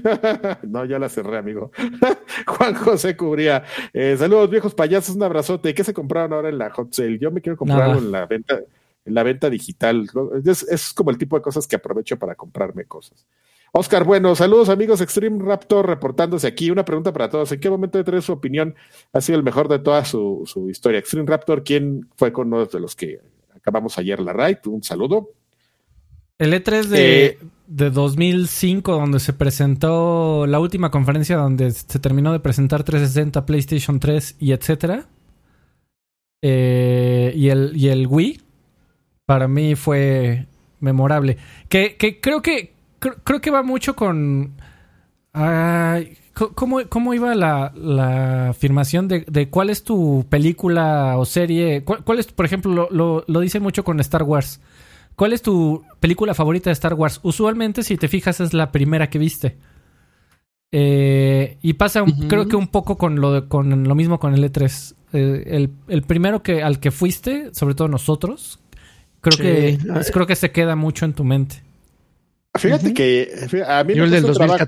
no, 0.63 0.83
ya 0.83 0.99
la 0.99 1.07
cerré, 1.07 1.37
amigo. 1.37 1.71
Juan 2.45 2.75
José 2.75 3.15
Cubría. 3.15 3.63
Eh, 3.93 4.17
saludos, 4.19 4.49
viejos 4.49 4.75
payasos, 4.75 5.15
un 5.15 5.23
abrazote. 5.23 5.73
¿Qué 5.73 5.85
se 5.85 5.93
compraron 5.93 6.33
ahora 6.33 6.49
en 6.49 6.57
la 6.57 6.69
hot 6.71 6.93
sale? 6.93 7.17
Yo 7.17 7.31
me 7.31 7.39
quiero 7.39 7.57
comprar 7.57 7.95
en 7.95 8.11
la 8.11 8.25
venta, 8.25 8.59
en 9.05 9.13
la 9.13 9.23
venta 9.23 9.49
digital. 9.49 10.09
Es, 10.43 10.63
es 10.63 10.91
como 10.91 11.11
el 11.11 11.17
tipo 11.17 11.37
de 11.37 11.41
cosas 11.41 11.65
que 11.67 11.77
aprovecho 11.77 12.19
para 12.19 12.35
comprarme 12.35 12.83
cosas. 12.83 13.25
Oscar, 13.71 14.05
bueno, 14.05 14.35
saludos 14.35 14.69
amigos 14.69 15.01
Extreme 15.01 15.43
Raptor 15.43 15.87
reportándose 15.87 16.47
aquí. 16.47 16.71
Una 16.71 16.85
pregunta 16.85 17.11
para 17.11 17.29
todos. 17.29 17.51
¿En 17.51 17.59
qué 17.59 17.69
momento 17.69 17.97
de 17.97 18.03
traer 18.03 18.21
su 18.21 18.31
opinión 18.31 18.75
ha 19.11 19.21
sido 19.21 19.37
el 19.37 19.43
mejor 19.43 19.67
de 19.67 19.79
toda 19.79 20.05
su, 20.05 20.45
historia? 20.69 20.99
Extreme 20.99 21.27
Raptor, 21.27 21.63
¿quién 21.63 22.07
fue 22.15 22.31
con 22.31 22.47
uno 22.47 22.65
de 22.65 22.79
los 22.79 22.95
que 22.95 23.19
acabamos 23.53 23.97
ayer 23.97 24.19
la 24.19 24.33
raid? 24.33 24.57
Un 24.65 24.81
saludo. 24.81 25.31
El 26.37 26.53
E3 26.53 26.83
de, 26.85 27.25
eh, 27.25 27.39
de 27.67 27.89
2005, 27.89 28.91
donde 28.93 29.19
se 29.19 29.33
presentó 29.33 30.45
la 30.47 30.59
última 30.59 30.91
conferencia 30.91 31.37
donde 31.37 31.71
se 31.71 31.99
terminó 31.99 32.31
de 32.33 32.39
presentar 32.39 32.83
360, 32.83 33.45
PlayStation 33.45 33.99
3 33.99 34.35
y 34.39 34.51
etcétera. 34.51 35.07
Eh, 36.41 37.33
y, 37.35 37.49
el, 37.49 37.71
y 37.75 37.87
el 37.87 38.05
Wii, 38.07 38.41
para 39.25 39.47
mí 39.47 39.75
fue 39.75 40.45
memorable. 40.79 41.37
Que, 41.69 41.95
que 41.95 42.21
creo 42.21 42.41
que 42.41 42.74
creo, 43.23 43.41
que 43.41 43.51
va 43.51 43.63
mucho 43.63 43.95
con... 43.95 44.55
¿cómo, 46.33 47.13
iba 47.13 47.35
la, 47.35 48.49
afirmación 48.49 49.07
de, 49.07 49.49
cuál 49.49 49.69
es 49.69 49.83
tu 49.83 50.25
película 50.29 51.17
o 51.17 51.25
serie? 51.25 51.83
¿Cuál, 51.83 52.19
es, 52.19 52.27
por 52.27 52.45
ejemplo, 52.45 52.87
lo, 52.91 53.23
lo, 53.27 53.39
dice 53.39 53.59
mucho 53.59 53.83
con 53.83 53.99
Star 53.99 54.23
Wars? 54.23 54.61
¿Cuál 55.15 55.33
es 55.33 55.41
tu 55.41 55.83
película 55.99 56.33
favorita 56.33 56.69
de 56.69 56.73
Star 56.73 56.93
Wars? 56.93 57.19
Usualmente, 57.23 57.83
si 57.83 57.97
te 57.97 58.07
fijas, 58.07 58.41
es 58.41 58.53
la 58.53 58.71
primera 58.71 59.09
que 59.09 59.19
viste. 59.19 59.57
Eh, 60.77 61.57
y 61.61 61.73
pasa, 61.73 62.03
creo 62.27 62.49
que 62.49 62.57
un 62.57 62.67
poco 62.67 62.97
con 62.97 63.21
lo, 63.21 63.47
con 63.47 63.85
lo 63.85 63.95
mismo 63.95 64.19
con 64.19 64.33
el 64.33 64.43
E3. 64.43 64.95
Eh, 65.13 65.43
el, 65.47 65.71
el, 65.87 66.01
primero 66.01 66.43
que, 66.43 66.63
al 66.63 66.81
que 66.81 66.91
fuiste, 66.91 67.53
sobre 67.53 67.75
todo 67.75 67.87
nosotros, 67.87 68.59
creo, 69.21 69.37
que, 69.37 69.77
creo 70.11 70.27
que 70.27 70.35
se 70.35 70.51
queda 70.51 70.75
mucho 70.75 71.05
en 71.05 71.13
tu 71.13 71.23
mente. 71.23 71.64
Fíjate 72.57 72.93
que 72.93 73.29
a 73.67 73.83
mí 73.83 73.95
me 73.95 74.09
cuesta 74.09 74.33
Trabajo, 74.33 74.65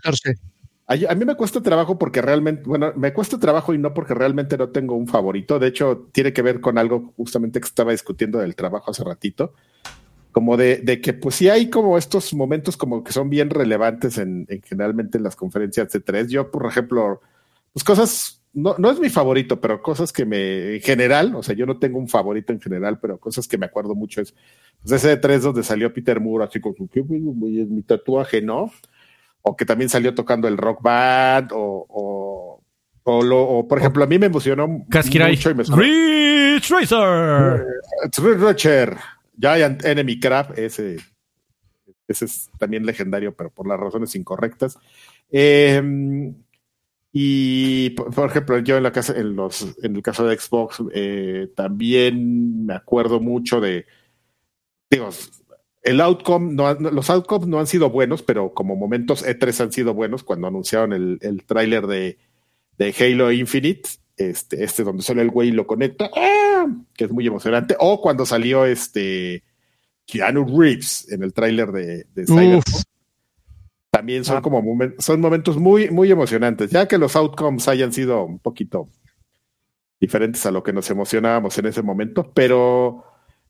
a, 0.88 1.16
mí 1.16 1.26
me 1.26 1.36
cuesta 1.36 1.62
trabajo 1.62 1.98
porque 1.98 2.22
realmente, 2.22 2.64
bueno, 2.66 2.94
me 2.96 3.12
cuesta 3.12 3.38
trabajo 3.38 3.74
y 3.74 3.78
no 3.78 3.94
porque 3.94 4.14
realmente 4.14 4.58
no 4.58 4.70
tengo 4.70 4.96
un 4.96 5.08
favorito. 5.08 5.60
De 5.60 5.68
hecho, 5.68 6.08
tiene 6.14 6.32
que 6.32 6.42
ver 6.42 6.62
con 6.62 6.78
algo 6.78 7.14
justamente 7.18 7.60
que 7.60 7.68
estaba 7.68 7.92
discutiendo 7.92 8.40
del 8.40 8.56
trabajo 8.56 8.92
hace 8.92 9.04
ratito. 9.04 9.54
Como 10.32 10.56
de, 10.56 10.78
de 10.78 11.02
que, 11.02 11.14
pues 11.14 11.36
sí 11.36 11.50
hay 11.50 11.70
como 11.70 11.98
estos 11.98 12.34
momentos 12.34 12.78
como 12.78 13.04
que 13.04 13.12
son 13.12 13.30
bien 13.30 13.50
relevantes 13.50 14.18
en, 14.18 14.46
en 14.48 14.62
generalmente 14.62 15.18
en 15.18 15.26
las 15.26 15.36
conferencias 15.36 15.92
de 15.92 16.00
tres. 16.00 16.30
Yo, 16.30 16.52
por 16.52 16.66
ejemplo, 16.66 17.22
pues 17.74 17.84
cosas, 17.84 18.42
no, 18.54 18.76
no 18.78 18.90
es 18.90 19.00
mi 19.00 19.10
favorito, 19.10 19.60
pero 19.60 19.82
cosas 19.82 20.14
que 20.14 20.26
me, 20.26 20.76
en 20.76 20.82
general, 20.82 21.36
o 21.36 21.44
sea, 21.44 21.54
yo 21.54 21.66
no 21.66 21.80
tengo 21.80 22.00
un 22.00 22.08
favorito 22.08 22.54
en 22.54 22.62
general, 22.62 22.98
pero 23.00 23.20
cosas 23.20 23.48
que 23.48 23.58
me 23.58 23.66
acuerdo 23.66 23.94
mucho 23.94 24.22
es 24.22 24.34
pues 24.82 24.92
ese 24.94 25.10
de 25.10 25.18
tres 25.18 25.44
donde 25.44 25.64
salió 25.64 25.94
Peter 25.94 26.20
Moore 26.20 26.46
así 26.46 26.60
con 26.60 26.76
su 26.76 26.90
mi 26.94 27.84
tatuaje, 27.84 28.42
¿no? 28.42 28.72
O 29.42 29.56
que 29.56 29.66
también 29.66 29.90
salió 29.90 30.14
tocando 30.14 30.48
el 30.48 30.58
rock 30.58 30.82
band, 30.82 31.52
o, 31.54 31.86
o, 31.90 32.64
o, 33.04 33.22
lo, 33.24 33.42
o 33.42 33.68
por 33.68 33.80
ejemplo, 33.80 34.04
a 34.04 34.08
mí 34.08 34.20
me 34.20 34.26
emocionó 34.28 34.68
mucho 34.68 35.50
y 35.50 35.54
me 35.54 35.64
Rich 35.64 36.70
Racer. 36.70 37.66
Rich 38.18 38.40
Racer. 38.40 38.98
Giant 39.40 39.86
Enemy 39.86 40.20
Crab, 40.20 40.54
ese, 40.58 40.98
ese 42.08 42.26
es 42.26 42.50
también 42.58 42.86
legendario, 42.86 43.36
pero 43.36 43.52
por 43.52 43.68
las 43.68 43.80
razones 43.80 44.16
incorrectas. 44.16 44.80
Em, 45.30 46.34
y 47.12 47.92
por, 47.92 48.30
ejemplo, 48.30 48.60
yo 48.60 48.78
en 48.78 48.84
la 48.84 48.92
casa, 48.92 49.14
en 49.16 49.36
los, 49.36 49.76
en 49.84 49.96
el 49.96 50.02
caso 50.02 50.26
de 50.26 50.38
Xbox, 50.38 50.84
eh, 50.94 51.52
también 51.56 52.66
me 52.66 52.74
acuerdo 52.74 53.20
mucho 53.20 53.62
de 53.62 53.86
digo, 54.90 55.10
el 55.84 56.02
outcome, 56.02 56.54
no, 56.54 56.74
los 56.74 57.10
outcomes 57.10 57.48
no 57.48 57.60
han 57.60 57.68
sido 57.68 57.90
buenos, 57.90 58.22
pero 58.22 58.54
como 58.54 58.76
momentos 58.76 59.26
E3 59.26 59.62
han 59.62 59.72
sido 59.72 59.94
buenos 59.94 60.24
cuando 60.24 60.48
anunciaron 60.48 60.94
el, 60.94 61.18
el 61.22 61.44
tráiler 61.46 61.88
de, 61.88 62.18
de, 62.78 62.96
Halo 63.00 63.32
Infinite, 63.32 63.90
este, 64.18 64.64
este 64.64 64.84
donde 64.84 65.04
solo 65.04 65.22
el 65.22 65.30
güey 65.30 65.52
lo 65.52 65.66
conecta, 65.66 66.10
¡ah! 66.16 66.66
que 66.94 67.06
es 67.06 67.12
muy 67.12 67.26
emocionante, 67.28 67.76
o 67.80 68.02
cuando 68.02 68.26
salió 68.26 68.66
este 68.66 69.44
Keanu 70.06 70.46
Reeves 70.60 71.10
en 71.12 71.24
el 71.24 71.34
tráiler 71.34 71.72
de, 71.72 72.06
de 72.14 72.26
Cyberpunk. 72.26 72.66
También 73.90 74.26
son 74.26 74.38
ah. 74.38 74.42
como 74.42 74.62
son 75.00 75.22
momentos 75.22 75.58
muy, 75.58 75.90
muy 75.90 76.12
emocionantes, 76.12 76.70
ya 76.70 76.88
que 76.88 76.98
los 76.98 77.16
outcomes 77.16 77.68
hayan 77.68 77.94
sido 77.94 78.26
un 78.26 78.40
poquito 78.40 78.90
diferentes 80.00 80.46
a 80.46 80.52
lo 80.52 80.64
que 80.64 80.74
nos 80.74 80.90
emocionábamos 80.90 81.58
en 81.58 81.66
ese 81.66 81.82
momento, 81.82 82.32
pero 82.34 83.04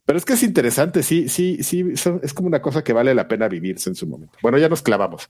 Pero 0.07 0.19
es 0.19 0.23
que 0.23 0.33
es 0.33 0.43
interesante, 0.43 1.03
sí, 1.03 1.27
sí, 1.27 1.61
sí, 1.63 1.83
es 2.23 2.33
como 2.33 2.47
una 2.47 2.61
cosa 2.61 2.81
que 2.81 2.93
vale 2.93 3.13
la 3.13 3.27
pena 3.27 3.49
vivirse 3.49 3.89
en 3.89 3.95
su 3.95 4.07
momento. 4.07 4.37
Bueno, 4.41 4.57
ya 4.57 4.69
nos 4.69 4.81
clavamos. 4.81 5.29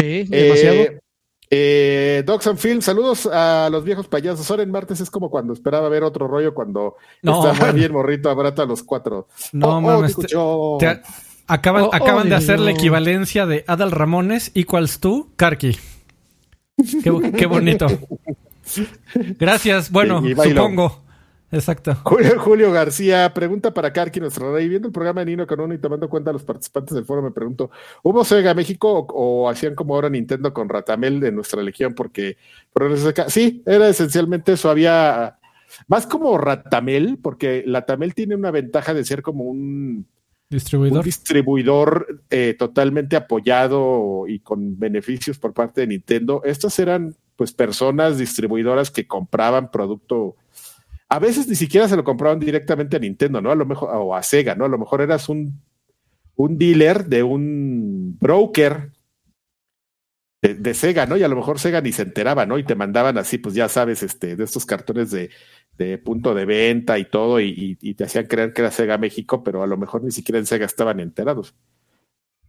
Sí, 0.00 0.24
demasiado. 0.24 0.80
Eh, 0.80 1.00
eh, 1.48 2.24
Dogs 2.26 2.48
and 2.48 2.58
Film, 2.58 2.82
saludos 2.82 3.26
a 3.26 3.68
los 3.70 3.84
viejos 3.84 4.08
payasos. 4.08 4.50
Ahora 4.50 4.64
en 4.64 4.72
martes 4.72 5.00
es 5.00 5.12
como 5.12 5.30
cuando 5.30 5.52
esperaba 5.52 5.88
ver 5.88 6.02
otro 6.02 6.26
rollo 6.26 6.54
cuando 6.54 6.96
estaba 7.22 7.70
bien 7.70 7.92
morrito, 7.92 8.28
abrato 8.28 8.62
a 8.62 8.66
los 8.66 8.82
cuatro. 8.82 9.28
No, 9.52 9.76
oh, 9.76 9.80
mames, 9.80 10.16
acaban, 11.46 11.84
oh, 11.84 11.90
acaban 11.92 12.28
de 12.28 12.34
hacer 12.34 12.58
la 12.58 12.72
equivalencia 12.72 13.46
de 13.46 13.64
Adal 13.68 13.92
Ramones 13.92 14.50
equals 14.56 14.98
tú, 14.98 15.30
Karki. 15.36 15.78
Qué, 17.04 17.46
bonito. 17.46 17.86
Gracias, 19.38 19.92
bueno, 19.92 20.20
supongo. 20.20 21.09
Exacto. 21.52 21.94
Julio, 22.38 22.70
García, 22.70 23.32
pregunta 23.34 23.74
para 23.74 23.92
Karki, 23.92 24.20
nuestro 24.20 24.54
rey. 24.54 24.68
Viendo 24.68 24.88
el 24.88 24.92
programa 24.92 25.20
de 25.20 25.26
Nino 25.26 25.46
Canón 25.46 25.72
y 25.72 25.78
tomando 25.78 26.08
cuenta 26.08 26.30
de 26.30 26.34
los 26.34 26.44
participantes 26.44 26.94
del 26.94 27.04
foro, 27.04 27.22
me 27.22 27.32
pregunto, 27.32 27.70
¿hubo 28.02 28.24
Sega 28.24 28.54
México 28.54 29.06
o, 29.08 29.48
hacían 29.48 29.74
como 29.74 29.94
ahora 29.94 30.08
Nintendo 30.08 30.54
con 30.54 30.68
Ratamel 30.68 31.18
de 31.18 31.32
nuestra 31.32 31.62
legión? 31.62 31.94
Porque, 31.94 32.36
sí, 33.28 33.62
era 33.66 33.88
esencialmente 33.88 34.52
eso. 34.52 34.70
Había 34.70 35.38
más 35.88 36.06
como 36.06 36.38
Ratamel, 36.38 37.18
porque 37.20 37.64
Ratamel 37.66 38.14
tiene 38.14 38.36
una 38.36 38.52
ventaja 38.52 38.94
de 38.94 39.04
ser 39.04 39.22
como 39.22 39.44
un 39.44 40.06
distribuidor, 40.48 41.04
distribuidor 41.04 42.22
eh, 42.30 42.54
totalmente 42.58 43.16
apoyado 43.16 44.24
y 44.28 44.40
con 44.40 44.78
beneficios 44.78 45.38
por 45.38 45.52
parte 45.52 45.80
de 45.80 45.88
Nintendo. 45.88 46.42
Estas 46.44 46.78
eran 46.78 47.16
pues 47.34 47.52
personas 47.52 48.18
distribuidoras 48.18 48.90
que 48.90 49.06
compraban 49.06 49.70
producto 49.70 50.36
a 51.10 51.18
veces 51.18 51.48
ni 51.48 51.56
siquiera 51.56 51.88
se 51.88 51.96
lo 51.96 52.04
compraban 52.04 52.38
directamente 52.38 52.96
a 52.96 53.00
Nintendo, 53.00 53.42
¿no? 53.42 53.50
A 53.50 53.56
lo 53.56 53.66
mejor, 53.66 53.90
o 53.92 54.14
a 54.14 54.22
Sega, 54.22 54.54
¿no? 54.54 54.64
A 54.64 54.68
lo 54.68 54.78
mejor 54.78 55.00
eras 55.00 55.28
un, 55.28 55.60
un 56.36 56.56
dealer 56.56 57.06
de 57.06 57.24
un 57.24 58.16
broker 58.20 58.92
de, 60.40 60.72
Sega, 60.72 61.06
¿no? 61.06 61.16
Y 61.16 61.24
a 61.24 61.28
lo 61.28 61.34
mejor 61.34 61.58
Sega 61.58 61.80
ni 61.80 61.90
se 61.90 62.02
enteraba, 62.02 62.46
¿no? 62.46 62.58
Y 62.58 62.64
te 62.64 62.76
mandaban 62.76 63.18
así, 63.18 63.38
pues 63.38 63.56
ya 63.56 63.68
sabes, 63.68 64.04
este, 64.04 64.36
de 64.36 64.44
estos 64.44 64.64
cartones 64.64 65.10
de, 65.10 65.30
de 65.76 65.98
punto 65.98 66.32
de 66.32 66.46
venta 66.46 66.96
y 66.96 67.06
todo, 67.06 67.40
y, 67.40 67.74
te 67.96 68.04
hacían 68.04 68.26
creer 68.26 68.52
que 68.52 68.62
era 68.62 68.70
Sega 68.70 68.96
México, 68.96 69.42
pero 69.42 69.64
a 69.64 69.66
lo 69.66 69.76
mejor 69.76 70.04
ni 70.04 70.12
siquiera 70.12 70.38
en 70.38 70.46
Sega 70.46 70.64
estaban 70.64 71.00
enterados. 71.00 71.56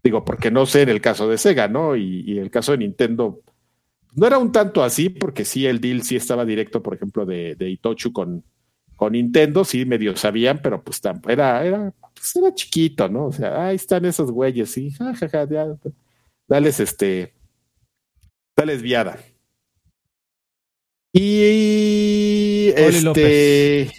Digo, 0.04 0.24
porque 0.24 0.52
no 0.52 0.68
sé 0.68 0.84
en 0.84 0.90
el 0.90 1.02
caso 1.02 1.28
de 1.28 1.40
Sega, 1.40 1.68
¿no? 1.68 1.96
Y, 1.96 2.22
y 2.28 2.38
el 2.38 2.52
caso 2.52 2.74
de 2.74 2.78
Nintendo, 2.78 3.42
no 4.14 4.28
era 4.28 4.38
un 4.38 4.52
tanto 4.52 4.84
así, 4.84 5.10
porque 5.10 5.46
sí, 5.46 5.66
el 5.66 5.80
deal 5.80 6.04
sí 6.04 6.16
estaba 6.16 6.46
directo, 6.46 6.84
por 6.84 6.96
ejemplo, 6.96 7.26
de, 7.26 7.56
de 7.56 7.70
Itochu 7.70 8.12
con, 8.12 8.44
con 8.96 9.14
Nintendo, 9.14 9.64
sí, 9.64 9.86
medio 9.86 10.16
sabían, 10.16 10.62
pero 10.62 10.84
pues 10.84 11.02
era, 11.28 11.66
era, 11.66 11.94
pues 12.14 12.36
era 12.36 12.54
chiquito, 12.54 13.08
¿no? 13.10 13.28
O 13.28 13.32
sea, 13.32 13.68
ahí 13.68 13.76
están 13.76 14.06
esos 14.06 14.32
güeyes, 14.32 14.72
sí, 14.72 14.92
jajaja, 14.92 15.48
ya, 15.50 15.68
dales 16.48 16.80
este, 16.80 17.34
dales 18.56 18.82
viada. 18.82 19.18
Y 21.14 22.70
este. 22.76 23.92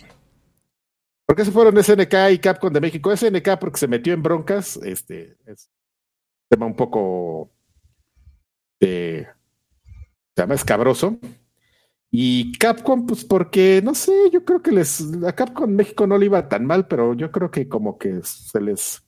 ¿Por 1.26 1.36
qué 1.36 1.44
se 1.44 1.52
fueron 1.52 1.82
SNK 1.82 2.14
y 2.32 2.38
Capcom 2.38 2.72
de 2.72 2.80
México? 2.80 3.14
SNK 3.14 3.58
porque 3.58 3.78
se 3.78 3.88
metió 3.88 4.12
en 4.12 4.22
broncas, 4.22 4.76
este, 4.78 5.36
es 5.46 5.70
tema 6.48 6.66
un 6.66 6.76
poco 6.76 7.50
de, 8.80 9.26
se 10.34 10.42
llama 10.42 10.54
escabroso. 10.54 11.18
Y 12.14 12.52
Capcom, 12.58 13.06
pues 13.06 13.24
porque, 13.24 13.80
no 13.82 13.94
sé, 13.94 14.12
yo 14.30 14.44
creo 14.44 14.60
que 14.60 14.70
les, 14.70 15.02
a 15.26 15.32
Capcom 15.32 15.70
México 15.70 16.06
no 16.06 16.18
le 16.18 16.26
iba 16.26 16.46
tan 16.46 16.66
mal, 16.66 16.86
pero 16.86 17.14
yo 17.14 17.32
creo 17.32 17.50
que 17.50 17.68
como 17.68 17.96
que 17.96 18.20
se 18.22 18.60
les, 18.60 19.02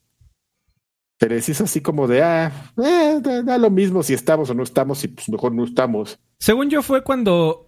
se 1.21 1.29
les 1.29 1.47
hizo 1.47 1.65
así 1.65 1.83
como 1.83 2.09
de, 2.09 2.23
ah, 2.23 2.73
eh, 2.83 3.21
da, 3.21 3.59
lo 3.59 3.71
mismo 3.71 4.03
si 4.03 4.15
estamos 4.15 4.49
o 4.49 4.55
no 4.55 4.63
estamos 4.63 5.05
y 5.05 5.09
pues 5.09 5.29
mejor 5.29 5.53
no 5.53 5.65
estamos. 5.65 6.19
Según 6.39 6.71
yo 6.71 6.83
fue 6.83 7.05
cuando, 7.05 7.67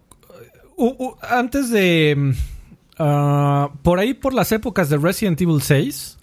antes 1.21 1.69
de, 1.69 2.33
ah, 2.97 3.71
por 3.83 3.99
ahí 3.99 4.15
por 4.15 4.33
las 4.33 4.51
épocas 4.51 4.89
de 4.89 4.97
Resident 4.97 5.39
Evil 5.39 5.61
6, 5.61 6.17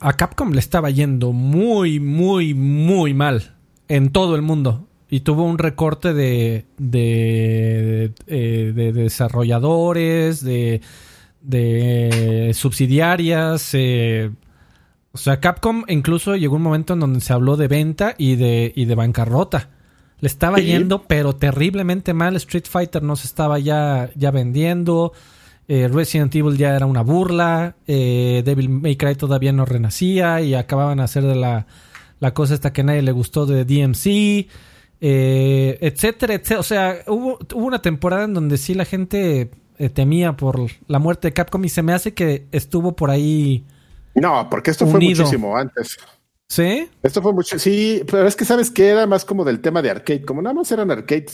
a 0.00 0.12
Capcom 0.12 0.52
le 0.52 0.60
estaba 0.60 0.90
yendo 0.90 1.32
muy, 1.32 1.98
muy, 1.98 2.52
muy 2.52 3.14
mal 3.14 3.56
en 3.88 4.12
todo 4.12 4.36
el 4.36 4.42
mundo 4.42 4.89
y 5.10 5.20
tuvo 5.20 5.42
un 5.42 5.58
recorte 5.58 6.14
de, 6.14 6.66
de, 6.78 8.12
eh, 8.28 8.72
desarrolladores, 8.94 10.42
de, 10.44 10.80
de 11.42 12.52
subsidiarias. 12.54 13.70
Eh, 13.74 14.30
o 15.12 15.18
sea, 15.18 15.40
Capcom 15.40 15.82
incluso 15.88 16.36
llegó 16.36 16.54
un 16.54 16.62
momento 16.62 16.94
en 16.94 17.00
donde 17.00 17.20
se 17.20 17.32
habló 17.32 17.56
de 17.56 17.66
venta 17.66 18.14
y 18.16 18.36
de, 18.36 18.72
y 18.76 18.84
de 18.84 18.94
bancarrota. 18.94 19.70
Le 20.20 20.28
estaba 20.28 20.58
yendo, 20.58 21.02
pero 21.08 21.34
terriblemente 21.34 22.14
mal. 22.14 22.36
Street 22.36 22.66
Fighter 22.68 23.02
no 23.02 23.16
se 23.16 23.26
estaba 23.26 23.58
ya, 23.58 24.10
ya 24.14 24.30
vendiendo. 24.30 25.12
Eh, 25.66 25.88
Resident 25.88 26.34
Evil 26.36 26.56
ya 26.56 26.76
era 26.76 26.86
una 26.86 27.02
burla. 27.02 27.74
Devil 27.86 28.68
May 28.68 28.96
Cry 28.96 29.16
todavía 29.16 29.52
no 29.52 29.64
renacía. 29.64 30.42
Y 30.42 30.54
acababan 30.54 30.98
de 30.98 31.04
hacer 31.04 31.24
de 31.24 31.36
la, 31.36 31.66
la 32.20 32.34
cosa 32.34 32.54
esta 32.54 32.72
que 32.72 32.82
a 32.82 32.84
nadie 32.84 33.02
le 33.02 33.12
gustó 33.12 33.46
de 33.46 33.64
DMC 33.64 34.46
eh, 35.00 35.78
etcétera, 35.80 36.34
etcétera. 36.34 36.60
O 36.60 36.64
sea, 36.64 36.98
hubo, 37.06 37.38
hubo, 37.54 37.66
una 37.66 37.82
temporada 37.82 38.24
en 38.24 38.34
donde 38.34 38.58
sí 38.58 38.74
la 38.74 38.84
gente 38.84 39.50
eh, 39.78 39.88
temía 39.88 40.36
por 40.36 40.60
la 40.88 40.98
muerte 40.98 41.28
de 41.28 41.32
Capcom 41.32 41.64
y 41.64 41.70
se 41.70 41.82
me 41.82 41.94
hace 41.94 42.12
que 42.12 42.46
estuvo 42.52 42.94
por 42.94 43.10
ahí. 43.10 43.64
No, 44.14 44.48
porque 44.50 44.70
esto 44.70 44.86
fue 44.86 45.00
muchísimo 45.00 45.56
antes. 45.56 45.96
¿Sí? 46.48 46.88
Esto 47.02 47.22
fue 47.22 47.32
mucho, 47.32 47.58
sí, 47.58 48.02
pero 48.10 48.26
es 48.26 48.36
que 48.36 48.44
sabes 48.44 48.70
que 48.70 48.88
era 48.88 49.06
más 49.06 49.24
como 49.24 49.44
del 49.44 49.60
tema 49.60 49.80
de 49.80 49.90
arcade, 49.90 50.24
como 50.24 50.42
nada 50.42 50.52
más 50.52 50.70
eran 50.72 50.90
arcade. 50.90 51.26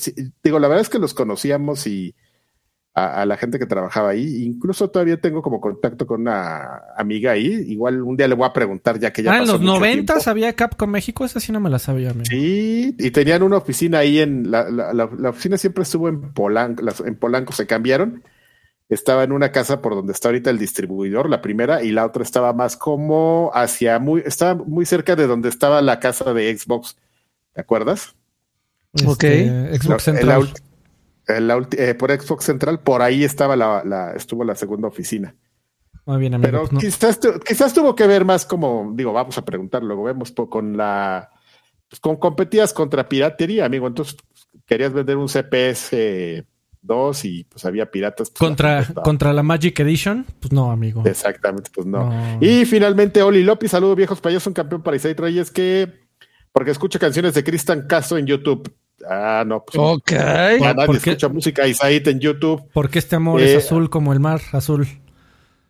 digo, 0.44 0.58
la 0.58 0.68
verdad 0.68 0.82
es 0.82 0.88
que 0.88 0.98
los 0.98 1.12
conocíamos 1.12 1.86
y 1.86 2.14
a, 2.96 3.26
la 3.26 3.36
gente 3.36 3.58
que 3.58 3.66
trabajaba 3.66 4.08
ahí. 4.08 4.42
Incluso 4.44 4.88
todavía 4.88 5.20
tengo 5.20 5.42
como 5.42 5.60
contacto 5.60 6.06
con 6.06 6.22
una 6.22 6.80
amiga 6.96 7.32
ahí. 7.32 7.46
Igual 7.68 8.00
un 8.00 8.16
día 8.16 8.26
le 8.26 8.34
voy 8.34 8.46
a 8.46 8.54
preguntar 8.54 8.98
ya 8.98 9.12
que 9.12 9.22
ya. 9.22 9.34
Ah, 9.34 9.38
en 9.40 9.46
los 9.46 9.60
noventas 9.60 10.26
había 10.28 10.54
Capcom 10.54 10.88
México, 10.90 11.26
esa 11.26 11.38
sí 11.38 11.52
no 11.52 11.60
me 11.60 11.68
la 11.68 11.78
sabía. 11.78 12.14
Sí, 12.22 12.96
y 12.98 13.10
tenían 13.10 13.42
una 13.42 13.58
oficina 13.58 13.98
ahí 13.98 14.20
en 14.20 14.50
la, 14.50 14.70
la, 14.70 15.28
oficina 15.28 15.58
siempre 15.58 15.82
estuvo 15.82 16.08
en 16.08 16.32
Polanco, 16.32 16.82
en 17.04 17.16
Polanco 17.16 17.52
se 17.52 17.66
cambiaron. 17.66 18.22
Estaba 18.88 19.24
en 19.24 19.32
una 19.32 19.52
casa 19.52 19.82
por 19.82 19.94
donde 19.94 20.14
está 20.14 20.28
ahorita 20.28 20.48
el 20.48 20.58
distribuidor, 20.58 21.28
la 21.28 21.42
primera, 21.42 21.82
y 21.82 21.90
la 21.90 22.06
otra 22.06 22.22
estaba 22.22 22.54
más 22.54 22.78
como 22.78 23.50
hacia 23.52 23.98
muy, 23.98 24.22
estaba 24.24 24.54
muy 24.54 24.86
cerca 24.86 25.16
de 25.16 25.26
donde 25.26 25.50
estaba 25.50 25.82
la 25.82 26.00
casa 26.00 26.32
de 26.32 26.56
Xbox. 26.56 26.96
¿Te 27.52 27.60
acuerdas? 27.60 28.14
Ok. 29.04 29.24
Este, 29.24 29.78
Xbox 29.78 30.02
Central. 30.04 30.48
Eh, 31.28 31.94
por 31.98 32.10
Xbox 32.10 32.44
Central, 32.44 32.80
por 32.80 33.02
ahí 33.02 33.24
estaba 33.24 33.56
la, 33.56 34.12
estuvo 34.14 34.44
la 34.44 34.54
segunda 34.54 34.88
oficina. 34.88 35.34
Muy 36.04 36.18
bien, 36.18 36.34
amigo. 36.34 36.68
Pero 36.68 36.80
quizás, 36.80 37.18
quizás 37.44 37.74
tuvo 37.74 37.96
que 37.96 38.06
ver 38.06 38.24
más 38.24 38.46
como, 38.46 38.92
digo, 38.94 39.12
vamos 39.12 39.36
a 39.38 39.44
preguntar, 39.44 39.82
luego 39.82 40.04
vemos 40.04 40.32
con 40.48 40.76
la, 40.76 41.30
pues, 41.88 41.98
con 41.98 42.16
competías 42.16 42.72
contra 42.72 43.08
piratería, 43.08 43.64
amigo. 43.64 43.88
Entonces 43.88 44.16
querías 44.66 44.92
vender 44.92 45.16
un 45.16 45.28
CPS 45.28 46.44
2 46.82 47.24
y 47.24 47.44
pues 47.44 47.64
había 47.64 47.90
piratas. 47.90 48.30
Pues, 48.30 48.38
contra, 48.38 48.86
contra 49.02 49.32
la 49.32 49.42
Magic 49.42 49.80
Edition, 49.80 50.24
pues 50.38 50.52
no, 50.52 50.70
amigo. 50.70 51.02
Exactamente, 51.04 51.70
pues 51.74 51.88
no. 51.88 52.38
Y 52.40 52.64
finalmente, 52.66 53.20
Oli 53.22 53.42
López, 53.42 53.72
saludos 53.72 53.96
viejos 53.96 54.20
payasos, 54.20 54.46
un 54.46 54.54
campeón 54.54 54.84
para 54.84 54.96
Isai 54.96 55.14
Reyes 55.14 55.50
que, 55.50 55.92
porque 56.52 56.70
escucha 56.70 57.00
canciones 57.00 57.34
de 57.34 57.42
Cristian 57.42 57.88
Castro 57.88 58.16
en 58.16 58.26
YouTube. 58.26 58.72
Ah, 59.08 59.44
no, 59.46 59.64
pues. 59.64 59.78
Ok. 59.78 60.12
nadie 60.12 60.96
escucha 60.96 61.28
música 61.28 61.66
Isaíd 61.66 62.06
en 62.08 62.20
YouTube. 62.20 62.62
¿Por 62.72 62.90
qué 62.90 62.98
este 62.98 63.16
amor 63.16 63.40
es 63.40 63.52
eh, 63.52 63.56
azul 63.58 63.88
como 63.90 64.12
el 64.12 64.20
mar 64.20 64.40
azul? 64.52 64.86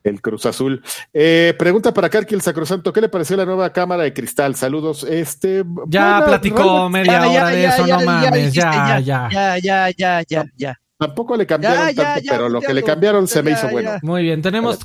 El 0.06 0.22
Cruz 0.22 0.46
Azul. 0.46 0.82
Eh, 1.12 1.54
pregunta 1.58 1.92
para 1.92 2.08
Karki 2.08 2.34
el 2.34 2.40
Sacrosanto, 2.40 2.92
¿qué 2.92 3.00
le 3.00 3.08
pareció 3.08 3.36
la 3.36 3.44
nueva 3.44 3.72
cámara 3.72 4.04
de 4.04 4.12
cristal? 4.12 4.54
Saludos. 4.54 5.04
Este. 5.04 5.64
Ya 5.88 6.22
platicó 6.24 6.88
media 6.88 7.28
hora 7.28 7.48
de 7.48 7.64
eso, 7.64 7.86
no 7.86 8.00
mames. 8.00 8.52
Ya, 8.52 9.00
ya. 9.00 9.28
Ya, 9.30 9.58
ya, 9.58 9.90
ya, 9.90 10.22
ya, 10.28 10.44
ya. 10.56 10.80
Tampoco 10.98 11.36
le 11.36 11.46
cambiaron 11.46 11.94
tanto, 11.94 12.22
pero 12.28 12.48
lo 12.48 12.60
que 12.60 12.72
le 12.72 12.82
cambiaron 12.82 13.28
se 13.28 13.42
me 13.42 13.50
hizo 13.50 13.68
bueno. 13.68 13.98
Muy 14.02 14.22
bien, 14.22 14.40
tenemos 14.40 14.78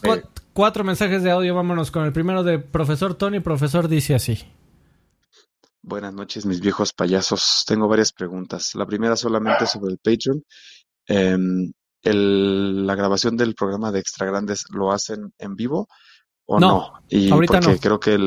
cuatro 0.54 0.84
mensajes 0.84 1.24
de 1.24 1.32
audio. 1.32 1.56
Vámonos 1.56 1.92
con 1.92 2.06
el 2.06 2.12
primero 2.12 2.44
de 2.44 2.60
profesor 2.60 3.14
Tony. 3.14 3.40
Profesor 3.40 3.88
dice 3.88 4.16
así. 4.16 4.44
Buenas 5.84 6.14
noches, 6.14 6.46
mis 6.46 6.62
viejos 6.62 6.94
payasos. 6.94 7.64
Tengo 7.66 7.88
varias 7.88 8.14
preguntas. 8.14 8.76
La 8.76 8.86
primera 8.86 9.16
solamente 9.16 9.66
sobre 9.66 9.92
el 9.92 9.98
Patreon. 9.98 10.44
Em, 11.08 11.72
la 12.04 12.96
grabación 12.96 13.36
del 13.36 13.56
programa 13.56 13.92
de 13.92 14.00
Extra 14.00 14.28
Grandes 14.28 14.66
lo 14.72 14.92
hacen 14.92 15.34
en 15.38 15.56
vivo 15.56 15.88
o 16.46 16.60
no, 16.60 16.92
y 17.08 17.30
porque 17.30 17.80
creo 17.80 18.00
que 18.00 18.18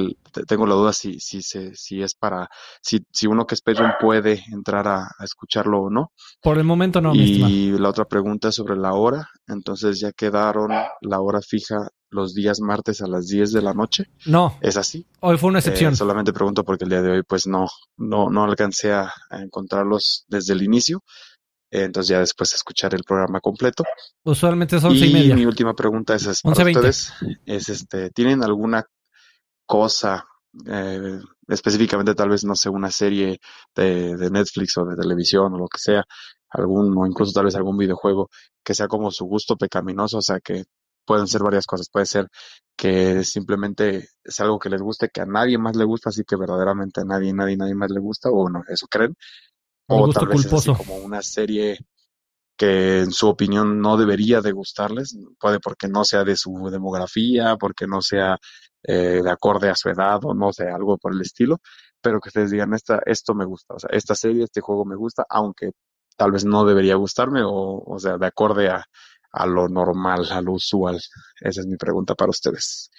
tengo 0.47 0.67
la 0.67 0.75
duda 0.75 0.93
si 0.93 1.19
si 1.21 1.43
se, 1.43 1.75
si 1.75 2.01
es 2.01 2.15
para 2.15 2.49
si 2.81 3.05
si 3.13 3.27
uno 3.27 3.45
que 3.47 3.55
es 3.55 3.61
Patreon 3.61 3.95
puede 4.01 4.43
entrar 4.51 4.89
a, 4.89 5.09
escucharlo 5.23 5.83
o 5.83 5.91
no 5.91 6.13
por 6.41 6.57
el 6.57 6.65
momento 6.65 7.01
no 7.01 7.15
y 7.15 7.77
la 7.79 7.91
otra 7.91 8.07
pregunta 8.07 8.49
es 8.49 8.55
sobre 8.55 8.77
la 8.77 8.95
hora 8.95 9.29
entonces 9.47 10.01
ya 10.01 10.13
quedaron 10.13 10.71
la 11.03 11.21
hora 11.21 11.41
fija 11.43 11.89
los 12.15 12.33
días 12.33 12.61
martes 12.61 13.03
a 13.03 13.07
las 13.07 13.27
10 13.27 13.53
de 13.53 13.63
la 13.63 13.75
noche. 13.75 14.05
No. 14.25 14.57
¿Es 14.61 14.77
así? 14.77 15.07
Hoy 15.21 15.37
fue 15.37 15.51
una 15.51 15.59
excepción. 15.59 15.93
Eh, 15.93 15.97
solamente 15.97 16.33
pregunto 16.33 16.65
porque 16.65 16.85
el 16.85 16.91
día 16.91 17.03
de 17.03 17.11
hoy 17.11 17.23
pues 17.27 17.47
no, 17.47 17.67
no, 17.97 18.31
no 18.31 18.45
alcancé 18.45 18.93
a, 18.93 19.13
encontrarlos 19.31 20.25
desde 20.29 20.53
el 20.55 20.63
inicio. 20.63 21.03
entonces 21.71 22.09
ya 22.09 22.21
después 22.21 22.55
escuchar 22.55 22.95
el 22.95 23.03
programa 23.03 23.41
completo. 23.41 23.85
Usualmente 24.23 24.81
son 24.81 24.93
once 24.93 25.07
y, 25.07 25.13
media. 25.13 25.35
mi 25.35 25.45
última 25.45 25.75
pregunta 25.75 26.15
es, 26.15 26.41
para 26.43 26.65
ustedes. 26.65 27.13
Es 27.45 27.69
este, 27.69 28.11
¿tienen 28.11 28.45
alguna 28.45 28.85
cosa 29.67 30.25
eh, 30.67 31.19
específicamente 31.49 32.15
tal 32.15 32.29
vez, 32.29 32.45
no 32.45 32.55
sé, 32.55 32.69
una 32.69 32.91
serie 32.91 33.41
de, 33.75 34.17
de, 34.17 34.31
Netflix 34.31 34.77
o 34.79 34.85
de 34.85 34.95
televisión 34.97 35.53
o 35.53 35.59
lo 35.59 35.67
que 35.67 35.79
sea, 35.79 36.05
algún, 36.49 36.97
o 36.97 37.07
incluso 37.07 37.33
tal 37.33 37.47
vez 37.47 37.57
algún 37.57 37.77
videojuego 37.77 38.31
que 38.63 38.75
sea 38.75 38.87
como 38.87 39.11
su 39.11 39.25
gusto 39.27 39.57
pecaminoso, 39.57 40.19
o 40.19 40.23
sea, 40.23 40.39
que 40.41 40.65
pueden 41.05 41.27
ser 41.27 41.43
varias 41.43 41.67
cosas, 41.67 41.89
puede 41.91 42.07
ser 42.07 42.29
que 42.77 43.23
simplemente 43.25 44.09
es 44.23 44.41
algo 44.41 44.59
que 44.59 44.71
les 44.71 44.83
guste, 44.83 45.09
que 45.09 45.21
a 45.21 45.27
nadie 45.27 45.59
más 45.59 45.77
le 45.77 45.85
gusta, 45.85 46.11
así 46.11 46.25
que 46.25 46.37
verdaderamente 46.37 47.01
a 47.03 47.05
nadie, 47.05 47.33
nadie, 47.33 47.57
nadie 47.57 47.75
más 47.75 47.91
le 47.91 48.01
gusta, 48.01 48.31
o 48.31 48.49
no, 48.49 48.63
eso 48.69 48.87
creen, 48.89 49.17
o 49.87 50.09
tal 50.11 50.29
vez 50.29 50.45
es 50.45 50.67
como 50.67 50.97
una 50.97 51.23
serie 51.23 51.79
que 52.57 53.01
en 53.01 53.13
su 53.13 53.29
opinión 53.29 53.81
no 53.81 53.97
debería 53.97 54.41
de 54.41 54.53
gustarles, 54.53 55.17
puede 55.39 55.61
porque 55.61 55.89
no 55.89 56.05
sea 56.05 56.25
de 56.25 56.37
su 56.37 56.53
demografía, 56.71 57.57
porque 57.57 57.87
no 57.87 58.01
sea 58.01 58.39
eh, 58.83 59.21
de 59.23 59.31
acorde 59.31 59.69
a 59.71 59.75
su 59.75 59.89
edad 59.89 60.21
o 60.25 60.35
no 60.35 60.53
sé, 60.53 60.69
algo 60.69 60.97
por 60.99 61.13
el 61.15 61.21
estilo, 61.21 61.59
pero 62.01 62.21
que 62.21 62.29
ustedes 62.29 62.51
digan, 62.51 62.75
esta, 62.75 63.01
esto 63.07 63.35
me 63.35 63.45
gusta, 63.45 63.75
o 63.75 63.79
sea, 63.79 63.91
esta 63.93 64.15
serie, 64.15 64.45
este 64.45 64.61
juego 64.61 64.85
me 64.85 64.97
gusta, 64.97 65.25
aunque 65.29 65.73
tal 66.17 66.33
vez 66.33 66.45
no 66.45 66.65
debería 66.65 66.95
gustarme 66.95 67.43
o, 67.43 67.83
o 67.85 67.99
sea, 67.99 68.19
de 68.19 68.27
acorde 68.27 68.69
a, 68.69 68.85
a 69.35 69.47
lo 69.47 69.69
normal, 69.69 70.27
a 70.31 70.41
lo 70.41 70.53
usual. 70.53 71.01
Esa 71.41 71.61
es 71.61 71.67
mi 71.67 71.77
pregunta 71.77 72.15
para 72.15 72.31
ustedes. 72.31 72.91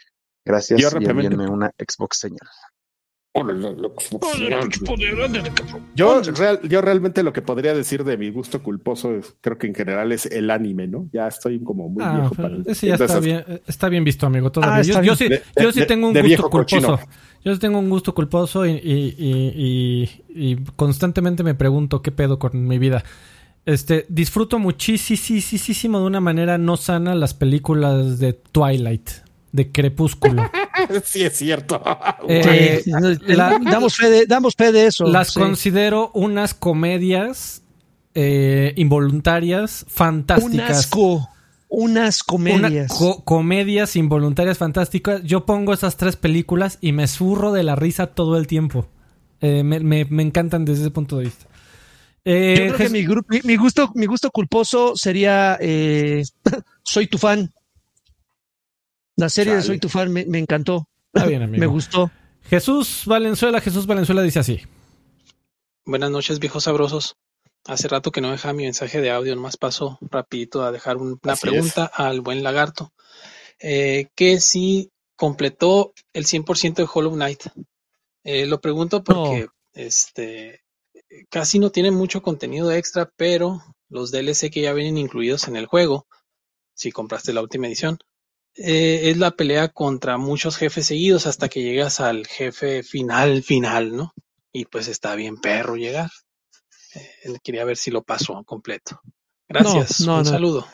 Gracias 0.43 0.79
y 0.79 1.05
envíenme 1.05 1.47
una 1.47 1.71
Xbox 1.77 2.19
señal. 2.19 2.47
Yo, 5.93 6.21
yo 6.63 6.81
realmente 6.81 7.21
lo 7.21 7.33
que 7.33 7.41
podría 7.41 7.73
decir 7.73 8.05
de 8.05 8.15
mi 8.15 8.29
gusto 8.29 8.63
culposo 8.63 9.19
creo 9.41 9.57
que 9.57 9.67
en 9.67 9.75
general 9.75 10.13
es 10.13 10.25
el 10.27 10.49
anime, 10.49 10.87
¿no? 10.87 11.09
Ya 11.11 11.27
estoy 11.27 11.61
como 11.61 11.89
muy 11.89 12.01
ah, 12.01 12.17
viejo 12.17 12.35
para 12.35 12.55
Ese 12.65 12.87
ya 12.87 12.95
está 12.95 13.19
bien, 13.19 13.43
está 13.67 13.89
bien 13.89 14.05
visto, 14.05 14.25
amigo. 14.25 14.49
Ah, 14.61 14.81
yo, 14.81 15.17
sí, 15.17 15.27
yo 15.61 15.73
sí 15.73 15.85
tengo 15.85 16.07
un 16.07 16.13
gusto 16.13 16.49
culposo. 16.49 16.99
Yo 17.43 17.53
sí 17.53 17.59
tengo 17.59 17.77
un 17.77 17.89
gusto 17.89 18.15
culposo 18.15 18.65
y, 18.65 18.71
y, 18.71 20.09
y, 20.29 20.55
constantemente 20.77 21.43
me 21.43 21.55
pregunto 21.55 22.01
qué 22.01 22.11
pedo 22.13 22.39
con 22.39 22.65
mi 22.65 22.79
vida. 22.79 23.03
Este, 23.65 24.05
disfruto 24.09 24.59
muchísimo 24.59 25.99
de 25.99 26.05
una 26.05 26.19
manera 26.19 26.57
no 26.57 26.77
sana 26.77 27.15
las 27.15 27.33
películas 27.33 28.19
de 28.19 28.33
Twilight 28.33 29.09
de 29.51 29.71
Crepúsculo. 29.71 30.43
sí, 31.03 31.23
es 31.23 31.37
cierto. 31.37 31.81
Eh, 32.27 32.83
damos, 32.85 33.95
fe 33.95 34.09
de, 34.09 34.25
damos 34.25 34.53
fe 34.55 34.71
de 34.71 34.87
eso. 34.87 35.05
Las 35.05 35.33
considero 35.33 36.11
unas 36.13 36.53
comedias 36.53 37.63
eh, 38.13 38.73
involuntarias 38.75 39.85
fantásticas. 39.87 40.89
Unas 41.67 42.23
comedias. 42.23 42.93
comedias 43.23 43.95
involuntarias 43.95 44.57
fantásticas. 44.57 45.23
Yo 45.23 45.45
pongo 45.45 45.73
esas 45.73 45.97
tres 45.97 46.17
películas 46.17 46.77
y 46.81 46.91
me 46.91 47.07
zurro 47.07 47.51
de 47.51 47.63
la 47.63 47.75
risa 47.75 48.07
todo 48.07 48.37
el 48.37 48.47
tiempo. 48.47 48.87
Eh, 49.41 49.63
me, 49.63 49.79
me, 49.79 50.23
encantan 50.23 50.65
desde 50.65 50.83
ese 50.83 50.91
punto 50.91 51.17
de 51.17 51.25
vista. 51.25 51.45
Yo 52.25 52.33
creo 52.33 52.75
que 52.75 52.89
mi, 52.89 53.05
mi, 53.43 53.55
gusto, 53.55 53.91
mi 53.93 54.07
gusto 54.07 54.31
culposo 54.31 54.95
sería 54.95 55.59
Soy 56.83 57.07
tu 57.07 57.17
fan. 57.17 57.53
La 59.15 59.29
serie 59.29 59.55
de 59.55 59.61
Soy 59.61 59.79
tu 59.79 59.89
fan 59.89 60.11
me, 60.11 60.39
encantó. 60.39 60.87
Está 61.13 61.27
bien, 61.27 61.41
amigo. 61.43 61.59
me 61.59 61.67
gustó. 61.67 62.11
Jesús 62.43 63.03
Valenzuela, 63.05 63.61
Jesús 63.61 63.87
Valenzuela 63.87 64.21
dice 64.21 64.39
así. 64.39 64.61
Buenas 65.85 66.11
noches, 66.11 66.39
viejos 66.39 66.63
sabrosos. 66.63 67.17
Hace 67.65 67.87
rato 67.87 68.11
que 68.11 68.21
no 68.21 68.31
dejaba 68.31 68.53
mi 68.53 68.63
mensaje 68.63 69.01
de 69.01 69.09
audio, 69.09 69.35
nomás 69.35 69.57
paso 69.57 69.97
rapidito 70.01 70.63
a 70.63 70.71
dejar 70.71 70.97
una 70.97 71.35
pregunta 71.35 71.85
al 71.85 72.21
buen 72.21 72.43
lagarto. 72.43 72.93
Eh, 73.59 74.09
que 74.15 74.39
si 74.39 74.91
completó 75.15 75.93
el 76.13 76.25
100% 76.25 76.75
de 76.75 76.87
Hollow 76.91 77.13
Knight. 77.13 77.45
Eh, 78.23 78.45
lo 78.45 78.59
pregunto 78.59 79.03
porque 79.03 79.47
este 79.73 80.64
casi 81.29 81.59
no 81.59 81.71
tiene 81.71 81.91
mucho 81.91 82.21
contenido 82.21 82.71
extra, 82.71 83.09
pero 83.15 83.63
los 83.89 84.11
DLC 84.11 84.51
que 84.51 84.61
ya 84.61 84.73
vienen 84.73 84.97
incluidos 84.97 85.47
en 85.47 85.55
el 85.55 85.65
juego, 85.65 86.07
si 86.73 86.91
compraste 86.91 87.33
la 87.33 87.41
última 87.41 87.67
edición, 87.67 87.97
eh, 88.55 89.09
es 89.09 89.17
la 89.17 89.31
pelea 89.31 89.69
contra 89.69 90.17
muchos 90.17 90.57
jefes 90.57 90.87
seguidos 90.87 91.27
hasta 91.27 91.49
que 91.49 91.61
llegas 91.61 91.99
al 91.99 92.25
jefe 92.25 92.83
final, 92.83 93.43
final, 93.43 93.95
¿no? 93.95 94.13
Y 94.53 94.65
pues 94.65 94.87
está 94.87 95.15
bien 95.15 95.37
perro 95.37 95.75
llegar. 95.75 96.09
Eh, 96.95 97.37
quería 97.43 97.65
ver 97.65 97.77
si 97.77 97.91
lo 97.91 98.03
paso 98.03 98.41
completo. 98.45 99.01
Gracias, 99.47 99.99
un 100.01 100.25
saludo. 100.25 100.65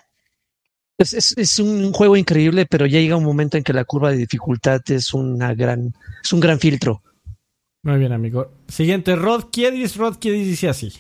Es, 0.98 1.36
es, 1.36 1.58
un 1.58 1.92
juego 1.92 2.16
increíble, 2.16 2.68
pero 2.68 2.86
ya 2.86 3.00
llega 3.00 3.16
un 3.16 3.24
momento 3.24 3.58
en 3.58 3.64
que 3.64 3.74
la 3.74 3.86
curva 3.86 4.12
de 4.12 4.18
dificultad 4.18 4.82
es 4.88 5.16
una 5.16 5.56
gran, 5.56 5.96
es 6.24 6.32
un 6.32 6.40
gran 6.40 6.60
filtro. 6.60 7.02
Muy 7.84 7.98
bien, 7.98 8.12
amigo. 8.12 8.52
Siguiente, 8.68 9.16
Rod 9.16 9.45
Kiedis. 9.52 9.98
Rod 9.98 10.18
Kiedis 10.18 10.48
dice 10.48 10.70
así. 10.70 10.94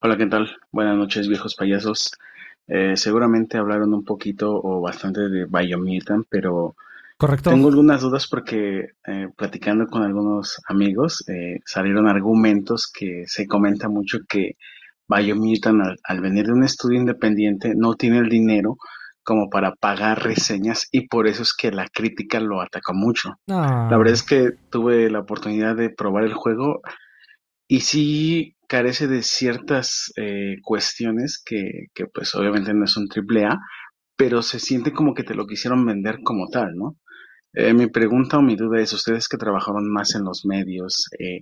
Hola, 0.00 0.18
¿qué 0.18 0.26
tal? 0.26 0.54
Buenas 0.70 0.98
noches, 0.98 1.28
viejos 1.28 1.54
payasos. 1.54 2.12
Eh, 2.66 2.94
seguramente 2.96 3.56
hablaron 3.56 3.94
un 3.94 4.04
poquito 4.04 4.60
o 4.62 4.82
bastante 4.82 5.30
de 5.30 5.46
Biomutant, 5.46 6.26
pero 6.28 6.76
Correcto. 7.16 7.48
tengo 7.48 7.68
algunas 7.68 8.02
dudas 8.02 8.26
porque 8.28 8.90
eh, 9.06 9.28
platicando 9.34 9.86
con 9.86 10.02
algunos 10.02 10.60
amigos 10.68 11.24
eh, 11.28 11.60
salieron 11.64 12.06
argumentos 12.06 12.90
que 12.92 13.24
se 13.26 13.46
comenta 13.46 13.88
mucho 13.88 14.18
que 14.28 14.56
Biomutant 15.08 15.80
al, 15.80 15.96
al 16.04 16.20
venir 16.20 16.46
de 16.46 16.52
un 16.52 16.64
estudio 16.64 16.98
independiente 16.98 17.72
no 17.74 17.94
tiene 17.94 18.18
el 18.18 18.28
dinero 18.28 18.76
como 19.26 19.50
para 19.50 19.74
pagar 19.74 20.22
reseñas 20.22 20.88
y 20.92 21.08
por 21.08 21.26
eso 21.26 21.42
es 21.42 21.52
que 21.52 21.72
la 21.72 21.88
crítica 21.88 22.38
lo 22.38 22.60
ataca 22.60 22.92
mucho. 22.92 23.40
La 23.46 23.98
verdad 23.98 24.14
es 24.14 24.22
que 24.22 24.52
tuve 24.70 25.10
la 25.10 25.18
oportunidad 25.18 25.74
de 25.74 25.90
probar 25.90 26.22
el 26.22 26.32
juego 26.32 26.80
y 27.66 27.80
sí 27.80 28.56
carece 28.68 29.08
de 29.08 29.22
ciertas 29.22 30.12
eh, 30.16 30.58
cuestiones 30.62 31.42
que, 31.44 31.88
que, 31.92 32.06
pues 32.06 32.36
obviamente 32.36 32.72
no 32.72 32.84
es 32.84 32.96
un 32.96 33.08
triple 33.08 33.46
A, 33.46 33.58
pero 34.16 34.42
se 34.42 34.60
siente 34.60 34.92
como 34.92 35.12
que 35.12 35.24
te 35.24 35.34
lo 35.34 35.46
quisieron 35.46 35.84
vender 35.84 36.20
como 36.22 36.46
tal, 36.46 36.76
¿no? 36.76 36.96
Eh, 37.52 37.74
mi 37.74 37.88
pregunta 37.88 38.38
o 38.38 38.42
mi 38.42 38.54
duda 38.54 38.80
es, 38.80 38.92
ustedes 38.92 39.28
que 39.28 39.38
trabajaron 39.38 39.90
más 39.90 40.14
en 40.14 40.22
los 40.22 40.44
medios, 40.44 41.08
eh, 41.18 41.40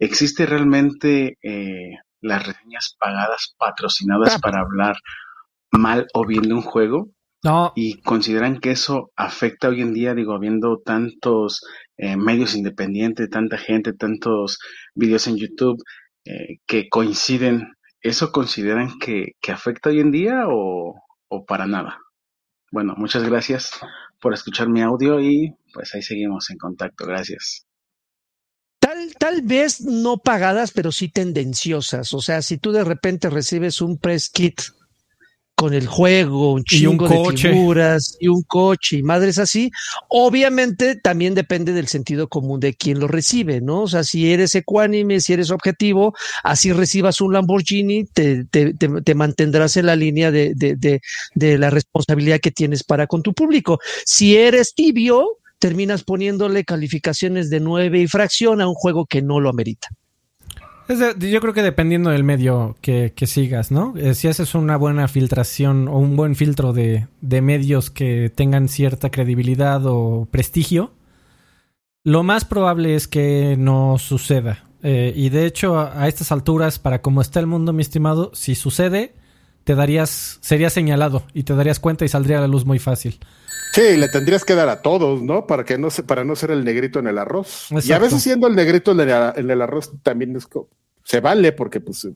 ¿existe 0.00 0.46
realmente 0.46 1.38
eh, 1.42 1.96
las 2.20 2.44
reseñas 2.44 2.96
pagadas, 2.98 3.54
patrocinadas 3.56 4.34
ah. 4.34 4.38
para 4.42 4.62
hablar 4.62 4.96
mal 5.70 6.08
o 6.12 6.26
bien 6.26 6.42
de 6.42 6.54
un 6.54 6.62
juego? 6.62 7.10
No. 7.42 7.72
Y 7.74 8.00
consideran 8.02 8.60
que 8.60 8.72
eso 8.72 9.10
afecta 9.16 9.68
hoy 9.68 9.80
en 9.80 9.94
día, 9.94 10.14
digo, 10.14 10.34
habiendo 10.34 10.78
tantos 10.78 11.62
eh, 11.96 12.16
medios 12.16 12.54
independientes, 12.54 13.30
tanta 13.30 13.56
gente, 13.56 13.94
tantos 13.94 14.58
videos 14.94 15.26
en 15.26 15.36
YouTube 15.36 15.82
eh, 16.24 16.58
que 16.66 16.88
coinciden, 16.90 17.72
¿eso 18.02 18.30
consideran 18.30 18.98
que, 18.98 19.32
que, 19.40 19.52
afecta 19.52 19.88
hoy 19.88 20.00
en 20.00 20.10
día 20.10 20.44
o, 20.48 20.94
o 21.28 21.44
para 21.46 21.66
nada? 21.66 21.98
Bueno, 22.70 22.94
muchas 22.96 23.24
gracias 23.24 23.70
por 24.20 24.34
escuchar 24.34 24.68
mi 24.68 24.82
audio 24.82 25.18
y 25.20 25.56
pues 25.72 25.94
ahí 25.94 26.02
seguimos 26.02 26.50
en 26.50 26.58
contacto. 26.58 27.06
Gracias. 27.06 27.66
Tal, 28.78 29.14
tal 29.18 29.42
vez 29.42 29.80
no 29.80 30.18
pagadas, 30.18 30.72
pero 30.72 30.92
sí 30.92 31.08
tendenciosas. 31.08 32.12
O 32.12 32.20
sea, 32.20 32.42
si 32.42 32.58
tú 32.58 32.72
de 32.72 32.84
repente 32.84 33.30
recibes 33.30 33.80
un 33.80 33.98
press 33.98 34.30
kit 34.30 34.60
con 35.60 35.74
el 35.74 35.86
juego, 35.86 36.54
un 36.54 36.64
chingo 36.64 37.06
de 37.06 37.36
figuras 37.36 38.16
y 38.18 38.28
un 38.28 38.42
coche 38.44 38.96
y 38.96 39.02
madres 39.02 39.36
así. 39.36 39.70
Obviamente 40.08 40.96
también 40.96 41.34
depende 41.34 41.74
del 41.74 41.86
sentido 41.86 42.30
común 42.30 42.60
de 42.60 42.72
quien 42.72 42.98
lo 42.98 43.08
recibe, 43.08 43.60
¿no? 43.60 43.82
O 43.82 43.86
sea, 43.86 44.02
si 44.02 44.32
eres 44.32 44.54
ecuánime, 44.54 45.20
si 45.20 45.34
eres 45.34 45.50
objetivo, 45.50 46.14
así 46.44 46.72
recibas 46.72 47.20
un 47.20 47.34
Lamborghini, 47.34 48.06
te, 48.06 48.46
te, 48.46 48.72
te, 48.72 49.14
mantendrás 49.14 49.76
en 49.76 49.84
la 49.84 49.96
línea 49.96 50.30
de, 50.30 50.54
de, 50.56 50.76
de, 50.76 51.02
de 51.34 51.58
la 51.58 51.68
responsabilidad 51.68 52.40
que 52.40 52.52
tienes 52.52 52.82
para 52.82 53.06
con 53.06 53.22
tu 53.22 53.34
público. 53.34 53.80
Si 54.06 54.38
eres 54.38 54.72
tibio, 54.74 55.26
terminas 55.58 56.04
poniéndole 56.04 56.64
calificaciones 56.64 57.50
de 57.50 57.60
nueve 57.60 58.00
y 58.00 58.06
fracción 58.06 58.62
a 58.62 58.66
un 58.66 58.74
juego 58.74 59.04
que 59.04 59.20
no 59.20 59.40
lo 59.40 59.50
amerita 59.50 59.88
yo 60.98 61.40
creo 61.40 61.54
que 61.54 61.62
dependiendo 61.62 62.10
del 62.10 62.24
medio 62.24 62.76
que, 62.80 63.12
sigas, 63.26 63.70
¿no? 63.70 63.94
Eh, 63.96 64.14
si 64.14 64.28
haces 64.28 64.54
una 64.54 64.76
buena 64.76 65.08
filtración 65.08 65.88
o 65.88 65.98
un 65.98 66.16
buen 66.16 66.34
filtro 66.34 66.72
de, 66.72 67.06
medios 67.20 67.90
que 67.90 68.30
tengan 68.34 68.68
cierta 68.68 69.10
credibilidad 69.10 69.82
o 69.86 70.26
prestigio, 70.30 70.92
lo 72.02 72.22
más 72.22 72.44
probable 72.44 72.94
es 72.96 73.06
que 73.08 73.56
no 73.58 73.98
suceda. 73.98 74.64
Eh, 74.82 75.12
y 75.14 75.28
de 75.28 75.46
hecho, 75.46 75.78
a, 75.78 76.08
estas 76.08 76.32
alturas, 76.32 76.78
para 76.78 77.02
cómo 77.02 77.20
está 77.20 77.38
el 77.40 77.46
mundo, 77.46 77.72
mi 77.72 77.82
estimado, 77.82 78.30
si 78.34 78.54
sucede, 78.54 79.14
te 79.64 79.74
darías, 79.74 80.38
sería 80.40 80.70
señalado 80.70 81.22
y 81.34 81.42
te 81.44 81.54
darías 81.54 81.78
cuenta 81.78 82.04
y 82.04 82.08
saldría 82.08 82.38
a 82.38 82.40
la 82.40 82.48
luz 82.48 82.64
muy 82.64 82.78
fácil. 82.78 83.20
Sí, 83.72 83.96
le 83.96 84.08
tendrías 84.08 84.44
que 84.44 84.54
dar 84.54 84.68
a 84.68 84.82
todos, 84.82 85.22
¿no? 85.22 85.46
Para 85.46 85.64
que 85.64 85.78
no 85.78 85.90
se, 85.90 86.02
para 86.02 86.24
no 86.24 86.34
ser 86.34 86.50
el 86.50 86.64
negrito 86.64 86.98
en 86.98 87.06
el 87.06 87.18
arroz. 87.18 87.68
Y 87.82 87.92
a 87.92 87.98
veces 87.98 88.22
siendo 88.22 88.46
el 88.46 88.56
negrito 88.56 88.92
en 88.92 89.00
el, 89.50 89.60
arroz 89.62 89.92
también 90.02 90.34
es, 90.36 90.48
se 91.04 91.20
vale 91.20 91.52
porque 91.52 91.80
pues 91.80 92.08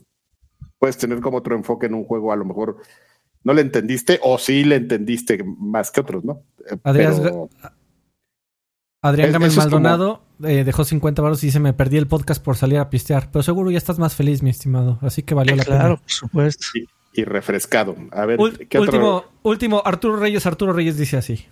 puedes 0.79 0.99
tener 0.99 1.21
como 1.21 1.39
otro 1.39 1.55
enfoque 1.55 1.87
en 1.87 1.95
un 1.95 2.05
juego, 2.05 2.33
a 2.33 2.37
lo 2.37 2.45
mejor 2.45 2.79
no 3.45 3.53
le 3.53 3.61
entendiste 3.61 4.19
o 4.23 4.39
sí 4.39 4.65
le 4.65 4.77
entendiste 4.77 5.45
más 5.45 5.91
que 5.91 6.01
otros, 6.01 6.25
¿no? 6.25 6.43
Eh, 6.69 6.77
Adrián, 6.83 7.49
Adrián 9.01 9.33
Gámez 9.33 9.57
Maldonado 9.57 10.23
eh, 10.43 10.65
dejó 10.65 10.85
50 10.85 11.23
baros 11.23 11.43
y 11.45 11.47
dice, 11.47 11.61
me 11.61 11.73
perdí 11.73 11.99
el 11.99 12.07
podcast 12.07 12.43
por 12.43 12.57
salir 12.57 12.79
a 12.79 12.91
pistear, 12.91 13.31
pero 13.31 13.43
seguro 13.43 13.71
ya 13.71 13.79
estás 13.79 13.99
más 13.99 14.15
feliz, 14.15 14.43
mi 14.43 14.51
estimado, 14.51 14.99
así 15.03 15.23
que 15.23 15.35
valió 15.35 15.55
la 15.55 15.65
pena. 15.65 15.79
Claro, 15.79 15.97
por 15.99 16.11
supuesto. 16.11 16.67
Y, 17.16 17.24
refrescado. 17.24 17.97
A 18.11 18.27
ver, 18.27 18.39
¿qué 18.69 18.78
último, 18.78 19.24
último, 19.43 19.82
Arturo 19.85 20.16
Reyes, 20.16 20.47
Arturo 20.47 20.73
Reyes 20.73 20.99
dice 20.99 21.16
así. 21.16 21.47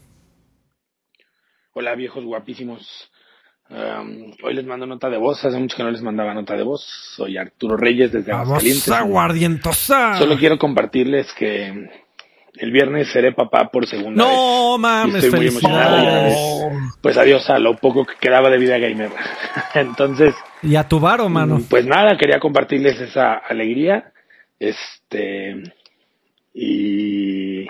Hola 1.74 1.94
viejos 1.94 2.24
guapísimos. 2.24 3.10
hoy 4.42 4.54
les 4.54 4.66
mando 4.66 4.86
nota 4.86 5.08
de 5.08 5.18
voz. 5.18 5.44
Hace 5.44 5.58
mucho 5.58 5.76
que 5.76 5.82
no 5.82 5.90
les 5.90 6.02
mandaba 6.02 6.34
nota 6.34 6.54
de 6.54 6.64
voz. 6.64 6.84
Soy 7.16 7.38
Arturo 7.38 7.76
Reyes 7.76 8.12
desde 8.12 8.32
Aguascalientes. 8.32 8.90
aguardientosa! 8.90 10.18
Solo 10.18 10.36
quiero 10.36 10.58
compartirles 10.58 11.32
que 11.38 11.88
el 12.54 12.70
viernes 12.70 13.10
seré 13.10 13.32
papá 13.32 13.70
por 13.72 13.86
segunda 13.86 14.24
vez. 14.24 14.34
No 14.34 14.78
mames, 14.78 15.24
estoy 15.24 15.38
muy 15.38 15.48
emocionado. 15.48 16.70
pues 17.00 17.16
adiós 17.16 17.48
a 17.48 17.58
lo 17.58 17.76
poco 17.76 18.04
que 18.04 18.14
quedaba 18.20 18.50
de 18.50 18.58
vida 18.58 18.78
gamer. 18.78 19.10
Entonces. 19.74 20.34
Y 20.62 20.76
a 20.76 20.86
tu 20.86 21.00
varo, 21.00 21.28
mano. 21.30 21.56
Mm, 21.56 21.64
pues 21.64 21.86
nada, 21.86 22.16
quería 22.18 22.38
compartirles 22.38 23.00
esa 23.00 23.34
alegría. 23.34 24.11
Este. 24.62 25.62
Y. 26.54 27.66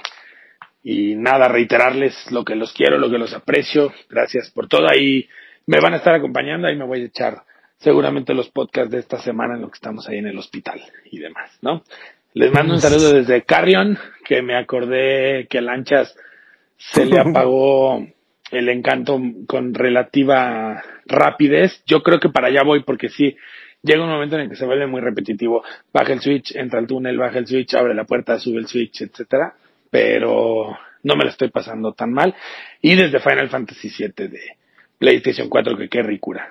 Y 0.84 1.14
nada, 1.14 1.46
reiterarles 1.46 2.30
lo 2.32 2.44
que 2.44 2.56
los 2.56 2.72
quiero, 2.72 2.98
lo 2.98 3.08
que 3.08 3.18
los 3.18 3.32
aprecio. 3.32 3.92
Gracias 4.10 4.50
por 4.50 4.68
todo. 4.68 4.88
Ahí 4.90 5.28
me 5.66 5.80
van 5.80 5.94
a 5.94 5.98
estar 5.98 6.14
acompañando. 6.14 6.66
Ahí 6.66 6.76
me 6.76 6.84
voy 6.84 7.02
a 7.02 7.06
echar 7.06 7.42
seguramente 7.78 8.34
los 8.34 8.50
podcasts 8.50 8.90
de 8.90 8.98
esta 8.98 9.18
semana 9.18 9.54
en 9.54 9.62
lo 9.62 9.68
que 9.68 9.76
estamos 9.76 10.08
ahí 10.08 10.18
en 10.18 10.26
el 10.26 10.38
hospital 10.38 10.80
y 11.10 11.18
demás, 11.18 11.56
¿no? 11.62 11.82
Les 12.34 12.52
mando 12.52 12.74
un 12.74 12.80
saludo 12.80 13.12
desde 13.12 13.42
Carrion, 13.42 13.98
que 14.24 14.40
me 14.40 14.56
acordé 14.56 15.46
que 15.48 15.58
a 15.58 15.62
Lanchas 15.62 16.16
se 16.76 17.04
le 17.04 17.18
apagó 17.20 18.06
el 18.50 18.68
encanto 18.68 19.20
con 19.46 19.74
relativa 19.74 20.82
rapidez. 21.06 21.82
Yo 21.86 22.02
creo 22.02 22.20
que 22.20 22.28
para 22.28 22.48
allá 22.48 22.62
voy 22.62 22.84
porque 22.84 23.08
sí, 23.08 23.36
llega 23.82 24.04
un 24.04 24.10
momento 24.10 24.36
en 24.36 24.42
el 24.42 24.48
que 24.48 24.56
se 24.56 24.66
vuelve 24.66 24.86
muy 24.86 25.00
repetitivo. 25.00 25.62
Baja 25.92 26.12
el 26.12 26.20
switch, 26.20 26.56
entra 26.56 26.78
al 26.78 26.86
túnel, 26.86 27.18
baja 27.18 27.38
el 27.38 27.46
switch, 27.46 27.74
abre 27.74 27.94
la 27.94 28.04
puerta, 28.04 28.38
sube 28.38 28.58
el 28.58 28.66
switch, 28.66 29.02
etcétera. 29.02 29.54
Pero 29.90 30.76
no 31.02 31.16
me 31.16 31.24
lo 31.24 31.30
estoy 31.30 31.50
pasando 31.50 31.92
tan 31.92 32.12
mal. 32.12 32.34
Y 32.80 32.94
desde 32.94 33.20
Final 33.20 33.48
Fantasy 33.48 33.88
VII 33.88 34.28
de 34.28 34.40
PlayStation 34.98 35.48
4, 35.48 35.76
que 35.76 35.88
qué 35.88 36.02
ricura. 36.02 36.48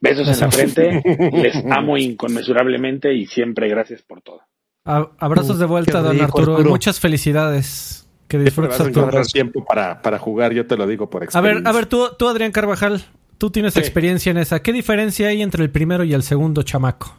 Besos 0.00 0.28
en 0.28 0.40
la 0.40 0.50
frente, 0.50 1.02
les 1.32 1.56
amo 1.70 1.98
inconmensurablemente 1.98 3.12
y 3.12 3.26
siempre 3.26 3.68
gracias 3.68 4.02
por 4.02 4.22
todo 4.22 4.42
abrazos 4.88 5.58
de 5.58 5.66
vuelta, 5.66 6.00
don 6.00 6.20
Arturo. 6.20 6.58
Muchas 6.64 7.00
felicidades. 7.00 8.04
Que 8.26 8.38
disfrutes 8.38 8.78
Arturo. 8.78 9.22
tiempo 9.22 9.64
para, 9.64 10.02
para 10.02 10.18
jugar, 10.18 10.52
yo 10.52 10.66
te 10.66 10.76
lo 10.76 10.86
digo 10.86 11.08
por 11.08 11.24
experiencia. 11.24 11.38
A 11.50 11.60
ver, 11.60 11.66
a 11.66 11.72
ver, 11.72 11.86
tú, 11.86 12.08
tú 12.18 12.28
Adrián 12.28 12.52
Carvajal, 12.52 13.02
tú 13.38 13.50
tienes 13.50 13.76
experiencia 13.76 14.30
en 14.30 14.38
esa. 14.38 14.62
¿Qué 14.62 14.72
diferencia 14.72 15.28
hay 15.28 15.42
entre 15.42 15.62
el 15.62 15.70
primero 15.70 16.04
y 16.04 16.12
el 16.12 16.22
segundo 16.22 16.62
chamaco? 16.62 17.16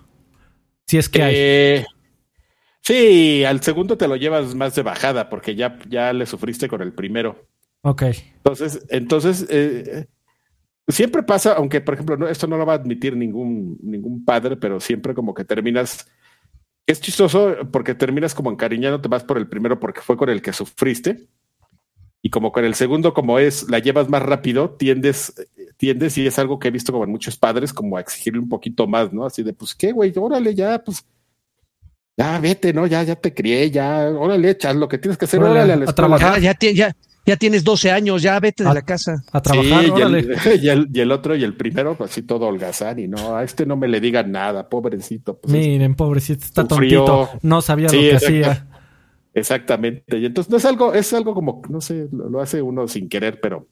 Si 0.85 0.97
es 0.97 1.09
que 1.09 1.23
hay. 1.23 1.33
Eh, 1.35 1.85
sí, 2.81 3.43
al 3.43 3.61
segundo 3.61 3.97
te 3.97 4.07
lo 4.07 4.15
llevas 4.15 4.55
más 4.55 4.75
de 4.75 4.83
bajada 4.83 5.29
porque 5.29 5.55
ya, 5.55 5.79
ya 5.87 6.13
le 6.13 6.25
sufriste 6.25 6.67
con 6.67 6.81
el 6.81 6.93
primero. 6.93 7.47
Ok. 7.81 8.03
Entonces, 8.37 8.85
entonces 8.89 9.45
eh, 9.49 10.07
siempre 10.87 11.23
pasa, 11.23 11.53
aunque 11.53 11.81
por 11.81 11.93
ejemplo, 11.93 12.27
esto 12.27 12.47
no 12.47 12.57
lo 12.57 12.65
va 12.65 12.73
a 12.73 12.77
admitir 12.77 13.15
ningún, 13.15 13.77
ningún 13.81 14.25
padre, 14.25 14.57
pero 14.57 14.79
siempre 14.79 15.13
como 15.13 15.33
que 15.33 15.45
terminas 15.45 16.07
es 16.89 16.99
chistoso 16.99 17.55
porque 17.71 17.93
terminas 17.93 18.33
como 18.33 18.49
encariñándote 18.51 19.09
más 19.09 19.23
por 19.23 19.37
el 19.37 19.47
primero 19.47 19.79
porque 19.79 20.01
fue 20.01 20.17
con 20.17 20.29
el 20.29 20.41
que 20.41 20.53
sufriste. 20.53 21.27
Y 22.21 22.31
como 22.31 22.51
con 22.51 22.65
el 22.65 22.75
segundo, 22.75 23.13
como 23.13 23.39
es, 23.39 23.69
la 23.69 23.79
llevas 23.79 24.09
más 24.09 24.23
rápido, 24.23 24.71
tiendes, 24.71 25.33
tiendes, 25.79 26.17
y 26.17 26.27
es 26.27 26.37
algo 26.37 26.59
que 26.59 26.67
he 26.67 26.71
visto 26.71 26.91
como 26.91 27.05
en 27.05 27.11
muchos 27.11 27.37
padres, 27.37 27.73
como 27.73 27.97
a 27.97 28.01
exigirle 28.01 28.39
un 28.39 28.49
poquito 28.49 28.85
más, 28.85 29.11
¿no? 29.13 29.25
Así 29.25 29.43
de, 29.43 29.53
pues, 29.53 29.73
¿qué, 29.73 29.91
güey? 29.93 30.13
Órale, 30.15 30.53
ya, 30.53 30.83
pues, 30.83 31.05
ya 32.17 32.37
vete, 32.37 32.73
¿no? 32.73 32.85
Ya, 32.85 33.01
ya 33.03 33.15
te 33.15 33.33
crié, 33.33 33.71
ya, 33.71 34.09
órale, 34.09 34.51
echas 34.51 34.75
lo 34.75 34.89
que 34.89 34.97
tienes 34.97 35.17
que 35.17 35.25
hacer, 35.25 35.41
órale, 35.41 35.73
a, 35.73 35.75
la 35.77 35.85
trabajar. 35.93 36.41
Ya, 36.41 36.53
ya, 36.59 36.95
ya 37.25 37.37
tienes 37.37 37.63
12 37.63 37.91
años, 37.91 38.21
ya 38.21 38.37
vete 38.41 38.65
de 38.65 38.73
la 38.73 38.81
casa. 38.81 39.23
A 39.31 39.41
trabajar, 39.41 39.85
y, 40.61 40.99
el, 40.99 41.11
otro 41.13 41.35
y 41.35 41.45
el 41.45 41.55
primero, 41.55 41.95
pues 41.95 42.11
así 42.11 42.23
todo 42.23 42.47
holgazán 42.47 42.99
y 42.99 43.07
no, 43.07 43.37
a 43.37 43.43
este 43.43 43.65
no 43.65 43.77
me 43.77 43.87
le 43.87 44.01
digan 44.01 44.31
nada, 44.33 44.67
pobrecito. 44.67 45.39
Pues, 45.39 45.53
Miren, 45.53 45.95
pobrecito, 45.95 46.43
está 46.43 46.67
tontito, 46.67 47.29
no 47.41 47.61
sabía 47.61 47.87
lo 47.87 47.93
que 47.93 48.15
hacía. 48.15 48.67
Exactamente. 49.33 50.17
Y 50.17 50.25
entonces 50.25 50.51
no 50.51 50.57
es 50.57 50.65
algo, 50.65 50.93
es 50.93 51.13
algo 51.13 51.33
como, 51.33 51.61
no 51.69 51.79
sé, 51.81 52.09
lo, 52.11 52.41
hace 52.41 52.61
uno 52.61 52.87
sin 52.87 53.07
querer, 53.07 53.39
pero, 53.39 53.67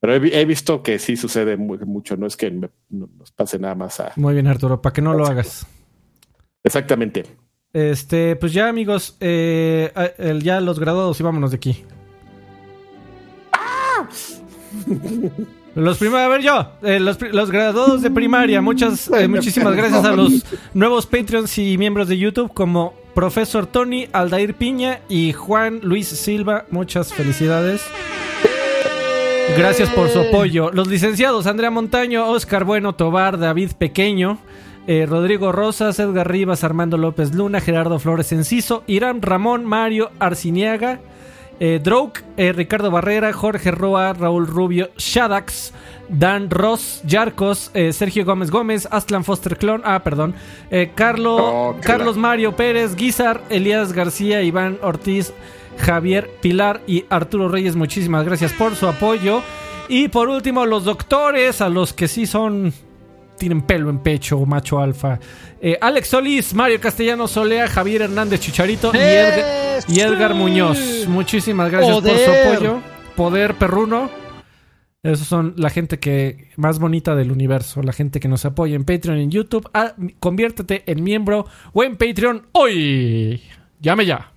pero 0.00 0.14
he, 0.14 0.44
visto 0.44 0.82
que 0.82 0.98
sí 0.98 1.16
sucede 1.16 1.56
mucho, 1.56 2.16
no 2.16 2.26
es 2.26 2.36
que 2.36 2.50
nos 2.90 3.32
pase 3.32 3.58
nada 3.58 3.74
más 3.74 4.00
a. 4.00 4.12
Muy 4.16 4.34
bien, 4.34 4.46
Arturo, 4.46 4.80
para 4.80 4.92
que 4.92 5.02
no 5.02 5.14
lo 5.14 5.26
hagas. 5.26 5.66
Exactamente. 6.62 7.24
Este, 7.72 8.36
pues 8.36 8.52
ya 8.52 8.68
amigos, 8.68 9.16
eh, 9.20 9.92
ya 10.42 10.60
los 10.60 10.78
graduados 10.78 11.18
y 11.20 11.22
vámonos 11.22 11.50
de 11.50 11.56
aquí. 11.56 11.84
Los 15.74 15.98
primeros, 15.98 16.22
a 16.22 16.28
ver 16.28 16.42
yo, 16.42 16.72
eh, 16.82 16.98
los, 16.98 17.18
graduados 17.50 18.02
de 18.02 18.10
primaria, 18.10 18.60
muchas, 18.60 19.08
eh, 19.12 19.28
muchísimas 19.28 19.76
gracias 19.76 20.04
a 20.04 20.10
los 20.10 20.44
nuevos 20.74 21.06
Patreons 21.06 21.56
y 21.56 21.78
miembros 21.78 22.08
de 22.08 22.18
YouTube 22.18 22.52
como 22.52 22.94
Profesor 23.14 23.66
Tony, 23.66 24.08
Aldair 24.12 24.54
Piña 24.54 25.00
y 25.08 25.32
Juan 25.32 25.78
Luis 25.84 26.08
Silva. 26.08 26.64
Muchas 26.70 27.14
felicidades. 27.14 27.82
Gracias 29.56 29.90
por 29.90 30.08
su 30.08 30.20
apoyo. 30.20 30.70
Los 30.72 30.88
licenciados 30.88 31.46
Andrea 31.46 31.70
Montaño, 31.70 32.28
Oscar 32.28 32.64
Bueno, 32.64 32.94
Tobar, 32.94 33.38
David 33.38 33.72
Pequeño, 33.78 34.38
eh, 34.86 35.06
Rodrigo 35.08 35.52
Rosas, 35.52 35.98
Edgar 35.98 36.30
Rivas, 36.30 36.64
Armando 36.64 36.96
López 36.96 37.34
Luna, 37.34 37.60
Gerardo 37.60 37.98
Flores 37.98 38.32
Enciso, 38.32 38.84
Irán 38.86 39.22
Ramón, 39.22 39.64
Mario 39.64 40.10
Arciniaga. 40.18 41.00
Eh, 41.60 41.80
Droke, 41.82 42.22
eh, 42.36 42.52
Ricardo 42.52 42.90
Barrera, 42.90 43.32
Jorge 43.32 43.72
Roa, 43.72 44.12
Raúl 44.12 44.46
Rubio, 44.46 44.90
Shadax, 44.96 45.72
Dan 46.08 46.50
Ross, 46.50 47.02
Yarcos, 47.04 47.72
eh, 47.74 47.92
Sergio 47.92 48.24
Gómez 48.24 48.52
Gómez, 48.52 48.86
Aslan 48.92 49.24
Foster 49.24 49.56
Clon, 49.56 49.82
ah, 49.84 50.04
perdón, 50.04 50.34
Carlos, 50.94 51.40
oh, 51.42 51.76
Carlos 51.82 52.16
Mario 52.16 52.54
Pérez, 52.54 52.94
Guizar, 52.94 53.42
Elías 53.50 53.92
García, 53.92 54.42
Iván 54.42 54.78
Ortiz, 54.82 55.32
Javier 55.78 56.30
Pilar 56.40 56.82
y 56.86 57.04
Arturo 57.08 57.48
Reyes, 57.48 57.76
muchísimas 57.76 58.24
gracias 58.24 58.52
por 58.52 58.76
su 58.76 58.86
apoyo. 58.86 59.42
Y 59.88 60.08
por 60.08 60.28
último, 60.28 60.66
los 60.66 60.84
doctores, 60.84 61.60
a 61.60 61.68
los 61.68 61.92
que 61.92 62.08
sí 62.08 62.26
son 62.26 62.72
tienen 63.38 63.62
pelo 63.62 63.88
en 63.88 64.00
pecho, 64.00 64.44
macho 64.44 64.80
alfa. 64.80 65.18
Eh, 65.60 65.78
Alex 65.80 66.08
Solís, 66.08 66.52
Mario 66.54 66.80
Castellano 66.80 67.26
Solea, 67.26 67.68
Javier 67.68 68.02
Hernández 68.02 68.40
Chicharito 68.40 68.92
y, 68.94 70.00
Edgar, 70.00 70.34
Muñoz. 70.34 71.06
Muchísimas 71.08 71.70
gracias 71.70 72.00
por 72.00 72.18
su 72.18 72.30
apoyo. 72.30 72.80
Poder 73.16 73.54
Perruno. 73.54 74.10
Esos 75.02 75.28
son 75.28 75.54
la 75.56 75.70
gente 75.70 76.00
que 76.00 76.50
más 76.56 76.80
bonita 76.80 77.14
del 77.14 77.30
universo, 77.30 77.82
la 77.82 77.92
gente 77.92 78.18
que 78.18 78.28
nos 78.28 78.44
apoya 78.44 78.74
en 78.74 78.84
Patreon 78.84 79.18
y 79.18 79.22
en 79.22 79.30
YouTube. 79.30 79.70
Ah, 79.72 79.94
conviértete 80.18 80.82
en 80.86 81.04
miembro 81.04 81.46
o 81.72 81.84
en 81.84 81.96
Patreon 81.96 82.48
hoy. 82.52 83.40
Llame 83.80 84.04
ya. 84.04 84.32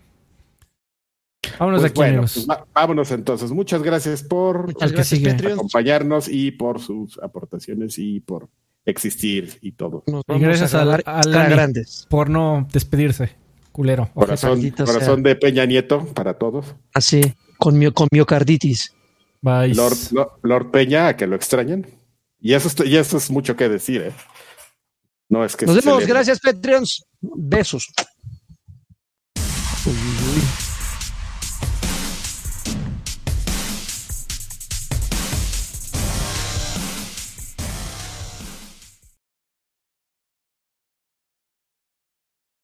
Vámonos 1.59 1.81
pues 1.81 1.91
aquí, 1.91 2.18
pues 2.18 2.47
vámonos 2.73 3.11
entonces. 3.11 3.51
Muchas 3.51 3.81
gracias 3.81 4.23
por 4.23 4.73
acompañarnos 5.51 6.27
y 6.30 6.51
por 6.51 6.80
sus 6.80 7.18
aportaciones 7.19 7.97
y 7.97 8.19
por 8.19 8.49
existir 8.85 9.57
y 9.61 9.73
todo. 9.73 10.03
y 10.07 10.39
gracias 10.39 10.73
a, 10.76 10.81
a, 10.81 11.22
grandes. 11.23 12.07
por 12.09 12.30
no 12.30 12.68
despedirse, 12.72 13.35
culero. 13.72 14.09
Corazón, 14.13 15.23
de 15.23 15.35
Peña 15.35 15.65
Nieto 15.65 16.05
para 16.13 16.35
todos. 16.35 16.76
Así, 16.93 17.22
con, 17.57 17.80
con 17.91 18.07
miocarditis. 18.11 18.93
Lord, 19.41 19.97
Lord, 20.43 20.72
Peña, 20.72 21.07
a 21.07 21.18
que 21.18 21.26
lo 21.26 21.35
extrañen. 21.35 21.88
Y 22.39 22.53
eso, 22.53 22.84
y 22.84 22.95
eso 22.97 23.18
es 23.18 23.30
mucho 23.30 23.55
que 23.55 23.69
decir, 23.69 24.01
¿eh? 24.01 24.11
No 25.30 25.45
es 25.45 25.55
que 25.55 25.65
Nos 25.65 25.84
vemos, 25.84 26.05
gracias, 26.05 26.39
Patreons. 26.39 27.05
Besos. 27.22 27.88